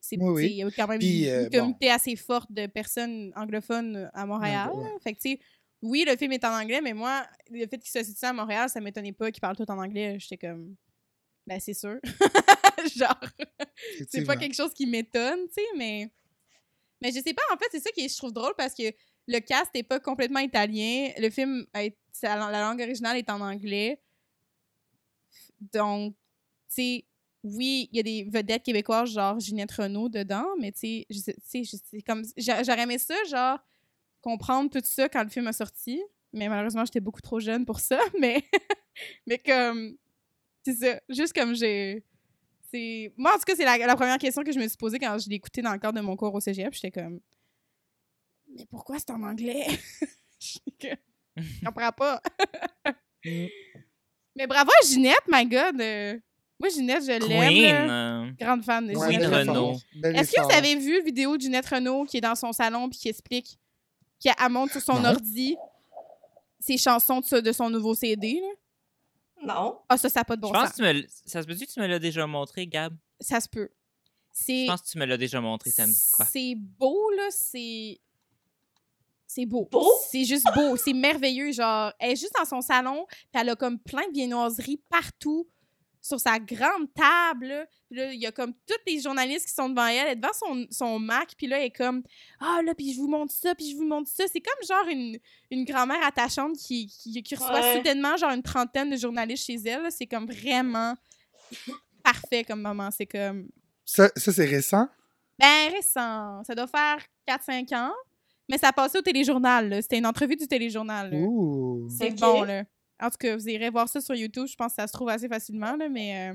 C'est, 0.00 0.18
Oui, 0.20 0.48
Il 0.50 0.56
y 0.56 0.62
a 0.62 0.70
quand 0.70 0.86
même 0.86 0.98
Puis, 0.98 1.24
une, 1.24 1.30
euh, 1.30 1.48
communauté 1.48 1.90
assez 1.90 2.14
forte 2.14 2.52
de 2.52 2.66
personnes 2.66 3.32
anglophones 3.36 4.10
à 4.12 4.26
Montréal. 4.26 4.70
Ouais. 4.74 4.90
Fait 5.02 5.14
que, 5.14 5.18
tu 5.18 5.30
sais, 5.30 5.40
oui, 5.80 6.04
le 6.06 6.14
film 6.14 6.32
est 6.32 6.44
en 6.44 6.52
anglais, 6.52 6.82
mais 6.82 6.92
moi, 6.92 7.26
le 7.50 7.66
fait 7.66 7.78
qu'il 7.78 7.90
soit 7.90 8.04
situé 8.04 8.26
à 8.26 8.34
Montréal, 8.34 8.68
ça 8.68 8.78
m'étonnait 8.78 9.12
pas 9.14 9.30
qu'ils 9.30 9.40
parlent 9.40 9.56
tout 9.56 9.70
en 9.70 9.78
anglais. 9.78 10.18
J'étais 10.20 10.36
comme. 10.36 10.76
Ben, 11.46 11.58
c'est 11.58 11.72
sûr. 11.72 11.98
Genre, 12.96 13.20
c'est 14.10 14.24
pas 14.24 14.36
quelque 14.36 14.54
chose 14.54 14.74
qui 14.74 14.86
m'étonne, 14.86 15.40
tu 15.46 15.54
sais, 15.54 15.68
mais. 15.74 16.10
Mais 17.00 17.12
je 17.12 17.20
sais 17.22 17.32
pas, 17.32 17.42
en 17.54 17.56
fait, 17.56 17.68
c'est 17.70 17.80
ça 17.80 17.90
que 17.96 18.02
je 18.02 18.16
trouve 18.16 18.32
drôle 18.32 18.52
parce 18.58 18.74
que 18.74 18.92
le 19.28 19.40
cast 19.40 19.70
est 19.74 19.82
pas 19.82 20.00
complètement 20.00 20.40
italien. 20.40 21.10
Le 21.18 21.30
film, 21.30 21.66
la 22.22 22.60
langue 22.60 22.80
originale 22.80 23.18
est 23.18 23.30
en 23.30 23.40
anglais. 23.40 24.00
Donc, 25.60 26.14
tu 26.14 26.74
sais, 26.74 27.04
oui, 27.44 27.88
il 27.92 27.96
y 27.96 28.00
a 28.00 28.02
des 28.02 28.24
vedettes 28.24 28.62
québécoises, 28.64 29.12
genre 29.12 29.38
Ginette 29.38 29.72
Renault 29.72 30.08
dedans, 30.08 30.46
mais 30.58 30.72
tu 30.72 31.04
sais, 31.04 31.62
J'aurais 32.36 32.82
aimé 32.82 32.98
ça, 32.98 33.14
genre, 33.30 33.58
comprendre 34.22 34.70
tout 34.70 34.80
ça 34.84 35.08
quand 35.08 35.22
le 35.22 35.28
film 35.28 35.46
a 35.46 35.52
sorti. 35.52 36.02
Mais 36.32 36.48
malheureusement, 36.48 36.84
j'étais 36.84 37.00
beaucoup 37.00 37.20
trop 37.20 37.38
jeune 37.38 37.64
pour 37.64 37.80
ça. 37.80 37.98
Mais, 38.20 38.42
mais 39.26 39.38
comme. 39.38 39.96
C'est 40.64 40.74
ça. 40.74 41.00
Juste 41.08 41.32
comme 41.32 41.54
j'ai. 41.54 42.04
Moi, 43.16 43.32
en 43.32 43.38
tout 43.38 43.44
cas, 43.46 43.54
c'est 43.56 43.64
la, 43.64 43.96
première 43.96 44.18
question 44.18 44.42
que 44.42 44.52
je 44.52 44.58
me 44.58 44.68
suis 44.68 44.76
posée 44.76 44.98
quand 44.98 45.18
je 45.18 45.30
l'ai 45.30 45.36
écouté 45.36 45.62
dans 45.62 45.72
le 45.72 45.78
cadre 45.78 45.98
de 45.98 46.04
mon 46.04 46.16
cours 46.16 46.34
au 46.34 46.40
cégep. 46.40 46.74
J'étais 46.74 46.90
comme. 46.90 47.20
Mais 48.58 48.66
pourquoi 48.66 48.98
c'est 48.98 49.10
en 49.10 49.22
anglais? 49.22 49.66
Je 50.40 50.58
comprends 51.64 51.92
pas. 51.92 52.20
Mm. 53.24 53.46
Mais 54.36 54.46
bravo 54.46 54.70
à 54.82 54.86
Ginette, 54.86 55.22
my 55.28 55.46
God. 55.46 55.80
euh, 55.80 56.18
Moi, 56.58 56.68
Ginette, 56.70 57.02
je 57.04 57.26
l'aime. 57.28 57.90
Euh, 57.90 58.30
Grande 58.38 58.64
fan 58.64 58.86
de 58.86 58.92
Ginette. 58.94 59.30
Renault. 59.32 59.76
Est-ce 60.02 60.32
que 60.32 60.40
vous 60.42 60.50
avez 60.52 60.76
vu 60.76 60.98
la 60.98 61.04
vidéo 61.04 61.36
de 61.36 61.42
Ginette 61.42 61.66
Renault 61.66 62.04
qui 62.04 62.16
est 62.18 62.20
dans 62.20 62.34
son 62.34 62.52
salon 62.52 62.88
puis 62.88 62.98
qui 62.98 63.08
explique, 63.08 63.58
qui 64.18 64.28
elle 64.28 64.50
monte 64.50 64.70
sur 64.72 64.80
son 64.80 65.00
Non. 65.00 65.10
ordi 65.10 65.56
ses 66.60 66.76
chansons 66.76 67.20
de, 67.20 67.52
son 67.52 67.70
nouveau 67.70 67.94
CD? 67.94 68.40
là? 68.40 69.54
Non. 69.54 69.78
Ah, 69.88 69.96
ça, 69.96 70.08
ça 70.08 70.20
n'a 70.20 70.24
pas 70.24 70.34
de 70.36 70.42
je 70.44 70.46
bon 70.48 70.52
pense 70.52 70.68
sens. 70.70 70.72
que 70.72 70.76
tu 70.76 70.82
me, 70.82 71.06
ça 71.26 71.42
se 71.42 71.46
peut-tu 71.46 71.66
que 71.66 71.72
tu 71.72 71.80
me 71.80 71.86
l'as 71.86 72.00
déjà 72.00 72.26
montré, 72.26 72.66
Gab? 72.66 72.96
Ça 73.20 73.40
se 73.40 73.48
peut. 73.48 73.68
Je 74.46 74.66
pense 74.66 74.82
que 74.82 74.88
tu 74.88 74.98
me 74.98 75.04
l'as 75.04 75.16
déjà 75.16 75.40
montré 75.40 75.70
samedi, 75.70 76.00
quoi? 76.12 76.24
C'est 76.26 76.54
beau, 76.56 77.10
là. 77.12 77.28
C'est. 77.30 78.00
C'est 79.30 79.44
beau. 79.46 79.68
Beau? 79.70 79.86
C'est 80.10 80.24
juste 80.24 80.46
beau. 80.54 80.76
C'est 80.76 80.94
merveilleux. 80.94 81.52
Genre, 81.52 81.92
elle 82.00 82.12
est 82.12 82.16
juste 82.16 82.32
dans 82.38 82.46
son 82.46 82.62
salon, 82.62 83.04
puis 83.10 83.40
elle 83.40 83.50
a 83.50 83.56
comme 83.56 83.78
plein 83.78 84.06
de 84.08 84.12
viennoiseries 84.14 84.80
partout 84.88 85.46
sur 86.00 86.18
sa 86.18 86.38
grande 86.38 86.88
table. 86.94 87.46
là. 87.48 87.66
Puis 87.90 87.98
là, 87.98 88.12
il 88.14 88.18
y 88.20 88.24
a 88.26 88.32
comme 88.32 88.54
tous 88.66 88.78
les 88.86 89.00
journalistes 89.02 89.46
qui 89.46 89.52
sont 89.52 89.68
devant 89.68 89.86
elle. 89.86 89.96
Elle 90.06 90.12
est 90.12 90.16
devant 90.16 90.32
son, 90.32 90.66
son 90.70 90.98
Mac, 90.98 91.34
puis 91.36 91.46
là, 91.46 91.58
elle 91.58 91.66
est 91.66 91.76
comme 91.76 92.02
Ah, 92.40 92.60
là, 92.64 92.74
puis 92.74 92.94
je 92.94 92.98
vous 92.98 93.08
montre 93.08 93.34
ça, 93.34 93.54
puis 93.54 93.70
je 93.70 93.76
vous 93.76 93.84
montre 93.84 94.08
ça. 94.10 94.24
C'est 94.32 94.40
comme 94.40 94.66
genre 94.66 94.88
une, 94.90 95.18
une 95.50 95.64
grand-mère 95.66 96.02
attachante 96.06 96.56
qui, 96.56 96.86
qui, 96.86 97.22
qui 97.22 97.34
reçoit 97.34 97.60
Ouais. 97.60 97.76
soudainement 97.76 98.16
genre 98.16 98.30
une 98.30 98.42
trentaine 98.42 98.88
de 98.88 98.96
journalistes 98.96 99.44
chez 99.44 99.56
elle. 99.66 99.92
C'est 99.92 100.06
comme 100.06 100.24
vraiment 100.26 100.94
parfait 102.02 102.44
comme 102.44 102.62
moment. 102.62 102.90
C'est 102.90 103.06
comme 103.06 103.48
Ça, 103.84 104.10
ça, 104.16 104.32
c'est 104.32 104.46
récent? 104.46 104.88
ben, 105.38 105.70
récent. 105.72 106.42
Ça 106.44 106.54
doit 106.54 106.66
faire 106.68 106.98
4-5 107.28 107.74
ans. 107.76 107.92
Mais 108.48 108.58
ça 108.58 108.72
passait 108.72 108.98
au 108.98 109.02
téléjournal. 109.02 109.68
là. 109.68 109.82
C'était 109.82 109.98
une 109.98 110.06
entrevue 110.06 110.36
du 110.36 110.46
téléjournal. 110.48 111.10
C'est 111.98 112.10
bon, 112.18 112.42
là. 112.42 112.64
En 113.00 113.10
tout 113.10 113.16
cas, 113.18 113.36
vous 113.36 113.48
irez 113.48 113.70
voir 113.70 113.88
ça 113.88 114.00
sur 114.00 114.14
YouTube. 114.14 114.46
Je 114.48 114.56
pense 114.56 114.72
que 114.72 114.76
ça 114.82 114.86
se 114.86 114.92
trouve 114.92 115.08
assez 115.08 115.28
facilement, 115.28 115.76
là, 115.76 115.88
mais... 115.88 116.30
euh, 116.30 116.34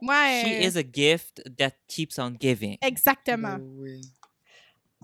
Moi, 0.00 0.14
She 0.44 0.46
euh, 0.46 0.68
is 0.68 0.78
a 0.78 0.82
gift 0.82 1.42
that 1.58 1.72
keeps 1.88 2.18
on 2.18 2.34
giving. 2.38 2.76
exactement. 2.82 3.56
Ben 3.58 3.74
oui. 3.78 4.00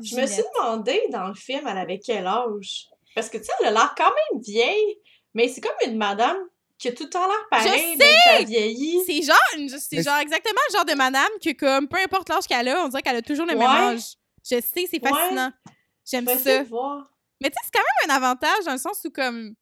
Je 0.03 0.14
me 0.16 0.26
suis 0.26 0.42
demandé 0.55 1.01
dans 1.11 1.28
le 1.28 1.34
film, 1.34 1.66
elle 1.66 1.78
avait 1.78 1.99
quel 1.99 2.26
âge? 2.26 2.86
Parce 3.14 3.30
que, 3.30 3.38
tu 3.38 3.44
sais, 3.44 3.53
elle 3.61 3.68
a 3.68 3.70
l'air 3.72 3.94
quand 3.97 4.05
même 4.32 4.42
vieille, 4.42 4.99
mais 5.34 5.49
c'est 5.49 5.62
comme 5.62 5.72
une 5.86 5.97
madame 5.97 6.36
qui 6.78 6.88
a 6.88 6.92
tout 6.92 7.05
le 7.05 7.09
temps 7.11 7.26
l'air 7.26 7.49
pareil, 7.51 7.94
Je 7.94 7.99
mais 7.99 8.14
ça 8.38 8.44
vieillit. 8.44 9.01
C'est 9.07 9.22
genre, 9.22 9.70
c'est 9.80 10.03
genre 10.03 10.18
exactement 10.18 10.61
le 10.68 10.76
genre 10.76 10.84
de 10.84 10.92
madame 10.94 11.30
que, 11.42 11.51
comme, 11.55 11.88
peu 11.88 11.97
importe 11.99 12.28
l'âge 12.28 12.47
qu'elle 12.47 12.68
a, 12.68 12.84
on 12.84 12.88
dirait 12.88 13.01
qu'elle 13.01 13.16
a 13.16 13.22
toujours 13.22 13.47
le 13.47 13.55
même 13.57 13.62
âge. 13.66 14.03
Je 14.44 14.61
sais, 14.61 14.86
c'est 14.90 15.03
Ouais. 15.03 15.11
J'aime 16.09 16.26
ça. 16.26 16.62
voir. 16.64 17.12
Mais 17.40 17.50
tu 17.50 17.54
sais, 17.54 17.61
c'est 17.64 17.72
quand 17.72 17.84
même 17.84 18.11
un 18.11 18.16
avantage 18.16 18.64
dans 18.64 18.72
le 18.72 18.78
sens 18.78 19.04
où, 19.04 19.11
comme, 19.11 19.54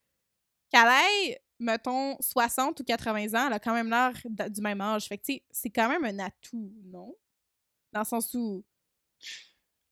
qu'elle 0.71 1.37
mettons, 1.59 2.17
60 2.21 2.79
ou 2.81 2.85
80 2.85 3.35
ans, 3.35 3.47
elle 3.47 3.53
a 3.55 3.59
quand 3.59 3.75
même 3.75 3.89
l'air 3.91 4.13
du 4.51 4.61
même 4.61 4.81
âge. 4.81 5.07
Fait 5.07 5.19
que, 5.19 5.25
tu 5.25 5.33
sais, 5.35 5.43
c'est 5.51 5.71
quand 5.71 5.89
même 5.89 6.05
un 6.05 6.25
atout, 6.25 6.73
non? 6.87 7.17
Dans 7.93 8.01
le 8.01 8.07
sens 8.07 8.33
où. 8.35 8.65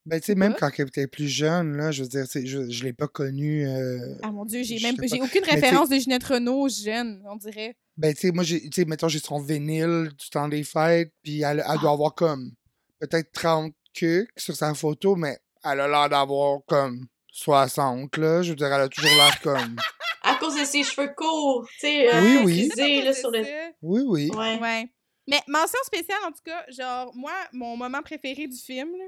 Ben, 0.05 0.19
tu 0.19 0.25
sais, 0.27 0.35
même 0.35 0.53
quand 0.59 0.69
elle 0.77 0.87
était 0.89 1.07
plus 1.07 1.29
jeune, 1.29 1.77
là, 1.77 1.91
je 1.91 2.03
veux 2.03 2.09
dire, 2.09 2.25
je, 2.33 2.69
je 2.69 2.83
l'ai 2.83 2.91
pas 2.91 3.07
connue. 3.07 3.65
euh, 3.65 4.15
Ah 4.21 4.31
mon 4.31 4.43
Dieu, 4.43 4.61
j'ai 4.63 4.79
même 4.81 4.97
j'ai 5.01 5.17
pas. 5.19 5.23
aucune 5.25 5.45
référence 5.45 5.87
de 5.87 5.95
Ginette 5.97 6.25
Renault 6.25 6.67
jeune, 6.67 7.23
on 7.25 7.37
dirait. 7.37 7.77
Ben, 7.95 8.13
tu 8.13 8.19
sais, 8.21 8.31
moi, 8.31 8.43
j'ai, 8.43 8.61
tu 8.69 8.81
sais, 8.81 8.85
mettons, 8.85 9.07
j'ai 9.07 9.19
son 9.19 9.39
vinyle 9.39 10.09
du 10.17 10.29
temps 10.29 10.49
des 10.49 10.63
fêtes, 10.65 11.13
puis 11.23 11.41
elle, 11.41 11.59
elle 11.59 11.63
Ah. 11.65 11.77
doit 11.77 11.91
avoir 11.91 12.13
comme 12.15 12.51
peut-être 12.99 13.31
30 13.31 13.73
cucs 13.93 14.29
sur 14.35 14.55
sa 14.57 14.73
photo, 14.73 15.15
mais 15.15 15.39
elle 15.63 15.79
a 15.81 15.87
l'air 15.87 16.09
d'avoir 16.09 16.59
comme 16.67 17.05
60, 17.31 18.17
là. 18.17 18.41
Je 18.43 18.49
veux 18.49 18.55
dire, 18.55 18.67
elle 18.67 18.81
a 18.81 18.89
toujours 18.89 19.11
l'air 19.15 19.39
comme. 19.41 19.75
À 20.25 20.35
cause 20.35 20.55
de 20.57 20.63
ses 20.63 20.83
cheveux 20.83 21.13
courts, 21.17 21.67
tu 21.73 21.79
sais, 21.79 22.07
euh, 22.07 22.21
Oui, 22.21 22.37
oui. 22.45 22.69
frisés, 22.69 23.01
là, 23.01 23.13
sur 23.13 23.29
le... 23.29 23.43
Oui, 23.81 24.01
oui. 24.05 24.31
Ouais. 24.33 24.57
Ouais. 24.57 24.87
Mais 25.27 25.41
mention 25.49 25.77
spéciale, 25.83 26.23
en 26.25 26.31
tout 26.31 26.41
cas, 26.45 26.63
genre, 26.69 27.11
moi, 27.13 27.33
mon 27.51 27.75
moment 27.75 28.01
préféré 28.01 28.47
du 28.47 28.55
film, 28.57 28.95
là, 28.95 29.03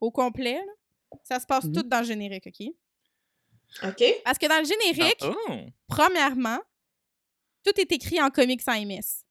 au 0.00 0.10
complet, 0.10 0.54
là, 0.54 0.72
ça 1.24 1.40
se 1.40 1.44
passe 1.46 1.64
Mhm. 1.64 1.72
tout 1.74 1.82
dans 1.82 1.98
le 1.98 2.06
générique, 2.06 2.46
OK? 2.46 2.68
OK. 3.86 4.04
Parce 4.24 4.38
que 4.38 4.46
dans 4.46 4.60
le 4.60 4.64
générique, 4.64 5.18
Ah, 5.22 5.34
oh! 5.50 5.54
premièrement, 5.88 6.58
tout 7.62 7.78
est 7.78 7.92
écrit 7.92 8.18
en 8.22 8.30
comics 8.30 8.62
sans 8.62 8.80
MS. 8.82 9.24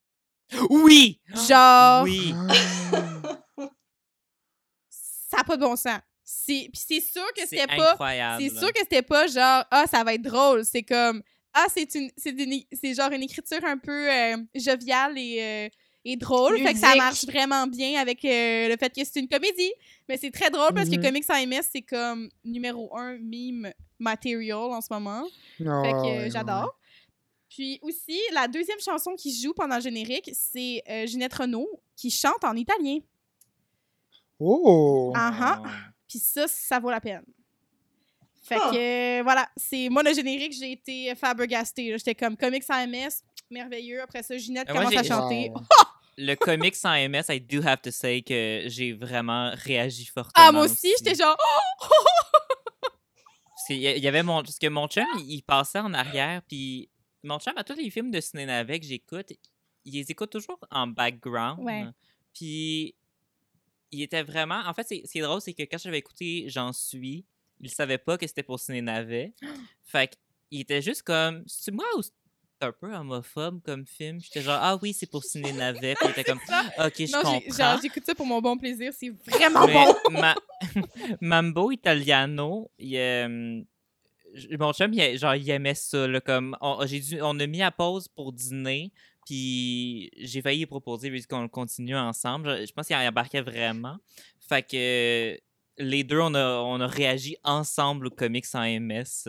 Oui! 0.70 1.20
Genre, 1.48 2.04
Oui! 2.04 2.32
Ah. 2.36 3.66
ça 4.88 5.38
n'a 5.38 5.44
pas 5.44 5.56
de 5.56 5.62
bon 5.64 5.74
sens. 5.74 5.98
C'est- 6.32 6.68
Puis 6.72 6.82
c'est 6.86 7.00
sûr 7.00 7.26
que 7.34 7.40
c'était 7.48 7.62
pas. 7.76 7.96
C'est 8.38 8.48
sûr 8.58 8.72
que 8.72 8.78
c'était 8.80 9.02
pas 9.02 9.26
genre 9.26 9.64
ah 9.70 9.84
ça 9.90 10.04
va 10.04 10.14
être 10.14 10.22
drôle, 10.22 10.64
c'est 10.64 10.82
comme 10.84 11.22
ah 11.52 11.66
c'est 11.74 11.92
une 11.96 12.08
c'est 12.16 12.30
une- 12.30 12.62
c'est 12.72 12.94
genre 12.94 13.10
une 13.10 13.22
écriture 13.24 13.64
un 13.64 13.76
peu 13.78 14.08
euh, 14.12 14.36
joviale 14.54 15.18
et 15.18 15.38
euh, 15.42 15.68
et 16.04 16.16
drôle, 16.16 16.56
fait 16.62 16.72
que 16.74 16.78
ça 16.78 16.92
marche 16.98 17.24
vraiment 17.26 17.66
bien 17.66 18.00
avec 18.00 18.24
euh, 18.24 18.68
le 18.68 18.76
fait 18.76 18.88
que 18.94 19.04
c'est 19.04 19.18
une 19.20 19.28
comédie, 19.28 19.72
mais 20.08 20.16
c'est 20.16 20.30
très 20.30 20.50
drôle 20.50 20.72
parce 20.72 20.88
que 20.88 20.94
Comics 21.02 21.24
sans 21.24 21.44
MS 21.44 21.62
c'est 21.72 21.82
comme 21.82 22.28
numéro 22.44 22.96
un 22.96 23.18
meme 23.18 23.72
material 23.98 24.56
en 24.72 24.80
ce 24.80 24.86
moment, 24.90 25.24
Ah, 25.26 25.82
fait 25.84 25.92
que 25.92 25.96
euh, 25.96 26.22
ouais, 26.24 26.30
j'adore. 26.30 26.74
Puis 27.50 27.80
aussi 27.82 28.18
la 28.32 28.46
deuxième 28.46 28.78
chanson 28.80 29.14
qui 29.16 29.36
joue 29.42 29.52
pendant 29.52 29.76
le 29.76 29.82
générique, 29.82 30.30
c'est 30.32 30.82
euh, 30.88 31.06
Ginette 31.06 31.34
Renault 31.34 31.68
qui 31.96 32.08
chante 32.10 32.44
en 32.44 32.54
italien. 32.54 32.98
Oh! 34.38 35.12
Ah 35.16 35.32
ah. 35.40 35.62
Puis 36.10 36.18
ça, 36.18 36.46
ça 36.48 36.78
vaut 36.80 36.90
la 36.90 37.00
peine. 37.00 37.24
Fait 38.42 38.56
Ah. 38.60 38.70
que, 38.72 39.20
euh, 39.20 39.22
voilà, 39.22 39.48
c'est 39.56 39.88
moi 39.88 40.02
le 40.02 40.12
générique, 40.12 40.52
j'ai 40.52 40.72
été 40.72 41.14
flabbergastée. 41.14 41.90
là. 41.90 41.96
J'étais 41.98 42.14
comme 42.16 42.36
comics 42.36 42.64
sans 42.64 42.84
MS, 42.86 43.22
merveilleux. 43.50 44.02
Après 44.02 44.22
ça, 44.22 44.36
Ginette 44.36 44.68
moi, 44.70 44.84
commence 44.84 44.96
à 44.96 45.04
chanter. 45.04 45.50
Wow. 45.50 45.60
Le 46.22 46.34
comic 46.34 46.74
sans 46.76 46.92
MS, 47.08 47.24
I 47.30 47.40
do 47.40 47.66
have 47.66 47.80
to 47.80 47.90
say 47.90 48.20
que 48.20 48.64
j'ai 48.66 48.92
vraiment 48.92 49.52
réagi 49.54 50.04
fortement. 50.04 50.32
Ah, 50.48 50.52
moi 50.52 50.64
aussi, 50.64 50.92
j'étais 50.98 51.14
genre, 51.14 51.34
oh! 51.38 51.86
Parce 53.54 53.66
qu'il 53.66 53.78
y 53.78 53.86
a- 53.88 53.96
il 53.96 54.02
y 54.02 54.08
avait 54.08 54.22
mon... 54.22 54.42
Parce 54.42 54.58
que 54.58 54.66
mon 54.66 54.86
chum, 54.86 55.06
il, 55.16 55.42
passait 55.42 55.78
en 55.78 55.94
arrière, 55.94 56.42
puis 56.46 56.90
mon 57.22 57.38
chum, 57.38 57.54
à 57.56 57.64
tous 57.64 57.74
les 57.74 57.88
films 57.88 58.10
de 58.10 58.20
cinéma 58.20 58.64
que 58.64 58.82
j'écoute, 58.82 59.32
il 59.84 59.94
les 59.94 60.10
écoute 60.10 60.30
toujours 60.30 60.58
en 60.70 60.88
background. 60.88 61.60
Ouais. 61.60 61.86
Puis 62.34 62.94
il 63.90 64.02
était 64.02 64.22
vraiment... 64.22 64.60
En 64.66 64.74
fait, 64.74 64.86
c'est 65.04 65.20
drôle, 65.20 65.40
c'est 65.40 65.54
que 65.54 65.62
quand 65.62 65.78
j'avais 65.78 65.98
écouté 65.98 66.44
J'en 66.48 66.72
suis, 66.72 67.24
il 67.60 67.70
savait 67.70 67.98
pas 67.98 68.16
que 68.18 68.26
c'était 68.26 68.42
pour 68.42 68.58
Ciné 68.58 68.82
Navet. 68.82 69.34
Fait 69.84 70.16
qu'il 70.50 70.60
était 70.60 70.82
juste 70.82 71.02
comme... 71.02 71.42
C'est 71.46 71.72
moi 71.72 71.84
ou 71.96 72.02
c'est 72.02 72.12
un 72.62 72.72
peu 72.72 72.94
homophobe 72.94 73.62
comme 73.62 73.86
film? 73.86 74.20
J'étais 74.20 74.42
genre, 74.42 74.58
ah 74.60 74.78
oui, 74.82 74.92
c'est 74.92 75.10
pour 75.10 75.24
Ciné 75.24 75.52
Navet. 75.52 75.94
Puis 75.94 76.08
il 76.08 76.10
était 76.10 76.24
comme, 76.30 76.38
ok, 76.38 76.94
je 76.98 77.12
comprends. 77.12 77.40
genre, 77.56 77.80
j'écoute 77.82 78.04
ça 78.04 78.14
pour 78.14 78.26
mon 78.26 78.40
bon 78.40 78.56
plaisir, 78.58 78.92
c'est 78.98 79.10
vraiment 79.26 79.66
Mais 79.66 79.74
bon. 79.74 79.94
ma- 80.10 80.36
Mambo 81.20 81.70
Italiano, 81.72 82.70
il, 82.78 82.96
euh, 82.96 83.62
mon 84.58 84.72
chum, 84.72 84.92
il, 84.92 85.18
genre, 85.18 85.34
il 85.34 85.48
aimait 85.50 85.74
ça. 85.74 86.06
là, 86.06 86.20
comme, 86.20 86.56
on, 86.60 86.84
j'ai 86.86 87.00
dû, 87.00 87.20
on 87.22 87.38
a 87.40 87.46
mis 87.46 87.62
à 87.62 87.70
pause 87.70 88.08
pour 88.08 88.32
dîner, 88.32 88.92
puis 89.30 90.10
j'ai 90.16 90.42
failli 90.42 90.66
proposer 90.66 91.08
vu 91.10 91.22
qu'on 91.28 91.42
le 91.42 91.48
continue 91.48 91.96
ensemble. 91.96 92.58
Je, 92.60 92.66
je 92.66 92.72
pense 92.72 92.86
qu'il 92.88 92.96
embarquait 92.96 93.42
vraiment. 93.42 93.96
Fait 94.40 94.62
que 94.62 95.38
les 95.78 96.04
deux, 96.04 96.18
on 96.20 96.34
a, 96.34 96.58
on 96.62 96.80
a 96.80 96.86
réagi 96.86 97.36
ensemble 97.44 98.08
au 98.08 98.10
comics 98.10 98.44
sans 98.44 98.64
MS. 98.64 99.28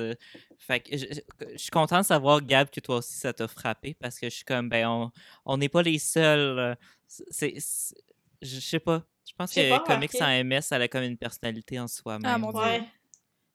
Fait 0.58 0.80
que 0.80 0.98
je, 0.98 1.06
je- 1.06 1.46
je 1.54 1.58
suis 1.58 1.70
content 1.70 2.00
de 2.02 2.06
savoir, 2.06 2.42
Gab, 2.42 2.70
que 2.70 2.80
toi 2.80 2.98
aussi 2.98 3.14
ça 3.14 3.32
t'a 3.32 3.48
frappé 3.48 3.94
parce 3.94 4.20
que 4.20 4.30
je 4.30 4.36
suis 4.36 4.44
comme, 4.46 4.68
ben, 4.70 4.88
on 4.88 5.12
on 5.46 5.58
n'est 5.58 5.70
pas 5.70 5.82
les 5.84 6.00
seuls. 6.00 6.60
euh, 6.60 6.76
C'est, 7.08 7.54
c'est- 7.60 7.96
je 8.42 8.60
sais 8.60 8.80
pas. 8.80 9.04
Je 9.28 9.34
pense 9.38 9.54
que 9.54 9.70
pas 9.70 9.80
comics 9.86 10.12
sans 10.18 10.30
MS, 10.44 10.62
ça 10.62 10.76
a 10.78 10.88
comme 10.88 11.04
une 11.04 11.18
personnalité 11.18 11.80
en 11.80 11.88
soi-même. 11.88 12.26
Ah, 12.26 12.38
mon 12.38 12.52
Dieu. 12.52 12.60
Ouais. 12.60 12.84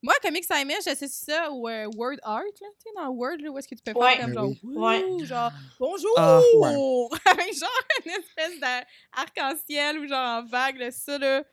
Moi, 0.03 0.15
comics 0.23 0.45
sans 0.45 0.63
MS, 0.65 0.83
j'associe 0.85 1.11
ça 1.11 1.51
au 1.51 1.69
euh, 1.69 1.89
Word 1.97 2.17
Art, 2.23 2.43
là, 2.43 2.51
tu 2.61 2.65
sais, 2.83 2.91
dans 2.97 3.09
Word, 3.11 3.37
là, 3.41 3.51
où 3.51 3.59
est-ce 3.59 3.67
que 3.67 3.75
tu 3.75 3.83
peux 3.83 3.93
faire 3.93 4.01
Ouais. 4.03 4.17
comme 4.19 4.27
Ben 4.27 4.35
genre, 4.35 4.53
oui. 4.63 4.77
Ouais. 4.77 5.05
Ouh, 5.05 5.25
genre, 5.25 5.51
bonjour! 5.81 6.13
Ah, 6.17 6.41
Avec 7.31 7.55
genre 7.59 7.71
une 8.05 8.13
espèce 8.13 8.61
d'arc-en-ciel 8.61 9.99
ou 9.99 10.07
genre 10.07 10.43
en 10.43 10.45
vague, 10.45 10.77
là, 10.79 10.91
ça, 10.91 11.19
là. 11.19 11.45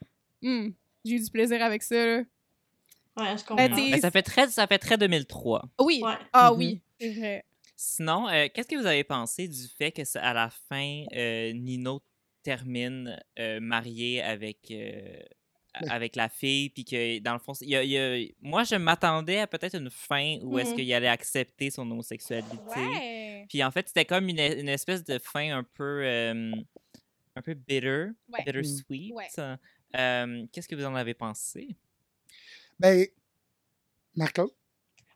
hmm, 0.42 0.70
J'ai 1.06 1.16
eu 1.16 1.20
du 1.24 1.32
plaisir 1.32 1.64
avec 1.64 1.82
ça, 1.84 1.96
là. 2.06 2.18
Ouais, 3.16 3.38
je 3.38 3.44
comprends. 3.46 3.56
Ben, 3.56 3.72
Ben, 3.76 4.02
ça, 4.02 4.12
fait 4.12 4.24
très, 4.24 4.48
ça 4.50 4.68
fait 4.68 4.80
très 4.80 4.98
2003. 4.98 5.64
Oui. 5.82 6.02
Ouais. 6.04 6.14
Ah 6.34 6.52
Mhm. 6.52 6.58
oui, 6.58 6.82
c'est 7.00 7.14
vrai. 7.14 7.46
Sinon, 7.76 8.28
euh, 8.30 8.48
qu'est-ce 8.54 8.68
que 8.68 8.76
vous 8.76 8.86
avez 8.86 9.04
pensé 9.04 9.48
du 9.48 9.68
fait 9.68 9.92
que 9.92 10.02
à 10.18 10.34
la 10.34 10.50
fin, 10.70 11.04
euh, 11.16 11.54
Nino 11.54 12.02
termine 12.44 13.20
euh, 13.40 13.60
marié 13.62 14.22
avec, 14.22 14.60
euh. 14.72 15.20
Avec 15.90 16.16
la 16.16 16.30
fille, 16.30 16.70
puis 16.70 16.86
que 16.86 17.20
dans 17.20 17.34
le 17.34 17.40
fond, 17.40 17.54
il 17.62 17.70
y 17.70 17.76
a- 17.76 17.84
il 17.84 17.90
y 17.90 17.98
a- 17.98 18.32
moi 18.42 18.64
je 18.64 18.76
m'attendais 18.76 19.40
à 19.40 19.48
peut-être 19.48 19.76
une 19.76 19.90
fin 19.90 20.38
où 20.44 20.60
est-ce 20.60 20.72
Mhm. 20.72 20.76
qu'il 20.78 20.94
allait 20.94 21.08
accepter 21.08 21.70
son 21.72 21.90
homosexualité. 21.90 22.58
Ouais. 22.76 23.46
Puis 23.50 23.64
en 23.64 23.72
fait, 23.72 23.88
c'était 23.88 24.06
comme 24.06 24.30
une, 24.30 24.40
une 24.40 24.70
espèce 24.70 25.04
de 25.04 25.18
fin 25.20 25.58
un 25.58 25.64
peu, 25.64 26.04
euh, 26.06 26.52
un 27.36 27.42
peu 27.42 27.54
bitter, 27.56 28.08
Ouais. 28.30 28.44
bittersweet. 28.46 29.14
Ouais. 29.14 29.28
Euh, 29.96 30.46
Qu'est-ce 30.52 30.68
que 30.68 30.76
vous 30.76 30.86
en 30.86 30.96
avez 30.96 31.14
pensé? 31.14 31.76
Ben, 32.80 33.06
Marc-Claude? 34.16 34.52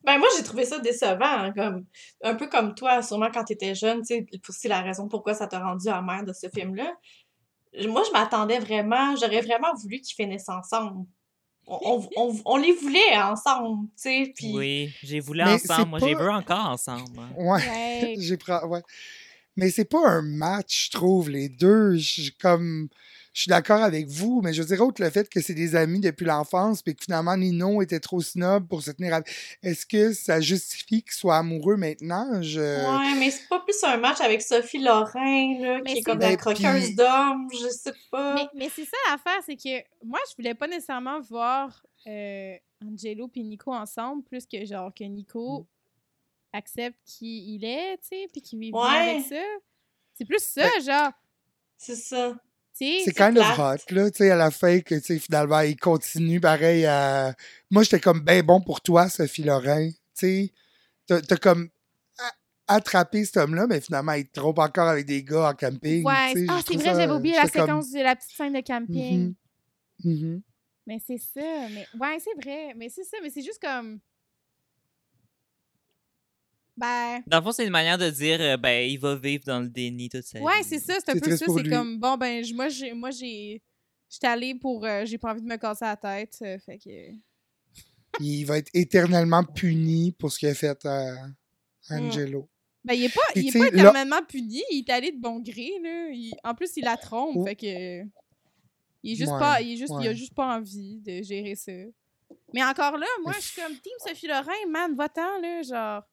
Ben 0.03 0.17
moi 0.19 0.27
j'ai 0.37 0.43
trouvé 0.43 0.63
ça 0.63 0.79
décevant, 0.79 1.17
hein, 1.25 1.53
comme 1.53 1.85
un 2.23 2.35
peu 2.35 2.47
comme 2.47 2.73
toi, 2.75 3.01
sûrement 3.01 3.29
quand 3.31 3.43
t'étais 3.43 3.75
jeune, 3.75 3.99
tu 4.01 4.15
sais, 4.15 4.25
c'est 4.49 4.67
la 4.69 4.81
raison 4.81 5.07
pourquoi 5.09 5.33
ça 5.33 5.47
t'a 5.47 5.59
rendu 5.59 5.89
amère 5.89 6.23
de 6.23 6.31
ce 6.33 6.47
film-là. 6.49 6.95
Moi 7.87 8.03
je 8.07 8.11
m'attendais 8.11 8.59
vraiment, 8.59 9.15
j'aurais 9.15 9.41
vraiment 9.41 9.73
voulu 9.81 9.99
qu'ils 10.01 10.15
finissent 10.15 10.49
ensemble. 10.49 11.05
On, 11.69 11.79
on, 11.83 12.09
on- 12.29 12.41
on 12.45 12.55
les 12.57 12.71
voulait 12.71 13.17
ensemble, 13.17 13.87
tu 13.89 13.91
sais, 13.97 14.31
puis 14.33 14.51
Oui, 14.55 14.93
j'ai 15.03 15.19
voulu 15.19 15.43
Mais 15.43 15.51
ensemble. 15.55 15.89
Moi, 15.89 15.99
j'ai 15.99 16.13
veux 16.15 16.29
encore 16.31 16.65
ensemble. 16.69 17.19
hein. 17.19 17.29
Ouais. 17.35 17.59
Ouais. 17.61 18.15
J'ai 18.19 18.37
pris. 18.37 18.53
Ouais. 18.65 18.81
Mais 19.57 19.69
c'est 19.69 19.83
pas 19.85 20.07
un 20.07 20.21
match, 20.21 20.85
je 20.85 20.91
trouve, 20.97 21.29
les 21.29 21.49
deux. 21.49 21.95
Je, 21.97 22.31
comme, 22.39 22.87
je 23.37 23.43
suis 23.43 23.49
d'accord 23.49 23.83
avec 23.83 24.07
vous, 24.07 24.41
mais 24.41 24.51
je 24.51 24.63
veux 24.63 24.67
dire, 24.67 24.81
autre 24.83 24.99
le 25.03 25.11
fait 25.11 25.29
que 25.29 25.39
c'est 25.41 25.53
des 25.53 25.75
amis 25.75 25.99
depuis 25.99 26.25
l'enfance, 26.25 26.81
puis 26.81 26.95
que 26.95 27.03
finalement 27.03 27.37
Nino 27.37 27.83
était 27.83 27.99
trop 27.99 28.19
snob 28.19 28.67
pour 28.67 28.81
se 28.81 28.89
tenir 28.89 29.13
à. 29.13 29.21
Est-ce 29.61 29.85
que 29.85 30.11
ça 30.11 30.41
justifie 30.41 31.03
qu'ils 31.03 31.11
soient 31.11 31.37
amoureux 31.37 31.75
maintenant? 31.77 32.41
Je... 32.41 32.59
Ouais, 32.59 33.19
mais 33.19 33.29
c'est 33.29 33.47
pas 33.47 33.59
plus 33.59 33.77
un 33.83 33.97
match 33.97 34.19
avec 34.21 34.41
Sophie 34.41 34.79
Lorrain, 34.79 35.59
là, 35.61 35.81
Mais 35.85 35.93
qui 35.93 35.99
est 35.99 36.01
comme 36.01 36.17
Ben, 36.17 36.31
la 36.31 36.35
croqueuse 36.37 36.85
puis- 36.85 36.95
d'hommes, 36.95 37.47
je 37.53 37.67
sais 37.69 37.93
pas. 38.09 38.33
Mais, 38.33 38.47
mais 38.55 38.69
c'est 38.75 38.85
ça 38.85 38.97
l'affaire, 39.11 39.39
c'est 39.45 39.55
que 39.55 39.83
moi, 40.03 40.17
je 40.31 40.35
voulais 40.35 40.55
pas 40.55 40.67
nécessairement 40.67 41.19
voir 41.21 41.85
euh, 42.07 42.55
Angelo 42.83 43.29
et 43.35 43.43
Nico 43.43 43.71
ensemble, 43.71 44.23
plus 44.23 44.47
que 44.47 44.65
genre 44.65 44.91
que 44.91 45.03
Nico 45.03 45.67
accepte 46.53 46.97
qui 47.05 47.53
il 47.53 47.63
est, 47.65 47.97
tu 47.97 48.07
sais, 48.07 48.27
puis 48.31 48.41
qu'il 48.41 48.57
bien 48.57 48.71
Ouais. 48.71 49.11
avec 49.11 49.25
ça. 49.27 49.35
C'est 50.15 50.25
plus 50.25 50.41
ça, 50.41 50.67
genre, 50.83 51.11
C'est 51.77 51.95
ça. 51.95 52.35
C'est 52.77 53.13
kind 53.13 53.37
of 53.37 53.55
plate. 53.55 53.81
hot, 53.89 53.93
là, 53.95 54.11
tu 54.11 54.17
sais, 54.17 54.31
à 54.31 54.35
la 54.35 54.51
fin, 54.51 54.79
que, 54.81 54.95
tu 54.95 55.01
sais, 55.01 55.19
finalement, 55.19 55.61
il 55.61 55.77
continue 55.77 56.39
pareil 56.39 56.85
à. 56.85 57.33
Moi, 57.71 57.83
j'étais 57.83 57.99
comme, 57.99 58.21
ben 58.21 58.43
bon 58.43 58.61
pour 58.61 58.81
toi, 58.81 59.09
Sophie 59.09 59.43
Lorrain. 59.43 59.89
Tu 60.17 60.51
sais, 61.07 61.21
t'as 61.23 61.37
comme 61.37 61.69
attrapé 62.67 63.23
cet 63.25 63.37
homme-là, 63.37 63.65
mais 63.67 63.81
finalement, 63.81 64.13
il 64.13 64.27
trompe 64.27 64.59
encore 64.59 64.89
avec 64.89 65.05
des 65.05 65.23
gars 65.23 65.49
en 65.49 65.53
camping. 65.53 66.03
Ouais, 66.03 66.33
ah, 66.49 66.59
c'est 66.65 66.75
vrai, 66.75 66.93
j'avais 66.93 67.13
oublié 67.13 67.35
la 67.35 67.47
comme, 67.47 67.65
séquence 67.65 67.91
de 67.91 68.01
la 68.01 68.15
petite 68.15 68.35
scène 68.35 68.53
de 68.53 68.61
camping. 68.61 69.33
Mhm. 70.03 70.13
Mhm. 70.13 70.41
Mais 70.85 70.99
c'est 71.05 71.17
ça, 71.17 71.69
mais 71.69 71.87
ouais, 71.99 72.17
c'est 72.19 72.41
vrai, 72.41 72.73
mais 72.75 72.89
c'est 72.89 73.03
ça, 73.03 73.17
mais 73.21 73.29
c'est 73.29 73.41
juste 73.41 73.61
comme 73.61 73.99
ben 76.77 77.21
Dans 77.27 77.37
le 77.39 77.43
fond, 77.43 77.51
c'est 77.51 77.65
une 77.65 77.71
manière 77.71 77.97
de 77.97 78.09
dire, 78.09 78.39
euh, 78.39 78.55
ben, 78.57 78.87
il 78.89 78.97
va 78.99 79.15
vivre 79.15 79.43
dans 79.45 79.59
le 79.59 79.67
déni 79.69 80.07
toute 80.09 80.23
sa 80.23 80.39
ouais, 80.39 80.61
c'est 80.63 80.79
ça, 80.79 80.93
c'est 81.03 81.09
un 81.11 81.19
peu 81.19 81.35
ça, 81.35 81.45
c'est 81.47 81.69
comme 81.69 81.99
bon 81.99 82.15
ben 82.17 82.43
j- 82.43 82.53
moi 82.53 82.69
j'ai 82.69 82.93
moi 82.93 83.09
j'ai 83.11 83.61
j'étais 84.09 84.27
allée 84.27 84.55
pour 84.55 84.85
euh, 84.85 85.03
j'ai 85.05 85.17
pas 85.17 85.31
envie 85.31 85.41
de 85.41 85.47
me 85.47 85.57
casser 85.57 85.85
la 85.85 85.97
tête, 85.97 86.37
euh, 86.43 86.57
fait 86.59 86.77
que 86.77 86.89
Il 88.19 88.45
va 88.45 88.57
être 88.59 88.69
éternellement 88.73 89.43
puni 89.43 90.11
pour 90.11 90.31
ce 90.31 90.39
qu'il 90.39 90.49
a 90.49 90.53
fait 90.55 90.85
à 90.85 91.13
Mm. 91.89 92.07
Angelo. 92.07 92.49
ben 92.83 92.93
il 92.95 93.05
est 93.05 93.13
pas 93.15 93.21
Puis 93.33 93.43
il 93.43 93.47
est 93.47 93.51
pas 93.59 93.59
là- 93.59 93.67
éternellement 93.67 94.21
puni, 94.27 94.61
il 94.71 94.79
est 94.79 94.89
allé 94.91 95.11
de 95.13 95.19
bon 95.21 95.39
gré 95.39 95.71
là, 95.81 96.09
Il- 96.11 96.33
en 96.43 96.53
plus 96.53 96.69
il 96.75 96.83
la 96.83 96.97
trompe, 96.97 97.37
Oh. 97.37 97.45
fait 97.45 97.55
que 97.55 98.01
il 99.03 99.13
est 99.13 99.15
juste 99.15 99.31
Ouais, 99.31 99.39
pas 99.39 99.61
il 99.61 99.73
est 99.73 99.77
juste 99.77 99.93
il 100.01 100.07
a 100.07 100.13
juste 100.13 100.33
pas 100.35 100.57
envie 100.57 100.99
de 100.99 101.21
gérer 101.23 101.55
ça. 101.55 101.71
Mais 102.53 102.61
encore 102.63 102.97
là, 102.97 103.05
moi 103.23 103.31
je 103.37 103.41
suis 103.45 103.61
comme 103.61 103.73
team 103.77 103.93
Sophie 104.05 104.27
Lorrain, 104.27 104.51
man, 104.69 104.93
va-t'en 104.95 105.39
là, 105.41 105.61
genre 105.63 106.03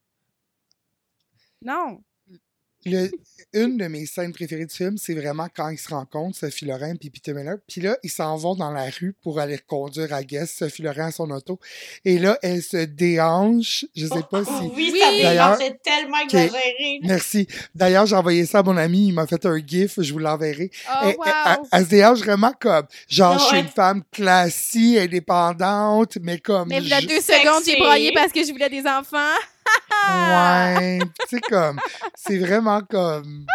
non. 1.65 2.01
Le- 2.87 3.11
une 3.55 3.79
de 3.79 3.87
mes 3.87 4.05
scènes 4.05 4.35
préférées 4.35 4.67
du 4.67 4.75
film, 4.75 4.99
c'est 4.99 5.15
vraiment 5.15 5.49
quand 5.57 5.71
ils 5.71 5.79
se 5.79 5.89
rencontrent, 5.89 6.37
Sophie 6.37 6.67
Lorrain 6.67 6.93
et 7.01 7.09
Peter 7.11 7.33
Miller. 7.33 7.57
Puis 7.67 7.81
là, 7.81 7.97
ils 8.03 8.11
s'en 8.11 8.37
vont 8.37 8.55
dans 8.55 8.71
la 8.71 8.91
rue 8.91 9.15
pour 9.23 9.41
aller 9.41 9.59
conduire 9.67 10.13
à 10.13 10.23
Guess, 10.23 10.57
Sophie 10.59 10.83
Lorrain 10.83 11.07
à 11.07 11.11
son 11.11 11.31
auto. 11.31 11.59
Et 12.05 12.19
là, 12.19 12.39
elle 12.43 12.63
se 12.63 12.77
déhanche. 12.85 13.87
Je 13.97 14.07
sais 14.07 14.23
pas 14.31 14.45
si. 14.45 14.51
Oh, 14.61 14.73
Oui, 14.77 14.91
Oui. 14.93 15.01
ça 15.01 15.07
D'ailleurs- 15.23 15.57
dérangeait 15.57 15.81
tellement 15.83 16.19
exagéré. 16.25 17.01
Merci. 17.05 17.47
D'ailleurs, 17.75 18.05
j'ai 18.05 18.17
envoyé 18.17 18.45
ça 18.45 18.59
à 18.59 18.63
mon 18.63 18.77
ami. 18.77 19.07
Il 19.09 19.13
m'a 19.15 19.27
fait 19.27 19.47
un 19.47 19.57
gif. 19.67 19.95
Je 20.03 20.13
vous 20.13 20.19
l'enverrai. 20.19 20.71
Oh 20.91 21.07
wow. 21.07 21.25
elle- 21.47 21.57
elle 21.73 21.85
se 21.87 21.89
déhanche 21.89 22.19
vraiment 22.19 22.53
comme, 22.61 22.85
genre, 23.09 23.39
je 23.39 23.45
suis 23.47 23.55
ouais. 23.57 23.61
une 23.63 23.69
femme 23.69 24.03
classique, 24.13 24.99
indépendante, 24.99 26.19
mais 26.21 26.39
comme. 26.39 26.69
Mais 26.69 26.79
il 26.83 26.89
y 26.89 26.93
a 26.93 27.01
deux 27.01 27.23
secondes, 27.23 27.63
j'ai 27.65 27.77
broyé 27.79 28.13
parce 28.13 28.31
que 28.31 28.45
je 28.45 28.53
voulais 28.53 28.69
des 28.69 28.87
enfants. 28.87 29.39
Ouais, 30.09 30.99
tu 31.29 31.37
sais, 31.37 31.41
comme, 31.41 31.81
c'est 32.15 32.39
vraiment 32.39 32.81
comme, 32.83 33.47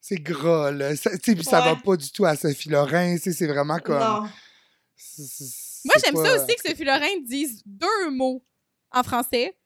c'est 0.00 0.16
gras, 0.16 0.70
là. 0.70 0.94
Ça- 0.96 1.10
Tu 1.18 1.18
sais, 1.24 1.34
puis 1.34 1.44
ça 1.44 1.60
va 1.60 1.76
pas 1.76 1.96
du 1.96 2.10
tout 2.10 2.24
à 2.24 2.36
Sophie 2.36 2.68
Lorrain, 2.68 3.16
tu 3.16 3.22
sais, 3.22 3.32
c'est 3.32 3.46
vraiment 3.46 3.78
comme... 3.78 3.98
Non. 3.98 4.28
Moi, 5.84 5.94
j'aime 6.04 6.14
pas- 6.14 6.24
ça 6.24 6.34
aussi 6.44 6.56
que 6.56 6.68
Sophie 6.68 6.84
Lorrain 6.84 7.20
dise 7.24 7.62
deux 7.64 8.10
mots 8.10 8.44
en 8.92 9.02
français, 9.02 9.56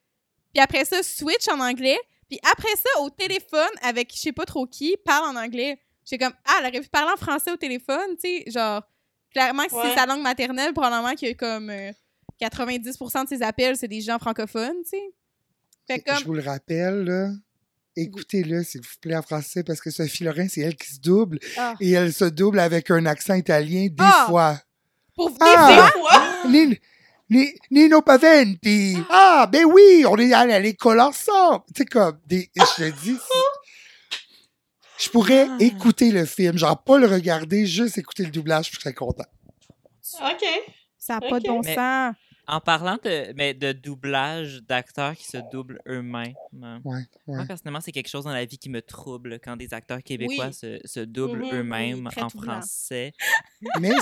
puis 0.53 0.62
après 0.62 0.84
ça, 0.84 1.03
switch 1.03 1.48
en 1.48 1.61
anglais, 1.61 1.98
puis 2.28 2.38
après 2.51 2.74
ça, 2.76 3.01
au 3.03 3.11
téléphone, 3.11 3.68
avec 3.82 4.12
je 4.14 4.18
sais 4.20 4.32
pas 4.32 4.44
trop 4.46 4.66
qui, 4.66 4.96
parle 5.05 5.36
en 5.36 5.40
anglais. 5.40 5.78
J'ai 6.05 6.18
comme, 6.18 6.32
ah, 6.46 6.57
elle 6.61 6.66
aurait 6.68 6.80
pu 6.80 6.88
parler 6.88 7.12
en 7.12 7.16
français 7.16 7.53
au 7.53 7.57
téléphone, 7.57 8.16
tu 8.22 8.42
sais, 8.44 8.51
genre, 8.51 8.82
clairement, 9.32 9.64
que 9.64 9.70
si 9.70 9.76
Ouais. 9.76 9.82
c'est 9.90 9.94
sa 10.01 10.07
langue 10.07 10.22
maternelle, 10.22 10.72
probablement 10.72 11.14
que 11.14 11.32
comme 11.34 11.70
euh, 11.70 11.92
90% 12.40 13.24
de 13.24 13.28
ses 13.28 13.42
appels, 13.42 13.76
c'est 13.76 13.88
des 13.88 14.01
gens 14.01 14.18
francophones, 14.18 14.82
tu 14.84 14.90
sais. 14.90 15.03
Fait 15.91 16.05
Je 16.20 16.24
vous 16.24 16.34
le 16.34 16.43
rappelle, 16.43 17.05
là, 17.05 17.30
écoutez-le, 17.97 18.62
s'il 18.62 18.80
vous 18.80 18.88
plaît, 19.01 19.16
en 19.16 19.22
français, 19.22 19.64
parce 19.64 19.80
que 19.80 19.91
Sophie 19.91 20.22
Lorrain, 20.24 20.47
c'est 20.49 20.61
elle 20.61 20.76
qui 20.76 20.88
se 20.95 21.01
double, 21.01 21.38
ah, 21.59 21.74
et 21.80 21.91
elle 21.93 22.12
se 22.12 22.24
double 22.26 22.61
avec 22.61 22.91
un 22.91 23.05
accent 23.07 23.34
italien 23.34 23.86
des 23.86 23.95
Ah! 23.99 24.26
fois. 24.28 24.61
pour 25.16 25.30
des 25.30 25.36
Ah! 25.41 25.91
fois? 25.93 26.22
Ni- 26.49 26.78
ni- 27.28 27.55
Nino 27.70 28.01
Paventi! 28.03 28.97
Ah, 29.11 29.49
ben 29.53 29.64
oui, 29.64 30.05
on 30.09 30.16
est 30.16 30.32
allé 30.32 30.53
à 30.53 30.59
l'école 30.61 31.01
ensemble! 31.01 31.64
Tu 31.74 31.78
sais, 31.82 31.84
comme, 31.86 32.18
des, 32.26 32.49
je 32.57 32.84
te 32.84 32.91
dis, 33.03 33.16
je 34.99 35.09
pourrais 35.11 35.47
Ah. 35.51 35.57
écouter 35.61 36.11
le 36.12 36.24
film, 36.24 36.57
genre 36.59 36.82
pas 36.82 36.99
le 36.99 37.07
regarder, 37.07 37.66
juste 37.66 37.99
écouter 37.99 38.24
le 38.24 38.30
doublage, 38.30 38.70
je 38.72 38.78
serais 38.78 38.95
content. 38.95 39.24
OK. 40.22 40.45
ça 40.99 41.14
n'a 41.14 41.20
pas 41.28 41.41
de 41.41 41.49
bon 41.49 41.61
Mais- 41.64 41.74
sens. 41.74 42.14
En 42.53 42.61
parlant 42.61 42.98
de, 43.05 43.32
mais 43.36 43.55
de 43.55 43.70
doublage 43.70 44.61
d'acteurs 44.68 45.14
qui 45.14 45.24
se 45.24 45.36
doublent 45.53 45.80
eux-mêmes, 45.86 46.34
Ouais, 46.53 46.68
ouais. 46.84 47.03
moi, 47.28 47.44
personnellement, 47.46 47.80
c'est 47.80 47.92
quelque 47.92 48.09
chose 48.09 48.24
dans 48.24 48.32
la 48.32 48.44
vie 48.44 48.59
qui 48.59 48.68
me 48.70 48.82
trouble 48.82 49.38
quand 49.38 49.57
des 49.57 49.72
acteurs 49.72 50.03
québécois 50.03 50.48
Oui. 50.48 50.53
se, 50.55 50.80
se 50.84 50.98
doublent 51.01 51.44
Mhm, 51.44 51.55
eux-mêmes 51.55 52.05
oui, 52.07 52.11
très 52.11 52.22
en 52.22 52.26
troublant. 52.28 52.55
français. 52.55 53.12
Mais 53.80 53.92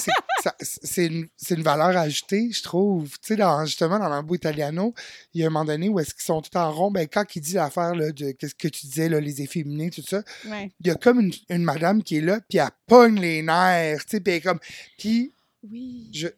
c'est- 0.62 1.07
une, 1.07 1.28
c'est 1.36 1.57
une 1.57 1.62
valeur 1.62 1.94
ajoutée, 1.96 2.51
je 2.51 2.62
trouve. 2.62 3.11
Tu 3.20 3.28
sais, 3.28 3.36
dans, 3.36 3.66
justement, 3.66 3.99
dans 3.99 4.09
Mambo 4.09 4.34
Italiano, 4.34 4.94
il 5.34 5.42
y 5.42 5.44
a 5.44 5.49
un 5.49 5.51
moment 5.51 5.66
donné 5.66 5.90
où 5.90 6.01
est-ce 6.01 6.14
qu'ils 6.14 6.24
sont 6.24 6.40
tout 6.40 6.57
en 6.57 6.72
rond, 6.72 6.90
ben, 6.90 7.07
quand 7.07 7.24
il 7.36 7.40
dit 7.42 7.53
l'affaire 7.55 7.94
là, 7.94 8.12
de 8.12 8.30
qu'est-ce 8.30 8.55
que 8.55 8.68
tu 8.68 8.86
disais, 8.86 9.11
là, 9.11 9.20
les 9.20 9.42
efféminés, 9.42 9.90
tout 9.90 10.01
ça, 10.03 10.22
Ouais. 10.46 10.70
il 10.80 10.86
y 10.86 10.90
a 10.90 10.94
comme 10.94 11.20
une, 11.20 11.32
une 11.51 11.64
madame 11.64 12.03
qui 12.03 12.16
est 12.16 12.20
là, 12.22 12.40
puis 12.49 12.59
elle 12.59 12.68
pogne 12.86 13.20
les 13.20 13.42
nerfs, 13.42 14.07
tu 14.07 14.12
sais, 14.16 14.20
puis 14.20 14.32
elle 14.32 14.38
est 14.38 14.42
comme... 14.42 14.61
Puis 14.99 15.34
Oui. 15.70 16.09
je... 16.14 16.28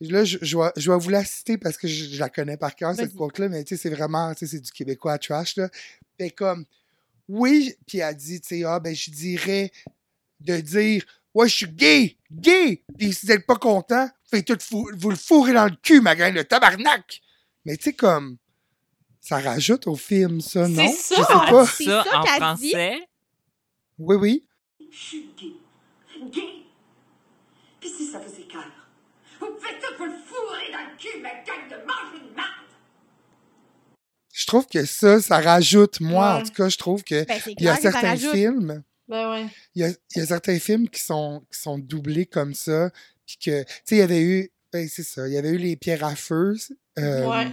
Là, 0.00 0.24
je, 0.24 0.36
je, 0.42 0.58
vais, 0.58 0.70
je 0.76 0.90
vais 0.92 0.98
vous 0.98 1.08
la 1.08 1.24
citer 1.24 1.56
parce 1.56 1.76
que 1.78 1.88
je, 1.88 2.04
je 2.14 2.20
la 2.20 2.28
connais 2.28 2.56
par 2.58 2.74
cœur, 2.76 2.94
cette 2.94 3.14
quote-là, 3.14 3.48
mais 3.48 3.64
tu 3.64 3.76
sais, 3.76 3.82
c'est 3.82 3.94
vraiment, 3.94 4.34
tu 4.34 4.40
sais, 4.40 4.56
c'est 4.56 4.60
du 4.60 4.70
québécois 4.70 5.18
trash, 5.18 5.56
là. 5.56 5.70
Comme, 6.36 6.66
oui, 7.28 7.74
puis 7.86 7.98
elle 7.98 8.14
dit, 8.16 8.40
tu 8.40 8.48
sais, 8.58 8.64
ah, 8.64 8.78
ben, 8.78 8.94
je 8.94 9.10
dirais 9.10 9.72
de 10.40 10.58
dire, 10.60 11.02
ouais, 11.34 11.48
je 11.48 11.54
suis 11.54 11.66
gay, 11.68 12.16
gay, 12.30 12.84
puis 12.98 13.12
si 13.14 13.26
vous 13.26 13.32
n'êtes 13.32 13.46
pas 13.46 13.56
content, 13.56 14.08
faites 14.30 14.44
tout 14.46 14.58
fou- 14.60 14.90
vous 14.98 15.10
le 15.10 15.16
fourrer 15.16 15.54
dans 15.54 15.64
le 15.66 15.76
cul, 15.82 16.00
ma 16.02 16.14
gang, 16.14 16.32
le 16.34 16.44
tabarnak. 16.44 17.22
Mais 17.64 17.76
tu 17.78 17.84
sais, 17.84 17.92
comme, 17.94 18.36
ça 19.20 19.38
rajoute 19.40 19.86
au 19.86 19.96
film, 19.96 20.40
ça, 20.42 20.68
non? 20.68 20.86
ça, 20.92 21.14
Je 21.16 21.22
sais 21.22 21.32
hein. 21.32 21.46
pas. 21.50 21.66
C'est 21.66 21.84
Ça, 21.84 22.04
ça 22.04 22.18
en 22.18 22.22
qu'elle 22.22 22.56
dit? 22.58 22.70
français, 22.70 23.08
Oui, 23.98 24.16
oui. 24.16 24.46
Je 24.92 24.96
suis 24.98 25.30
gay. 25.40 25.52
Gay. 26.30 26.42
Puis 27.80 27.88
si 27.90 28.06
ça 28.10 28.18
vous 28.18 28.40
écœure, 28.40 28.70
vous 29.46 29.54
me 29.54 29.60
faites 29.60 29.80
tout 29.80 29.96
pour 29.96 30.06
le 30.06 30.12
fourrer 30.12 30.72
dans 30.72 30.90
le 30.90 30.96
cul, 30.98 31.20
ma 31.22 31.30
gang 31.44 31.68
de 31.70 31.76
manger 31.86 32.28
de 32.30 32.34
marde. 32.34 32.50
Je 34.32 34.46
trouve 34.46 34.66
que 34.66 34.84
ça, 34.84 35.20
ça 35.20 35.40
rajoute, 35.40 36.00
moi, 36.00 36.34
en 36.36 36.42
tout 36.42 36.52
cas, 36.52 36.68
je 36.68 36.76
trouve 36.76 37.02
que 37.02 37.24
Ben, 37.24 37.40
il 37.58 37.64
y 37.64 37.68
a 37.68 37.76
ça 37.76 37.90
certains 37.92 38.16
films, 38.16 38.82
Ben 39.08 39.30
ouais. 39.30 39.46
il 39.74 39.82
y 39.82 39.84
a, 39.84 39.88
il 39.88 40.18
y 40.18 40.20
a 40.20 40.26
certains 40.26 40.58
films 40.58 40.88
qui 40.88 41.00
sont, 41.00 41.42
qui 41.50 41.58
sont 41.58 41.78
doublés 41.78 42.26
comme 42.26 42.52
ça, 42.54 42.90
puis 43.26 43.38
que, 43.42 43.62
tu 43.62 43.68
sais, 43.84 43.96
il 43.96 43.98
y 43.98 44.02
avait 44.02 44.22
eu, 44.22 44.50
ben, 44.72 44.86
c'est 44.88 45.04
ça, 45.04 45.26
il 45.26 45.32
y 45.32 45.38
avait 45.38 45.50
eu 45.50 45.58
les 45.58 45.76
pierres 45.76 46.04
à 46.04 46.14
feu, 46.16 46.54
euh, 46.98 47.26
Ouais. 47.26 47.46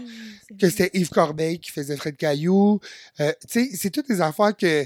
Que 0.59 0.69
c'était 0.69 0.89
Yves 0.93 1.09
Corbeil 1.09 1.59
qui 1.59 1.71
faisait 1.71 1.95
Fred 1.95 2.17
Caillou, 2.17 2.79
euh, 3.21 3.31
tu 3.49 3.69
sais, 3.69 3.75
c'est 3.77 3.89
toutes 3.89 4.09
des 4.09 4.19
affaires 4.21 4.55
que, 4.55 4.85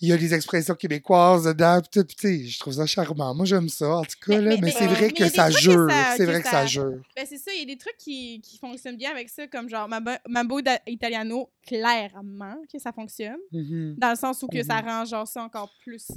il 0.00 0.08
y 0.08 0.12
a 0.12 0.16
des 0.16 0.34
expressions 0.34 0.74
québécoises 0.74 1.44
dedans, 1.44 1.80
tout, 1.80 2.04
je 2.20 2.58
trouve 2.58 2.72
ça 2.72 2.86
charmant. 2.86 3.34
Moi, 3.34 3.44
j'aime 3.46 3.68
ça, 3.68 3.88
en 3.98 4.02
tout 4.02 4.16
cas, 4.20 4.28
Mais- 4.28 4.40
là, 4.40 4.42
mais- 4.42 4.56
mais, 4.56 4.60
mais- 4.62 4.70
c'est 4.72 4.86
vrai 4.86 5.10
que 5.12 5.28
ça 5.28 5.50
jure, 5.50 5.88
c'est 6.16 6.24
vrai 6.24 6.38
que 6.40 6.44
ça- 6.46 6.50
ça 6.62 6.66
jure. 6.66 7.00
Ben, 7.14 7.24
c'est 7.26 7.38
ça, 7.38 7.52
il 7.52 7.60
y 7.60 7.62
a 7.62 7.66
des 7.66 7.76
trucs 7.78 7.96
qui, 7.98 8.40
qui 8.40 8.58
fonctionnent 8.58 8.96
bien 8.96 9.10
avec 9.12 9.28
ça, 9.28 9.46
comme 9.46 9.68
genre 9.68 9.88
Mambo, 10.28 10.60
Italiano, 10.88 11.50
clairement 11.66 12.56
que 12.72 12.78
ça 12.80 12.90
fonctionne, 12.92 13.38
Mhm. 13.52 13.94
dans 13.98 14.10
le 14.10 14.16
sens 14.16 14.42
où 14.42 14.48
que 14.48 14.62
ça 14.64 14.82
Mhm. 14.82 14.88
rend 14.88 15.04
genre 15.04 15.28
ça 15.28 15.42
encore 15.44 15.72
plus 15.84 16.08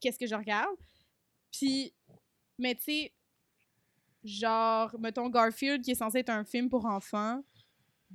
qu'est-ce 0.00 0.18
que 0.18 0.26
je 0.28 0.34
regarde. 0.36 0.76
Puis, 1.50 1.92
mais 2.58 2.74
tu 2.76 2.82
sais, 2.84 3.12
genre, 4.24 4.94
mettons 5.00 5.28
Garfield 5.28 5.82
qui 5.82 5.92
est 5.92 5.96
censé 5.96 6.18
être 6.18 6.30
un 6.30 6.44
film 6.44 6.68
pour 6.68 6.84
enfants, 6.86 7.42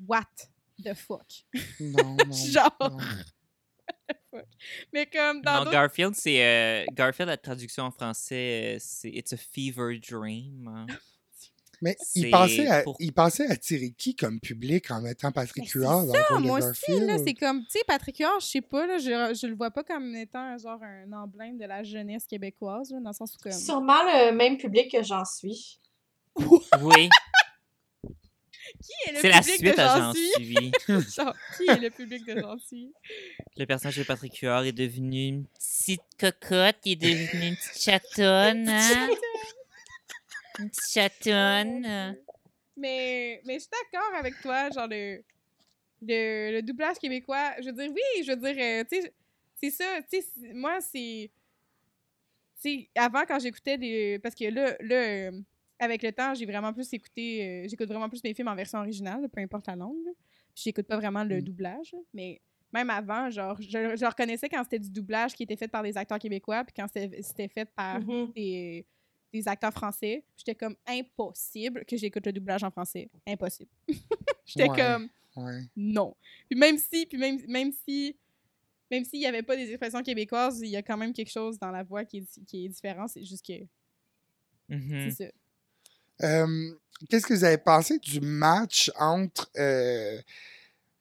what 0.07 0.23
the 0.83 0.93
fuck? 0.93 1.45
Non, 1.79 2.15
non. 2.15 2.31
Genre, 2.31 2.77
non. 2.79 2.97
mais 4.93 5.05
comme 5.05 5.41
dans 5.41 5.63
non. 5.65 5.71
Garfield, 5.71 6.15
c'est. 6.15 6.43
euh, 6.43 6.85
Garfield, 6.91 7.29
la 7.29 7.37
traduction 7.37 7.83
en 7.83 7.91
français, 7.91 8.75
euh, 8.75 8.77
c'est 8.79 9.09
It's 9.09 9.33
a 9.33 9.37
fever 9.37 9.99
dream. 9.99 10.67
hein. 10.67 10.85
Mais 11.81 11.97
il 12.15 12.29
pensait, 12.29 12.67
à, 12.67 12.83
pour- 12.83 12.95
il 12.99 13.11
pensait 13.11 13.45
attirer 13.47 13.91
qui 13.91 14.15
comme 14.15 14.39
public 14.39 14.89
en 14.89 15.01
mettant 15.01 15.33
Patrick 15.33 15.67
Huard 15.71 16.07
dans 16.07 16.13
le 16.37 16.39
moi 16.39 16.59
aussi, 16.59 16.85
Garfield? 16.87 17.09
là, 17.09 17.17
c'est 17.25 17.33
comme, 17.33 17.59
tu 17.63 17.71
sais, 17.71 17.83
Patrick 17.85 18.19
Huard, 18.19 18.39
je 18.39 18.45
sais 18.45 18.61
pas, 18.61 18.87
là, 18.87 18.99
je, 18.99 19.37
je 19.37 19.47
le 19.47 19.55
vois 19.55 19.69
pas 19.69 19.83
comme 19.83 20.15
étant 20.15 20.57
genre 20.57 20.81
un 20.81 21.11
emblème 21.11 21.57
de 21.57 21.65
la 21.65 21.83
jeunesse 21.83 22.25
québécoise, 22.25 22.89
là, 22.91 22.99
dans 23.01 23.09
le 23.09 23.13
sens 23.13 23.35
où 23.35 23.37
comme... 23.39 23.51
Sûrement 23.51 24.01
le 24.03 24.31
même 24.31 24.57
public 24.57 24.89
que 24.93 25.03
j'en 25.03 25.25
suis. 25.25 25.81
Oui, 26.81 27.09
Qui 28.81 29.09
est 29.09 29.13
le 29.13 29.19
c'est 29.19 29.29
la 29.29 29.41
public 29.41 29.55
suite 29.55 29.77
de 29.77 29.81
J'en 29.81 30.13
suis? 30.13 30.71
Genre, 31.15 31.35
qui 31.57 31.69
est 31.69 31.79
le 31.79 31.89
public 31.89 32.25
de 32.25 32.39
J'en 32.39 32.57
suis? 32.57 32.93
Le 33.57 33.65
personnage 33.65 33.97
de 33.97 34.03
Patrick 34.03 34.37
Huard 34.37 34.65
est 34.65 34.71
devenu 34.71 35.27
une 35.27 35.45
petite 35.45 36.01
cocotte, 36.19 36.77
il 36.85 36.91
est 36.91 36.95
devenu 36.95 37.47
une 37.47 37.55
petite 37.55 37.81
chatonne, 37.81 38.69
hein? 38.69 39.09
Une 40.59 40.69
petite 40.69 40.91
chatonne. 40.91 42.15
Mais, 42.77 43.41
mais 43.45 43.55
je 43.55 43.59
suis 43.59 43.69
d'accord 43.69 44.15
avec 44.17 44.39
toi, 44.41 44.69
genre 44.71 44.87
le, 44.87 45.23
le, 46.01 46.51
le 46.53 46.61
doublage 46.61 46.97
québécois. 46.97 47.53
Je 47.59 47.65
veux 47.65 47.73
dire, 47.73 47.91
oui, 47.91 48.23
je 48.23 48.31
veux 48.31 48.37
dire, 48.37 48.55
euh, 48.57 48.83
tu 48.89 49.01
sais, 49.01 49.13
c'est 49.61 49.69
ça, 49.69 49.99
tu 50.11 50.21
sais, 50.21 50.53
moi, 50.53 50.81
c'est. 50.81 51.31
Tu 52.61 52.69
sais, 52.69 52.89
avant, 52.95 53.23
quand 53.27 53.39
j'écoutais 53.39 53.77
des. 53.77 54.19
Parce 54.21 54.35
que 54.35 54.45
là, 54.45 54.75
là 54.81 54.95
euh, 54.95 55.31
avec 55.83 56.01
le 56.03 56.11
temps, 56.11 56.33
j'ai 56.33 56.45
vraiment 56.45 56.73
plus 56.73 56.91
écouté. 56.93 57.45
euh, 57.65 57.67
J'écoute 57.69 57.87
vraiment 57.87 58.09
plus 58.09 58.23
mes 58.23 58.33
films 58.33 58.47
en 58.47 58.55
version 58.55 58.79
originale, 58.79 59.27
peu 59.29 59.41
importe 59.41 59.67
la 59.67 59.75
langue. 59.75 60.07
J'écoute 60.55 60.87
pas 60.87 60.97
vraiment 60.97 61.23
le 61.23 61.37
Mm. 61.37 61.41
doublage, 61.43 61.95
mais 62.13 62.41
même 62.71 62.89
avant, 62.89 63.29
genre, 63.29 63.55
je, 63.61 63.95
je 63.95 64.05
reconnaissais 64.05 64.49
quand 64.49 64.63
c'était 64.63 64.79
du 64.79 64.89
doublage 64.89 65.33
qui 65.33 65.43
était 65.43 65.55
fait 65.55 65.67
par 65.67 65.83
des 65.83 65.95
acteurs 65.97 66.19
québécois, 66.19 66.63
puis 66.63 66.73
quand 66.75 66.87
c'était 66.87 67.47
fait 67.47 67.65
par 67.75 67.99
Mhm. 68.01 68.31
des, 68.35 68.85
des 69.31 69.47
acteurs 69.47 69.73
français. 69.73 70.23
J'étais 70.37 70.55
comme 70.55 70.75
impossible 70.87 71.85
que 71.85 71.97
j'écoute 71.97 72.25
le 72.25 72.33
doublage 72.33 72.63
en 72.63 72.69
français. 72.71 73.09
Impossible. 73.27 73.69
J'étais 74.45 74.69
Ouais. 74.69 74.77
comme 74.77 75.09
Ouais. 75.35 75.61
non. 75.75 76.15
Puis 76.49 76.59
même 76.59 76.77
si, 76.77 77.05
puis 77.07 77.17
même, 77.17 77.39
même 77.47 77.71
si, 77.71 78.15
même 78.91 79.03
s'il 79.03 79.19
n'y 79.19 79.25
avait 79.25 79.41
pas 79.41 79.55
des 79.55 79.67
expressions 79.69 80.03
québécoises, 80.03 80.59
il 80.61 80.69
y 80.69 80.75
a 80.75 80.83
quand 80.83 80.97
même 80.97 81.13
quelque 81.13 81.31
chose 81.31 81.57
dans 81.57 81.71
la 81.71 81.81
voix 81.81 82.05
qui 82.05 82.17
est, 82.19 82.45
qui 82.45 82.65
est 82.65 82.69
différent. 82.69 83.07
C'est 83.07 83.23
juste 83.23 83.43
que 83.45 83.53
Mhm. 84.69 85.09
c'est 85.09 85.25
ça. 85.25 85.31
Qu'est-ce 86.19 87.25
que 87.25 87.33
vous 87.33 87.43
avez 87.43 87.57
pensé 87.57 87.99
du 87.99 88.21
match 88.21 88.89
entre 88.97 89.49
euh, 89.57 90.17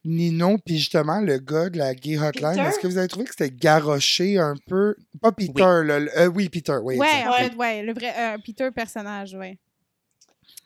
Nino 0.05 0.59
puis 0.59 0.79
justement 0.79 1.21
le 1.21 1.39
gars 1.39 1.71
de 1.71 1.79
la 1.79 1.95
Gay 1.95 2.19
Hotline? 2.19 2.55
Peter? 2.57 2.61
Est-ce 2.69 2.79
que 2.81 2.87
vous 2.89 2.99
avez 2.99 3.09
trouvé 3.09 3.25
que 3.27 3.31
c'était 3.31 3.51
garoché 3.55 4.39
un 4.39 4.55
peu? 4.67 4.97
Pas 5.21 5.31
Peter, 5.33 5.53
Oui. 5.63 5.87
là, 5.87 6.01
le- 6.01 6.19
euh, 6.19 6.27
oui, 6.27 6.49
Peter, 6.49 6.77
oui. 6.83 6.97
ouais, 6.97 7.07
exact. 7.07 7.27
en 7.29 7.31
Ouais. 7.33 7.51
fait, 7.51 7.57
ouais, 7.57 7.83
le 7.83 7.93
vrai 7.95 8.15
euh, 8.19 8.39
Peter 8.45 8.69
personnage, 8.75 9.35
ouais. 9.35 9.59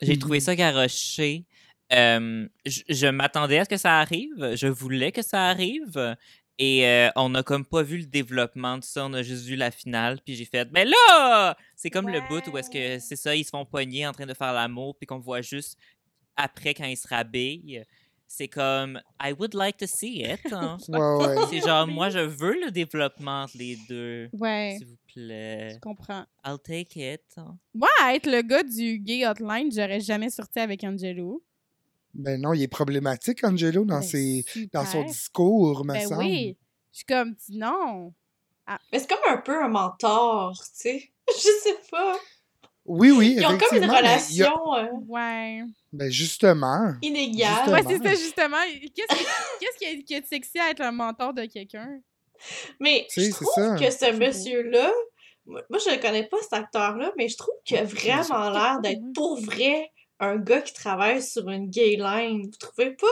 J'ai 0.01 0.19
trouvé 0.19 0.41
ça 0.41 0.55
garoché. 0.57 1.45
Euh, 1.93 2.49
je 2.65 2.81
je 2.89 3.07
m'attendais 3.07 3.59
à 3.59 3.65
ce 3.65 3.69
que 3.69 3.77
ça 3.77 3.99
arrive. 4.01 4.55
Je 4.57 4.67
voulais 4.67 5.13
que 5.13 5.23
ça 5.23 5.45
arrive. 5.47 6.17
Et 6.59 6.87
euh, 6.87 7.11
on 7.17 7.29
n'a 7.29 7.43
comme 7.43 7.65
pas 7.67 7.83
vu 7.83 7.99
le 7.99 8.07
développement 8.07 8.79
de 8.79 8.85
ça. 8.85 9.05
On 9.07 9.13
a 9.13 9.23
juste 9.23 9.45
vu 9.45 9.57
la 9.57 9.71
finale. 9.71 10.19
Puis 10.25 10.35
j'ai 10.37 10.47
fait, 10.47 10.67
mais 10.73 10.85
là! 10.87 11.57
C'est 11.75 11.91
comme 11.91 12.09
le 12.09 12.21
bout 12.29 12.49
où 12.51 12.57
est-ce 12.57 12.71
que 12.71 12.99
c'est 12.99 13.17
ça, 13.17 13.35
ils 13.37 13.45
se 13.45 13.51
font 13.51 13.65
pogner 13.67 14.07
en 14.07 14.13
train 14.13 14.25
de 14.27 14.33
faire 14.35 14.53
l'amour. 14.55 14.97
Puis 14.97 15.07
qu'on 15.07 15.19
voit 15.19 15.43
juste 15.43 15.79
après 16.37 16.73
quand 16.75 16.85
ils 16.87 16.97
se 16.97 17.07
rhabillent. 17.09 17.83
C'est 18.29 18.49
comme, 18.49 19.01
I 19.23 19.33
would 19.39 19.55
like 19.55 19.77
to 19.77 19.87
see 19.87 20.23
it. 20.23 20.41
hein. 20.53 20.79
Ouais, 20.89 20.99
ouais. 20.99 21.37
C'est 21.49 21.61
genre, 21.61 21.87
moi, 21.87 22.11
je 22.11 22.19
veux 22.19 22.59
le 22.65 22.71
développement 22.73 23.43
entre 23.45 23.57
les 23.57 23.79
deux. 23.89 24.29
Ouais, 24.33 24.75
S'il 24.79 24.87
vous 24.89 24.97
plaît. 25.15 25.71
je 25.75 25.79
comprends. 25.79 26.25
I'll 26.45 26.59
take 26.59 26.99
it. 27.15 27.21
hein. 27.37 27.57
Moi, 27.73 27.89
être 28.13 28.27
le 28.29 28.43
gars 28.43 28.65
du 28.65 28.99
gay 28.99 29.25
hotline, 29.27 29.71
j'aurais 29.73 30.01
jamais 30.01 30.29
sorti 30.31 30.59
avec 30.59 30.83
Angelo. 30.83 31.41
Ben 32.19 32.41
non, 32.41 32.53
il 32.55 32.63
est 32.63 32.69
problématique, 32.69 33.45
Angelo, 33.45 33.85
dans, 33.85 33.97
Ben, 34.01 34.03
ses, 34.03 34.45
dans 34.73 34.85
son 34.87 35.05
discours, 35.05 35.85
me 35.85 35.93
Ben 35.95 36.09
semble. 36.09 36.21
oui. 36.25 36.57
Je 36.93 36.99
suis 36.99 37.07
comme, 37.07 37.35
dis 37.35 37.59
non. 37.59 38.13
Mais 38.93 38.99
c'est 38.99 39.09
comme 39.09 39.19
un 39.29 39.37
peu 39.39 39.63
un 39.63 39.69
mentor, 39.69 40.55
tu 40.57 40.65
sais. 40.73 41.11
Je 41.29 41.35
sais 41.63 41.77
pas. 41.91 42.17
Oui, 42.85 43.11
oui, 43.11 43.35
Ils 43.39 43.45
ont 43.47 43.59
comme 43.59 43.79
une 43.79 43.91
a- 43.91 43.97
relation 43.97 44.75
euh, 44.75 44.87
Ouais. 45.09 45.63
Ben 45.93 46.11
justement. 46.11 46.95
inégale. 47.03 47.69
Ouais, 47.69 47.79
Justement. 47.83 48.01
c'est 48.05 48.09
ça, 48.09 48.15
justement. 48.23 48.57
Qu'est-ce 48.95 49.17
qui, 49.19 49.25
qu'est-ce 49.61 49.79
qui 49.79 49.85
est, 49.85 50.03
qui 50.05 50.15
est 50.15 50.27
sexy 50.27 50.59
à 50.61 50.71
être 50.71 50.83
un 50.83 50.93
mentor 50.93 51.35
de 51.35 51.45
quelqu'un? 51.47 52.01
Mais 52.81 53.07
Tu 53.11 53.21
sais, 53.23 53.27
je 53.31 53.35
trouve 53.35 53.49
ça. 53.55 53.77
que 53.77 53.91
ce 53.91 54.13
beau. 54.13 54.19
monsieur-là, 54.19 54.91
moi 55.47 55.63
moi, 55.69 55.79
je 55.85 55.91
ne 55.91 55.97
connais 55.97 56.25
pas 56.29 56.37
cet 56.43 56.53
acteur-là, 56.53 57.13
mais 57.17 57.29
je 57.29 57.37
trouve 57.37 57.55
qu'il 57.65 57.77
a 57.79 57.85
vraiment 57.85 58.51
l'air 58.51 58.81
d'être 58.81 59.03
pour 59.15 59.41
vrai 59.41 59.91
un 60.21 60.37
gars 60.37 60.61
qui 60.63 60.73
travaille 60.73 61.23
sur 61.23 61.49
une 61.49 61.69
gay 61.69 61.97
line. 61.97 62.43
Vous 62.45 62.57
trouvez 62.59 62.91
pas? 62.91 63.07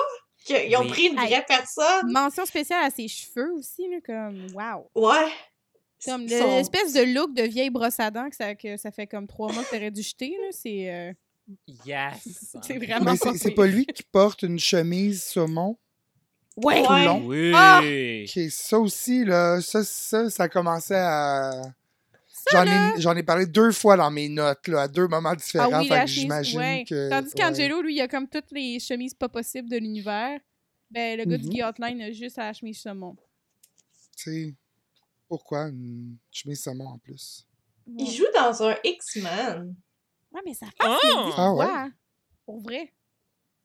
Qu'ils 0.44 0.76
ont 0.76 0.80
Oui. 0.82 0.88
pris 0.88 1.02
une 1.06 1.18
Hey. 1.18 1.28
vraie 1.28 1.44
personne? 1.46 2.10
Mention 2.12 2.44
spéciale 2.44 2.84
à 2.84 2.90
ses 2.90 3.08
cheveux 3.08 3.50
aussi, 3.54 3.82
là, 3.88 3.96
comme, 4.04 4.46
wow. 4.54 4.90
Ouais. 4.94 5.30
Comme 6.04 6.26
l'espèce 6.26 6.92
de 6.92 7.14
look 7.14 7.32
de 7.34 7.44
vieille 7.44 7.70
brosse 7.70 7.98
à 7.98 8.10
dents 8.10 8.28
que 8.28 8.36
ça, 8.36 8.54
que 8.54 8.76
ça 8.76 8.90
fait 8.90 9.06
comme 9.06 9.26
trois 9.26 9.50
mois 9.52 9.64
que 9.64 9.70
t'aurais 9.70 9.90
dû 9.90 10.02
jeter, 10.02 10.36
là, 10.42 10.48
c'est... 10.50 10.90
euh, 10.92 11.12
Yes! 11.86 12.56
C'est 12.62 12.78
vraiment 12.78 13.12
Mais 13.12 13.36
c'est 13.38 13.50
pas 13.50 13.66
lui 13.66 13.84
qui 13.86 14.02
porte 14.02 14.42
une 14.42 14.58
chemise 14.58 15.22
saumon? 15.24 15.76
Ouais! 16.56 16.82
Tout 16.82 16.92
long. 16.92 17.22
Oui! 17.26 17.52
Ah! 17.54 17.80
Ok, 17.82 18.50
ça 18.50 18.78
aussi, 18.78 19.24
là, 19.26 19.60
ça, 19.60 19.82
ça, 19.84 20.30
ça 20.30 20.48
commençait 20.48 20.94
à. 20.96 21.50
Ça, 22.50 22.64
J'en 22.64 22.70
ai, 22.96 23.00
j'en 23.00 23.16
ai 23.16 23.22
parlé 23.22 23.46
deux 23.46 23.72
fois 23.72 23.96
dans 23.96 24.10
mes 24.10 24.28
notes, 24.28 24.68
là, 24.68 24.82
à 24.82 24.88
deux 24.88 25.08
moments 25.08 25.34
différents. 25.34 25.70
Ah 25.72 25.78
oui, 25.80 25.88
fait 25.88 25.94
la 25.94 26.00
que 26.04 26.06
chemise, 26.10 26.20
j'imagine 26.22 26.58
ouais. 26.60 26.84
que. 26.88 27.08
Tandis 27.10 27.28
ouais. 27.28 27.32
qu'Angelo, 27.36 27.80
lui, 27.82 27.94
il 27.96 28.00
a 28.00 28.08
comme 28.08 28.28
toutes 28.28 28.50
les 28.52 28.78
chemises 28.80 29.14
pas 29.14 29.28
possibles 29.28 29.68
de 29.70 29.76
l'univers. 29.78 30.38
Ben, 30.90 31.18
le 31.18 31.24
gars 31.24 31.38
du 31.38 31.46
Mhm. 31.46 31.50
Gay 31.50 31.62
Hotline 31.64 32.02
a 32.02 32.10
juste 32.12 32.36
la 32.36 32.52
chemise 32.52 32.78
saumon. 32.80 33.16
Tu 34.16 34.22
sais, 34.24 34.54
pourquoi 35.28 35.68
une 35.68 36.16
chemise 36.30 36.62
saumon 36.62 36.88
en 36.88 36.98
plus? 36.98 37.46
Il 37.98 38.10
joue 38.10 38.26
dans 38.34 38.62
un 38.62 38.76
X-Men. 38.84 39.74
Ouais, 40.32 40.40
mais 40.44 40.54
ça 40.54 40.66
fait 40.66 40.72
Ah! 40.80 40.98
Ah 41.36 41.52
ouais? 41.54 41.90
Pour 42.44 42.60
vrai. 42.60 42.92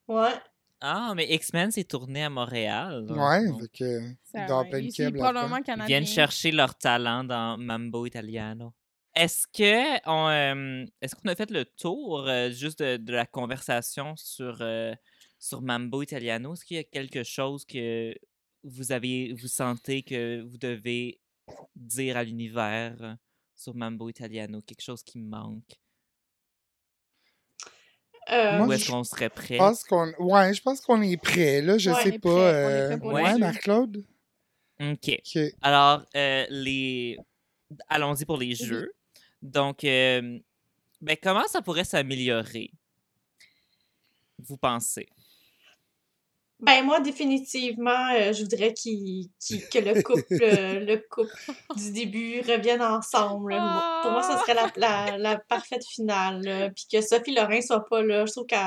Ouais. 0.07 0.33
Ah, 0.81 1.13
mais 1.15 1.27
X-Men 1.33 1.71
s'est 1.71 1.83
tourné 1.83 2.23
à 2.23 2.29
Montréal. 2.29 3.05
Ouais, 3.09 3.45
Donc, 3.47 3.61
fait 3.61 3.67
que. 3.69 3.99
Plein 4.31 4.63
de 4.63 4.79
Ils 4.79 5.63
canadien. 5.63 5.85
viennent 5.85 6.05
chercher 6.05 6.51
leur 6.51 6.77
talent 6.77 7.23
dans 7.23 7.57
Mambo 7.57 8.05
Italiano. 8.05 8.73
Est-ce 9.15 9.47
que 9.47 9.99
on, 10.07 10.29
euh, 10.29 10.85
est-ce 11.01 11.15
qu'on 11.15 11.27
a 11.29 11.35
fait 11.35 11.51
le 11.51 11.65
tour 11.65 12.27
euh, 12.27 12.51
juste 12.51 12.79
de, 12.81 12.97
de 12.97 13.11
la 13.11 13.25
conversation 13.25 14.15
sur, 14.15 14.59
euh, 14.61 14.93
sur 15.39 15.61
Mambo 15.61 16.01
Italiano? 16.01 16.53
Est-ce 16.53 16.63
qu'il 16.63 16.77
y 16.77 16.79
a 16.79 16.83
quelque 16.83 17.23
chose 17.23 17.65
que 17.65 18.15
vous 18.63 18.91
avez 18.91 19.33
vous 19.33 19.47
sentez 19.47 20.03
que 20.03 20.41
vous 20.41 20.57
devez 20.57 21.19
dire 21.75 22.15
à 22.17 22.23
l'univers 22.23 23.17
sur 23.55 23.75
Mambo 23.75 24.07
Italiano? 24.09 24.61
Quelque 24.61 24.83
chose 24.83 25.03
qui 25.03 25.19
manque? 25.19 25.75
Euh, 28.31 28.57
Moi, 28.57 28.67
Ou 28.67 28.69
je- 28.71 28.75
est-ce 28.75 28.91
qu'on 28.91 29.03
serait 29.03 29.29
prêt? 29.29 29.55
Je 29.55 29.57
pense 29.57 29.83
qu'on. 29.83 30.11
Ouais, 30.19 30.53
je 30.53 30.61
pense 30.61 30.81
qu'on 30.81 31.01
est 31.01 31.17
prêt, 31.17 31.61
là. 31.61 31.77
Je 31.77 31.89
Ouais, 31.89 32.03
sais 32.03 32.19
pas. 32.19 32.29
euh, 32.29 32.97
Ouais. 32.99 33.37
Marc-Claude? 33.37 34.03
OK. 34.81 35.09
Ok. 35.35 35.41
Alors, 35.61 36.05
euh, 36.15 36.45
les... 36.49 37.17
allons-y 37.87 38.25
pour 38.25 38.37
les 38.37 38.55
jeux. 38.55 38.93
Donc, 39.41 39.83
euh, 39.83 40.39
ben, 41.01 41.17
comment 41.21 41.47
ça 41.47 41.61
pourrait 41.61 41.83
s'améliorer, 41.85 42.71
vous 44.37 44.57
pensez? 44.57 45.07
Ben 46.61 46.83
moi, 46.83 46.99
définitivement, 46.99 48.09
euh, 48.13 48.33
je 48.33 48.41
voudrais 48.43 48.73
qu'il- 48.73 49.29
qu'il- 49.39 49.67
que 49.69 49.79
le 49.79 50.01
couple, 50.03 50.25
euh, 50.41 50.79
le 50.85 50.97
couple 51.09 51.31
du 51.77 51.91
début 51.91 52.41
revienne 52.41 52.81
ensemble. 52.81 53.53
Moi- 53.55 53.99
Pour 54.01 54.11
moi, 54.11 54.23
ça 54.23 54.39
serait 54.39 54.53
la, 54.55 54.69
la, 54.75 55.17
la 55.17 55.37
parfaite 55.37 55.85
finale. 55.87 56.73
Puis 56.75 56.85
que 56.91 57.01
Sophie 57.01 57.33
Lorrain 57.33 57.61
soit 57.61 57.85
pas 57.85 58.01
là. 58.01 58.25
Je 58.25 58.31
trouve 58.33 58.45
qu'elle... 58.45 58.59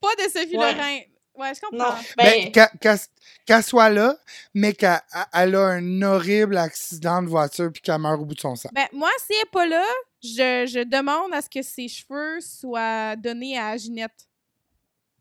Pas 0.00 0.14
de 0.18 0.22
Sophie 0.30 0.56
Ouais. 0.56 0.74
Lorrain. 0.74 0.98
Ouais, 1.34 1.52
je 1.54 1.60
comprends. 1.60 1.90
Non, 1.92 1.94
Ben, 2.18 2.50
ben... 2.52 2.98
qu'elle 3.46 3.62
soit 3.62 3.88
là, 3.88 4.16
mais 4.52 4.74
qu'elle 4.74 5.00
elle 5.32 5.54
a 5.54 5.66
un 5.68 6.02
horrible 6.02 6.58
accident 6.58 7.22
de 7.22 7.28
voiture 7.28 7.70
puis 7.72 7.80
qu'elle 7.80 7.98
meurt 8.00 8.20
au 8.20 8.24
bout 8.26 8.34
de 8.34 8.40
son 8.40 8.54
sang. 8.54 8.68
Ben, 8.74 8.86
moi, 8.92 9.08
si 9.18 9.32
elle 9.32 9.42
est 9.46 9.50
pas 9.50 9.64
là, 9.66 9.84
je, 10.22 10.66
je 10.70 10.84
demande 10.84 11.32
à 11.32 11.40
ce 11.40 11.48
que 11.48 11.62
ses 11.62 11.88
cheveux 11.88 12.38
soient 12.40 13.16
donnés 13.16 13.58
à 13.58 13.76
Ginette. 13.78 14.28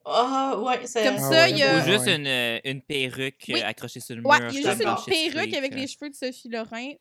Ah, 0.04 0.60
ouais, 0.60 0.86
c'est... 0.88 1.04
Comme 1.04 1.16
Ah 1.18 1.20
ça, 1.20 1.30
ouais, 1.30 1.52
il 1.52 1.58
y 1.58 1.64
a- 1.64 1.74
Ou 1.76 1.78
ouais, 1.80 1.86
juste 1.91 2.06
ouais. 2.08 2.16
une, 2.16 2.28
euh, 2.28 2.60
une 2.64 2.82
perruque 2.82 3.49
euh, 3.49 3.54
Oui. 3.54 3.62
accrochée 3.62 3.99
sur 3.99 4.16
le 4.16 4.24
Ouais, 4.26 4.39
mur. 4.39 4.49
il 4.52 4.62
y 4.62 4.68
a 4.68 4.72
juste 4.76 4.82
une 4.84 4.95
perruque 5.06 5.54
avec 5.54 5.74
euh. 5.74 5.76
les 5.76 5.88
cheveux 5.88 6.10
de 6.10 6.16
Sophie 6.16 6.49
Lorrain, 6.49 6.91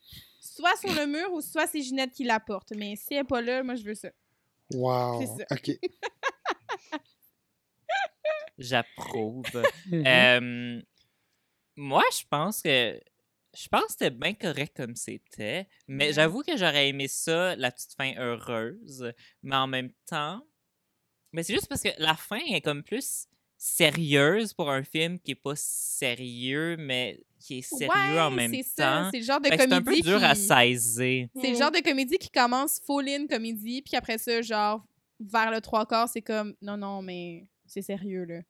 soit 0.41 0.77
sur 0.77 0.93
le 0.95 1.07
mur 1.07 1.33
ou 1.33 1.41
soit 1.41 1.67
c'est 1.67 1.81
Ginette 1.81 2.13
qui 2.13 2.25
la 2.25 2.41
porte. 2.41 2.73
Mais 2.77 2.97
si 2.97 3.15
elle 3.15 3.21
est 3.21 3.25
pas 3.25 3.41
là, 3.41 3.63
moi, 3.63 3.75
je 3.75 3.85
veux 3.85 3.95
ça. 3.95 4.11
Wow. 4.75 5.21
C'est 5.21 5.27
ça. 5.27 5.47
OK. 5.51 5.79
J'approuve. 8.59 9.45
Euh, 9.93 10.81
moi, 11.77 12.03
je 12.13 12.23
pense 12.29 12.61
que 12.63 13.01
je 13.57 13.69
pense 13.69 13.83
que 13.87 13.93
c'était 13.93 14.11
bien 14.11 14.35
correct 14.35 14.77
comme 14.77 14.95
c'était, 14.95 15.67
mais 15.89 16.09
Ouais. 16.09 16.13
j'avoue 16.13 16.43
que 16.43 16.57
j'aurais 16.57 16.89
aimé 16.89 17.09
ça, 17.09 17.57
la 17.57 17.73
petite 17.73 17.95
fin 17.97 18.13
heureuse, 18.17 19.13
mais 19.43 19.57
en 19.57 19.67
même 19.67 19.91
temps, 20.07 20.47
mais 21.33 21.43
c'est 21.43 21.53
juste 21.55 21.69
parce 21.69 21.83
que 21.83 21.89
la 21.99 22.15
fin 22.15 22.39
est 22.51 22.61
comme 22.61 22.83
plus 22.83 23.27
sérieuse 23.57 24.53
pour 24.55 24.71
un 24.71 24.83
film 24.83 25.19
qui 25.19 25.33
est 25.33 25.35
pas 25.35 25.55
sérieux, 25.55 26.77
mais 26.79 27.21
qui 27.39 27.59
est 27.59 27.63
sérieux 27.63 28.21
en 28.21 28.31
même 28.31 28.53
c'est 28.55 28.63
ça. 28.63 29.03
temps. 29.05 29.11
C'est 29.13 29.19
le 29.19 29.25
genre 29.25 29.41
de 29.41 29.49
Fait 29.49 29.57
que 29.57 29.63
C'est 29.63 29.73
un 29.73 29.79
peu 29.79 29.85
comédie 29.85 30.03
dur 30.03 30.25
à 30.25 30.35
qui- 30.35 30.41
saisir. 30.41 31.29
C'est 31.41 31.51
le 31.53 31.57
genre 31.59 31.71
de 31.71 31.81
comédie 31.81 32.19
qui 32.19 32.31
commence 32.31 32.81
full 32.87 33.09
in 33.09 33.27
comédie, 33.27 33.83
puis 33.83 33.97
après 33.97 34.19
ça, 34.19 34.41
genre, 34.43 34.85
vers 35.21 35.51
le 35.51 35.61
trois 35.61 35.87
quarts, 35.87 36.09
c'est 36.09 36.23
comme, 36.23 36.55
non, 36.63 36.77
non, 36.77 37.03
mais 37.03 37.47
c'est 37.67 37.83
sérieux, 37.83 38.25
là. 38.25 38.41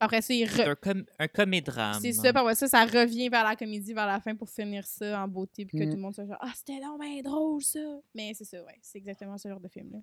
Après 0.00 0.22
ça, 0.22 0.32
il 0.32 0.46
re- 0.46 0.68
un, 0.70 0.74
com 0.76 1.04
un 1.18 1.28
comédrame. 1.28 2.00
C'est 2.00 2.12
ça, 2.12 2.28
après 2.28 2.54
ça, 2.54 2.68
ça 2.68 2.84
revient 2.86 3.28
vers 3.28 3.44
la 3.44 3.56
comédie, 3.56 3.92
vers 3.92 4.06
la 4.06 4.20
fin 4.20 4.34
pour 4.36 4.48
finir 4.48 4.86
ça 4.86 5.22
en 5.24 5.28
beauté, 5.28 5.66
puis 5.66 5.76
que 5.78 5.84
Mm. 5.84 5.90
tout 5.90 5.96
le 5.96 6.02
monde 6.02 6.14
soit 6.14 6.24
genre, 6.26 6.38
ah, 6.40 6.52
c'était 6.54 6.78
long, 6.80 6.96
ben 6.98 7.20
drôle, 7.22 7.62
ça. 7.62 7.80
Mais 8.14 8.32
c'est 8.34 8.44
ça, 8.44 8.62
ouais, 8.64 8.78
c'est 8.80 8.96
exactement 8.98 9.36
ce 9.36 9.48
genre 9.48 9.60
de 9.60 9.68
film-là. 9.68 9.98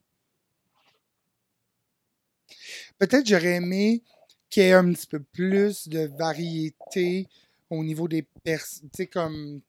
Peut-être 2.98 3.28
j'aurais 3.28 3.56
aimé 3.56 4.04
qu'il 4.50 4.64
y 4.64 4.68
ait 4.68 4.74
un 4.74 4.92
petit 4.94 5.08
peu 5.08 5.20
plus 5.20 5.88
de 5.88 6.08
variété 6.18 7.28
au 7.70 7.84
niveau 7.84 8.08
des 8.08 8.22
personnes, 8.44 8.90
tu 8.92 8.98
sais, 9.04 9.08
comme 9.08 9.62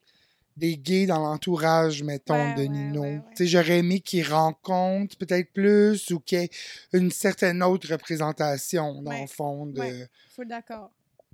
des 0.57 0.77
gays 0.79 1.07
dans 1.07 1.19
l'entourage, 1.19 2.03
mettons, 2.03 2.35
Ouais, 2.35 2.55
de 2.55 2.61
ouais, 2.63 2.69
Nino. 2.69 3.03
ouais, 3.03 3.09
ouais. 3.17 3.21
Tu 3.37 3.45
sais, 3.45 3.47
j'aurais 3.47 3.79
aimé 3.79 4.01
qu'ils 4.01 4.27
rencontrent 4.27 5.17
peut-être 5.19 5.53
plus 5.53 6.11
ou 6.11 6.21
qu'il 6.21 6.39
y 6.41 6.43
ait 6.45 6.51
une 6.95 7.11
certaine 7.11 7.63
autre 7.63 7.91
représentation, 7.93 9.03
dans 9.03 9.11
Ouais, 9.11 9.23
le 9.23 9.27
fond. 9.27 9.67
De... 9.67 10.09
d'accord. 10.45 10.91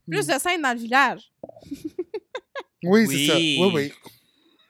Mm. 0.09 0.11
Plus 0.13 0.27
de 0.27 0.33
scènes 0.41 0.63
dans 0.63 0.73
le 0.73 0.79
village. 0.81 1.33
Oui, 2.83 3.05
Oui. 3.07 3.27
c'est 3.27 3.33
ça. 3.33 3.37
Oui, 3.39 3.71
oui. 3.75 3.93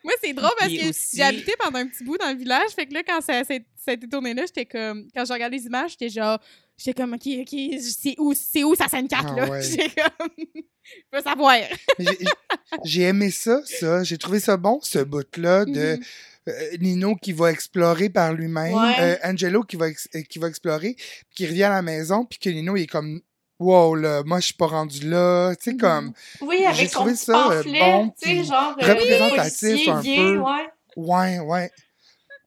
Moi, 0.05 0.13
c'est 0.23 0.33
drôle 0.33 0.51
parce 0.59 0.71
que 0.73 0.89
aussi- 0.91 1.17
j'ai 1.17 1.23
habité 1.23 1.55
pendant 1.59 1.79
un 1.79 1.87
petit 1.87 2.03
bout 2.05 2.19
dans 2.19 2.31
le 2.31 2.37
village. 2.37 2.71
Fait 2.73 2.87
que 2.87 2.93
là, 2.93 3.03
quand 3.07 3.21
ça, 3.21 3.45
ça, 3.45 3.55
ça 3.77 3.91
a 3.93 3.95
été 3.95 4.09
tourné 4.09 4.35
là, 4.35 4.43
j'étais 4.47 4.67
comme. 4.67 5.07
Quand 5.15 5.25
je 5.25 5.33
regardais 5.33 5.57
les 5.57 5.65
images, 5.67 5.93
j'étais 5.93 6.09
genre. 6.09 6.39
J'étais 6.79 7.01
comme, 7.03 7.15
OK, 7.15 7.27
OK, 7.41 7.57
c'est 7.81 8.15
où, 8.19 8.33
c'est 8.35 8.65
où 8.65 8.75
sa 8.75 8.89
scène 8.89 9.07
4, 9.09 9.27
Ah 9.29 9.37
là? 9.37 9.51
ouais. 9.51 9.63
J'étais 9.63 9.91
comme. 9.91 10.29
Je 10.85 11.17
veux 11.17 11.23
savoir. 11.23 11.55
J'ai- 12.85 13.03
aimé 13.03 13.31
ça, 13.31 13.61
ça. 13.65 14.03
J'ai 14.03 14.19
trouvé 14.19 14.41
ça 14.41 14.57
bon, 14.57 14.81
ce 14.83 14.99
bout-là 14.99 15.65
de 15.65 15.97
Mhm. 15.97 16.03
euh, 16.49 16.77
Nino 16.81 17.15
qui 17.15 17.33
va 17.33 17.53
explorer 17.53 18.09
par 18.11 18.33
lui-même, 18.33 18.75
Ouais. 18.75 18.97
euh, 18.99 19.17
Angelo 19.23 19.63
qui 19.63 19.77
va, 19.77 19.89
ex- 19.89 20.09
euh, 20.17 20.23
qui 20.23 20.39
va 20.41 20.49
explorer, 20.49 20.95
puis 20.97 21.37
qui 21.37 21.47
revient 21.47 21.63
à 21.65 21.71
la 21.71 21.83
maison, 21.83 22.25
puis 22.25 22.39
que 22.41 22.51
Nino 22.51 22.77
il 22.77 22.83
est 22.83 22.87
comme 22.89 23.21
Wow, 23.61 23.95
là, 23.95 24.25
moi 24.25 24.41
je 24.41 24.47
suis 24.47 24.55
pas 24.55 24.67
rendu 24.67 25.09
là. 25.09 25.55
Tu 25.55 25.63
sais, 25.65 25.73
Mhm. 25.75 25.79
comme, 25.79 26.13
Oui, 26.41 26.57
J'ai 26.59 26.67
avec 26.67 26.91
son 26.91 26.99
trouvé 26.99 27.15
ça, 27.15 27.33
pamphlet, 27.33 27.79
bon, 27.79 28.11
tu 28.21 28.29
sais, 28.29 28.45
genre... 28.45 28.75
représentatif 28.77 29.85
policier 29.85 29.89
un 29.89 30.03
peu. 30.03 30.39
ouais. 30.39 30.69
ouais, 30.97 31.39
ouais. 31.39 31.71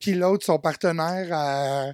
Puis 0.02 0.14
l'autre, 0.14 0.46
son 0.46 0.60
partenaire 0.60 1.30
à, 1.32 1.94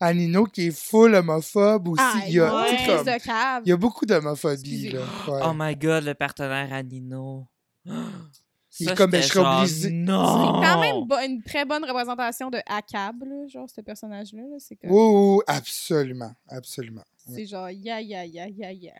à 0.00 0.14
Nino 0.14 0.44
qui 0.44 0.68
est 0.68 0.70
full 0.76 1.14
homophobe 1.14 1.88
aussi. 1.88 2.02
Ah, 2.04 2.22
il, 2.26 2.32
y 2.34 2.40
a, 2.40 2.54
ouais. 2.62 2.76
comme, 2.86 3.62
il 3.64 3.68
y 3.68 3.72
a 3.72 3.76
beaucoup 3.76 4.06
d'homophobie. 4.06 4.88
Là. 4.90 5.00
Ouais. 5.28 5.40
Oh 5.44 5.52
my 5.54 5.76
god, 5.76 6.04
le 6.04 6.14
partenaire 6.14 6.72
à 6.72 6.82
Nino. 6.82 7.46
Il 8.78 8.86
Ça, 8.86 8.92
est 8.92 8.96
comme, 8.96 9.10
ben, 9.10 9.20
je 9.20 9.26
serais 9.26 9.40
obligé- 9.62 9.82
C'est 9.82 9.90
Non! 9.90 10.60
quand 10.62 10.80
même 10.80 11.04
bo- 11.04 11.18
une 11.18 11.42
très 11.42 11.64
bonne 11.64 11.84
représentation 11.84 12.50
de 12.50 12.58
ACAB, 12.66 13.24
là, 13.24 13.46
genre, 13.48 13.68
ce 13.68 13.80
personnage-là. 13.80 14.42
là, 14.42 14.56
C'est 14.58 14.76
comme. 14.76 14.90
Oui, 14.92 15.40
absolument, 15.48 16.32
absolument. 16.48 17.02
Ouais. 17.26 17.34
C'est 17.34 17.46
genre, 17.46 17.68
ya, 17.68 18.00
ya, 18.00 18.24
ya, 18.24 18.46
ya, 18.48 18.70
ya. 18.72 18.92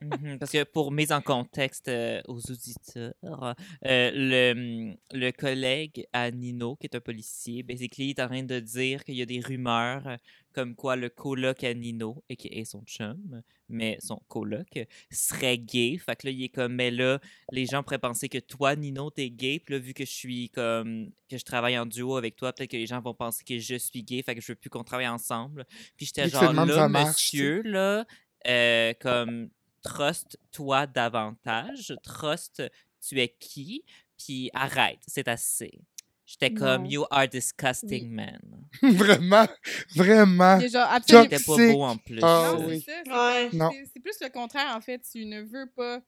Mhm, 0.00 0.38
Parce 0.38 0.52
que 0.52 0.64
pour 0.64 0.92
mise 0.92 1.12
en 1.12 1.20
contexte 1.20 1.88
euh, 1.88 2.20
aux 2.28 2.38
auditeurs, 2.50 3.14
euh, 3.24 4.10
le, 4.14 4.94
le 5.12 5.30
collègue 5.32 6.06
à 6.12 6.30
Nino, 6.30 6.76
qui 6.76 6.86
est 6.86 6.96
un 6.96 7.00
policier, 7.00 7.62
basically, 7.62 8.06
il 8.06 8.10
est 8.10 8.20
en 8.20 8.28
train 8.28 8.42
de 8.42 8.60
dire 8.60 9.04
qu'il 9.04 9.14
y 9.16 9.22
a 9.22 9.26
des 9.26 9.40
rumeurs 9.40 10.06
euh, 10.06 10.16
comme 10.52 10.74
quoi 10.74 10.96
le 10.96 11.10
coloc 11.10 11.64
à 11.64 11.74
Nino, 11.74 12.24
et 12.30 12.36
qui 12.36 12.48
est 12.48 12.64
son 12.64 12.82
chum, 12.86 13.42
mais 13.68 13.98
son 14.00 14.18
coloc, 14.26 14.66
serait 15.10 15.58
gay. 15.58 15.98
Fait 15.98 16.16
que 16.16 16.26
là, 16.26 16.30
il 16.30 16.42
est 16.44 16.48
comme, 16.48 16.74
mais 16.74 16.90
là, 16.90 17.20
les 17.52 17.66
gens 17.66 17.82
pourraient 17.82 17.98
penser 17.98 18.30
que 18.30 18.38
toi, 18.38 18.74
Nino, 18.74 19.10
t'es 19.10 19.28
gay. 19.28 19.60
Puis 19.62 19.74
là, 19.74 19.80
vu 19.80 19.92
que 19.92 20.06
je 20.06 20.10
suis 20.10 20.48
comme, 20.48 21.10
que 21.28 21.36
je 21.36 21.44
travaille 21.44 21.78
en 21.78 21.84
duo 21.84 22.16
avec 22.16 22.36
toi, 22.36 22.54
peut-être 22.54 22.70
que 22.70 22.76
les 22.78 22.86
gens 22.86 23.02
vont 23.02 23.12
penser 23.12 23.44
que 23.44 23.58
je 23.58 23.74
suis 23.76 24.02
gay. 24.02 24.22
Fait 24.22 24.34
que 24.34 24.40
je 24.40 24.52
veux 24.52 24.56
plus 24.56 24.70
qu'on 24.70 24.84
travaille 24.84 25.08
ensemble. 25.08 25.66
Puis 25.98 26.06
j'étais 26.06 26.28
genre, 26.30 26.52
là, 26.54 26.88
marche, 26.88 27.34
monsieur, 27.34 27.60
là, 27.62 28.06
euh, 28.46 28.92
comme, 29.00 29.50
trust-toi 29.82 30.86
davantage, 30.86 31.94
trust, 32.02 32.62
tu 33.06 33.20
es 33.20 33.28
qui, 33.38 33.84
puis 34.18 34.50
arrête, 34.54 34.98
c'est 35.06 35.28
assez. 35.28 35.72
J'étais 36.24 36.52
comme, 36.52 36.82
Non. 36.82 36.88
you 36.90 37.04
are 37.10 37.28
disgusting 37.28 38.10
man. 38.10 38.40
vraiment, 38.82 39.46
vraiment. 39.94 40.58
J'étais 40.58 41.38
pas 41.38 41.56
beau 41.72 41.82
en 41.84 41.96
plus. 41.96 42.18
Ah 42.22 42.54
non, 42.58 42.66
oui. 42.66 42.82
c'est 42.84 42.92
ça. 42.92 43.02
c'est 43.04 43.10
Ouais. 43.12 43.50
pas- 43.50 43.56
Non. 43.56 43.70
c'est- 43.72 43.90
C'est 43.94 44.00
plus 44.00 44.16
le 44.20 44.28
contraire, 44.30 44.74
en 44.76 44.80
fait. 44.80 45.00
Tu 45.12 45.24
ne 45.24 45.42
veux 45.42 45.70
pas 45.76 46.00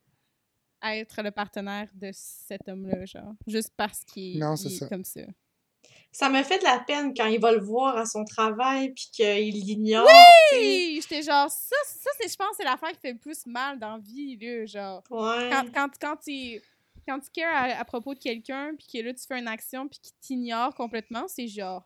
être 0.83 1.23
le 1.23 1.31
partenaire 1.31 1.89
de 1.95 2.11
cet 2.13 2.69
homme-là, 2.69 3.05
genre. 3.05 3.35
Juste 3.47 3.73
parce 3.77 4.03
qu'il 4.05 4.39
Non, 4.41 4.55
il 4.57 4.59
c'est 4.59 4.69
est 4.75 4.79
ça. 4.79 4.89
comme 4.89 5.05
ça. 5.05 5.21
Ça 6.11 6.29
me 6.31 6.43
fait 6.43 6.59
de 6.59 6.65
la 6.65 6.81
peine 6.81 7.15
quand 7.15 7.27
il 7.27 7.41
va 7.41 7.53
le 7.53 7.61
voir 7.61 7.97
à 7.97 8.07
son 8.07 8.25
travail 8.25 8.93
puis 8.93 9.09
qu'il 9.13 9.55
l'ignore. 9.55 10.09
Oui! 10.53 10.99
J'étais 11.03 11.23
genre, 11.23 11.51
ça, 11.51 11.77
ça 11.85 12.11
c'est, 12.21 12.29
je 12.29 12.37
pense, 12.37 12.57
c'est 12.57 12.65
l'affaire 12.65 12.91
qui 12.93 13.01
fait 13.01 13.13
le 13.13 13.19
plus 13.19 13.47
mal 13.47 13.79
dans 13.79 13.97
la 13.97 13.99
vie, 13.99 14.37
là, 14.37 14.67
genre. 14.67 15.03
Ouais. 15.11 15.51
Quand, 15.53 15.65
quand, 15.73 15.91
quand 16.01 16.17
tu... 16.17 16.61
Quand 17.07 17.21
tu 17.21 17.31
cares 17.31 17.57
à, 17.57 17.81
à 17.81 17.85
propos 17.87 18.13
de 18.13 18.19
quelqu'un, 18.19 18.75
puis 18.77 18.87
que 18.93 18.99
là, 19.03 19.15
tu 19.15 19.25
fais 19.27 19.39
une 19.39 19.49
action, 19.49 19.89
puis 19.89 19.99
qu'il 19.99 20.13
t'ignore 20.21 20.75
complètement, 20.75 21.25
c'est 21.27 21.49
genre... 21.49 21.83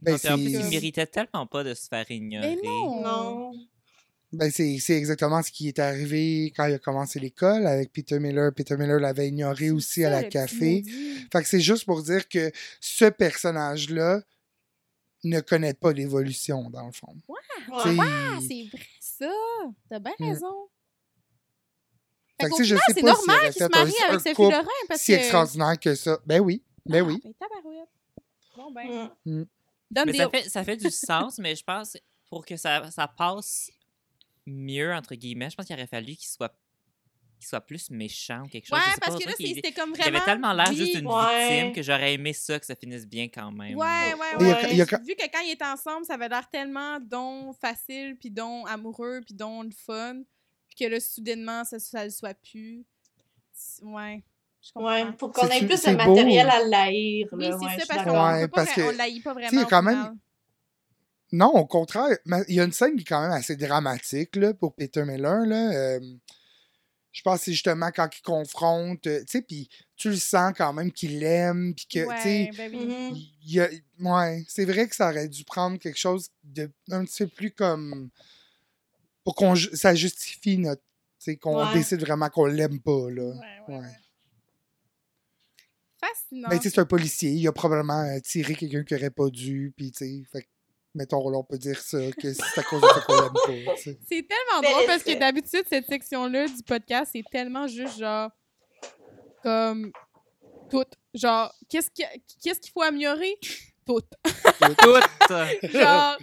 Ben, 0.00 0.14
en 0.14 0.34
plus, 0.36 0.52
il 0.52 0.68
méritait 0.68 1.06
tellement 1.06 1.44
pas 1.44 1.64
de 1.64 1.74
se 1.74 1.88
faire 1.88 2.08
ignorer. 2.08 2.54
Mais 2.54 2.68
non! 2.68 3.02
Non. 3.02 3.52
Ben, 4.36 4.50
c'est 4.50 4.78
c'est 4.78 4.94
exactement 4.96 5.42
ce 5.42 5.50
qui 5.50 5.68
est 5.68 5.78
arrivé 5.78 6.52
quand 6.56 6.66
il 6.66 6.74
a 6.74 6.78
commencé 6.78 7.18
l'école 7.18 7.66
avec 7.66 7.92
Peter 7.92 8.18
Miller. 8.18 8.52
Peter 8.54 8.76
Miller 8.76 9.00
l'avait 9.00 9.28
ignoré 9.28 9.70
aussi 9.70 10.04
à 10.04 10.10
la 10.10 10.24
café. 10.24 10.82
Fait 11.32 11.42
que 11.42 11.48
c'est 11.48 11.60
juste 11.60 11.84
pour 11.84 12.02
dire 12.02 12.28
que 12.28 12.50
ce 12.80 13.06
personnage-là 13.06 14.20
ne 15.24 15.40
connaît 15.40 15.74
pas 15.74 15.92
l'évolution, 15.92 16.70
dans 16.70 16.86
le 16.86 16.92
fond. 16.92 17.16
Ouais. 17.28 17.36
C'est 18.46 18.68
vrai, 18.72 18.86
ça! 19.00 19.30
T'as 19.88 19.98
bien 19.98 20.12
Mm. 20.18 20.28
raison. 20.28 20.68
Fait 22.40 22.50
que, 22.50 22.64
je 22.64 22.74
sais 22.74 22.80
c'est 22.88 23.00
pas 23.00 23.12
normal 23.12 23.36
aurait 23.38 23.50
qu'il 23.50 23.62
se 23.62 23.68
marie 23.70 23.94
avec 24.08 24.20
Sophie 24.20 24.42
Lorrain, 24.42 24.66
parce 24.88 25.00
si 25.00 25.12
que... 25.12 25.16
extraordinaire 25.16 25.80
que 25.80 25.94
ça. 25.94 26.18
Ben 26.26 26.40
oui, 26.40 26.62
ben 26.84 27.02
oui. 27.02 27.18
Ah, 27.24 27.28
ben, 27.28 27.34
tabarouette. 27.40 27.88
Bon, 28.56 28.70
ben... 28.72 29.10
Mm. 29.24 29.44
Donne 29.90 30.04
Mais 30.06 30.12
des... 30.12 30.18
ça 30.18 30.28
fait, 30.28 30.48
ça 30.48 30.64
fait 30.64 30.76
du 30.76 30.90
sens, 30.90 31.38
mais 31.38 31.56
je 31.56 31.64
pense 31.64 31.96
pour 32.28 32.44
que 32.44 32.56
ça, 32.56 32.90
ça 32.90 33.08
passe 33.08 33.70
mieux, 34.46 34.92
entre 34.94 35.14
guillemets, 35.14 35.50
je 35.50 35.56
pense 35.56 35.66
qu'il 35.66 35.74
aurait 35.76 35.86
fallu 35.86 36.14
qu'il 36.14 36.28
soit, 36.28 36.54
qu'il 37.38 37.46
soit 37.46 37.60
plus 37.60 37.90
méchant 37.90 38.42
ou 38.44 38.48
quelque 38.48 38.66
chose. 38.66 38.78
Ouais, 38.78 38.84
je 38.86 38.92
sais 38.94 39.00
parce 39.00 39.16
que 39.22 39.28
là, 39.28 39.34
c'était 39.38 39.72
comme 39.72 39.90
Il 39.94 40.00
vraiment... 40.00 40.16
avait 40.16 40.24
tellement 40.24 40.52
l'air 40.52 40.72
juste 40.72 40.94
Ouais. 41.02 41.48
victime 41.48 41.72
que 41.74 41.82
j'aurais 41.82 42.14
aimé 42.14 42.32
ça, 42.32 42.58
que 42.58 42.64
ça 42.66 42.74
finisse 42.74 43.06
bien 43.06 43.28
quand 43.28 43.50
même. 43.52 43.76
Ouais, 43.76 43.84
ouais, 43.86 44.26
il 44.40 44.46
y 44.46 44.50
a- 44.50 44.54
ouais. 44.54 44.68
il 44.72 44.76
y 44.78 44.80
a- 44.82 44.84
Vu 44.84 45.14
que 45.14 45.30
quand 45.30 45.40
ils 45.44 45.52
étaient 45.52 45.64
ensemble, 45.66 46.06
ça 46.06 46.14
avait 46.14 46.28
l'air 46.28 46.48
tellement 46.50 46.98
don 47.00 47.52
facile, 47.52 48.16
puis 48.18 48.30
don 48.30 48.64
amoureux, 48.66 49.20
puis 49.24 49.34
don 49.34 49.62
le 49.62 49.70
fun, 49.70 50.22
puis 50.68 50.76
que 50.86 50.90
là, 50.90 50.98
soudainement, 51.00 51.64
ça, 51.64 51.78
ça 51.78 52.04
le 52.04 52.10
soit 52.10 52.34
plus. 52.34 52.84
Ouais. 53.82 54.22
Ouais, 54.74 55.12
pour 55.12 55.30
qu'on 55.30 55.46
ait 55.48 55.64
plus 55.64 55.80
de 55.80 55.90
beau. 55.92 56.14
matériel 56.14 56.48
à 56.50 56.64
l'haïr. 56.64 57.28
Oui, 57.32 57.44
c'est 57.44 57.54
ouais, 57.66 57.78
ça, 57.78 57.86
parce 57.94 58.02
qu'on 58.04 58.10
Ouais, 58.32 58.48
pas, 58.48 58.64
on 58.78 58.90
l'haït 58.96 59.20
vraiment. 59.22 59.62
au 59.62 59.66
quand 59.66 59.82
même. 59.82 60.18
Non, 61.32 61.48
au 61.54 61.66
contraire. 61.66 62.16
mais 62.24 62.42
Il 62.48 62.54
y 62.54 62.60
a 62.60 62.64
une 62.64 62.72
scène 62.72 62.94
qui 62.96 63.02
est 63.02 63.04
quand 63.06 63.20
même 63.22 63.32
assez 63.32 63.56
dramatique 63.56 64.36
là, 64.36 64.54
pour 64.54 64.74
Peter 64.74 65.04
Miller. 65.04 65.44
Là. 65.46 65.72
Euh, 65.72 66.00
je 67.12 67.22
pense 67.22 67.38
que 67.40 67.44
c'est 67.46 67.52
justement 67.52 67.90
quand 67.90 68.08
il 68.16 68.22
confronte, 68.22 69.06
euh, 69.06 69.20
tu 69.20 69.26
sais, 69.28 69.42
puis 69.42 69.68
tu 69.96 70.10
le 70.10 70.16
sens 70.16 70.52
quand 70.56 70.72
même 70.74 70.92
qu'il 70.92 71.18
l'aime, 71.18 71.74
puis 71.74 71.86
que, 71.86 72.00
tu 72.16 72.22
sais, 72.22 72.50
ben 72.56 72.70
oui. 72.74 72.86
Mhm. 72.86 73.16
il 73.16 73.52
y 73.52 73.60
a- 73.60 73.70
ouais, 74.00 74.44
c'est 74.48 74.66
vrai 74.66 74.86
que 74.86 74.94
ça 74.94 75.08
aurait 75.10 75.28
dû 75.28 75.42
prendre 75.44 75.78
quelque 75.78 75.98
chose 75.98 76.28
de 76.44 76.70
un 76.90 77.04
petit 77.04 77.24
peu 77.24 77.30
plus 77.30 77.50
comme 77.52 78.10
pour 79.24 79.34
qu'on 79.34 79.56
ça 79.56 79.94
justifie 79.94 80.58
notre, 80.58 80.82
tu 81.18 81.24
sais, 81.32 81.36
qu'on 81.36 81.56
Ouais. 81.66 81.72
décide 81.72 82.00
vraiment 82.00 82.28
qu'on 82.28 82.44
l'aime 82.46 82.80
pas 82.80 83.10
là. 83.10 83.22
Ouais, 83.24 83.34
ouais, 83.68 83.74
Ouais. 83.76 83.80
ouais. 83.80 83.92
Fascinant. 85.98 86.48
Ben, 86.50 86.58
tu 86.58 86.64
sais, 86.64 86.74
c'est 86.74 86.80
un 86.80 86.84
policier, 86.86 87.30
il 87.30 87.48
a 87.48 87.52
probablement 87.52 88.02
euh, 88.02 88.20
tiré 88.20 88.54
quelqu'un 88.54 88.84
qui 88.84 88.94
aurait 88.94 89.10
pas 89.10 89.30
dû, 89.30 89.72
puis 89.76 89.90
tu 89.90 89.98
sais, 90.04 90.22
fait 90.30 90.46
mettons 90.96 91.28
là, 91.30 91.38
on 91.38 91.44
peut 91.44 91.58
dire 91.58 91.78
ça 91.80 91.98
que 92.12 92.32
c'est 92.32 92.58
à 92.58 92.62
cause 92.64 92.80
de 92.82 92.86
ça 92.88 93.00
qu'on 93.06 93.14
l'aime 93.20 93.64
pas. 93.66 93.74
tu 93.76 93.82
sais. 93.82 93.98
C'est 94.08 94.26
tellement 94.28 94.60
Bel 94.62 94.72
drôle 94.72 94.86
parce 94.86 95.02
que 95.04 95.18
d'habitude, 95.18 95.64
cette 95.68 95.86
section-là 95.86 96.46
du 96.48 96.62
podcast, 96.64 97.10
c'est 97.12 97.24
tellement 97.30 97.66
juste 97.68 97.98
genre. 97.98 98.30
Comme. 99.42 99.92
Tout. 100.70 100.84
Genre, 101.14 101.54
qu'est-ce 101.68 101.90
que- 101.90 102.18
qu'est-ce 102.42 102.60
qu'il 102.60 102.72
faut 102.72 102.82
améliorer? 102.82 103.38
Tout. 103.86 104.00
Tout! 104.78 105.68
Genre. 105.72 106.18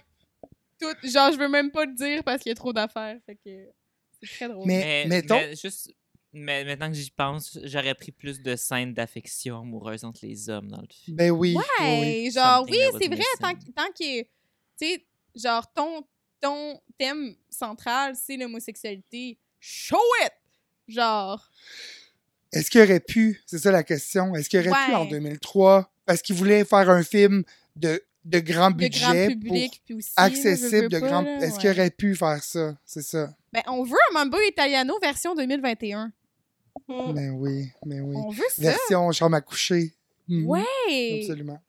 tout. 0.80 0.96
Genre, 1.04 1.32
je 1.32 1.38
veux 1.38 1.48
même 1.48 1.72
pas 1.72 1.86
le 1.86 1.94
dire 1.94 2.24
parce 2.24 2.42
qu'il 2.44 2.50
y 2.50 2.52
a 2.52 2.56
trop 2.56 2.74
d'affaires. 2.74 3.18
Fait 3.26 3.36
que. 3.36 3.70
C'est 4.22 4.36
très 4.36 4.50
drôle. 4.50 4.66
Mais- 4.68 5.06
Mais, 5.08 5.22
mettons- 5.22 5.36
mais 5.36 5.56
juste, 5.56 5.92
mais 6.34 6.66
maintenant 6.66 6.88
que 6.90 6.96
j'y 6.96 7.12
pense, 7.12 7.58
j'aurais 7.64 7.94
pris 7.96 8.12
plus 8.12 8.42
de 8.42 8.56
scènes 8.56 8.94
d'affection 8.94 9.60
amoureuse 9.62 10.04
entre 10.04 10.26
les 10.26 10.50
hommes 10.50 10.68
dans 10.70 10.82
le 10.82 10.88
film. 10.90 11.16
Ben 11.18 11.32
oui. 11.32 11.56
Ouais, 11.80 12.30
genre, 12.34 12.66
Something 12.66 12.76
oui, 12.94 13.00
c'est 13.02 13.08
vrai, 13.08 13.24
tant, 13.40 13.54
tant 13.76 13.92
que, 13.98 14.26
tu 14.84 14.94
sais, 14.94 15.06
genre, 15.36 15.72
ton, 15.74 16.04
ton 16.42 16.80
thème 16.98 17.36
central, 17.50 18.16
c'est 18.16 18.38
l'homosexualité, 18.38 19.38
show 19.60 19.98
it! 20.26 20.32
Genre, 20.88 21.50
Est-ce 22.52 22.70
qu'il 22.70 22.82
aurait 22.82 23.00
pu, 23.00 23.42
c'est 23.46 23.60
ça 23.60 23.72
la 23.72 23.84
question, 23.84 24.36
est-ce 24.36 24.50
qu'il 24.50 24.60
aurait 24.60 24.86
pu 24.88 24.94
en 24.94 25.06
2003, 25.06 25.90
parce 26.06 26.22
qu'il 26.22 26.36
voulait 26.36 26.66
faire 26.66 26.90
un 26.90 27.04
film 27.04 27.44
de, 27.78 28.04
de 28.26 28.40
grand 28.40 28.72
de 28.72 28.76
budget, 28.76 29.00
grand 29.00 29.28
public, 29.28 29.82
aussi, 29.96 30.12
là, 30.18 30.24
accessible, 30.24 30.90
de 30.90 31.00
pas, 31.00 31.08
grand... 31.08 31.26
Est-ce 31.40 31.58
qu'il 31.58 31.70
aurait 31.70 31.90
pu 31.90 32.16
faire 32.16 32.44
ça? 32.44 32.78
C'est 32.86 33.02
ça. 33.02 33.34
Ben, 33.54 33.62
on 33.68 33.84
veut 33.84 33.98
un 34.12 34.14
Mambo 34.14 34.38
Italiano 34.42 35.00
version 35.00 35.36
2021. 35.36 36.12
Mm. 36.88 37.14
Ben 37.14 37.30
oui, 37.32 37.70
ben 37.86 38.02
oui. 38.02 38.16
On 38.18 38.30
veut 38.32 38.44
ça. 38.50 38.62
Version 38.62 39.12
chambre 39.14 39.36
à 39.38 39.42
coucher. 39.42 39.94
Mhm, 40.28 40.46
Ouais! 40.48 41.20
Absolument. 41.22 41.62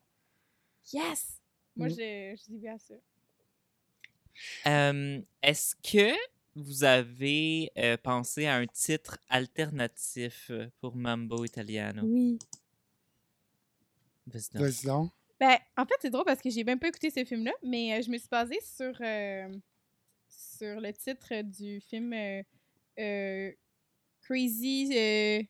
Yes! 0.93 1.34
Moi, 1.77 1.89
Mm. 1.89 1.91
je, 1.91 2.37
je 2.37 2.45
dis 2.53 2.59
bien 2.59 2.79
ça. 2.79 2.95
Euh, 4.66 5.20
Est-ce 5.43 5.75
que 5.77 6.14
vous 6.57 6.85
avez 6.85 7.70
euh, 7.77 7.97
pensé 7.97 8.47
à 8.47 8.57
un 8.57 8.66
titre 8.66 9.18
alternatif 9.29 10.51
pour 10.81 10.95
Mambo 10.97 11.45
Italiano? 11.45 12.03
Oui. 12.05 12.39
Vas-y 14.27 14.87
donc. 14.87 15.11
Ben, 15.39 15.59
en 15.77 15.85
fait, 15.85 15.95
c'est 16.01 16.11
drôle 16.11 16.25
parce 16.25 16.41
que 16.41 16.49
j'ai 16.49 16.64
même 16.64 16.79
pas 16.79 16.89
écouté 16.89 17.11
ce 17.11 17.25
film-là, 17.25 17.53
mais 17.62 17.99
euh, 17.99 18.03
je 18.03 18.11
me 18.11 18.16
suis 18.18 18.29
basée 18.29 18.61
sur, 18.62 18.95
euh, 19.01 19.49
sur 20.29 20.81
le 20.81 20.93
titre 20.93 21.43
du 21.43 21.81
film 21.81 22.12
euh, 22.12 22.43
euh, 23.01 23.53
Crazy. 24.22 24.91
euh, 24.97 25.43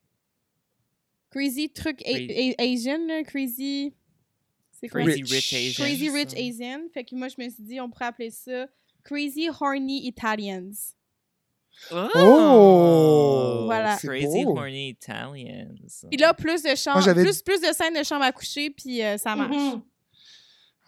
Crazy 1.31 1.71
Truc 1.71 2.01
A- 2.03 2.11
Crazy- 2.13 2.55
A- 2.59 2.63
Asian, 2.63 3.07
là, 3.07 3.23
Crazy. 3.25 3.93
Crazy 4.89 5.23
Rich. 5.23 5.31
Rich 5.33 5.53
Asian. 5.55 5.85
Crazy 5.85 6.09
Rich 6.11 6.31
ça. 6.31 6.37
Asian. 6.39 6.81
Fait 6.93 7.05
que 7.05 7.15
moi, 7.15 7.29
je 7.29 7.43
me 7.43 7.49
suis 7.51 7.63
dit, 7.63 7.81
on 7.81 7.91
pourrait 7.91 8.07
appeler 8.07 8.31
ça 8.31 8.67
Crazy 9.05 9.49
Horny 9.61 10.07
Italians. 10.07 10.73
Oh! 11.93 13.63
Voilà. 13.67 13.97
C'est 13.99 14.09
Crazy 14.09 14.45
beau. 14.45 14.57
Horny 14.57 14.91
Italians. 14.91 15.75
Puis 16.11 16.19
là, 16.19 16.35
plus 16.35 16.63
de 16.63 16.75
chambres, 16.75 17.01
j'avais- 17.03 17.23
plus, 17.23 17.43
plus 17.43 17.61
de 17.61 17.73
scènes 17.73 17.95
de 17.99 18.03
chambre 18.03 18.25
à 18.25 18.33
coucher, 18.33 18.71
puis 18.71 19.03
euh, 19.03 19.19
ça 19.19 19.35
marche. 19.37 19.55
Mhm. 19.57 19.83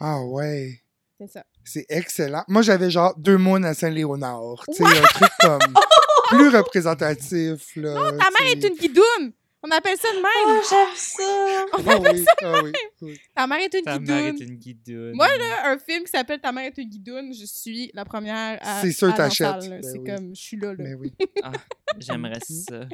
Ah 0.00 0.22
ouais. 0.24 0.80
C'est 1.18 1.28
ça. 1.28 1.44
C'est 1.64 1.86
excellent. 1.88 2.44
Moi, 2.48 2.62
j'avais 2.62 2.90
genre 2.90 3.14
deux 3.16 3.38
moons 3.38 3.62
à 3.64 3.74
Saint-Léonard. 3.74 4.64
Tu 4.68 4.74
sais, 4.74 4.84
un 4.84 5.02
truc 5.02 5.30
comme 5.40 5.58
plus 6.28 6.48
représentatif. 6.48 7.74
Là, 7.76 8.12
Ta 8.12 8.28
mère 8.30 8.52
est 8.52 8.62
une 8.64 8.74
guidoune! 8.76 9.32
On 9.66 9.70
appelle 9.70 9.96
ça 9.98 10.08
de 10.12 10.18
Oh, 10.18 10.22
même! 10.22 10.62
j'aime 10.70 10.96
ça! 10.96 11.66
On 11.72 11.88
Ah 11.88 11.92
appelle 11.96 12.16
oui, 12.16 12.24
ah 12.42 12.62
oui, 12.62 12.72
oui. 13.02 13.20
Ta 13.34 13.46
mère 13.48 13.58
est 13.58 13.74
une 13.74 13.82
Ta 13.84 13.98
mère 13.98 14.26
est 14.26 14.40
une 14.40 14.54
guidoune. 14.56 15.12
Moi, 15.14 15.26
là, 15.38 15.70
un 15.70 15.78
film 15.78 16.04
qui 16.04 16.10
s'appelle 16.10 16.40
Ta 16.40 16.52
mère 16.52 16.66
est 16.66 16.78
une 16.78 16.88
guidoune, 16.88 17.34
je 17.34 17.44
suis 17.46 17.90
la 17.92 18.04
première 18.04 18.58
à. 18.62 18.82
C'est 18.82 18.92
sûr, 18.92 19.12
t'achètes. 19.12 19.68
Ben 19.68 19.82
c'est 19.82 19.98
oui. 19.98 20.04
comme, 20.04 20.36
je 20.36 20.40
suis 20.40 20.56
là, 20.56 20.68
là. 20.68 20.76
Mais 20.78 20.94
oui. 20.94 21.12
J'aimerais 21.98 22.38
ça. 22.40 22.86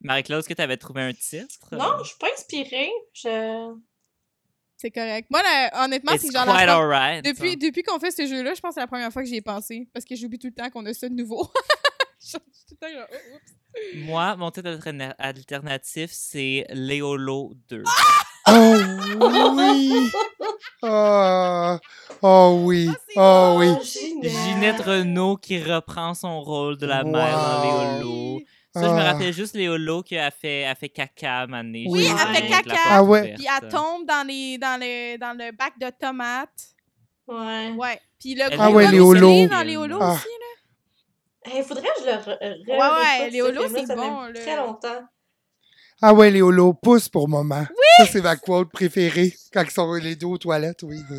Marie-Claude, 0.00 0.38
est-ce 0.40 0.48
que 0.48 0.54
tu 0.54 0.62
avais 0.62 0.76
trouvé 0.78 1.02
un 1.02 1.12
titre? 1.12 1.68
Non, 1.72 1.98
je 2.02 2.08
suis 2.08 2.18
pas 2.18 2.28
inspirée. 2.34 2.90
Je... 3.12 3.74
C'est 4.76 4.90
correct. 4.90 5.28
Moi, 5.30 5.42
là, 5.42 5.84
honnêtement, 5.84 6.12
c'est 6.18 6.30
genre 6.32 6.44
quite 6.46 6.66
la 6.66 6.76
alright. 6.76 7.24
Depuis, 7.24 7.56
depuis 7.56 7.82
qu'on 7.82 7.98
fait 7.98 8.10
ce 8.10 8.26
jeu-là, 8.26 8.54
je 8.54 8.60
pense 8.60 8.70
que 8.70 8.74
c'est 8.74 8.80
la 8.80 8.86
première 8.86 9.12
fois 9.12 9.22
que 9.22 9.28
j'y 9.28 9.36
ai 9.36 9.42
pensé. 9.42 9.88
Parce 9.92 10.04
que 10.04 10.16
j'oublie 10.16 10.38
tout 10.38 10.48
le 10.48 10.54
temps 10.54 10.68
qu'on 10.70 10.84
a 10.86 10.94
ça 10.94 11.08
de 11.08 11.14
nouveau. 11.14 11.50
Moi, 13.96 14.36
mon 14.36 14.50
titre 14.50 14.68
alterna- 14.70 15.14
alternatif, 15.18 16.10
c'est 16.12 16.66
Léolo 16.70 17.52
2. 17.68 17.82
Oh 18.46 18.76
oui! 19.20 20.10
Oh, 20.82 21.76
oh 22.22 22.60
oui! 22.64 22.88
Oh 23.16 23.56
oui! 23.58 23.68
Ginette. 24.22 24.80
Renault 24.80 25.36
qui 25.36 25.60
reprend 25.62 26.14
son 26.14 26.40
rôle 26.42 26.76
de 26.76 26.86
la 26.86 27.02
mère 27.04 27.36
dans. 27.36 27.98
Léolo. 27.98 28.40
Ça, 28.74 28.82
je 28.82 28.88
me 28.88 29.00
Ah. 29.00 29.12
rappelle 29.12 29.32
juste 29.32 29.54
Léolo 29.54 30.02
qui 30.02 30.18
a 30.18 30.30
fait, 30.30 30.60
elle 30.60 30.76
fait 30.76 30.88
caca 30.88 31.40
à 31.42 31.46
Mané. 31.46 31.86
Oui, 31.88 32.06
elle 32.10 32.34
fait 32.36 32.48
caca. 32.48 32.76
Ah 32.88 33.02
ouais. 33.04 33.34
Puis 33.34 33.46
elle 33.46 33.68
tombe 33.68 34.04
dans, 34.06 34.26
les, 34.26 34.58
dans, 34.58 34.78
le, 34.80 35.16
dans 35.16 35.32
le 35.32 35.52
bac 35.52 35.74
de 35.80 35.90
tomates. 35.90 36.74
Ouais. 37.26 37.70
Ouais. 37.76 38.00
Puis 38.20 38.34
le 38.34 38.44
Ah 38.58 38.70
ouais, 38.70 38.90
les 38.90 38.98
holos. 39.00 39.46
dans 39.48 39.62
les 39.66 39.76
Ah. 39.76 40.12
aussi, 40.14 40.26
Il 41.54 41.62
faudrait 41.62 41.82
que 41.82 42.00
je 42.02 42.06
le 42.06 42.12
re- 42.12 42.38
re- 42.38 42.66
Ouais, 42.68 43.22
ouais, 43.24 43.30
les 43.30 43.42
holos, 43.42 43.62
c'est 43.68 43.86
ça 43.86 43.94
fait 43.94 44.00
bon, 44.00 44.22
là. 44.22 44.32
Très 44.32 44.56
longtemps. 44.56 45.08
Ah 46.02 46.12
ouais, 46.14 46.30
les 46.30 46.42
holos, 46.42 46.74
pouce 46.74 47.08
pour 47.08 47.28
maman. 47.28 47.64
Ça, 47.98 48.06
c'est 48.06 48.20
ma 48.22 48.36
quote 48.36 48.70
préférée 48.72 49.32
quand 49.52 49.62
ils 49.62 49.70
sont 49.70 49.92
les 49.94 50.16
deux 50.16 50.26
aux 50.26 50.38
toilettes, 50.38 50.82
oui. 50.82 51.00
oui. 51.10 51.18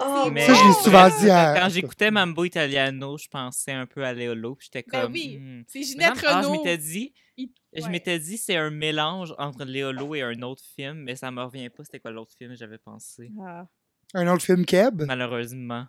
Oh, 0.00 0.28
Mais 0.32 0.46
Ça, 0.46 0.54
je 0.54 0.68
l'ai 0.68 0.72
souvent 0.84 1.08
dit 1.20 1.28
à- 1.30 1.54
Quand 1.60 1.68
j'écoutais 1.68 2.10
Mambo 2.10 2.44
Italiano, 2.44 3.18
je 3.18 3.26
pensais 3.28 3.72
un 3.72 3.86
peu 3.86 4.04
à 4.04 4.12
Léolo. 4.12 4.54
puis 4.54 4.68
J'étais 4.72 4.86
Ben 4.90 5.02
comme. 5.02 5.12
oui. 5.12 5.38
hmm. 5.40 5.62
C'est 5.66 5.82
Ginette 5.82 6.16
ça 6.16 6.38
ah, 6.38 6.42
je 6.42 6.46
Renault. 6.48 6.62
m'étais 6.62 6.78
dit, 6.78 7.12
Il- 7.36 7.50
je 7.74 7.82
ouais. 7.82 7.88
m'étais 7.90 8.18
dit 8.20 8.38
c'est 8.38 8.56
un 8.56 8.70
mélange 8.70 9.34
entre 9.38 9.64
Léolo 9.64 10.14
et 10.14 10.22
un 10.22 10.40
autre 10.42 10.62
film, 10.76 11.02
mais 11.02 11.16
ça 11.16 11.30
me 11.32 11.42
revient 11.42 11.68
pas. 11.68 11.82
C'était 11.84 11.98
quoi 11.98 12.12
l'autre 12.12 12.32
film 12.38 12.52
que 12.52 12.56
j'avais 12.56 12.78
pensé? 12.78 13.30
Ah. 13.44 13.66
Un 14.14 14.28
autre 14.32 14.44
film 14.44 14.64
Keb? 14.64 15.02
Malheureusement. 15.02 15.86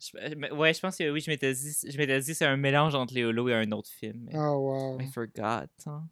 Je- 0.00 0.54
ouais, 0.54 0.72
je 0.74 0.80
pense 0.80 0.96
que 0.96 1.10
oui, 1.10 1.20
je 1.20 1.30
m'étais 1.30 1.52
dit, 1.52 1.76
je 1.88 1.96
m'étais 1.98 2.20
dit 2.20 2.34
c'est 2.34 2.44
un 2.44 2.56
mélange 2.56 2.94
entre 2.94 3.14
Léolo 3.14 3.48
et 3.48 3.54
un 3.54 3.70
autre 3.72 3.90
film. 3.90 4.26
Mais 4.26 4.32
Oh 4.38 4.96
wow. 4.96 5.00
I 5.00 5.06
forgot. 5.12 5.66
hein. 5.86 6.04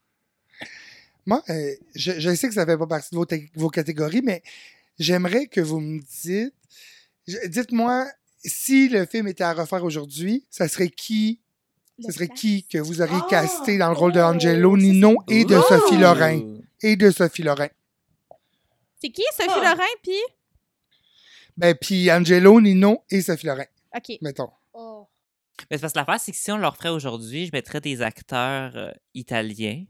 Moi, 1.24 1.42
euh, 1.50 1.74
je, 1.94 2.12
je 2.18 2.34
sais 2.34 2.48
que 2.48 2.54
ça 2.54 2.64
fait 2.66 2.78
pas 2.78 2.86
partie 2.86 3.10
de 3.10 3.16
vos, 3.16 3.26
té- 3.26 3.50
vos 3.54 3.68
catégories, 3.70 4.22
mais 4.22 4.42
j'aimerais 4.98 5.46
que 5.46 5.60
vous 5.60 5.80
me 5.80 6.00
dites. 6.00 6.54
Dites-moi, 7.48 8.06
si 8.44 8.88
le 8.88 9.04
film 9.06 9.26
était 9.28 9.42
à 9.44 9.52
refaire 9.52 9.82
aujourd'hui, 9.84 10.46
ça 10.50 10.68
serait 10.68 10.88
qui? 10.90 11.40
Ce 12.04 12.12
serait 12.12 12.28
qui 12.28 12.64
que 12.66 12.78
vous 12.78 13.00
auriez 13.02 13.18
Ah! 13.22 13.26
casté 13.28 13.78
dans 13.78 13.88
le 13.90 13.96
rôle 13.96 14.12
de 14.12 14.20
Oh! 14.20 14.24
Angelo 14.24 14.76
c'est 14.76 14.82
Nino 14.82 15.16
et 15.28 15.44
de! 15.44 15.56
Sophie 15.60 15.96
Lorrain? 15.96 16.40
Et 16.82 16.94
de 16.96 17.10
Sophie 17.10 17.42
Lorrain. 17.42 17.68
C'est 19.00 19.10
qui, 19.10 19.22
Sophie 19.36 19.48
Ah. 19.50 19.70
Lorrain, 19.72 19.94
puis... 20.02 20.18
Ben, 21.56 21.74
puis 21.74 22.12
Angelo, 22.12 22.60
Nino 22.60 23.02
et 23.10 23.22
Sophie 23.22 23.46
Lorrain, 23.46 23.64
OK. 23.96 24.18
mettons. 24.22 24.50
Oh. 24.74 25.08
Mais 25.70 25.76
c'est 25.78 25.80
parce 25.80 25.92
que 25.94 25.98
l'affaire, 25.98 26.20
c'est 26.20 26.32
que 26.32 26.38
si 26.38 26.52
on 26.52 26.58
le 26.58 26.66
referait 26.68 26.90
aujourd'hui, 26.90 27.46
je 27.46 27.50
mettrais 27.52 27.80
des 27.80 28.02
acteurs 28.02 28.76
euh, 28.76 28.90
italiens, 29.14 29.84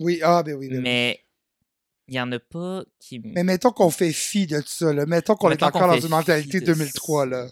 Oui, 0.00 0.20
ah, 0.22 0.42
ben 0.42 0.54
oui. 0.56 0.68
ben 0.68 0.76
oui. 0.78 0.82
mais 0.82 1.20
il 2.08 2.14
y 2.14 2.20
en 2.20 2.30
a 2.32 2.38
pas 2.40 2.82
qui. 2.98 3.20
Mais 3.20 3.44
mettons 3.44 3.70
qu'on 3.70 3.90
fait 3.90 4.12
fi 4.12 4.46
de 4.46 4.60
tout 4.60 4.66
ça, 4.68 4.92
là. 4.92 5.06
Mettons 5.06 5.36
qu'on 5.36 5.50
est 5.50 5.62
encore 5.62 5.86
dans 5.88 6.00
une 6.00 6.08
mentalité 6.08 6.60
de 6.60 6.66
2003, 6.66 7.26
là. 7.26 7.46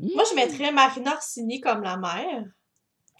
Moi, 0.00 0.22
je 0.30 0.34
mettrais 0.36 0.70
Marina 0.72 1.14
Orsini 1.14 1.60
comme 1.60 1.82
la 1.82 1.96
mère. 1.96 2.44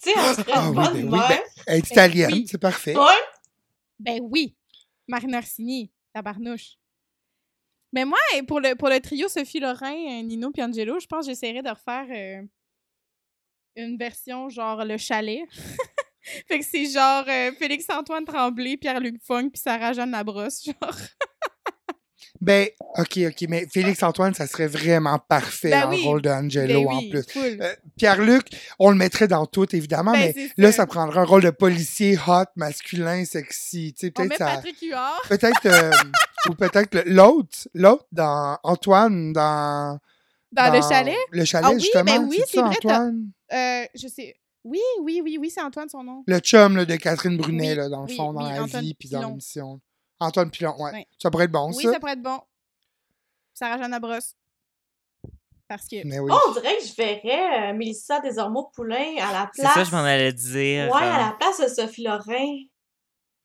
Tu 0.01 0.09
sais, 0.11 0.15
elle 0.17 0.35
serait 0.35 0.51
Ah 0.55 0.61
une 0.63 0.69
oui, 0.69 0.75
bonne 0.75 0.93
ben 0.93 1.03
oui, 1.03 1.09
mère. 1.19 1.27
ben, 1.27 1.39
Elle 1.67 1.77
est 1.79 1.91
italienne, 1.91 2.31
oui. 2.31 2.47
c'est 2.49 2.57
parfait. 2.57 2.95
Ouais. 2.95 3.03
Ben 3.99 4.19
oui. 4.23 4.55
Marine 5.09 5.35
Orsini, 5.35 5.91
tabarnouche. 6.13 6.77
Mais 7.91 8.05
moi, 8.05 8.19
pour 8.47 8.59
le, 8.59 8.75
pour 8.75 8.89
le 8.89 8.99
trio 8.99 9.27
Sophie 9.27 9.59
Lorrain, 9.59 9.93
euh, 9.93 10.21
Nino 10.21 10.51
puis 10.51 10.61
Angelo, 10.61 10.99
je 10.99 11.07
pense 11.07 11.25
que 11.25 11.31
j'essaierais 11.31 11.63
de 11.63 11.69
refaire 11.69 12.05
euh, 12.11 12.45
une 13.75 13.97
version 13.97 14.49
genre 14.49 14.85
le 14.85 14.97
chalet. 14.97 15.41
fait 16.47 16.59
que 16.59 16.65
c'est 16.65 16.85
genre 16.85 17.25
euh, 17.27 17.51
Félix-Antoine 17.53 18.25
Tremblay, 18.25 18.77
Pierre-Luc 18.77 19.21
Funk 19.23 19.49
puis 19.49 19.61
Sarah-Jeanne 19.61 20.11
Labrosse, 20.11 20.65
genre. 20.65 20.97
Ben, 22.41 22.67
ok, 22.97 23.19
ok, 23.27 23.45
mais 23.49 23.67
Félix-Antoine, 23.71 24.33
ça 24.33 24.47
serait 24.47 24.67
vraiment 24.67 25.19
parfait 25.19 25.71
Ben 25.71 25.89
oui. 25.89 26.01
le 26.01 26.07
rôle 26.07 26.21
d'Angelo 26.21 26.85
Ben 26.85 26.87
en 26.87 26.99
oui, 26.99 27.09
plus. 27.09 27.23
full. 27.29 27.57
Euh, 27.61 27.75
Pierre-Luc, 27.97 28.47
on 28.79 28.91
le 28.91 28.95
mettrait 28.95 29.27
dans 29.27 29.45
tout, 29.45 29.75
évidemment, 29.75 30.13
Ben, 30.13 30.33
mais 30.35 30.49
là, 30.57 30.71
ça. 30.71 30.77
ça 30.77 30.87
prendrait 30.87 31.19
un 31.19 31.25
rôle 31.25 31.43
de 31.43 31.49
policier 31.49 32.17
hot, 32.27 32.45
masculin, 32.55 33.25
sexy. 33.25 33.93
Tu 33.93 34.07
sais, 34.07 34.11
peut-être 34.11 34.37
ça. 34.37 34.45
Patrick 34.55 34.77
Huard. 34.81 35.21
Peut-être. 35.27 35.65
euh, 35.65 35.91
ou 36.49 36.53
peut-être 36.55 37.03
l'autre, 37.05 37.67
l'autre 37.73 38.05
dans 38.13 38.57
Antoine, 38.63 39.33
dans. 39.33 39.99
Dans, 40.51 40.73
le 40.73 40.81
chalet? 40.81 41.15
Le 41.31 41.45
chalet, 41.45 41.65
Ah 41.69 41.73
oui, 41.75 41.79
justement. 41.81 42.03
ben 42.05 42.25
oui, 42.27 42.39
c'est 42.47 42.59
vrai, 42.61 42.69
Antoine? 42.69 43.31
Euh, 43.53 43.83
je 43.93 44.07
sais. 44.07 44.35
Oui, 44.63 44.79
oui, 45.01 45.21
oui, 45.23 45.37
oui, 45.39 45.49
c'est 45.49 45.61
Antoine 45.61 45.87
son 45.89 46.03
nom. 46.03 46.23
Le 46.25 46.39
chum 46.39 46.75
là, 46.77 46.85
de 46.85 46.95
Catherine 46.95 47.37
Brunet, 47.37 47.69
Oui, 47.71 47.75
là, 47.75 47.89
dans 47.89 48.01
le 48.03 48.07
oui, 48.09 48.15
fond, 48.15 48.33
dans 48.33 48.45
oui, 48.47 48.53
la 48.53 48.63
Antoine 48.63 48.83
vie, 48.83 48.93
puis 48.93 49.09
dans 49.09 49.27
l'émission. 49.27 49.79
Antoine 50.19 50.51
Pilon, 50.51 50.75
ouais. 50.79 50.91
Ouais. 50.91 51.07
Ça 51.17 51.29
pourrait 51.31 51.45
être 51.45 51.51
bon, 51.51 51.71
oui, 51.73 51.83
ça. 51.83 51.93
ça 51.93 51.99
pourrait 51.99 52.13
être 52.13 52.21
bon. 52.21 52.39
Sarah-Jeanne 53.53 53.91
Labrosse. 53.91 54.35
Parce 55.67 55.87
que. 55.87 56.05
Mais 56.05 56.19
oui. 56.19 56.31
Oh, 56.33 56.39
on 56.49 56.53
dirait 56.53 56.77
que 56.77 56.83
je 56.85 56.95
verrais 56.95 57.69
euh, 57.71 57.73
Mélissa 57.73 58.19
Desormeaux-Poulain 58.21 59.15
à 59.19 59.31
la 59.31 59.51
C'est 59.53 59.61
place. 59.61 59.73
ça, 59.75 59.83
je 59.83 59.91
m'en 59.91 60.03
allais 60.03 60.33
dire. 60.33 60.85
Ouais, 60.89 61.01
euh, 61.01 61.13
à 61.13 61.29
la 61.29 61.37
place 61.39 61.59
de 61.61 61.67
Sophie 61.67 62.03
Lorrain. 62.03 62.57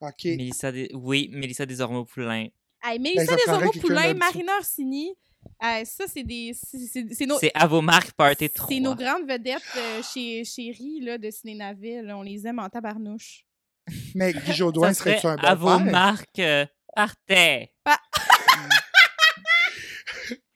OK. 0.01 0.25
Mélissa 0.25 0.71
Oui, 0.95 1.29
Mélissa 1.33 1.67
Desormeaux-Poulain. 1.67 2.47
Hey, 2.83 2.99
Ben, 2.99 3.03
Mélissa 3.03 3.37
Desormeaux-Poulain. 3.37 4.15
Marina 4.15 4.53
Orsini. 4.57 5.15
euh, 5.63 5.85
ça, 5.85 6.05
c'est 6.07 6.23
des. 6.25 6.53
C'est 6.55 6.79
c'est- 6.87 7.13
c'est 7.15 7.27
nos. 7.27 7.39
C'est 7.39 7.53
Avomark 7.55 8.13
Party 8.13 8.49
3. 8.51 8.69
C'est 8.69 8.81
nos 8.81 8.95
grandes 8.95 9.27
vedettes 9.29 9.63
euh, 9.77 10.03
chez, 10.03 10.45
chez 10.45 10.71
Rie, 10.71 11.01
là, 11.01 11.19
de 11.19 11.31
Ciné-Naville. 11.31 12.03
là. 12.07 12.17
On 12.17 12.23
les 12.23 12.47
aime 12.47 12.59
en 12.59 12.69
tabarnouche. 12.71 13.45
Mais 14.15 14.33
Guy 14.33 14.53
Jodoin 14.55 14.93
serait-tu 14.95 15.21
serait 15.21 15.33
un 15.33 15.37
bon 15.37 15.41
père? 15.43 15.51
Avomark 15.53 16.39
euh, 16.39 16.67
Partait. 16.95 17.73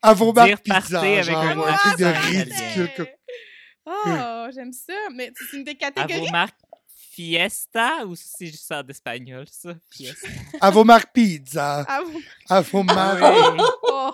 Avomark 0.01 0.47
Dire 0.47 0.61
Pizza, 0.61 0.79
party 0.99 1.07
avec 1.07 1.25
genre, 1.25 1.43
un 1.43 1.73
un 1.73 1.77
truc 1.77 1.97
de 1.99 2.05
ridicule. 2.05 2.89
italien. 2.93 3.05
Oh, 3.85 4.47
j'aime 4.53 4.71
ça. 4.73 4.93
Mais 5.15 5.31
c'est 5.35 5.57
une 5.57 5.63
des 5.63 5.75
catégories. 5.75 6.13
Avomark 6.13 6.55
Fiesta 7.11 8.05
ou 8.05 8.15
c'est 8.15 8.47
juste 8.47 8.71
en 8.71 8.85
espagnol, 8.87 9.45
ça? 9.51 9.73
Fiesta. 9.91 10.27
Avomark 10.61 11.11
Pizza. 11.13 11.85
Ah, 11.87 12.01
vous- 12.05 12.21
Avomark. 12.49 13.19
Oui. 13.57 13.63
oh. 13.83 14.11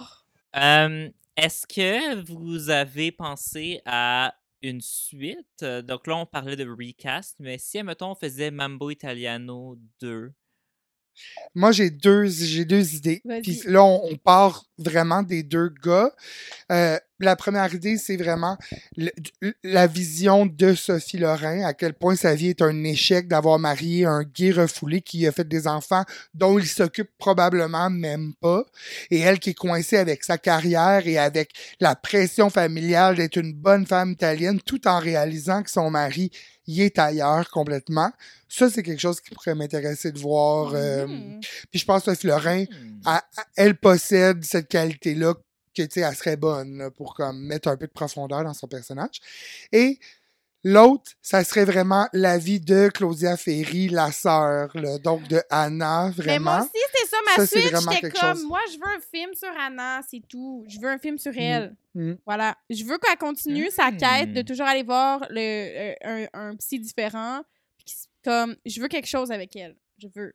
Euh, 0.55 1.09
Est-ce 1.37 1.67
que 1.67 2.23
vous 2.31 2.69
avez 2.69 3.11
pensé 3.11 3.81
à 3.85 4.33
une 4.69 4.81
suite? 4.81 5.63
Donc 5.83 6.07
là, 6.07 6.17
on 6.17 6.25
parlait 6.25 6.55
de 6.55 6.67
recast, 6.67 7.35
mais 7.39 7.57
si, 7.57 7.81
mettons, 7.83 8.11
on 8.11 8.15
faisait 8.15 8.51
Mambo 8.51 8.89
Italiano 8.89 9.77
2, 10.01 10.31
Moi, 11.53 11.71
j'ai 11.71 11.89
deux, 11.89 12.25
j'ai 12.25 12.65
deux 12.65 12.95
idées. 12.95 13.21
Puis 13.41 13.61
là, 13.65 13.83
on, 13.83 14.01
on 14.11 14.17
part 14.17 14.65
vraiment 14.77 15.23
des 15.23 15.43
deux 15.43 15.69
gars. 15.81 16.13
Euh, 16.71 16.99
la 17.19 17.35
première 17.35 17.73
idée, 17.73 17.97
c'est 17.97 18.17
vraiment 18.17 18.57
le- 18.97 19.11
la 19.63 19.87
vision 19.87 20.45
de 20.45 20.73
Sophie 20.75 21.17
Lorrain, 21.17 21.61
à 21.63 21.73
quel 21.73 21.93
point 21.93 22.15
sa 22.15 22.35
vie 22.35 22.49
est 22.49 22.61
un 22.61 22.83
échec 22.83 23.27
d'avoir 23.27 23.57
marié 23.59 24.05
un 24.05 24.23
gay 24.23 24.51
refoulé 24.51 25.01
qui 25.01 25.25
a 25.27 25.31
fait 25.31 25.47
des 25.47 25.67
enfants 25.67 26.03
dont 26.33 26.59
il 26.59 26.67
s'occupe 26.67 27.09
probablement 27.17 27.89
même 27.89 28.33
pas. 28.41 28.63
Et 29.11 29.19
elle 29.19 29.39
qui 29.39 29.51
est 29.51 29.53
coincée 29.53 29.97
avec 29.97 30.23
sa 30.23 30.37
carrière 30.37 31.07
et 31.07 31.17
avec 31.17 31.51
la 31.79 31.95
pression 31.95 32.49
familiale 32.49 33.15
d'être 33.15 33.37
une 33.37 33.53
bonne 33.53 33.85
femme 33.85 34.11
italienne, 34.11 34.59
tout 34.59 34.87
en 34.87 34.99
réalisant 34.99 35.63
que 35.63 35.69
son 35.71 35.89
mari 35.89 36.31
y 36.67 36.81
est 36.81 36.97
ailleurs 36.99 37.49
complètement. 37.51 38.11
Ça, 38.49 38.69
c'est 38.69 38.81
quelque 38.83 38.99
chose 39.01 39.21
qui 39.21 39.29
pourrait 39.33 39.55
m'intéresser 39.55 40.11
de 40.11 40.19
voir. 40.19 40.73
euh, 40.73 41.05
Mhm. 41.07 41.39
puis 41.71 41.79
je 41.79 41.85
pense 41.85 42.03
que 42.03 42.11
Sophie 42.11 42.27
Lorrain, 42.27 42.65
elle, 43.05 43.41
elle 43.55 43.75
possède 43.77 44.43
cette 44.43 44.67
qualité-là 44.67 45.33
que, 45.75 45.83
tu 45.83 45.99
sais, 45.99 46.01
elle 46.01 46.15
serait 46.15 46.37
bonne 46.37 46.77
là, 46.77 46.91
pour 46.91 47.13
comme, 47.13 47.39
mettre 47.45 47.67
un 47.67 47.77
peu 47.77 47.87
de 47.87 47.91
profondeur 47.91 48.43
dans 48.43 48.53
son 48.53 48.67
personnage. 48.67 49.19
Et 49.71 49.99
l'autre, 50.63 51.11
ça 51.21 51.43
serait 51.43 51.65
vraiment 51.65 52.07
la 52.13 52.37
vie 52.37 52.59
de 52.59 52.89
Claudia 52.93 53.37
Ferry, 53.37 53.89
la 53.89 54.11
sœur, 54.11 54.71
là, 54.75 54.97
donc 54.97 55.27
de 55.27 55.41
Anna, 55.49 56.11
Mais 56.25 56.39
moi 56.39 56.53
vraiment. 56.53 56.59
aussi, 56.61 56.83
c'était 56.93 57.07
ça 57.09 57.17
ma 57.25 57.35
Ça, 57.35 57.47
suite. 57.47 57.71
vraiment 57.71 57.91
J'étais 57.91 58.09
comme, 58.11 58.35
chose. 58.37 58.45
moi, 58.45 58.59
je 58.71 58.77
veux 58.77 58.95
un 58.95 58.99
film 58.99 59.33
sur 59.35 59.49
Anna, 59.59 60.01
c'est 60.09 60.21
tout. 60.27 60.65
Je 60.67 60.79
veux 60.79 60.89
un 60.89 60.97
film 60.97 61.17
sur 61.19 61.31
Mhm. 61.33 61.39
elle. 61.39 61.75
Mhm. 61.93 62.17
Voilà. 62.25 62.57
Je 62.69 62.83
veux 62.83 62.97
qu'elle 62.97 63.17
continue 63.17 63.69
sa 63.69 63.91
quête 63.91 64.33
de 64.33 64.41
toujours 64.41 64.65
aller 64.65 64.83
voir 64.83 65.25
le, 65.29 65.39
euh, 65.39 66.27
un, 66.33 66.49
un 66.51 66.55
psy 66.55 66.79
différent. 66.79 67.41
Comme, 68.23 68.55
je 68.65 68.81
veux 68.81 68.87
quelque 68.87 69.07
chose 69.07 69.31
avec 69.31 69.55
elle. 69.55 69.75
Je 69.99 70.07
veux. 70.15 70.33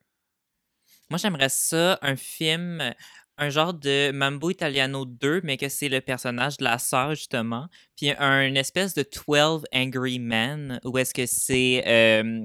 Moi, 1.10 1.18
j'aimerais 1.18 1.48
ça, 1.48 1.98
un 2.02 2.14
film, 2.14 2.80
euh, 2.80 2.92
un 3.40 3.48
genre 3.50 3.72
de 3.74 4.12
Mambo 4.12 4.50
Italiano 4.50 5.04
2, 5.06 5.40
mais 5.44 5.56
que 5.56 5.68
c'est 5.68 5.88
le 5.88 6.00
personnage 6.00 6.58
de 6.58 6.64
la 6.64 6.78
sœur, 6.78 7.14
justement. 7.14 7.66
Puis 7.96 8.12
un 8.18 8.54
espèce 8.54 8.94
de 8.94 9.02
12 9.02 9.64
Angry 9.74 10.18
Men, 10.18 10.78
où 10.84 10.96
est-ce 10.98 11.14
que 11.14 11.24
c'est. 11.26 11.82
euh, 11.86 12.44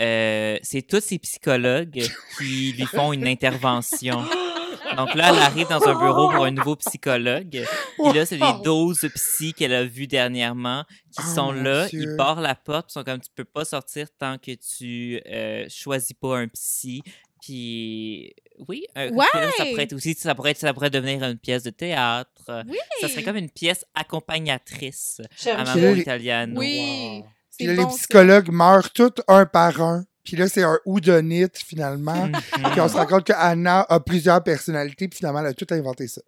euh, 0.00 0.58
c'est 0.62 0.82
tous 0.82 1.00
ces 1.00 1.18
psychologues 1.18 2.02
qui 2.38 2.72
lui 2.72 2.86
font 2.86 3.12
une 3.12 3.26
intervention. 3.26 4.24
Donc 4.96 5.14
là, 5.14 5.30
elle 5.32 5.38
arrive 5.38 5.68
dans 5.68 5.86
un 5.86 5.94
bureau 5.94 6.30
pour 6.30 6.44
un 6.44 6.50
nouveau 6.50 6.74
psychologue. 6.76 7.54
Et 7.54 8.12
là, 8.12 8.26
c'est 8.26 8.36
les 8.36 8.42
Wow. 8.42 8.62
12 8.64 9.08
psys 9.14 9.52
qu'elle 9.54 9.74
a 9.74 9.84
vus 9.84 10.08
dernièrement 10.08 10.84
qui 11.12 11.22
Oh, 11.24 11.34
sont 11.34 11.52
là. 11.52 11.86
Dieu. 11.86 12.00
Ils 12.02 12.16
barrent 12.16 12.40
la 12.40 12.54
porte. 12.56 12.90
Ils 12.90 12.94
sont 12.94 13.04
comme, 13.04 13.20
tu 13.20 13.30
peux 13.34 13.44
pas 13.44 13.64
sortir 13.64 14.08
tant 14.18 14.38
que 14.38 14.50
tu 14.52 15.20
euh, 15.26 15.66
choisis 15.68 16.14
pas 16.14 16.38
un 16.38 16.48
psy. 16.48 17.02
Puis, 17.40 18.34
oui, 18.68 18.84
euh, 18.98 19.10
Ouais! 19.10 19.26
puis 19.32 19.40
là, 19.40 19.50
ça 19.56 19.64
pourrait 19.66 19.82
être 19.84 19.92
aussi, 19.92 20.14
ça 20.14 20.34
pourrait, 20.34 20.50
être- 20.52 20.58
ça 20.58 20.74
pourrait 20.74 20.90
devenir 20.90 21.22
une 21.24 21.38
pièce 21.38 21.62
de 21.62 21.70
théâtre. 21.70 22.30
Oui. 22.68 22.76
Ça 23.00 23.08
serait 23.08 23.22
comme 23.22 23.36
une 23.36 23.50
pièce 23.50 23.84
accompagnatrice 23.94 25.20
à 25.46 25.64
Puis- 25.64 26.00
Italiano. 26.00 26.58
Oui. 26.60 27.22
Puis 27.56 27.66
là, 27.66 27.74
bon, 27.76 27.88
les 27.90 27.96
psychologues 27.96 28.50
meurent 28.50 28.90
tous 28.92 29.12
un 29.28 29.46
par 29.46 29.80
un. 29.82 30.04
Puis 30.24 30.36
là, 30.36 30.48
c'est 30.48 30.62
un 30.62 30.78
houdonite, 30.84 31.58
finalement. 31.58 32.26
Mhm. 32.26 32.32
Puis 32.72 32.80
on 32.80 32.88
se 32.88 32.94
rend 32.94 33.06
compte 33.06 33.26
que 33.26 33.32
Anna 33.34 33.86
a 33.88 34.00
plusieurs 34.00 34.42
personnalités, 34.42 35.08
puis 35.08 35.18
finalement, 35.18 35.40
elle 35.40 35.46
a 35.46 35.54
tout 35.54 35.66
inventé 35.70 36.08
ça. 36.08 36.20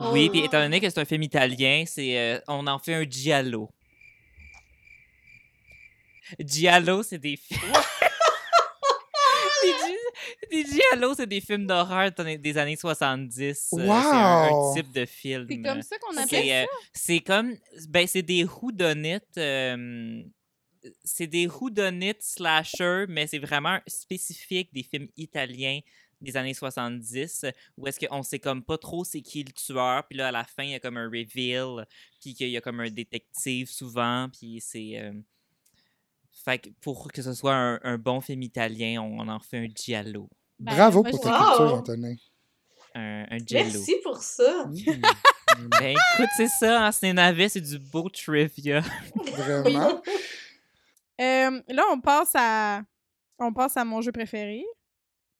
Oui, 0.00 0.26
Oh. 0.28 0.30
puis 0.30 0.44
étant 0.44 0.60
donné 0.60 0.80
que 0.80 0.88
c'est 0.88 1.00
un 1.00 1.04
film 1.04 1.22
italien, 1.22 1.84
c'est 1.86 2.18
euh, 2.18 2.38
on 2.48 2.66
en 2.66 2.78
fait 2.78 2.94
un 2.94 3.04
giallo. 3.08 3.68
Giallo, 6.40 7.02
c'est 7.02 7.18
des 7.18 7.36
films. 7.36 7.60
des 10.50 10.64
giallo, 10.64 11.14
c'est 11.14 11.26
des 11.26 11.40
films 11.40 11.66
d'horreur 11.66 12.10
des 12.12 12.58
années 12.58 12.76
70. 12.76 13.40
Euh, 13.40 13.52
C'est 13.54 13.80
un, 13.82 13.88
un 13.88 14.50
Wow! 14.50 14.74
type 14.74 14.92
de 14.92 15.04
film. 15.04 15.46
C'est 15.48 15.62
comme 15.62 15.82
ça 15.82 15.98
qu'on 15.98 16.16
appelle 16.16 16.50
euh, 16.50 16.66
c'est 16.92 17.20
comme 17.20 17.54
ben 17.88 18.06
c'est 18.06 18.22
des 18.22 18.44
whodunit 18.44 19.18
euh, 19.38 20.22
c'est 21.02 21.26
des 21.26 21.46
whodunit 21.46 22.14
slasher 22.20 23.06
mais 23.08 23.26
c'est 23.26 23.38
vraiment 23.38 23.78
spécifique 23.86 24.72
des 24.72 24.82
films 24.82 25.08
italiens 25.16 25.80
des 26.20 26.36
années 26.36 26.54
70 26.54 27.46
où 27.76 27.86
est-ce 27.86 28.06
qu'on 28.06 28.22
sait 28.22 28.38
comme 28.38 28.62
pas 28.62 28.78
trop 28.78 29.04
c'est 29.04 29.20
qui 29.22 29.42
le 29.44 29.52
tueur 29.52 30.06
puis 30.06 30.16
là 30.18 30.28
à 30.28 30.32
la 30.32 30.44
fin 30.44 30.62
il 30.62 30.70
y 30.70 30.74
a 30.74 30.80
comme 30.80 30.96
un 30.96 31.06
reveal 31.06 31.86
puis 32.20 32.34
qu'il 32.34 32.48
y 32.48 32.56
a 32.56 32.60
comme 32.60 32.80
un 32.80 32.90
détective 32.90 33.68
souvent 33.68 34.28
puis 34.30 34.60
c'est 34.60 34.98
euh, 35.00 35.12
fait 36.44 36.58
que 36.58 36.68
pour 36.80 37.10
que 37.12 37.22
ce 37.22 37.32
soit 37.32 37.54
un, 37.54 37.80
un 37.82 37.96
bon 37.98 38.20
film 38.20 38.42
italien 38.42 39.00
on 39.02 39.28
en 39.28 39.38
fait 39.40 39.58
un 39.58 39.68
giallo 39.74 40.28
Ben, 40.58 40.74
Bravo 40.74 41.02
pour 41.02 41.20
ta 41.20 41.30
Wow! 41.30 41.46
culture, 41.56 41.74
Antonin. 41.74 42.14
un, 42.94 43.26
un 43.30 43.38
giallo 43.38 43.70
Merci 43.72 43.94
pour 44.02 44.18
ça. 44.18 44.66
Mm. 44.66 45.00
ben 45.80 45.90
écoute 45.96 46.30
c'est 46.36 46.48
ça 46.48 46.86
hein, 46.86 46.92
c'est 46.92 47.12
navet 47.12 47.48
c'est 47.48 47.60
du 47.60 47.78
beau 47.78 48.08
trivia 48.08 48.80
Vraiment. 49.36 50.02
Euh, 51.20 51.62
là, 51.68 51.84
on 51.92 52.00
passe 52.00 52.32
à 52.34 52.82
on 53.38 53.52
passe 53.52 53.76
à 53.76 53.84
mon 53.84 54.00
jeu 54.00 54.10
préféré. 54.12 54.64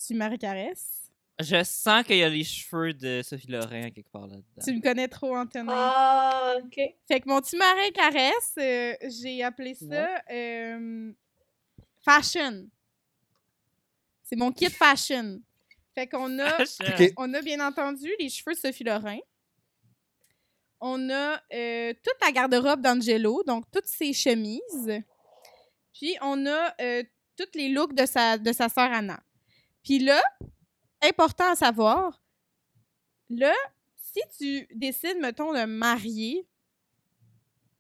Tu 0.04 0.14
Marie 0.14 0.38
Caresse. 0.38 1.03
Je 1.40 1.64
sens 1.64 2.04
qu'il 2.04 2.18
y 2.18 2.22
a 2.22 2.28
les 2.28 2.44
cheveux 2.44 2.92
de 2.92 3.20
Sophie 3.22 3.48
Lorrain 3.48 3.90
quelque 3.90 4.10
part 4.10 4.28
là-dedans. 4.28 4.62
Tu 4.64 4.72
me 4.72 4.80
connais 4.80 5.08
trop, 5.08 5.36
Antonin. 5.36 5.72
Ah, 5.74 6.54
ok. 6.62 6.80
Fait 7.08 7.20
que 7.20 7.28
mon 7.28 7.40
petit 7.40 7.56
marin 7.56 7.90
caresse, 7.92 8.54
euh, 8.58 8.94
j'ai 9.02 9.42
appelé 9.42 9.74
ça 9.74 10.22
euh, 10.30 11.12
fashion. 12.04 12.68
C'est 14.22 14.36
mon 14.36 14.52
kit 14.52 14.70
fashion. 14.70 15.40
Fait 15.94 16.06
qu'on 16.06 16.38
a, 16.38 16.58
on 17.16 17.34
a 17.34 17.42
bien 17.42 17.66
entendu 17.66 18.12
les 18.18 18.28
cheveux 18.28 18.54
de 18.54 18.58
Sophie 18.58 18.84
Lorrain. 18.84 19.18
On 20.80 21.10
a 21.10 21.40
euh, 21.52 21.92
toute 21.94 22.16
la 22.20 22.30
garde-robe 22.30 22.80
d'Angelo, 22.80 23.42
donc 23.44 23.64
toutes 23.72 23.86
ses 23.86 24.12
chemises. 24.12 25.02
Puis 25.94 26.16
on 26.20 26.46
a 26.46 26.74
euh, 26.80 27.02
tous 27.36 27.56
les 27.56 27.68
looks 27.70 27.94
de 27.94 28.06
sa, 28.06 28.38
de 28.38 28.52
sa 28.52 28.68
sœur 28.68 28.92
Anna. 28.92 29.20
Puis 29.82 29.98
là, 29.98 30.22
important 31.08 31.50
à 31.52 31.56
savoir, 31.56 32.22
là, 33.30 33.54
si 33.96 34.20
tu 34.38 34.74
décides, 34.74 35.18
mettons, 35.20 35.52
de 35.52 35.64
marier 35.64 36.46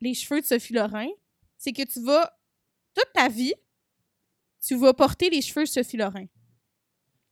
les 0.00 0.14
cheveux 0.14 0.40
de 0.40 0.46
Sophie 0.46 0.72
Lorrain, 0.72 1.08
c'est 1.56 1.72
que 1.72 1.82
tu 1.82 2.00
vas, 2.00 2.38
toute 2.94 3.12
ta 3.14 3.28
vie, 3.28 3.54
tu 4.60 4.76
vas 4.76 4.92
porter 4.94 5.30
les 5.30 5.42
cheveux 5.42 5.64
de 5.64 5.68
Sophie 5.68 5.96
Lorrain. 5.96 6.26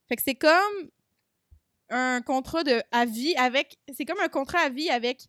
Fait 0.08 0.16
que 0.16 0.22
c'est 0.22 0.34
comme 0.34 0.90
un 1.88 2.22
contrat 2.22 2.64
de 2.64 2.82
à 2.90 3.04
vie 3.04 3.34
avec. 3.36 3.78
C'est 3.94 4.04
comme 4.04 4.20
un 4.20 4.28
contrat 4.28 4.60
à 4.60 4.68
vie 4.68 4.90
avec 4.90 5.26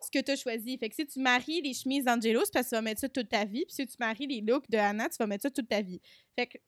ce 0.00 0.10
que 0.10 0.24
tu 0.24 0.30
as 0.32 0.36
choisi. 0.36 0.78
Fait 0.78 0.88
que 0.88 0.94
si 0.94 1.06
tu 1.06 1.20
maries 1.20 1.60
les 1.62 1.74
chemises 1.74 2.04
d'Angelo, 2.04 2.40
parce 2.52 2.66
que 2.66 2.70
tu 2.70 2.74
vas 2.74 2.82
mettre 2.82 3.00
ça 3.00 3.08
toute 3.08 3.28
ta 3.28 3.44
vie. 3.44 3.64
Puis 3.66 3.74
si 3.74 3.86
tu 3.86 3.96
maries 3.98 4.26
les 4.26 4.40
looks 4.40 4.68
de 4.70 4.78
Anna, 4.78 5.08
tu 5.08 5.16
vas 5.18 5.26
mettre 5.26 5.42
ça 5.42 5.50
toute 5.50 5.68
ta 5.68 5.82
vie. 5.82 6.00
Fait 6.36 6.46
que. 6.46 6.58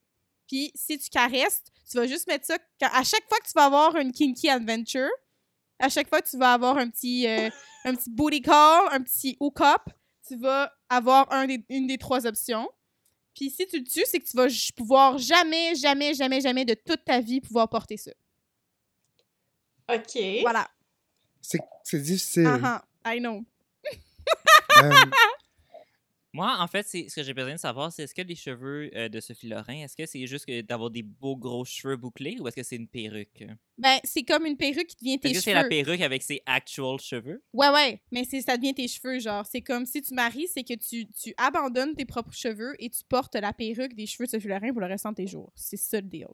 Puis 0.50 0.72
si 0.74 0.98
tu 0.98 1.08
caresses, 1.10 1.62
tu 1.88 1.96
vas 1.96 2.08
juste 2.08 2.26
mettre 2.26 2.44
ça. 2.44 2.58
à 2.80 3.04
chaque 3.04 3.28
fois 3.28 3.38
que 3.38 3.46
tu 3.46 3.52
vas 3.54 3.66
avoir 3.66 3.94
une 3.94 4.10
kinky 4.10 4.48
adventure, 4.48 5.08
à 5.78 5.88
chaque 5.88 6.08
fois 6.08 6.20
que 6.20 6.28
tu 6.28 6.36
vas 6.36 6.54
avoir 6.54 6.76
un 6.76 6.90
petit, 6.90 7.28
euh, 7.28 7.48
un 7.84 7.94
petit 7.94 8.10
booty 8.10 8.42
call, 8.42 8.88
un 8.90 9.00
petit 9.00 9.36
hook-up, 9.38 9.82
tu 10.26 10.36
vas 10.36 10.72
avoir 10.88 11.30
un 11.32 11.46
des- 11.46 11.64
une 11.68 11.86
des 11.86 11.98
trois 11.98 12.26
options. 12.26 12.68
Puis 13.32 13.48
si 13.50 13.64
tu 13.68 13.78
le 13.78 13.84
tues, 13.84 14.02
c'est 14.06 14.18
que 14.18 14.26
tu 14.28 14.36
vas 14.36 14.48
pouvoir 14.76 15.18
jamais, 15.18 15.76
jamais, 15.76 16.14
jamais, 16.14 16.40
jamais 16.40 16.64
de 16.64 16.74
toute 16.74 17.04
ta 17.04 17.20
vie 17.20 17.40
pouvoir 17.40 17.68
porter 17.68 17.96
ça. 17.96 18.10
Ok. 19.88 20.18
Voilà. 20.42 20.68
C'est 21.40 22.02
difficile. 22.02 22.46
Ah 22.64 22.82
ah, 23.04 23.14
I 23.14 23.20
know. 23.20 23.44
Euh, 24.82 24.90
Moi, 26.32 26.56
en 26.58 26.66
fait, 26.68 26.86
c'est 26.86 27.08
ce 27.08 27.16
que 27.16 27.22
j'ai 27.22 27.34
besoin 27.34 27.54
de 27.54 27.58
savoir, 27.58 27.92
c'est 27.92 28.04
est-ce 28.04 28.14
que 28.14 28.22
les 28.22 28.36
cheveux 28.36 28.90
euh, 28.94 29.08
de 29.08 29.20
Sophie 29.20 29.48
Lorrain, 29.48 29.82
est-ce 29.82 29.96
que 29.96 30.06
c'est 30.06 30.26
juste 30.26 30.48
d'avoir 30.48 30.90
des 30.90 31.02
beaux 31.02 31.36
gros 31.36 31.64
cheveux 31.64 31.96
bouclés 31.96 32.36
ou 32.40 32.46
est-ce 32.46 32.56
que 32.56 32.62
c'est 32.62 32.76
une 32.76 32.86
perruque? 32.86 33.44
Ben, 33.78 33.98
c'est 34.04 34.22
comme 34.22 34.46
une 34.46 34.56
perruque 34.56 34.86
qui 34.86 34.96
devient 34.96 35.18
tes 35.18 35.32
que 35.32 35.40
c'est 35.40 35.50
cheveux. 35.50 35.62
la 35.62 35.64
perruque 35.64 36.00
avec 36.02 36.22
ses 36.22 36.40
actual 36.46 37.00
cheveux? 37.00 37.42
Ouais, 37.52 37.70
ouais, 37.70 38.02
mais 38.12 38.24
c'est 38.24 38.42
ça 38.42 38.56
devient 38.56 38.74
tes 38.74 38.86
cheveux, 38.86 39.18
genre. 39.18 39.44
C'est 39.44 39.62
comme 39.62 39.86
si 39.86 40.02
tu 40.02 40.14
maries, 40.14 40.48
c'est 40.48 40.62
que 40.62 40.74
tu, 40.74 41.08
tu 41.10 41.34
abandonnes 41.36 41.94
tes 41.96 42.04
propres 42.04 42.32
cheveux 42.32 42.74
et 42.78 42.90
tu 42.90 43.02
portes 43.08 43.34
la 43.34 43.52
perruque 43.52 43.94
des 43.94 44.06
cheveux 44.06 44.26
de 44.26 44.30
Sophie 44.30 44.48
Lorrain 44.48 44.70
pour 44.70 44.80
le 44.80 44.86
restant 44.86 45.10
de 45.10 45.16
tes 45.16 45.26
jours. 45.26 45.50
C'est 45.56 45.76
ça 45.76 46.00
le 46.00 46.06
deal. 46.06 46.28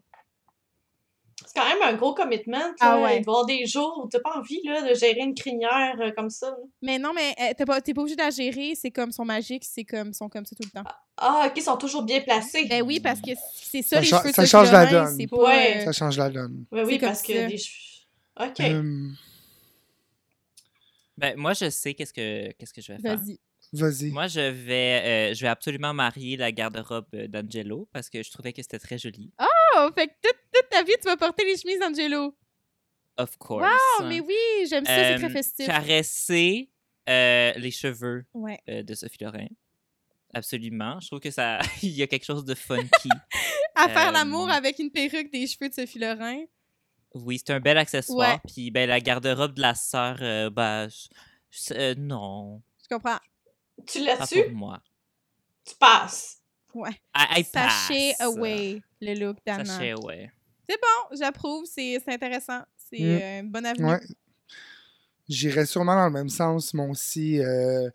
C'est 1.45 1.55
quand 1.61 1.68
même 1.68 1.82
un 1.82 1.95
gros 1.95 2.14
commitment. 2.14 2.72
Ah 2.80 2.97
ouais. 2.97 3.03
Il 3.03 3.03
va 3.03 3.14
y 3.14 3.18
avoir 3.18 3.45
des 3.47 3.66
jours 3.66 4.01
où 4.03 4.09
t'as 4.09 4.20
pas 4.20 4.39
envie 4.39 4.61
là, 4.64 4.89
de 4.89 4.95
gérer 4.95 5.20
une 5.20 5.34
crinière 5.34 5.95
euh, 6.01 6.11
comme 6.16 6.30
ça. 6.30 6.49
là. 6.49 6.57
Mais 6.80 6.99
non, 6.99 7.12
mais 7.14 7.34
euh, 7.41 7.53
t'es 7.57 7.64
pas, 7.66 7.80
t'es 7.82 7.93
pas 7.93 8.01
obligé 8.01 8.16
de 8.16 8.22
la 8.22 8.30
gérer, 8.30 8.74
c'est 8.74 8.91
comme 8.91 9.12
son 9.12 9.24
magique, 9.26 9.64
c'est 9.64 9.84
comme 9.84 10.14
sont 10.14 10.30
comme 10.30 10.47
ça 10.47 10.57
tout 10.57 10.62
le 10.64 10.70
temps. 10.82 10.89
Ah, 11.18 11.47
ok, 11.47 11.53
ils 11.57 11.62
sont 11.62 11.76
toujours 11.76 12.03
bien 12.05 12.20
placés. 12.22 12.66
Ben 12.68 12.82
oui, 12.82 13.01
parce 13.01 13.20
que 13.20 13.32
c'est 13.55 13.82
ça, 13.82 13.97
Ça 13.97 14.01
les 14.01 14.07
cheveux 14.07 14.30
de 14.30 14.34
ça 14.34 14.47
change 14.47 14.72
la 14.72 14.87
donne. 14.87 15.16
c'est 15.18 15.26
pas... 15.26 15.37
Ouais. 15.37 15.76
euh, 15.76 15.84
ça 15.84 15.93
change 15.93 16.16
la 16.16 16.30
donne. 16.30 16.64
Oui, 16.72 16.99
parce 16.99 17.20
que 17.22 17.34
ça. 17.34 17.47
des 17.47 17.59
cheveux. 17.59 17.78
Ok. 18.41 18.61
Euh, 18.61 19.09
Ben, 21.18 21.34
moi, 21.37 21.53
je 21.55 21.70
sais 21.70 21.95
qu'est-ce 21.95 22.12
que, 22.12 22.53
qu'est-ce 22.53 22.72
que 22.74 22.80
je 22.82 22.93
vais 22.93 22.99
faire. 22.99 23.16
Vas-y. 23.16 23.39
Vas-y. 23.72 24.11
Moi, 24.11 24.26
je 24.28 24.41
vais, 24.41 25.30
euh, 25.32 25.34
je 25.34 25.41
vais 25.41 25.49
absolument 25.49 25.93
marier 25.95 26.37
la 26.37 26.53
garde-robe 26.53 27.07
euh, 27.14 27.26
d'Angelo 27.26 27.89
parce 27.93 28.11
que 28.11 28.22
je 28.22 28.30
trouvais 28.30 28.53
que 28.53 28.62
c'était 28.62 28.78
très 28.78 28.99
joli. 28.99 29.32
Fait 29.95 30.09
que 30.09 30.12
toute, 30.22 30.39
toute 30.53 30.68
ta 30.70 30.83
vie, 30.83 30.95
tu 31.01 31.07
vas 31.07 31.16
porter 31.16 31.45
les 31.45 31.57
chemises 31.57 31.79
d'Angelo. 31.81 32.37
Of 33.18 33.37
course. 33.39 33.66
Oh, 34.01 34.03
mais 34.05 34.20
oui, 34.20 34.35
j'aime 34.68 34.85
ça, 34.85 34.95
c'est 34.95 35.16
très 35.16 35.27
Euh, 35.27 35.31
festif. 35.31 35.66
Caresser 35.66 36.70
euh, 37.09 37.53
les 37.57 37.70
cheveux 37.70 38.24
Ouais. 38.35 38.59
euh, 38.68 38.83
de 38.83 38.95
Sophie 38.95 39.22
Lorrain. 39.24 39.47
Absolument. 40.35 40.99
Je 41.01 41.07
trouve 41.07 41.20
que 41.20 41.31
ça, 41.31 41.59
il 41.83 41.91
y 41.93 42.03
a 42.03 42.07
quelque 42.07 42.24
chose 42.27 42.45
de 42.45 42.55
funky. 42.55 43.09
À 43.79 43.89
faire 43.91 44.09
Euh, 44.09 44.12
l'amour 44.12 44.51
avec 44.51 44.79
une 44.79 44.91
perruque 44.91 45.31
des 45.31 45.47
cheveux 45.47 45.68
de 45.68 45.74
Sophie 45.74 45.99
Lorrain. 45.99 46.43
oui, 47.14 47.39
c'est 47.39 47.53
un 47.53 47.61
bel 47.61 47.77
accessoire. 47.79 48.35
Ouais. 48.35 48.41
Puis 48.53 48.70
ben 48.70 48.89
la 48.89 49.01
garde-robe 49.01 49.53
de 49.55 49.61
la 49.61 49.74
sœur, 49.74 50.16
euh, 50.22 50.49
ben, 50.51 50.89
je- 50.89 51.09
je- 51.51 51.74
euh, 51.74 51.95
non, 51.97 52.62
Je 52.83 52.95
comprends. 52.95 53.18
Tu 53.87 53.99
pas 54.05 54.16
l'as-tu? 54.16 54.43
pour 54.45 54.53
moi. 54.53 54.81
Tu 55.66 55.74
passes. 55.77 56.41
Ouais. 56.74 56.91
I, 57.14 57.41
I 57.41 57.45
Sachet 57.45 58.14
pass. 58.18 58.27
away, 58.27 58.83
le 59.01 59.14
look 59.14 59.36
d'Anna. 59.47 59.64
C'est 59.64 59.94
bon, 60.80 61.16
j'approuve, 61.16 61.64
c'est 61.66 62.01
c'est 62.05 62.12
intéressant. 62.14 62.61
C'est 62.76 62.99
Mm. 63.01 63.05
euh, 63.22 63.40
une 63.40 63.51
bonne 63.51 63.66
avenue. 63.66 63.86
Ouais. 63.86 64.01
J'irais 65.28 65.66
sûrement 65.66 65.94
dans 65.97 66.07
le 66.07 66.12
même 66.12 66.28
sens, 66.28 66.72
mon 66.74 66.90
aussi. 66.90 67.40
euh, 67.40 67.88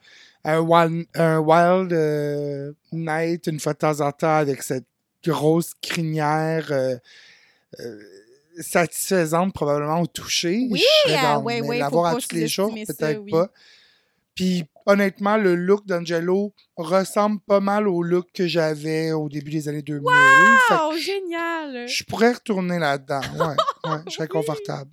un 0.44 0.60
wild, 0.60 1.06
un 1.16 1.38
wild 1.40 1.94
euh, 1.94 2.74
night, 2.92 3.48
une 3.48 3.60
fois 3.60 3.74
de 3.74 3.78
temps 3.78 4.02
en 4.02 4.12
temps, 4.12 4.36
avec 4.38 4.64
cette 4.64 4.86
grosse 5.24 5.74
crinière 5.82 6.72
euh, 6.72 6.98
euh, 7.80 8.02
satisfaisante, 8.60 9.54
probablement 9.54 10.02
au 10.02 10.08
toucher. 10.08 10.68
Oui, 10.70 10.84
ah, 11.10 11.40
ouais, 11.40 11.60
faut 11.64 11.72
l'avoir 11.74 12.16
à 12.16 12.20
tous 12.20 12.34
les 12.36 12.48
jours, 12.48 12.74
peut-être 12.74 13.22
oui. 13.22 13.32
pas. 13.32 13.50
Puis, 14.36 14.66
honnêtement, 14.86 15.38
le 15.38 15.56
look 15.56 15.86
d'Angelo 15.86 16.54
ressemble 16.78 17.40
pas 17.42 17.60
mal 17.60 17.88
au 17.88 18.02
look 18.04 18.28
que 18.34 18.48
j'avais 18.48 19.12
au 19.12 19.30
début 19.30 19.52
des 19.52 19.68
années 19.70 19.82
2000. 19.82 20.04
Fait 20.68 20.74
que 20.76 20.80
Oh, 20.84 20.96
génial! 20.98 21.88
je 21.88 22.04
pourrais 22.04 22.34
retourner 22.34 22.80
là-dedans. 22.80 23.22
Ouais, 23.40 23.92
ouais, 23.92 23.98
je 24.08 24.12
serais 24.12 24.24
Oui. 24.30 24.30
confortable. 24.30 24.92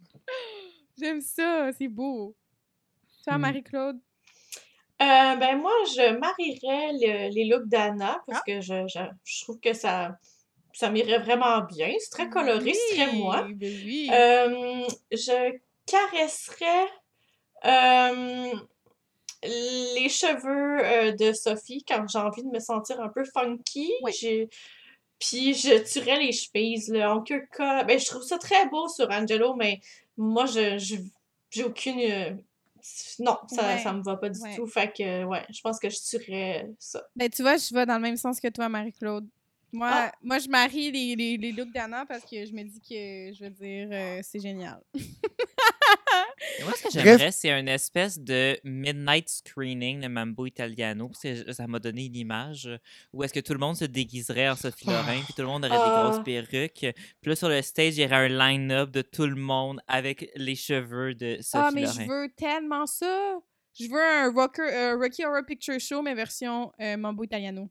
J'aime 1.00 1.20
ça, 1.20 1.70
c'est 1.78 1.88
beau. 1.88 2.34
Toi, 3.24 3.38
Mm. 3.38 3.40
Marie-Claude? 3.40 3.98
Euh, 5.00 5.36
ben 5.36 5.56
moi, 5.58 5.70
je 5.86 6.18
marierais 6.18 6.92
le- 6.94 7.32
les 7.32 7.44
looks 7.48 7.68
d'Anna 7.68 8.16
Ah. 8.18 8.22
parce 8.26 8.42
que 8.42 8.60
je, 8.60 8.86
je, 8.88 8.98
je 9.24 9.44
trouve 9.44 9.60
que 9.60 9.72
ça, 9.72 10.16
ça 10.72 10.90
m'irait 10.90 11.20
vraiment 11.20 11.60
bien. 11.60 11.92
C'est 12.00 12.10
très 12.10 12.28
coloré, 12.28 12.72
c'est 12.74 12.96
très 12.96 13.12
moi. 13.12 13.44
Oui, 13.46 13.54
ben 13.54 13.72
oui. 13.84 14.10
Euh, 14.12 14.88
je 15.12 15.56
caresserais 15.86 16.88
euh, 17.64 18.52
les 19.42 20.08
cheveux 20.08 20.84
euh, 20.84 21.12
de 21.12 21.32
Sophie 21.32 21.84
quand 21.86 22.06
j'ai 22.08 22.18
envie 22.18 22.42
de 22.42 22.48
me 22.48 22.58
sentir 22.60 23.00
un 23.00 23.08
peu 23.08 23.24
funky. 23.24 23.90
Oui. 24.02 24.12
J'ai- 24.18 24.48
Puis 25.20 25.54
je 25.54 25.82
tuerais 25.90 26.18
les 26.20 26.32
chemises, 26.32 26.88
là, 26.90 27.12
en 27.14 27.22
queue 27.22 27.44
cas. 27.56 27.82
Ben, 27.84 27.98
je 27.98 28.06
trouve 28.06 28.22
ça 28.22 28.38
très 28.38 28.68
beau 28.68 28.86
sur 28.88 29.10
Angelo, 29.10 29.54
mais 29.54 29.80
moi, 30.16 30.46
je, 30.46 30.78
je- 30.78 30.96
j'ai 31.50 31.64
aucune. 31.64 31.98
euh, 32.00 32.34
Non, 33.18 33.36
ça, 33.48 33.66
Ouais. 33.66 33.78
ça 33.82 33.92
me 33.92 34.02
va 34.02 34.16
pas 34.16 34.28
du 34.30 34.40
Ouais. 34.40 34.54
tout. 34.56 34.66
Fait 34.66 34.90
que, 34.96 35.24
ouais, 35.24 35.44
je 35.50 35.60
pense 35.60 35.78
que 35.80 35.90
je 35.90 35.98
tuerais 35.98 36.70
ça. 36.78 37.02
Ben, 37.16 37.28
tu 37.28 37.42
vois, 37.42 37.56
je 37.56 37.74
vais 37.74 37.84
dans 37.84 37.96
le 37.96 38.00
même 38.02 38.16
sens 38.16 38.40
que 38.40 38.48
toi, 38.48 38.68
Marie-Claude. 38.68 39.28
Moi, 39.72 39.88
Ah. 39.92 40.12
moi, 40.22 40.38
je 40.38 40.48
marie 40.48 40.90
les, 40.90 41.14
les, 41.16 41.36
les 41.36 41.52
looks 41.52 41.72
d'Anna 41.72 42.06
parce 42.06 42.24
que 42.24 42.44
je 42.46 42.52
me 42.52 42.62
dis 42.64 42.80
que, 42.80 43.34
je 43.34 43.44
veux 43.44 43.50
dire, 43.50 43.88
euh, 43.92 44.20
c'est 44.22 44.40
génial. 44.40 44.80
Moi, 46.62 46.72
ce 46.76 46.82
que 46.84 46.90
j'aimerais, 46.92 47.30
c'est 47.32 47.50
une 47.50 47.68
espèce 47.68 48.18
de 48.18 48.58
midnight 48.64 49.28
screening 49.28 50.00
de 50.00 50.08
Mambo 50.08 50.46
Italiano. 50.46 51.08
parce 51.08 51.20
que 51.22 51.52
ça 51.52 51.66
m'a 51.66 51.78
donné 51.78 52.06
une 52.06 52.16
image 52.16 52.68
où 53.12 53.22
est-ce 53.22 53.32
que 53.32 53.40
tout 53.40 53.52
le 53.52 53.58
monde 53.58 53.76
se 53.76 53.84
déguiserait 53.84 54.48
en 54.48 54.56
Sophie 54.56 54.86
Lorrain, 54.86 55.20
puis 55.24 55.34
tout 55.34 55.42
le 55.42 55.48
monde 55.48 55.64
aurait 55.64 55.76
des 55.76 55.82
Ah. 55.84 56.08
grosses 56.10 56.24
perruques. 56.24 56.72
Puis 57.20 57.30
là, 57.30 57.36
sur 57.36 57.48
le 57.48 57.60
stage, 57.62 57.96
il 57.98 58.02
y 58.02 58.04
aurait 58.06 58.26
un 58.26 58.28
line-up 58.28 58.90
de 58.90 59.02
tout 59.02 59.26
le 59.26 59.36
monde 59.36 59.80
avec 59.86 60.30
les 60.36 60.54
cheveux 60.54 61.14
de 61.14 61.38
Sophie 61.40 61.64
Ah, 61.66 61.70
mais 61.74 61.82
Lorrain. 61.82 61.94
je 62.04 62.08
veux 62.08 62.28
tellement 62.36 62.86
ça! 62.86 63.38
Je 63.78 63.86
veux 63.88 64.02
un 64.02 64.32
rocker, 64.32 64.62
euh, 64.62 64.96
Rocky 64.96 65.24
Horror 65.24 65.44
Picture 65.46 65.78
Show, 65.78 66.02
mais 66.02 66.14
version 66.14 66.72
euh, 66.80 66.96
Mambo 66.96 67.22
Italiano. 67.22 67.70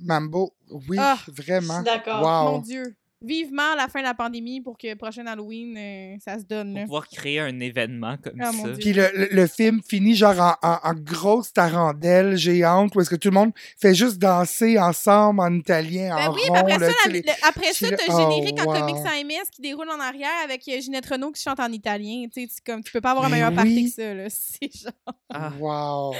Mambo, 0.00 0.54
oui, 0.88 0.96
Ah, 0.98 1.18
vraiment. 1.28 1.82
d'accord. 1.82 2.20
Mon 2.20 2.56
Wow. 2.56 2.62
Dieu! 2.62 2.96
Vivement 3.24 3.74
la 3.76 3.88
fin 3.88 4.00
de 4.00 4.04
la 4.04 4.14
pandémie 4.14 4.60
pour 4.60 4.76
que 4.78 4.94
prochain 4.94 5.26
Halloween, 5.26 5.76
euh, 5.76 6.16
ça 6.24 6.38
se 6.38 6.44
donne. 6.44 6.68
Pour 6.72 6.78
Là. 6.78 6.84
pouvoir 6.84 7.08
créer 7.08 7.40
un 7.40 7.60
événement 7.60 8.16
comme 8.22 8.40
Ah, 8.40 8.50
ça. 8.52 8.68
Puis 8.78 8.92
le, 8.92 9.08
le- 9.14 9.28
le 9.30 9.46
film 9.46 9.80
finit 9.88 10.14
genre 10.14 10.38
en, 10.62 10.68
en- 10.68 10.78
en 10.82 10.94
grosse 10.94 11.52
tarandelle 11.52 12.36
géante 12.36 12.94
où 12.94 13.00
est-ce 13.00 13.10
que 13.10 13.16
tout 13.16 13.28
le 13.28 13.34
monde 13.34 13.52
fait 13.80 13.94
juste 13.94 14.18
danser 14.18 14.78
ensemble 14.78 15.40
en 15.40 15.52
italien, 15.54 16.14
Ben 16.16 16.28
en 16.28 16.34
oui, 16.34 16.40
rond. 16.48 16.52
mais 16.54 16.58
après 16.60 16.78
là, 16.78 16.88
ça, 16.90 17.08
la- 17.08 17.12
le- 17.14 17.22
après 17.48 17.72
ça, 17.72 17.88
t'as 17.90 18.04
oh, 18.08 18.18
générique 18.34 18.60
en 18.60 18.64
wow. 18.66 18.78
Comics 18.80 18.96
sans 18.96 19.24
MS 19.24 19.50
qui 19.52 19.62
déroule 19.62 19.88
en 19.90 20.00
arrière 20.00 20.30
avec 20.44 20.66
euh, 20.68 20.80
Ginette 20.80 21.06
Renault 21.06 21.32
qui 21.32 21.42
chante 21.42 21.60
en 21.60 21.70
italien. 21.72 22.26
Tu 22.34 22.42
sais, 22.42 22.46
tu- 22.48 22.62
comme, 22.64 22.82
tu 22.82 22.92
peux 22.92 23.00
pas 23.00 23.10
avoir 23.12 23.26
un 23.26 23.28
meilleur 23.30 23.52
oui. 23.62 23.84
que 23.84 23.90
ça. 24.02 24.14
Là. 24.14 24.24
C'est 24.28 24.70
genre, 24.74 24.92
Ah, 25.34 25.52
Wow. 25.58 26.14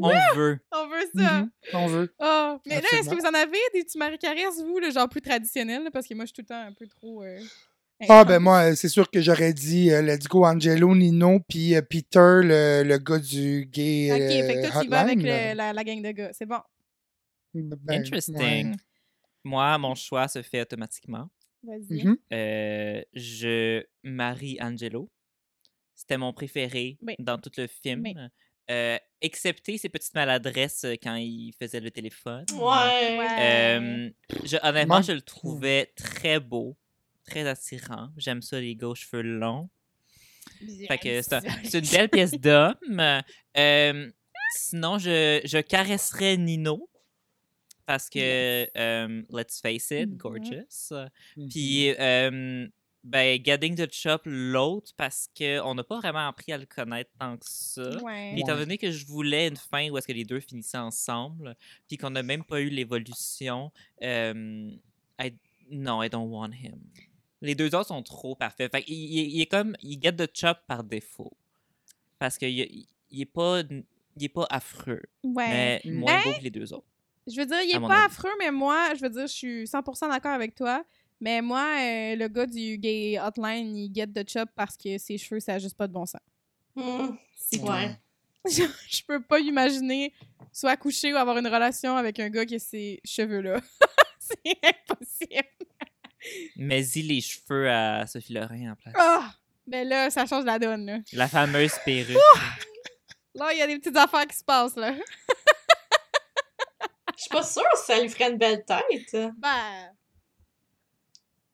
on 0.00 0.08
veut. 0.36 0.58
on 0.72 0.88
veut 0.88 1.06
ça. 1.22 1.40
Mhm, 1.40 1.50
On 1.74 1.86
veut. 1.86 2.14
Ah, 2.18 2.58
mais 2.66 2.74
là, 2.76 2.80
est-ce 2.80 2.90
que 2.90 2.96
Absolument. 2.96 3.20
vous 3.22 3.28
en 3.36 3.40
avez 3.40 3.58
des 3.74 3.82
petits 3.84 3.98
Marie 3.98 4.18
Caresses, 4.18 4.60
vous, 4.66 4.78
le 4.78 4.90
genre 4.90 5.08
plus 5.08 5.20
traditionnel? 5.22 5.84
là, 5.84 5.90
Parce 5.92 6.06
que 6.06 6.14
moi, 6.14 6.24
je 6.24 6.31
suis 6.34 6.42
tout 6.42 6.42
le 6.42 6.46
temps 6.46 6.60
un 6.66 6.72
peu 6.72 6.86
trop. 6.86 7.22
euh, 7.22 7.40
Ah, 8.08 8.24
ben 8.24 8.38
moi, 8.40 8.70
euh, 8.70 8.74
c'est 8.74 8.88
sûr 8.88 9.10
que 9.10 9.20
j'aurais 9.20 9.52
dit 9.52 9.90
euh, 9.92 10.02
Let's 10.02 10.26
Go 10.26 10.44
Angelo, 10.44 10.94
Nino, 10.94 11.40
puis 11.48 11.74
euh, 11.76 11.82
Peter, 11.82 12.40
le, 12.42 12.82
le 12.84 12.98
gars 12.98 13.18
du 13.18 13.66
gay. 13.66 14.10
Ok, 14.12 14.18
fait 14.46 14.62
que 14.62 14.72
toi, 14.72 14.82
tu 14.82 14.88
vas 14.88 15.00
avec 15.00 15.18
le- 15.22 15.54
la, 15.54 15.72
la 15.72 15.84
gang 15.84 16.02
de 16.02 16.10
gars. 16.10 16.32
C'est 16.32 16.46
bon. 16.46 16.58
Ben, 17.54 18.00
Interesting. 18.00 18.36
ouais. 18.70 18.76
Moi, 19.44 19.76
mon 19.78 19.94
choix 19.94 20.26
se 20.28 20.42
fait 20.42 20.62
automatiquement. 20.62 21.28
Vas-y. 21.62 22.04
Mhm. 22.04 22.16
Euh, 22.32 23.02
je 23.12 23.84
marie 24.02 24.56
Angelo. 24.60 25.08
C'était 25.94 26.16
mon 26.16 26.32
préféré 26.32 26.98
Oui. 27.02 27.14
dans 27.18 27.38
tout 27.38 27.50
le 27.56 27.66
film. 27.68 28.02
Oui. 28.04 28.14
Euh, 28.70 28.96
excepté 29.20 29.76
ses 29.76 29.88
petites 29.88 30.14
maladresses 30.14 30.84
euh, 30.84 30.94
quand 31.02 31.16
il 31.16 31.52
faisait 31.58 31.80
le 31.80 31.90
téléphone. 31.90 32.44
Ouais. 32.52 33.18
Ouais. 33.18 33.26
Euh, 33.40 34.10
je- 34.44 34.56
honnêtement, 34.62 34.94
Moi- 34.96 35.02
je 35.02 35.12
le 35.12 35.20
trouvais 35.22 35.92
très 35.96 36.38
beau, 36.40 36.76
très 37.26 37.46
attirant. 37.46 38.10
J'aime 38.16 38.40
ça, 38.42 38.60
les 38.60 38.74
gars 38.76 38.88
aux 38.88 38.94
cheveux 38.94 39.22
longs. 39.22 39.68
Fait 40.88 40.98
que 40.98 41.22
c'est 41.22 41.34
un- 41.34 41.40
c'est 41.64 41.78
une 41.80 41.88
belle 41.90 42.08
pièce 42.08 42.32
d'homme. 42.40 43.20
Euh, 43.56 44.10
sinon, 44.56 44.98
je, 44.98 45.40
je 45.44 45.58
caresserais 45.58 46.36
Nino. 46.36 46.88
Parce 47.84 48.08
que, 48.08 48.68
euh, 48.78 49.22
let's 49.32 49.60
face 49.60 49.90
it, 49.90 50.08
Mhm. 50.08 50.16
gorgeous. 50.16 50.92
Mhm. 51.36 51.48
Puis, 51.48 51.90
euh, 51.98 52.68
ben, 53.04 53.40
Getting 53.44 53.74
the 53.76 53.92
Chop, 53.92 54.22
l'autre, 54.26 54.92
parce 54.96 55.28
qu'on 55.36 55.74
n'a 55.74 55.82
pas 55.84 55.98
vraiment 55.98 56.28
appris 56.28 56.52
à 56.52 56.58
le 56.58 56.66
connaître 56.66 57.10
tant 57.18 57.36
que 57.36 57.44
ça. 57.46 57.96
Ouais. 58.02 58.34
Étant 58.38 58.56
donné 58.56 58.78
que 58.78 58.90
je 58.92 59.04
voulais 59.06 59.48
une 59.48 59.56
fin 59.56 59.88
où 59.90 59.98
est-ce 59.98 60.06
que 60.06 60.12
les 60.12 60.24
deux 60.24 60.40
finissaient 60.40 60.78
ensemble, 60.78 61.56
puis 61.88 61.96
qu'on 61.96 62.10
n'a 62.10 62.22
même 62.22 62.44
pas 62.44 62.60
eu 62.60 62.68
l'évolution, 62.68 63.72
euh, 64.02 64.70
I- 65.20 65.34
non, 65.70 66.02
I 66.02 66.08
don't 66.10 66.28
want 66.30 66.52
him. 66.52 66.78
Les 67.40 67.54
deux 67.56 67.74
autres 67.74 67.88
sont 67.88 68.02
trop 68.04 68.36
parfaits. 68.36 68.70
Fait 68.70 68.84
il, 68.86 68.94
il 69.34 69.40
est 69.40 69.46
comme, 69.46 69.74
il 69.82 70.00
get 70.00 70.12
the 70.12 70.30
chop 70.32 70.58
par 70.68 70.84
défaut. 70.84 71.32
Parce 72.20 72.38
qu'il 72.38 72.50
il, 72.50 72.86
il 73.10 73.20
est 73.22 73.26
pas, 73.26 73.62
il 74.16 74.24
est 74.24 74.28
pas 74.28 74.46
affreux, 74.48 75.02
Ouais. 75.24 75.80
mais 75.84 75.90
moins 75.90 76.18
Mais- 76.18 76.24
beau 76.32 76.38
que 76.38 76.44
les 76.44 76.50
deux 76.50 76.72
autres. 76.72 76.86
Je 77.26 77.36
veux 77.36 77.46
dire, 77.46 77.60
il 77.62 77.70
est 77.76 77.80
pas 77.80 77.98
avis. 78.02 78.06
affreux, 78.06 78.30
mais 78.40 78.50
moi, 78.50 78.94
je 78.96 79.00
veux 79.00 79.08
dire, 79.10 79.28
je 79.28 79.32
suis 79.32 79.64
100% 79.66 80.08
d'accord 80.08 80.32
avec 80.32 80.56
toi. 80.56 80.84
Mais 81.22 81.40
moi, 81.40 81.64
euh, 81.78 82.16
le 82.16 82.26
gars 82.26 82.46
du 82.46 82.78
gay 82.78 83.16
hotline, 83.16 83.76
il 83.76 83.94
get 83.94 84.08
the 84.08 84.28
chop 84.28 84.48
parce 84.56 84.76
que 84.76 84.98
ses 84.98 85.18
cheveux, 85.18 85.38
ça 85.38 85.54
a 85.54 85.58
juste 85.60 85.76
pas 85.76 85.86
de 85.86 85.92
bon 85.92 86.04
sens. 86.04 86.20
Hmm. 86.74 87.10
C'est. 87.36 87.60
Ouais. 87.60 87.96
je, 88.50 88.64
je 88.88 89.02
peux 89.06 89.22
pas 89.22 89.38
imaginer 89.38 90.12
soit 90.50 90.76
coucher 90.76 91.14
ou 91.14 91.16
avoir 91.16 91.38
une 91.38 91.46
relation 91.46 91.96
avec 91.96 92.18
un 92.18 92.28
gars 92.28 92.44
qui 92.44 92.56
a 92.56 92.58
ces 92.58 93.00
cheveux-là. 93.04 93.60
c'est 94.18 94.56
impossible. 94.64 95.48
Mais 96.56 96.84
y 96.84 97.02
les 97.02 97.20
cheveux 97.20 97.70
à 97.70 98.04
Sophie 98.08 98.32
Lorrain 98.32 98.72
en 98.72 98.74
place. 98.74 98.94
Ah! 98.98 99.32
Ben 99.64 99.86
là, 99.86 100.10
ça 100.10 100.26
change 100.26 100.44
la 100.44 100.58
donne, 100.58 100.86
là. 100.86 100.98
La 101.12 101.28
fameuse 101.28 101.74
perruque. 101.84 102.16
Là, 103.36 103.52
il 103.52 103.60
y 103.60 103.62
a 103.62 103.68
des 103.68 103.78
petites 103.78 103.96
affaires 103.96 104.26
qui 104.26 104.36
se 104.36 104.42
passent, 104.42 104.74
là. 104.74 104.92
Je 107.16 107.22
suis 107.22 107.30
pas 107.30 107.44
sûre 107.44 107.62
si 107.76 107.84
ça 107.86 108.00
lui 108.00 108.08
ferait 108.08 108.32
une 108.32 108.38
belle 108.38 108.64
tête. 108.64 109.32
Ben... 109.38 109.92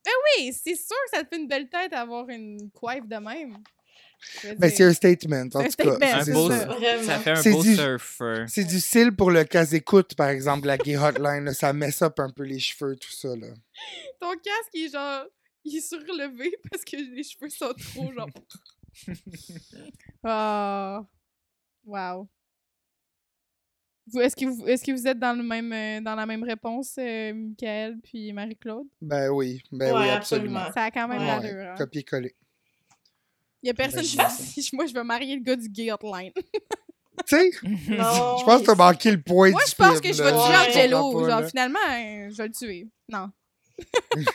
Ben 0.09 0.15
oui, 0.37 0.53
c'est 0.53 0.75
sûr 0.75 0.95
que 1.11 1.17
ça 1.17 1.23
te 1.23 1.29
fait 1.29 1.41
une 1.41 1.47
belle 1.47 1.69
tête 1.69 1.91
d'avoir 1.91 2.27
une 2.29 2.71
coiffe 2.71 3.07
de 3.07 3.17
même. 3.17 3.57
Ben, 4.57 4.69
c'est 4.69 4.83
un 4.83 4.93
statement, 4.93 5.43
en 5.53 5.63
tout 5.63 5.71
statement, 5.71 5.97
cas. 5.99 6.21
un 6.21 6.33
beau, 6.33 6.51
ça. 6.51 7.19
Fait 7.19 7.31
un 7.31 7.51
beau 7.51 7.63
du- 7.63 7.75
surfer. 7.75 8.45
C'est 8.47 8.65
du 8.65 8.79
style 8.79 9.15
pour 9.15 9.31
le 9.31 9.43
cas 9.45 9.65
écoute, 9.65 10.15
par 10.15 10.29
exemple, 10.29 10.67
la 10.67 10.77
gay 10.77 10.97
hotline. 10.97 11.45
là, 11.45 11.53
ça 11.53 11.71
mess 11.73 12.01
up 12.01 12.19
un 12.19 12.29
peu 12.29 12.43
les 12.43 12.59
cheveux, 12.59 12.95
tout 12.97 13.11
ça. 13.11 13.29
Là. 13.35 13.47
Ton 14.19 14.31
casque, 14.31 14.71
il 14.73 14.85
est 14.85 14.89
genre... 14.89 15.25
Il 15.63 15.77
est 15.77 15.81
surlevé 15.87 16.53
parce 16.71 16.83
que 16.83 16.95
les 16.97 17.23
cheveux 17.23 17.49
sont 17.49 17.73
trop, 17.73 18.11
genre... 18.17 18.29
Ah... 20.23 21.01
Wow. 21.85 22.29
Vous, 24.11 24.19
est-ce 24.21 24.35
que 24.35 24.45
vous, 24.45 24.67
est-ce 24.67 24.83
que 24.83 24.91
vous 24.91 25.07
êtes 25.07 25.19
dans 25.19 25.33
le 25.37 25.43
même, 25.43 25.71
euh, 25.73 26.01
dans 26.01 26.15
la 26.15 26.25
même 26.25 26.43
réponse, 26.43 26.95
euh, 26.97 27.33
Michael 27.33 27.97
puis 28.03 28.31
Marie-Claude? 28.33 28.87
Ben 29.01 29.29
oui, 29.29 29.61
ben 29.71 29.93
Ouais, 29.93 30.01
oui, 30.01 30.09
absolument. 30.09 30.59
absolument. 30.59 30.73
Ça 30.73 30.83
a 30.85 30.91
quand 30.91 31.07
même 31.07 31.19
Ouais. 31.21 31.27
l'allure. 31.27 31.71
Hein? 31.71 31.75
Copier-coller. 31.77 32.35
Il 33.61 33.67
y 33.67 33.69
a 33.69 33.73
personne 33.73 34.01
Ben, 34.01 34.05
qui 34.05 34.17
je- 34.61 34.69
dit, 34.69 34.69
moi, 34.75 34.85
je 34.85 34.93
veux 34.93 35.03
marier 35.03 35.35
le 35.35 35.43
gars 35.43 35.55
du 35.55 35.67
gay 35.69 35.91
hotline. 35.91 36.31
Tu 36.33 37.35
sais, 37.35 37.49
Non. 37.63 38.37
je 38.39 38.45
pense 38.45 38.61
que 38.61 38.65
t'as 38.67 38.75
manqué 38.75 39.11
le 39.11 39.21
point 39.21 39.51
Moi, 39.51 39.61
je 39.67 39.75
pense 39.75 39.99
film, 39.99 40.01
que 40.01 40.13
je 40.13 40.23
vais 40.23 40.31
tuer 40.31 40.39
Ouais. 40.39 40.87
Angelo. 40.99 41.29
Genre, 41.29 41.43
finalement, 41.45 41.79
euh, 41.89 42.29
je 42.31 42.37
vais 42.37 42.47
le 42.47 42.53
tuer. 42.53 42.87
Non. 43.09 43.29
Tu 44.15 44.25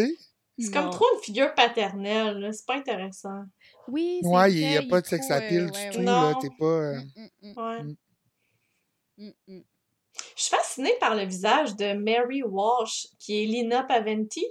sais? 0.00 0.14
C'est 0.58 0.70
comme 0.72 0.90
trop 0.90 1.06
une 1.16 1.22
figure 1.24 1.54
paternelle. 1.54 2.38
là. 2.38 2.52
C'est 2.52 2.66
pas 2.66 2.76
intéressant. 2.76 3.44
Oui, 3.88 4.20
c'est 4.22 4.28
Ouais, 4.28 4.52
il 4.52 4.58
n'y 4.68 4.76
a 4.76 4.82
pas 4.82 5.00
de 5.00 5.06
sex 5.06 5.26
trop, 5.26 5.34
appeal 5.36 5.62
euh, 5.62 5.66
du 5.90 5.96
tout, 5.96 6.02
là. 6.02 6.32
Non. 6.32 6.38
T'es 6.40 6.48
pas... 6.58 6.92
Mm, 9.18 9.30
mm. 9.48 9.60
Je 10.36 10.42
suis 10.42 10.54
fascinée 10.56 10.94
par 11.00 11.14
le 11.14 11.24
visage 11.24 11.74
de 11.76 11.94
Mary 11.94 12.42
Walsh, 12.42 13.08
qui 13.18 13.42
est 13.42 13.46
Lina 13.46 13.82
Paventi. 13.82 14.44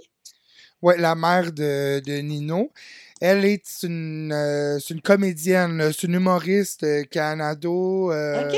Ouais, 0.80 0.98
la 0.98 1.14
mère 1.14 1.52
de, 1.52 2.00
de 2.00 2.18
Nino. 2.18 2.72
Elle 3.20 3.44
est 3.44 3.82
une, 3.84 4.32
euh, 4.32 4.80
c'est 4.80 4.94
une 4.94 5.00
comédienne, 5.00 5.92
c'est 5.92 6.08
une 6.08 6.14
humoriste 6.14 6.82
euh, 6.82 7.04
canado. 7.04 8.10
euh, 8.10 8.50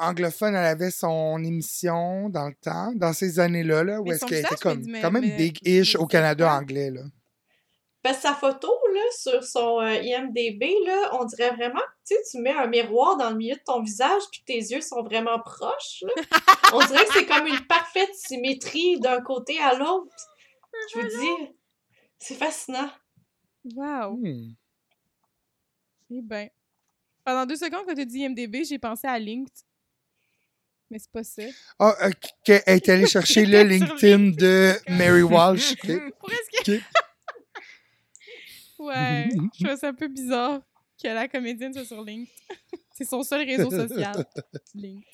anglophone, 0.00 0.54
elle 0.56 0.64
avait 0.64 0.90
son 0.90 1.42
émission 1.44 2.28
dans 2.28 2.48
le 2.48 2.54
temps, 2.54 2.92
dans 2.96 3.12
ces 3.12 3.38
années-là, 3.38 3.84
là, 3.84 4.00
où 4.00 4.10
est-ce 4.10 4.24
qu'elle 4.24 4.38
était 4.40 4.56
comme 4.56 4.84
quand 5.00 5.10
même 5.12 5.24
me- 5.30 5.36
big-ish 5.36 5.96
au 5.96 6.06
Canada 6.06 6.52
anglais. 6.52 6.90
Là. 6.90 7.02
Parce 8.04 8.16
que 8.18 8.22
sa 8.24 8.34
photo, 8.34 8.68
là, 8.92 9.00
sur 9.18 9.42
son 9.42 9.80
euh, 9.80 9.94
IMDB, 9.94 10.74
là, 10.84 11.18
on 11.18 11.24
dirait 11.24 11.52
vraiment 11.52 11.80
que 12.06 12.14
tu 12.30 12.38
mets 12.38 12.52
un 12.52 12.66
miroir 12.66 13.16
dans 13.16 13.30
le 13.30 13.36
milieu 13.36 13.54
de 13.54 13.62
ton 13.64 13.82
visage 13.82 14.20
puis 14.30 14.40
que 14.40 14.44
tes 14.44 14.58
yeux 14.58 14.82
sont 14.82 15.02
vraiment 15.02 15.40
proches. 15.40 16.02
là. 16.02 16.12
on 16.74 16.80
dirait 16.80 17.06
que 17.06 17.14
c'est 17.14 17.24
comme 17.24 17.46
une 17.46 17.66
parfaite 17.66 18.14
symétrie 18.14 19.00
d'un 19.00 19.22
côté 19.22 19.58
à 19.58 19.74
l'autre. 19.74 20.14
Je 20.92 21.00
vous 21.00 21.06
dis, 21.06 21.54
c'est 22.18 22.34
fascinant. 22.34 22.90
Wow. 23.74 24.18
Hmm. 24.18 24.52
Eh 26.10 26.20
ben. 26.20 26.50
Pendant 27.24 27.46
deux 27.46 27.56
secondes, 27.56 27.86
quand 27.86 27.94
tu 27.94 28.02
as 28.02 28.04
dit 28.04 28.18
IMDB, 28.18 28.64
j'ai 28.64 28.78
pensé 28.78 29.06
à 29.06 29.18
Linked. 29.18 29.50
Mais 30.90 30.98
c'est 30.98 31.10
pas 31.10 31.24
ça. 31.24 31.42
Ah, 31.78 31.94
euh, 32.02 32.10
qu'elle 32.44 32.62
est 32.66 32.88
allée 32.90 33.06
chercher 33.06 33.46
le 33.46 33.62
LinkedIn 33.64 34.36
de 34.36 34.74
Mary 34.90 35.22
Walsh. 35.22 35.72
ok. 35.72 36.12
Presque. 36.22 36.82
Ouais, 38.86 39.28
je 39.58 39.64
trouve 39.64 39.78
ça 39.78 39.88
un 39.88 39.94
peu 39.94 40.08
bizarre 40.08 40.60
que 41.02 41.08
la 41.08 41.28
comédienne 41.28 41.72
soit 41.72 41.84
sur 41.84 42.02
Link. 42.02 42.28
C'est 42.96 43.04
son 43.04 43.22
seul 43.22 43.44
réseau 43.46 43.70
social. 43.70 44.24
Link. 44.74 45.04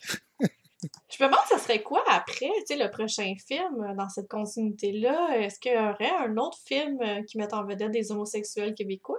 Je 0.43 1.23
me 1.23 1.29
demande, 1.29 1.45
ça 1.49 1.59
serait 1.59 1.83
quoi 1.83 2.03
après, 2.11 2.47
tu 2.67 2.67
sais, 2.69 2.77
le 2.77 2.91
prochain 2.91 3.35
film 3.47 3.83
euh, 3.83 3.95
dans 3.95 4.09
cette 4.09 4.29
continuité-là? 4.29 5.37
Est-ce 5.39 5.59
qu'il 5.61 5.73
y 5.73 5.77
aurait 5.77 6.11
un 6.27 6.37
autre 6.39 6.59
film 6.65 6.99
euh, 7.03 7.23
qui 7.25 7.37
met 7.37 7.53
en 7.53 7.65
vedette 7.67 7.91
des 7.91 8.11
homosexuels 8.13 8.75
québécois? 8.75 9.19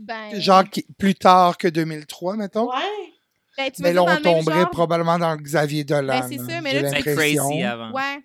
Ben, 0.00 0.34
Genre 0.40 0.64
plus 0.98 1.14
tard 1.14 1.56
que 1.58 1.68
2003, 1.68 2.36
mettons? 2.36 2.68
Ouais. 2.68 3.12
ben, 3.56 3.70
tu 3.70 3.82
Mais 3.82 3.92
là, 3.92 4.02
on 4.02 4.16
tomberait 4.20 4.60
genre? 4.62 4.70
probablement 4.70 5.16
dans 5.18 5.32
le 5.34 5.40
Xavier 5.42 5.84
Dolan. 5.84 6.20
Ben, 6.20 6.28
c'est 6.28 6.38
ça, 6.38 6.60
mais 6.60 6.70
j'ai 6.72 6.82
là, 6.82 6.92
tu- 6.92 7.02
crazy 7.14 7.62
avant. 7.62 7.92
Ouais. 7.92 8.18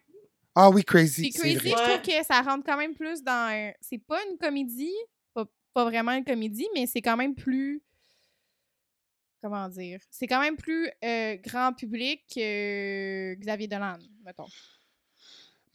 Ah 0.55 0.71
oui, 0.71 0.83
Crazy, 0.83 1.21
Puis 1.29 1.31
c'est 1.33 1.39
Crazy, 1.55 1.55
vrai. 1.57 1.69
je 1.69 1.89
trouve 1.91 2.01
que 2.01 2.25
ça 2.25 2.41
rentre 2.41 2.63
quand 2.65 2.77
même 2.77 2.95
plus 2.95 3.21
dans. 3.23 3.31
un- 3.53 3.71
C'est 3.79 3.99
pas 4.03 4.19
une 4.29 4.37
comédie, 4.39 4.95
pas, 5.73 5.85
vraiment 5.85 6.11
une 6.11 6.23
comédie, 6.25 6.67
mais 6.73 6.85
c'est 6.87 7.01
quand 7.01 7.17
même 7.17 7.35
plus. 7.35 7.81
Comment 9.41 9.69
dire? 9.69 10.01
C'est 10.11 10.27
quand 10.27 10.41
même 10.41 10.57
plus 10.57 10.89
euh, 11.03 11.37
grand 11.37 11.71
public 11.73 12.21
que 12.35 13.35
Xavier 13.35 13.67
Dolan, 13.67 13.97
mettons. 14.25 14.47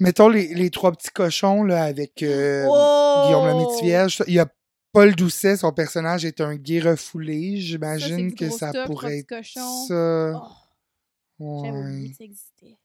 Mettons 0.01 0.29
les, 0.29 0.53
les 0.55 0.71
trois 0.71 0.93
petits 0.93 1.11
cochons 1.11 1.63
là, 1.63 1.85
avec 1.85 2.23
euh, 2.23 2.67
Oh! 2.69 3.23
Guillaume 3.27 3.47
le 3.47 3.67
Métivierge. 3.67 4.23
Il 4.27 4.35
y 4.35 4.39
a 4.39 4.47
Paul 4.93 5.15
Doucet, 5.15 5.57
son 5.57 5.73
personnage 5.73 6.25
est 6.25 6.41
un 6.41 6.57
gay 6.57 6.81
refoulé. 6.81 7.57
J'imagine 7.57 8.35
que 8.35 8.51
ça 8.51 8.71
pourrait 8.87 9.21
être 9.21 9.43
ça. 9.45 10.43
Oh, 11.41 11.63
j'avais 11.65 11.79
oublié 11.79 12.03
Ouais. 12.05 12.11
que 12.11 12.17
ça 12.17 12.25
existait. 12.25 12.77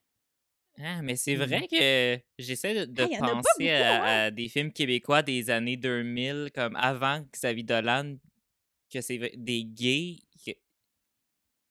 Ah, 0.81 1.01
mais 1.01 1.15
c'est 1.17 1.35
Mhm. 1.35 1.43
vrai 1.43 1.67
que 1.67 2.19
j'essaie 2.37 2.87
de, 2.87 3.03
penser 3.03 3.17
beaucoup, 3.57 3.69
à, 3.69 3.73
hein? 3.73 4.25
à 4.27 4.31
des 4.31 4.47
films 4.47 4.71
québécois 4.71 5.21
des 5.21 5.49
années 5.49 5.75
2000, 5.77 6.51
comme 6.55 6.75
avant 6.77 7.25
Xavier 7.33 7.63
Dolan, 7.63 8.15
que 8.91 9.01
c'est 9.01 9.17
vrai- 9.17 9.33
des 9.35 9.65
gays. 9.65 10.17
que- 10.45 10.51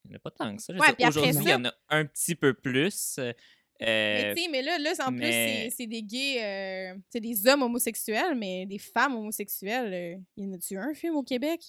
Il 0.04 0.10
n'y 0.10 0.14
en 0.14 0.16
a 0.16 0.18
pas 0.20 0.30
tant 0.30 0.54
que 0.54 0.62
ça. 0.62 0.72
Ouais, 0.74 1.06
Aujourd'hui, 1.06 1.42
il 1.42 1.48
y 1.50 1.54
en 1.54 1.64
a 1.64 1.72
un 1.88 2.04
petit 2.04 2.34
peu 2.34 2.52
plus. 2.54 3.16
euh, 3.18 3.32
Mais 3.80 4.34
mais 4.50 4.62
là, 4.62 4.78
là 4.78 4.92
en 5.00 5.08
plus, 5.10 5.18
mais- 5.20 5.70
c'est- 5.70 5.76
c'est 5.76 5.86
des 5.86 6.02
gays, 6.02 6.42
euh, 6.42 6.94
c'est 7.10 7.20
des 7.20 7.46
hommes 7.46 7.62
homosexuels, 7.62 8.34
mais 8.36 8.66
des 8.66 8.78
femmes 8.78 9.16
homosexuelles. 9.16 9.92
euh, 9.94 10.16
y 10.42 10.46
en 10.46 10.52
a-tu 10.52 10.76
un 10.76 10.92
film 10.94 11.16
au 11.16 11.22
Québec? 11.22 11.60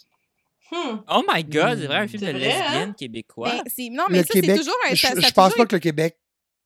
Hmm. 0.72 1.00
oh 1.10 1.24
my 1.34 1.44
god, 1.44 1.80
c'est 1.80 1.88
vrai, 1.88 1.98
un 1.98 2.08
film 2.08 2.22
C'est 2.24 2.34
de 2.34 2.38
vrai, 2.38 2.52
hein? 2.52 2.64
lesbienne 2.72 2.94
québécois. 2.96 3.64
Ben, 3.78 3.94
non, 3.94 4.04
mais 4.10 4.20
Le 4.20 4.24
ça, 4.26 4.34
c'est 4.34 4.56
toujours 4.58 4.76
un. 4.90 4.94
je, 4.94 5.02
ça- 5.02 5.14
pense 5.14 5.24
toujours 5.54 5.56
pas 5.58 5.66
que 5.66 5.76
le 5.76 5.80
Québec. 5.80 6.18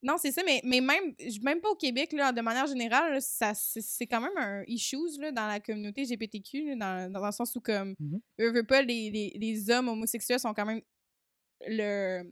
Non, 0.06 0.16
c'est 0.18 0.32
ça, 0.32 0.42
mais, 0.44 0.60
mais 0.64 0.82
même, 0.82 1.14
même 1.42 1.60
pas 1.62 1.70
au 1.70 1.74
Québec, 1.76 2.12
là, 2.12 2.30
de 2.30 2.42
manière 2.42 2.66
générale, 2.66 3.14
là, 3.14 3.20
ça, 3.22 3.54
c'est 3.54 3.80
c'est 3.80 4.06
quand 4.06 4.20
même 4.20 4.36
un 4.36 4.62
issues 4.66 5.18
là, 5.18 5.32
dans 5.32 5.46
la 5.48 5.60
communauté 5.60 6.02
LGBTQ, 6.02 6.76
là, 6.76 6.76
dans, 7.08 7.12
dans 7.12 7.24
le 7.26 7.32
sens 7.32 7.56
où, 7.56 7.60
comme, 7.62 7.94
Mhm. 7.98 8.20
eux, 8.40 8.52
veulent 8.52 8.66
pas, 8.66 8.82
les, 8.82 9.10
les, 9.10 9.32
les 9.34 9.70
hommes 9.70 9.88
homosexuels 9.88 10.38
sont 10.40 10.52
quand 10.52 10.66
même 10.66 10.82
le. 11.66 12.22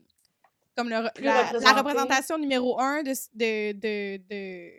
Comme 0.77 0.89
le, 0.91 1.09
la, 1.23 1.73
représentation 1.73 2.39
numéro 2.39 2.79
un 2.81 3.03
de, 3.03 3.13
de, 3.35 3.73
de, 3.73 4.17
de, 4.29 4.71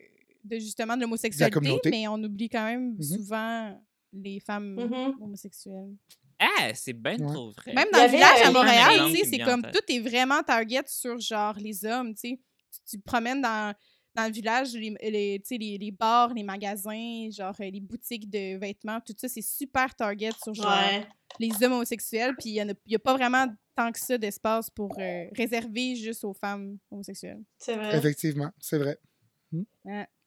de 0.43 0.59
justement 0.59 0.95
de 0.95 1.01
l'homosexualité, 1.01 1.79
mais 1.89 2.07
on 2.07 2.21
oublie 2.23 2.49
quand 2.49 2.65
même 2.65 2.93
Mhm. 2.95 3.01
souvent 3.03 3.83
les 4.11 4.39
femmes 4.39 4.75
Mhm. 4.75 5.15
homosexuelles. 5.21 5.95
Ah, 6.39 6.73
c'est 6.75 6.93
bien 6.93 7.17
Ouais. 7.17 7.33
trop 7.33 7.51
vrai. 7.51 7.73
Même 7.73 7.87
dans 7.91 8.03
le 8.03 8.09
village 8.09 8.41
à 8.43 8.51
Montréal, 8.51 8.91
c'est 9.23 9.39
comme 9.39 9.61
tout 9.63 9.83
est 9.87 9.99
vraiment 9.99 10.43
target 10.43 10.83
sur 10.87 11.19
genre 11.19 11.55
les 11.57 11.85
hommes, 11.85 12.13
tu 12.13 12.29
sais. 12.29 12.39
Tu- 12.89 12.97
te 12.99 13.03
promènes 13.03 13.41
dans, 13.41 13.73
dans 14.15 14.25
le 14.25 14.31
village, 14.31 14.73
les, 14.73 14.95
les, 15.01 15.39
tu 15.43 15.47
sais, 15.47 15.57
les, 15.57 15.77
les 15.77 15.91
bars, 15.91 16.33
les 16.33 16.43
magasins, 16.43 17.29
genre 17.31 17.55
euh, 17.59 17.69
les 17.69 17.79
boutiques 17.81 18.29
de 18.29 18.57
vêtements, 18.57 18.99
tout 19.01 19.13
ça, 19.17 19.27
c'est 19.27 19.41
super 19.41 19.93
target 19.95 20.31
sur 20.43 20.53
genre 20.53 20.67
Ouais. 20.67 21.05
les 21.39 21.51
hommes 21.63 21.73
homosexuels, 21.73 22.35
puis 22.39 22.49
il 22.49 22.53
n'y 22.53 22.61
a, 22.61 22.65
il 22.85 22.91
y 22.91 22.95
a 22.95 22.99
pas 22.99 23.13
vraiment 23.15 23.47
tant 23.75 23.91
que 23.91 23.99
ça 23.99 24.17
d'espace 24.19 24.69
pour 24.69 24.95
euh, 24.99 25.25
réserver 25.35 25.95
juste 25.95 26.23
aux 26.23 26.33
femmes 26.33 26.77
homosexuelles. 26.91 27.41
C'est 27.57 27.75
vrai. 27.75 27.97
Effectivement, 27.97 28.51
c'est 28.59 28.77
vrai. 28.77 28.99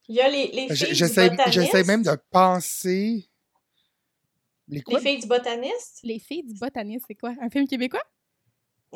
Il 0.09 0.15
y 0.15 0.21
a 0.21 0.29
les, 0.29 0.49
les 0.53 0.69
filles 0.75 0.89
du 0.89 0.95
J'essaie 0.95 1.31
botaniste. 1.31 1.53
j'essaie 1.53 1.85
même 1.85 2.03
de 2.03 2.17
penser. 2.31 3.29
Les 4.69 4.81
quoi? 4.83 4.99
Les 4.99 5.05
filles 5.11 5.21
du 5.21 5.27
botaniste? 5.29 6.01
Les 6.03 6.19
filles 6.19 6.43
du 6.45 6.55
botaniste, 6.55 7.05
c'est 7.09 7.15
quoi? 7.15 7.35
Un 7.41 7.49
film 7.51 7.67
québécois? 7.69 8.03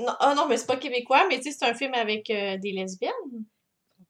Non, 0.01 0.13
ah 0.21 0.35
non, 0.37 0.47
mais 0.49 0.57
c'est 0.57 0.67
pas 0.67 0.77
québécois, 0.77 1.27
mais 1.29 1.37
tu 1.39 1.45
sais, 1.51 1.57
c'est 1.59 1.65
un 1.67 1.75
film 1.75 1.95
avec 1.95 2.29
euh, 2.31 2.57
des 2.59 2.73
lesbiennes. 2.73 3.13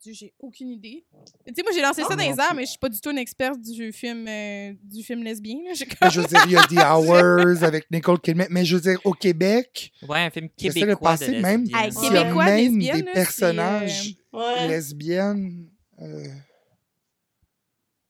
J'ai 0.07 0.33
aucune 0.39 0.71
idée. 0.71 1.05
Tu 1.47 1.53
sais, 1.55 1.63
moi, 1.63 1.73
j'ai 1.75 1.83
lancé 1.83 2.01
ça 2.01 2.09
Ah, 2.13 2.17
dans 2.17 2.23
les 2.23 2.31
airs, 2.41 2.55
mais 2.55 2.63
je 2.65 2.71
suis 2.71 2.79
pas 2.79 2.89
du 2.89 2.99
tout 3.01 3.11
une 3.11 3.19
experte 3.19 3.61
du 3.61 3.93
film, 3.93 4.27
euh, 4.27 4.73
du 4.83 5.03
film 5.03 5.23
lesbien. 5.23 5.57
là. 5.67 5.75
Je 5.75 6.21
veux 6.23 6.27
dire, 6.27 6.43
il 6.47 6.53
y 6.53 6.57
a 6.57 6.63
The 6.63 6.73
Hours 6.91 7.63
avec 7.63 7.91
Nicole 7.91 8.19
Kidman. 8.19 8.47
Mais 8.51 8.65
je 8.65 8.77
veux 8.77 8.81
dire, 8.81 8.99
au 9.05 9.13
Québec, 9.13 9.93
Ouais, 10.09 10.21
un 10.21 10.31
film 10.31 10.49
québécois 10.49 10.95
de, 10.95 10.95
penser 11.21 11.41
même 11.41 11.63
lesbienne. 11.65 11.85
Hey, 11.85 11.93
s'il 11.93 12.05
y 12.15 12.17
a 12.17 12.23
Québécois, 12.23 12.45
même 12.47 12.57
lesbienne, 12.79 12.97
des 12.97 13.03
là, 13.03 13.09
c'est, 13.09 13.13
personnages 13.13 14.15
Ouais. 14.33 14.69
lesbiennes. 14.69 15.71
euh, 16.01 16.25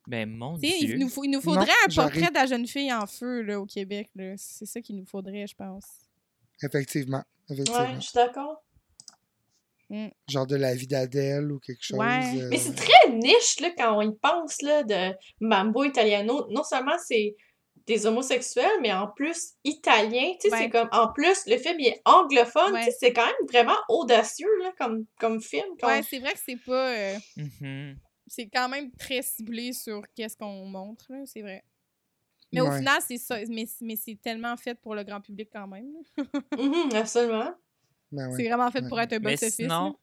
Ben, 0.07 0.29
mon 0.31 0.59
Tu 0.59 0.69
sais, 0.69 0.79
Dieu. 0.79 0.95
il 0.95 0.99
nous, 1.01 1.09
faut- 1.09 1.25
il 1.25 1.31
nous 1.31 1.39
Non, 1.39 1.43
faudrait 1.43 1.73
un 1.89 1.95
portrait 1.95 2.29
de 2.29 2.35
la 2.35 2.47
jeune 2.47 2.67
fille 2.69 2.93
en 2.93 3.07
feu 3.07 3.43
là, 3.43 3.61
au 3.61 3.67
Québec. 3.67 4.09
là. 4.15 4.35
C'est 4.37 4.67
ça 4.67 4.81
qu'il 4.81 4.97
nous 4.97 5.07
faudrait, 5.07 5.47
je 5.47 5.55
pense. 5.57 5.85
effectivement. 6.63 7.23
Effectivement. 7.51 7.81
Ouais, 7.81 7.95
je 7.97 8.01
suis 8.01 8.15
d'accord. 8.15 8.63
Genre 10.29 10.47
de 10.47 10.55
la 10.55 10.73
vie 10.75 10.87
d'Adèle 10.87 11.51
ou 11.51 11.59
quelque 11.59 11.83
chose. 11.83 11.99
Ouais. 11.99 12.41
euh, 12.41 12.49
Mais 12.51 12.59
c'est 12.59 12.75
très 12.75 13.11
niche, 13.11 13.59
là, 13.61 13.71
quand 13.77 13.99
on 13.99 14.03
y 14.03 14.15
pense, 14.23 14.63
là, 14.63 14.85
de 14.85 15.13
Mambo 15.41 15.83
Italiano. 15.83 16.47
Non 16.51 16.63
seulement 16.63 16.97
c'est 17.05 17.35
des 17.89 18.07
homosexuels, 18.07 18.71
mais 18.83 18.93
en 18.93 19.09
plus 19.09 19.55
italien. 19.65 20.35
Tu 20.41 20.49
sais, 20.49 20.55
Ouais. 20.55 20.63
c'est 20.63 20.71
comme... 20.71 20.89
En 20.93 21.13
plus, 21.13 21.45
le 21.47 21.57
film, 21.59 21.75
il 21.81 21.89
est 21.89 22.01
anglophone. 22.05 22.73
Ouais. 22.75 22.85
Tu 22.85 22.91
sais, 22.93 22.97
c'est 23.01 23.13
quand 23.13 23.27
même 23.27 23.47
vraiment 23.51 23.77
audacieux, 23.89 24.47
là, 24.63 24.71
comme, 24.79 25.07
comme 25.19 25.41
film. 25.43 25.67
Ouais, 25.83 26.03
c'est 26.09 26.21
vrai 26.21 26.35
que 26.35 26.39
c'est 26.47 26.63
pas. 26.65 26.91
euh, 26.95 27.17
Mhm. 27.37 27.97
c'est 28.29 28.49
quand 28.49 28.69
même 28.69 28.93
très 28.93 29.23
ciblé 29.23 29.73
sur 29.73 30.03
qu'est-ce 30.15 30.37
qu'on 30.37 30.67
montre, 30.67 31.11
c'est 31.25 31.43
vrai. 31.43 31.65
Mais 32.53 32.61
au 32.61 32.71
final, 32.73 33.01
c'est 33.07 33.19
ça. 33.19 33.39
Mais, 33.49 33.67
mais 33.81 33.97
c'est 33.97 34.17
tellement 34.21 34.57
fait 34.57 34.75
pour 34.75 34.95
le 34.95 35.05
grand 35.05 35.21
public 35.21 35.49
quand 35.53 35.67
même. 35.69 35.93
Mhm, 36.59 36.95
absolument. 36.95 37.55
ben 38.13 38.29
ouais. 38.31 38.37
C'est 38.37 38.49
vraiment 38.49 38.71
fait 38.71 38.83
pour 38.83 38.97
Ouais. 38.99 39.05
être 39.05 39.13
un 39.15 39.19
Mais 39.21 39.31
box-office. 39.33 39.55
sinon, 39.55 39.97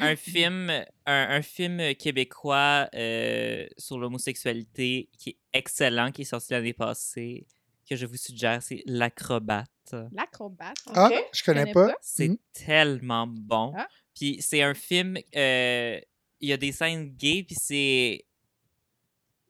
un 0.00 0.16
film, 0.16 0.70
un, 0.70 0.86
un 1.06 1.42
film 1.42 1.94
québécois 1.94 2.88
euh, 2.94 3.66
sur 3.78 3.98
l'homosexualité 3.98 5.08
qui 5.18 5.30
est 5.30 5.38
excellent, 5.52 6.10
qui 6.10 6.22
est 6.22 6.24
sorti 6.24 6.52
l'année 6.52 6.72
passée, 6.72 7.46
que 7.88 7.94
je 7.94 8.06
vous 8.06 8.16
suggère, 8.16 8.60
c'est 8.62 8.82
L'acrobate. 8.86 9.68
L'acrobate. 10.12 10.76
Ah, 10.94 11.10
je 11.32 11.44
connais 11.44 11.60
connais 11.60 11.72
pas. 11.74 11.88
pas? 11.88 11.94
C'est 12.00 12.28
Mhm. 12.28 12.38
tellement 12.52 13.26
bon. 13.28 13.72
Ah. 13.76 13.86
Puis 14.14 14.38
c'est 14.40 14.62
un 14.62 14.74
film, 14.74 15.16
euh, 15.36 16.00
il 16.40 16.48
y 16.48 16.52
a 16.52 16.56
des 16.56 16.72
scènes 16.72 17.10
gays, 17.14 17.44
puis 17.44 17.54
c'est 17.58 18.24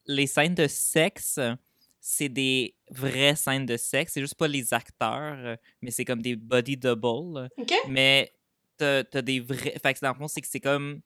les 0.07 0.27
scènes 0.27 0.55
de 0.55 0.67
sexe, 0.67 1.39
c'est 2.07 2.29
des 2.29 2.77
vraies 2.91 3.35
scènes 3.35 3.65
de 3.65 3.79
sexe. 3.79 4.13
C'est 4.13 4.21
juste 4.21 4.35
pas 4.35 4.47
les 4.47 4.75
acteurs, 4.75 5.39
euh, 5.39 5.57
mais 5.81 5.91
c'est 5.91 6.05
comme 6.05 6.21
des 6.21 6.37
body 6.37 6.77
double. 6.77 7.49
OK? 7.57 7.73
Mais 7.89 8.31
t'as 8.77 9.05
as 9.11 9.23
des 9.23 9.41
vrais. 9.41 9.75
Fait 9.83 9.95
que 9.95 10.01
dans 10.03 10.11
le 10.11 10.15
fond, 10.19 10.29
c'est 10.29 10.43
que 10.43 10.47
c'est 10.47 10.61
comme. 10.61 11.01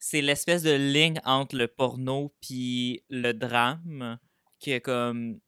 C'est 0.00 0.20
l'espèce 0.22 0.64
de 0.64 0.72
ligne 0.72 1.20
entre 1.24 1.56
le 1.56 1.68
porno 1.68 2.34
puis 2.40 3.04
le 3.08 3.32
drame 3.34 4.18
que 4.60 4.78
comme. 4.80 5.38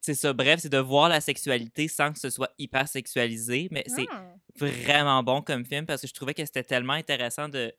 C'est 0.00 0.14
ça, 0.14 0.32
bref, 0.32 0.60
c'est 0.60 0.68
de 0.68 0.78
voir 0.78 1.08
la 1.08 1.20
sexualité 1.20 1.88
sans 1.88 2.12
que 2.12 2.20
ce 2.20 2.30
soit 2.30 2.52
hyper 2.56 2.86
sexualisé, 2.86 3.66
mais 3.72 3.82
c'est 3.88 4.06
Ah. 4.12 4.32
vraiment 4.54 5.24
bon 5.24 5.42
comme 5.42 5.64
film 5.66 5.86
parce 5.86 6.02
que 6.02 6.06
je 6.06 6.14
trouvais 6.14 6.34
que 6.34 6.44
c'était 6.44 6.62
tellement 6.62 6.92
intéressant 6.92 7.48
de. 7.48 7.74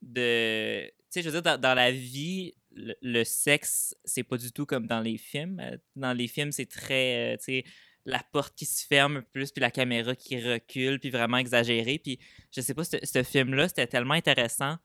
de 0.00 0.86
tu 0.86 0.92
sais, 1.10 1.22
je 1.22 1.28
veux 1.30 1.32
dire, 1.32 1.42
dans, 1.42 1.60
dans 1.60 1.74
la 1.74 1.90
vie, 1.90 2.54
le, 2.74 3.24
sexe, 3.24 3.94
c'est 4.04 4.22
pas 4.22 4.36
du 4.36 4.52
tout 4.52 4.66
comme 4.66 4.86
dans 4.86 5.00
les 5.00 5.18
films. 5.18 5.60
Euh, 5.60 5.76
Dans 5.96 6.12
les 6.12 6.28
films, 6.28 6.52
c'est 6.52 6.66
très. 6.66 7.36
euh, 7.36 7.62
la 8.06 8.22
porte 8.32 8.54
qui 8.54 8.66
se 8.66 8.86
ferme 8.86 9.22
plus, 9.32 9.50
puis 9.50 9.62
la 9.62 9.70
caméra 9.70 10.14
qui 10.14 10.38
recule, 10.38 11.00
puis 11.00 11.10
vraiment 11.10 11.38
exagéré. 11.38 11.98
Puis 11.98 12.18
je 12.54 12.60
sais 12.60 12.74
pas, 12.74 12.84
ce, 12.84 13.22
film-là, 13.22 13.68
c'était 13.68 13.86
tellement 13.86 14.14
intéressant. 14.14 14.76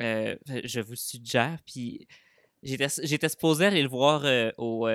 Euh, 0.00 0.36
je 0.64 0.80
vous 0.80 0.92
le 0.92 0.96
suggère. 0.96 1.58
Puis 1.66 2.06
j'étais 2.62 3.28
supposé 3.28 3.66
aller 3.66 3.82
le 3.82 3.88
voir 3.88 4.24
euh, 4.24 4.50
au, 4.56 4.88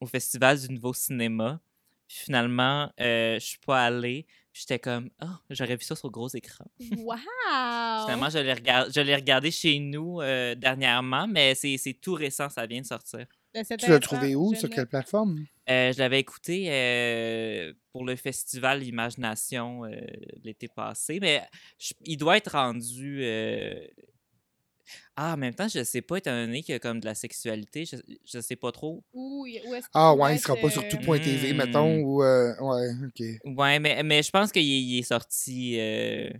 au 0.00 0.06
Festival 0.06 0.58
du 0.58 0.72
Nouveau 0.72 0.94
Cinéma. 0.94 1.60
Puis 2.08 2.16
finalement, 2.24 2.90
euh, 3.00 3.34
je 3.38 3.44
suis 3.44 3.58
pas 3.58 3.84
allée. 3.84 4.26
Puis 4.52 4.62
j'étais 4.62 4.78
comme, 4.78 5.10
oh, 5.22 5.26
j'aurais 5.50 5.76
vu 5.76 5.84
ça 5.84 5.94
sur 5.94 6.10
gros 6.10 6.28
écran. 6.34 6.64
Wow! 6.98 7.16
Finalement, 8.04 8.30
je 8.30 8.38
l'ai 8.38 8.52
regard- 8.54 8.90
je 8.90 9.00
l'ai 9.00 9.14
regardé 9.14 9.50
chez 9.50 9.78
nous 9.78 10.20
euh, 10.20 10.54
dernièrement, 10.54 11.26
mais 11.28 11.54
c'est 11.54 11.76
c'est 11.76 11.94
tout 11.94 12.14
récent, 12.14 12.48
ça 12.48 12.66
vient 12.66 12.80
de 12.80 12.86
sortir. 12.86 13.26
Ben, 13.54 13.64
Tu 13.64 13.90
l'as 13.90 14.00
trouvé 14.00 14.34
où? 14.34 14.54
Sur 14.54 14.68
quelle 14.70 14.86
plateforme? 14.86 15.44
Euh, 15.70 15.92
je 15.92 15.98
l'avais 15.98 16.18
écouté 16.20 16.66
euh, 16.70 17.74
pour 17.92 18.04
le 18.06 18.16
festival 18.16 18.82
Imagination 18.84 19.84
euh, 19.84 19.90
l'été 20.42 20.66
passé, 20.68 21.18
mais 21.20 21.42
je- 21.78 21.92
il 22.06 22.16
doit 22.16 22.38
être 22.38 22.52
rendu. 22.52 23.20
Ah, 25.16 25.34
en 25.34 25.36
même 25.36 25.54
temps, 25.54 25.68
je 25.68 25.82
sais 25.84 26.02
pas, 26.02 26.16
étant 26.18 26.30
donné 26.32 26.62
qu'il 26.62 26.72
y 26.72 26.76
a 26.76 26.78
comme 26.78 27.00
de 27.00 27.06
la 27.06 27.14
sexualité, 27.14 27.84
je, 27.84 27.96
je 28.24 28.40
sais 28.40 28.56
pas 28.56 28.72
trop. 28.72 29.02
Est-ce 29.14 29.62
qu'il 29.88 29.88
Ah 29.94 30.14
ouais, 30.14 30.36
il 30.36 30.38
sera 30.38 30.56
pas 30.56 30.70
sur 30.70 30.82
euh, 30.82 30.88
tout.tv, 30.88 31.52
Hmm. 31.52 31.56
mettons, 31.56 31.98
ou... 32.00 32.22
euh, 32.22 32.54
ouais, 32.60 32.90
OK. 33.06 33.56
Ouais, 33.58 33.78
mais, 33.78 34.02
mais 34.02 34.22
je 34.22 34.30
pense 34.30 34.52
qu'il 34.52 34.62
est, 34.62 34.82
il 34.82 34.98
est 34.98 35.02
sorti 35.02 35.78
euh, 35.78 36.30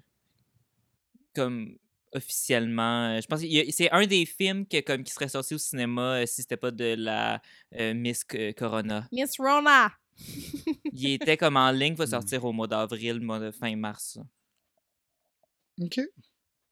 comme 1.35 1.77
officiellement. 2.15 3.17
euh, 3.17 3.21
Je 3.21 3.27
pense 3.27 3.43
que 3.43 3.71
c'est 3.71 3.91
un 3.91 4.07
des 4.07 4.25
films 4.27 4.67
que, 4.67 4.81
comme, 4.81 5.05
qui 5.05 5.13
serait 5.13 5.29
sorti 5.29 5.55
au 5.55 5.59
cinéma 5.59 6.21
euh, 6.23 6.27
si 6.27 6.43
c'était 6.43 6.57
pas 6.57 6.71
de 6.71 6.95
la 6.97 7.41
euh, 7.79 7.95
Miss 7.95 8.25
Corona. 8.57 9.07
Miss 9.13 9.33
Rona. 9.39 9.93
Il 10.93 11.13
était 11.13 11.37
comme 11.37 11.57
en 11.57 11.71
ligne, 11.71 11.95
va 11.95 12.07
Hmm. 12.07 12.11
sortir 12.11 12.45
au 12.45 12.53
mois 12.53 12.67
d'avril, 12.67 13.21
mois 13.21 13.39
de 13.39 13.51
fin 13.51 13.75
mars. 13.77 14.19
OK. 15.81 16.01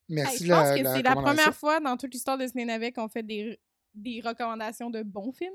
Hey, 0.09 0.15
Merci 0.15 0.45
je 0.45 0.51
la, 0.51 0.57
pense 0.63 0.79
que 0.79 0.83
la 0.85 0.95
c'est 0.95 1.03
la 1.03 1.15
première 1.17 1.55
fois 1.55 1.81
dans 1.81 1.97
toute 1.97 2.13
l'histoire 2.15 2.39
de 2.39 2.47
Ciné 2.47 2.93
qu'on 2.93 3.09
fait 3.09 3.23
des, 3.25 3.59
des 3.93 4.21
recommandations 4.21 4.89
de 4.91 5.03
bons 5.03 5.33
films. 5.33 5.53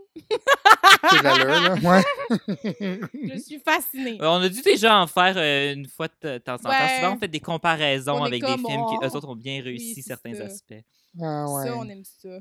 C'est 1.10 1.22
là. 1.24 1.76
Ouais. 1.76 2.04
Je 3.14 3.40
suis 3.40 3.60
fascinée. 3.60 4.18
Euh, 4.22 4.28
On 4.30 4.42
a 4.42 4.50
dû 4.50 4.62
déjà 4.62 5.00
en 5.00 5.08
faire 5.08 5.38
euh, 5.38 5.74
une 5.74 5.88
fois 5.88 6.08
de 6.22 6.38
temps 6.40 6.56
en 6.56 6.58
temps. 6.58 6.70
Ouais. 6.70 6.98
Souvent, 7.00 7.14
on 7.16 7.18
fait 7.18 7.28
des 7.30 7.40
comparaisons 7.40 8.18
On 8.20 8.24
avec 8.24 8.42
des 8.42 8.48
films 8.48 8.64
qui, 8.64 8.98
oh, 9.02 9.06
eux 9.06 9.16
autres, 9.16 9.30
ont 9.30 9.36
bien 9.36 9.62
réussi 9.62 10.02
certains 10.02 10.34
ça. 10.34 10.44
aspects. 10.44 10.74
Ah 11.22 11.46
ouais. 11.50 11.68
Ça, 11.68 11.78
on 11.78 11.88
aime 11.88 12.04
ça. 12.04 12.40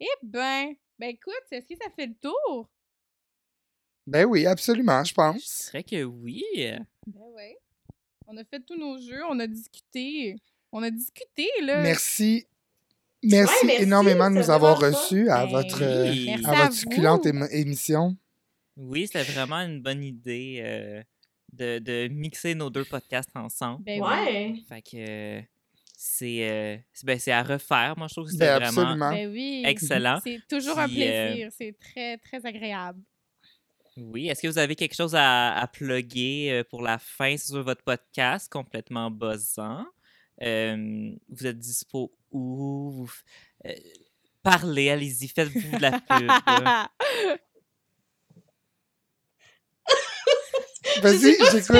Eh 0.00 0.06
ben, 0.22 0.74
ben 0.98 1.10
écoute, 1.10 1.34
est-ce 1.50 1.66
que 1.66 1.74
ça 1.80 1.90
fait 1.94 2.06
le 2.06 2.14
tour? 2.14 2.68
Ben 4.06 4.24
oui, 4.26 4.46
absolument, 4.46 5.02
je 5.02 5.10
Je 5.10 5.14
pense. 5.14 5.66
dirais 5.70 5.84
que 5.84 6.04
oui. 6.04 6.42
Ben 7.06 7.20
ouais. 7.34 7.58
On 8.26 8.36
a 8.36 8.44
fait 8.44 8.60
tous 8.60 8.76
nos 8.76 8.98
jeux, 8.98 9.22
on 9.30 9.38
a 9.40 9.46
discuté. 9.46 10.36
On 10.74 10.82
a 10.82 10.90
discuté, 10.90 11.48
là. 11.62 11.80
Merci. 11.82 12.46
Merci, 13.22 13.54
Ouais, 13.62 13.66
merci, 13.68 13.82
énormément 13.84 14.28
de 14.30 14.34
nous 14.36 14.50
avoir 14.50 14.78
reçus 14.78 15.30
à 15.30 15.46
Ben 15.46 15.52
votre, 15.52 15.82
oui, 16.10 16.28
euh, 16.30 16.46
à 16.46 16.50
à 16.50 16.62
votre 16.64 16.74
succulente 16.74 17.24
émission. 17.52 18.16
Oui, 18.76 19.06
c'était 19.06 19.22
vraiment 19.22 19.60
une 19.60 19.80
bonne 19.80 20.02
idée 20.02 20.60
euh, 20.62 21.02
de, 21.52 21.78
de 21.78 22.08
mixer 22.08 22.54
nos 22.56 22.68
deux 22.70 22.84
podcasts 22.84 23.30
ensemble. 23.34 23.84
Ben 23.84 24.02
oui. 24.02 24.08
Ouais. 24.08 24.54
Fait 24.68 24.82
que 24.82 24.96
euh, 24.96 25.40
c'est 25.96 26.50
euh, 26.50 26.76
c'est- 26.92 27.06
ben, 27.06 27.18
c'est 27.18 27.32
à 27.32 27.42
refaire. 27.44 27.94
Moi, 27.96 28.08
je 28.08 28.14
trouve 28.14 28.26
que 28.26 28.32
c'est 28.32 28.38
Ben 28.38 28.58
vraiment 28.58 28.80
absolument. 28.82 29.10
Ben 29.10 29.30
oui. 29.30 29.62
excellent. 29.64 30.18
C'est 30.22 30.40
toujours 30.48 30.78
un 30.78 30.84
euh, 30.90 30.92
plaisir. 31.32 31.48
C'est 31.56 31.74
très, 31.78 32.18
très 32.18 32.44
agréable. 32.44 33.00
Oui, 33.96 34.28
est-ce 34.28 34.42
que 34.42 34.48
vous 34.48 34.58
avez 34.58 34.74
quelque 34.74 34.96
chose 34.96 35.14
à, 35.14 35.54
à 35.56 35.66
plugger 35.68 36.62
pour 36.68 36.82
la 36.82 36.98
fin 36.98 37.36
sur 37.36 37.62
votre 37.62 37.84
podcast 37.84 38.52
complètement 38.52 39.08
buzzant? 39.08 39.86
Euh, 40.42 41.14
vous 41.28 41.46
êtes 41.46 41.58
dispo 41.58 42.12
où? 42.30 43.06
Euh, 43.66 43.72
parlez, 44.42 44.90
allez-y, 44.90 45.28
faites-vous 45.28 45.76
de 45.76 45.82
la 45.82 46.00
pub. 46.00 46.26
là. 46.64 46.90
Vas-y, 51.02 51.36
j'écoute. 51.52 51.76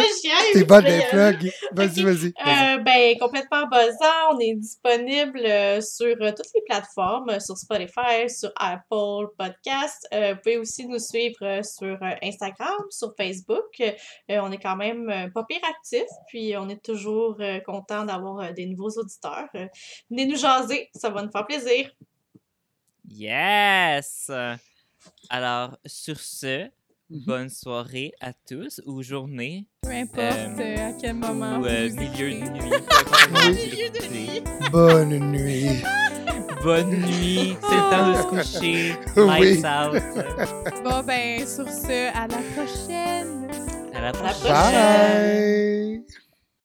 T'es 0.53 0.65
bonne 0.65 0.85
des 0.85 1.03
plugs. 1.11 1.53
Vas-y, 1.73 2.03
vas-y. 2.03 2.27
Euh, 2.47 2.79
ben, 2.79 3.19
complètement 3.19 3.67
buzzant. 3.67 4.33
On 4.35 4.39
est 4.39 4.55
disponible 4.55 5.41
euh, 5.41 5.81
sur 5.81 6.17
euh, 6.21 6.31
toutes 6.31 6.51
les 6.55 6.63
plateformes, 6.67 7.31
euh, 7.31 7.41
sur 7.41 7.57
Spotify, 7.57 8.29
sur 8.29 8.51
Apple 8.57 9.29
Podcast. 9.39 10.07
Euh, 10.13 10.35
vous 10.35 10.41
pouvez 10.41 10.59
aussi 10.59 10.87
nous 10.87 10.99
suivre 10.99 11.37
euh, 11.43 11.63
sur 11.63 11.97
euh, 12.03 12.15
Instagram, 12.23 12.77
sur 12.91 13.15
Facebook. 13.17 13.81
Euh, 13.81 13.91
on 14.29 14.51
est 14.53 14.59
quand 14.59 14.77
même 14.77 15.09
euh, 15.11 15.29
pas 15.31 15.45
pire 15.45 15.61
actifs, 15.69 16.03
puis 16.29 16.57
on 16.57 16.69
est 16.69 16.83
toujours 16.85 17.37
euh, 17.41 17.61
content 17.61 18.05
d'avoir 18.05 18.41
euh, 18.41 18.53
des 18.53 18.67
nouveaux 18.67 18.91
auditeurs. 18.91 19.49
Euh, 19.55 19.67
venez 20.11 20.27
nous 20.27 20.37
jaser, 20.37 20.91
ça 20.95 21.11
va 21.11 21.23
nous 21.23 21.31
faire 21.31 21.47
plaisir. 21.47 21.91
Yes! 23.09 24.31
Alors, 25.29 25.77
sur 25.87 26.19
ce. 26.19 26.69
Bonne 27.27 27.49
soirée 27.49 28.13
à 28.21 28.33
tous 28.33 28.81
ou 28.87 29.03
journée 29.03 29.67
Peu 29.83 29.91
importe 29.91 30.59
Euh, 30.61 30.89
à 30.89 30.93
quel 31.01 31.15
moment. 31.15 31.59
ou 31.61 31.67
euh, 31.67 31.89
milieu 31.91 32.41
de 32.41 32.51
nuit. 32.51 32.71
Oui. 32.71 32.81
vous 33.33 33.49
l'écoutez. 33.53 34.43
Bonne 34.71 35.19
nuit. 35.31 35.69
Bonne 36.63 36.91
nuit, 36.91 37.57
c'est 37.61 37.77
le 37.77 37.91
temps 37.91 38.09
de 38.11 38.15
se 38.17 38.23
coucher. 38.59 38.95
Oui. 39.17 39.61
Lights 39.61 39.65
out. 39.67 40.83
Bon, 40.83 41.03
ben, 41.07 41.41
sur 41.47 41.69
ce, 41.69 42.09
à 42.17 42.27
la 42.27 42.41
prochaine. 42.55 43.49
À 43.95 44.01
la 44.01 44.13
prochaine. 44.13 44.41
prochaine. 44.41 46.03
Bye. 46.03 46.34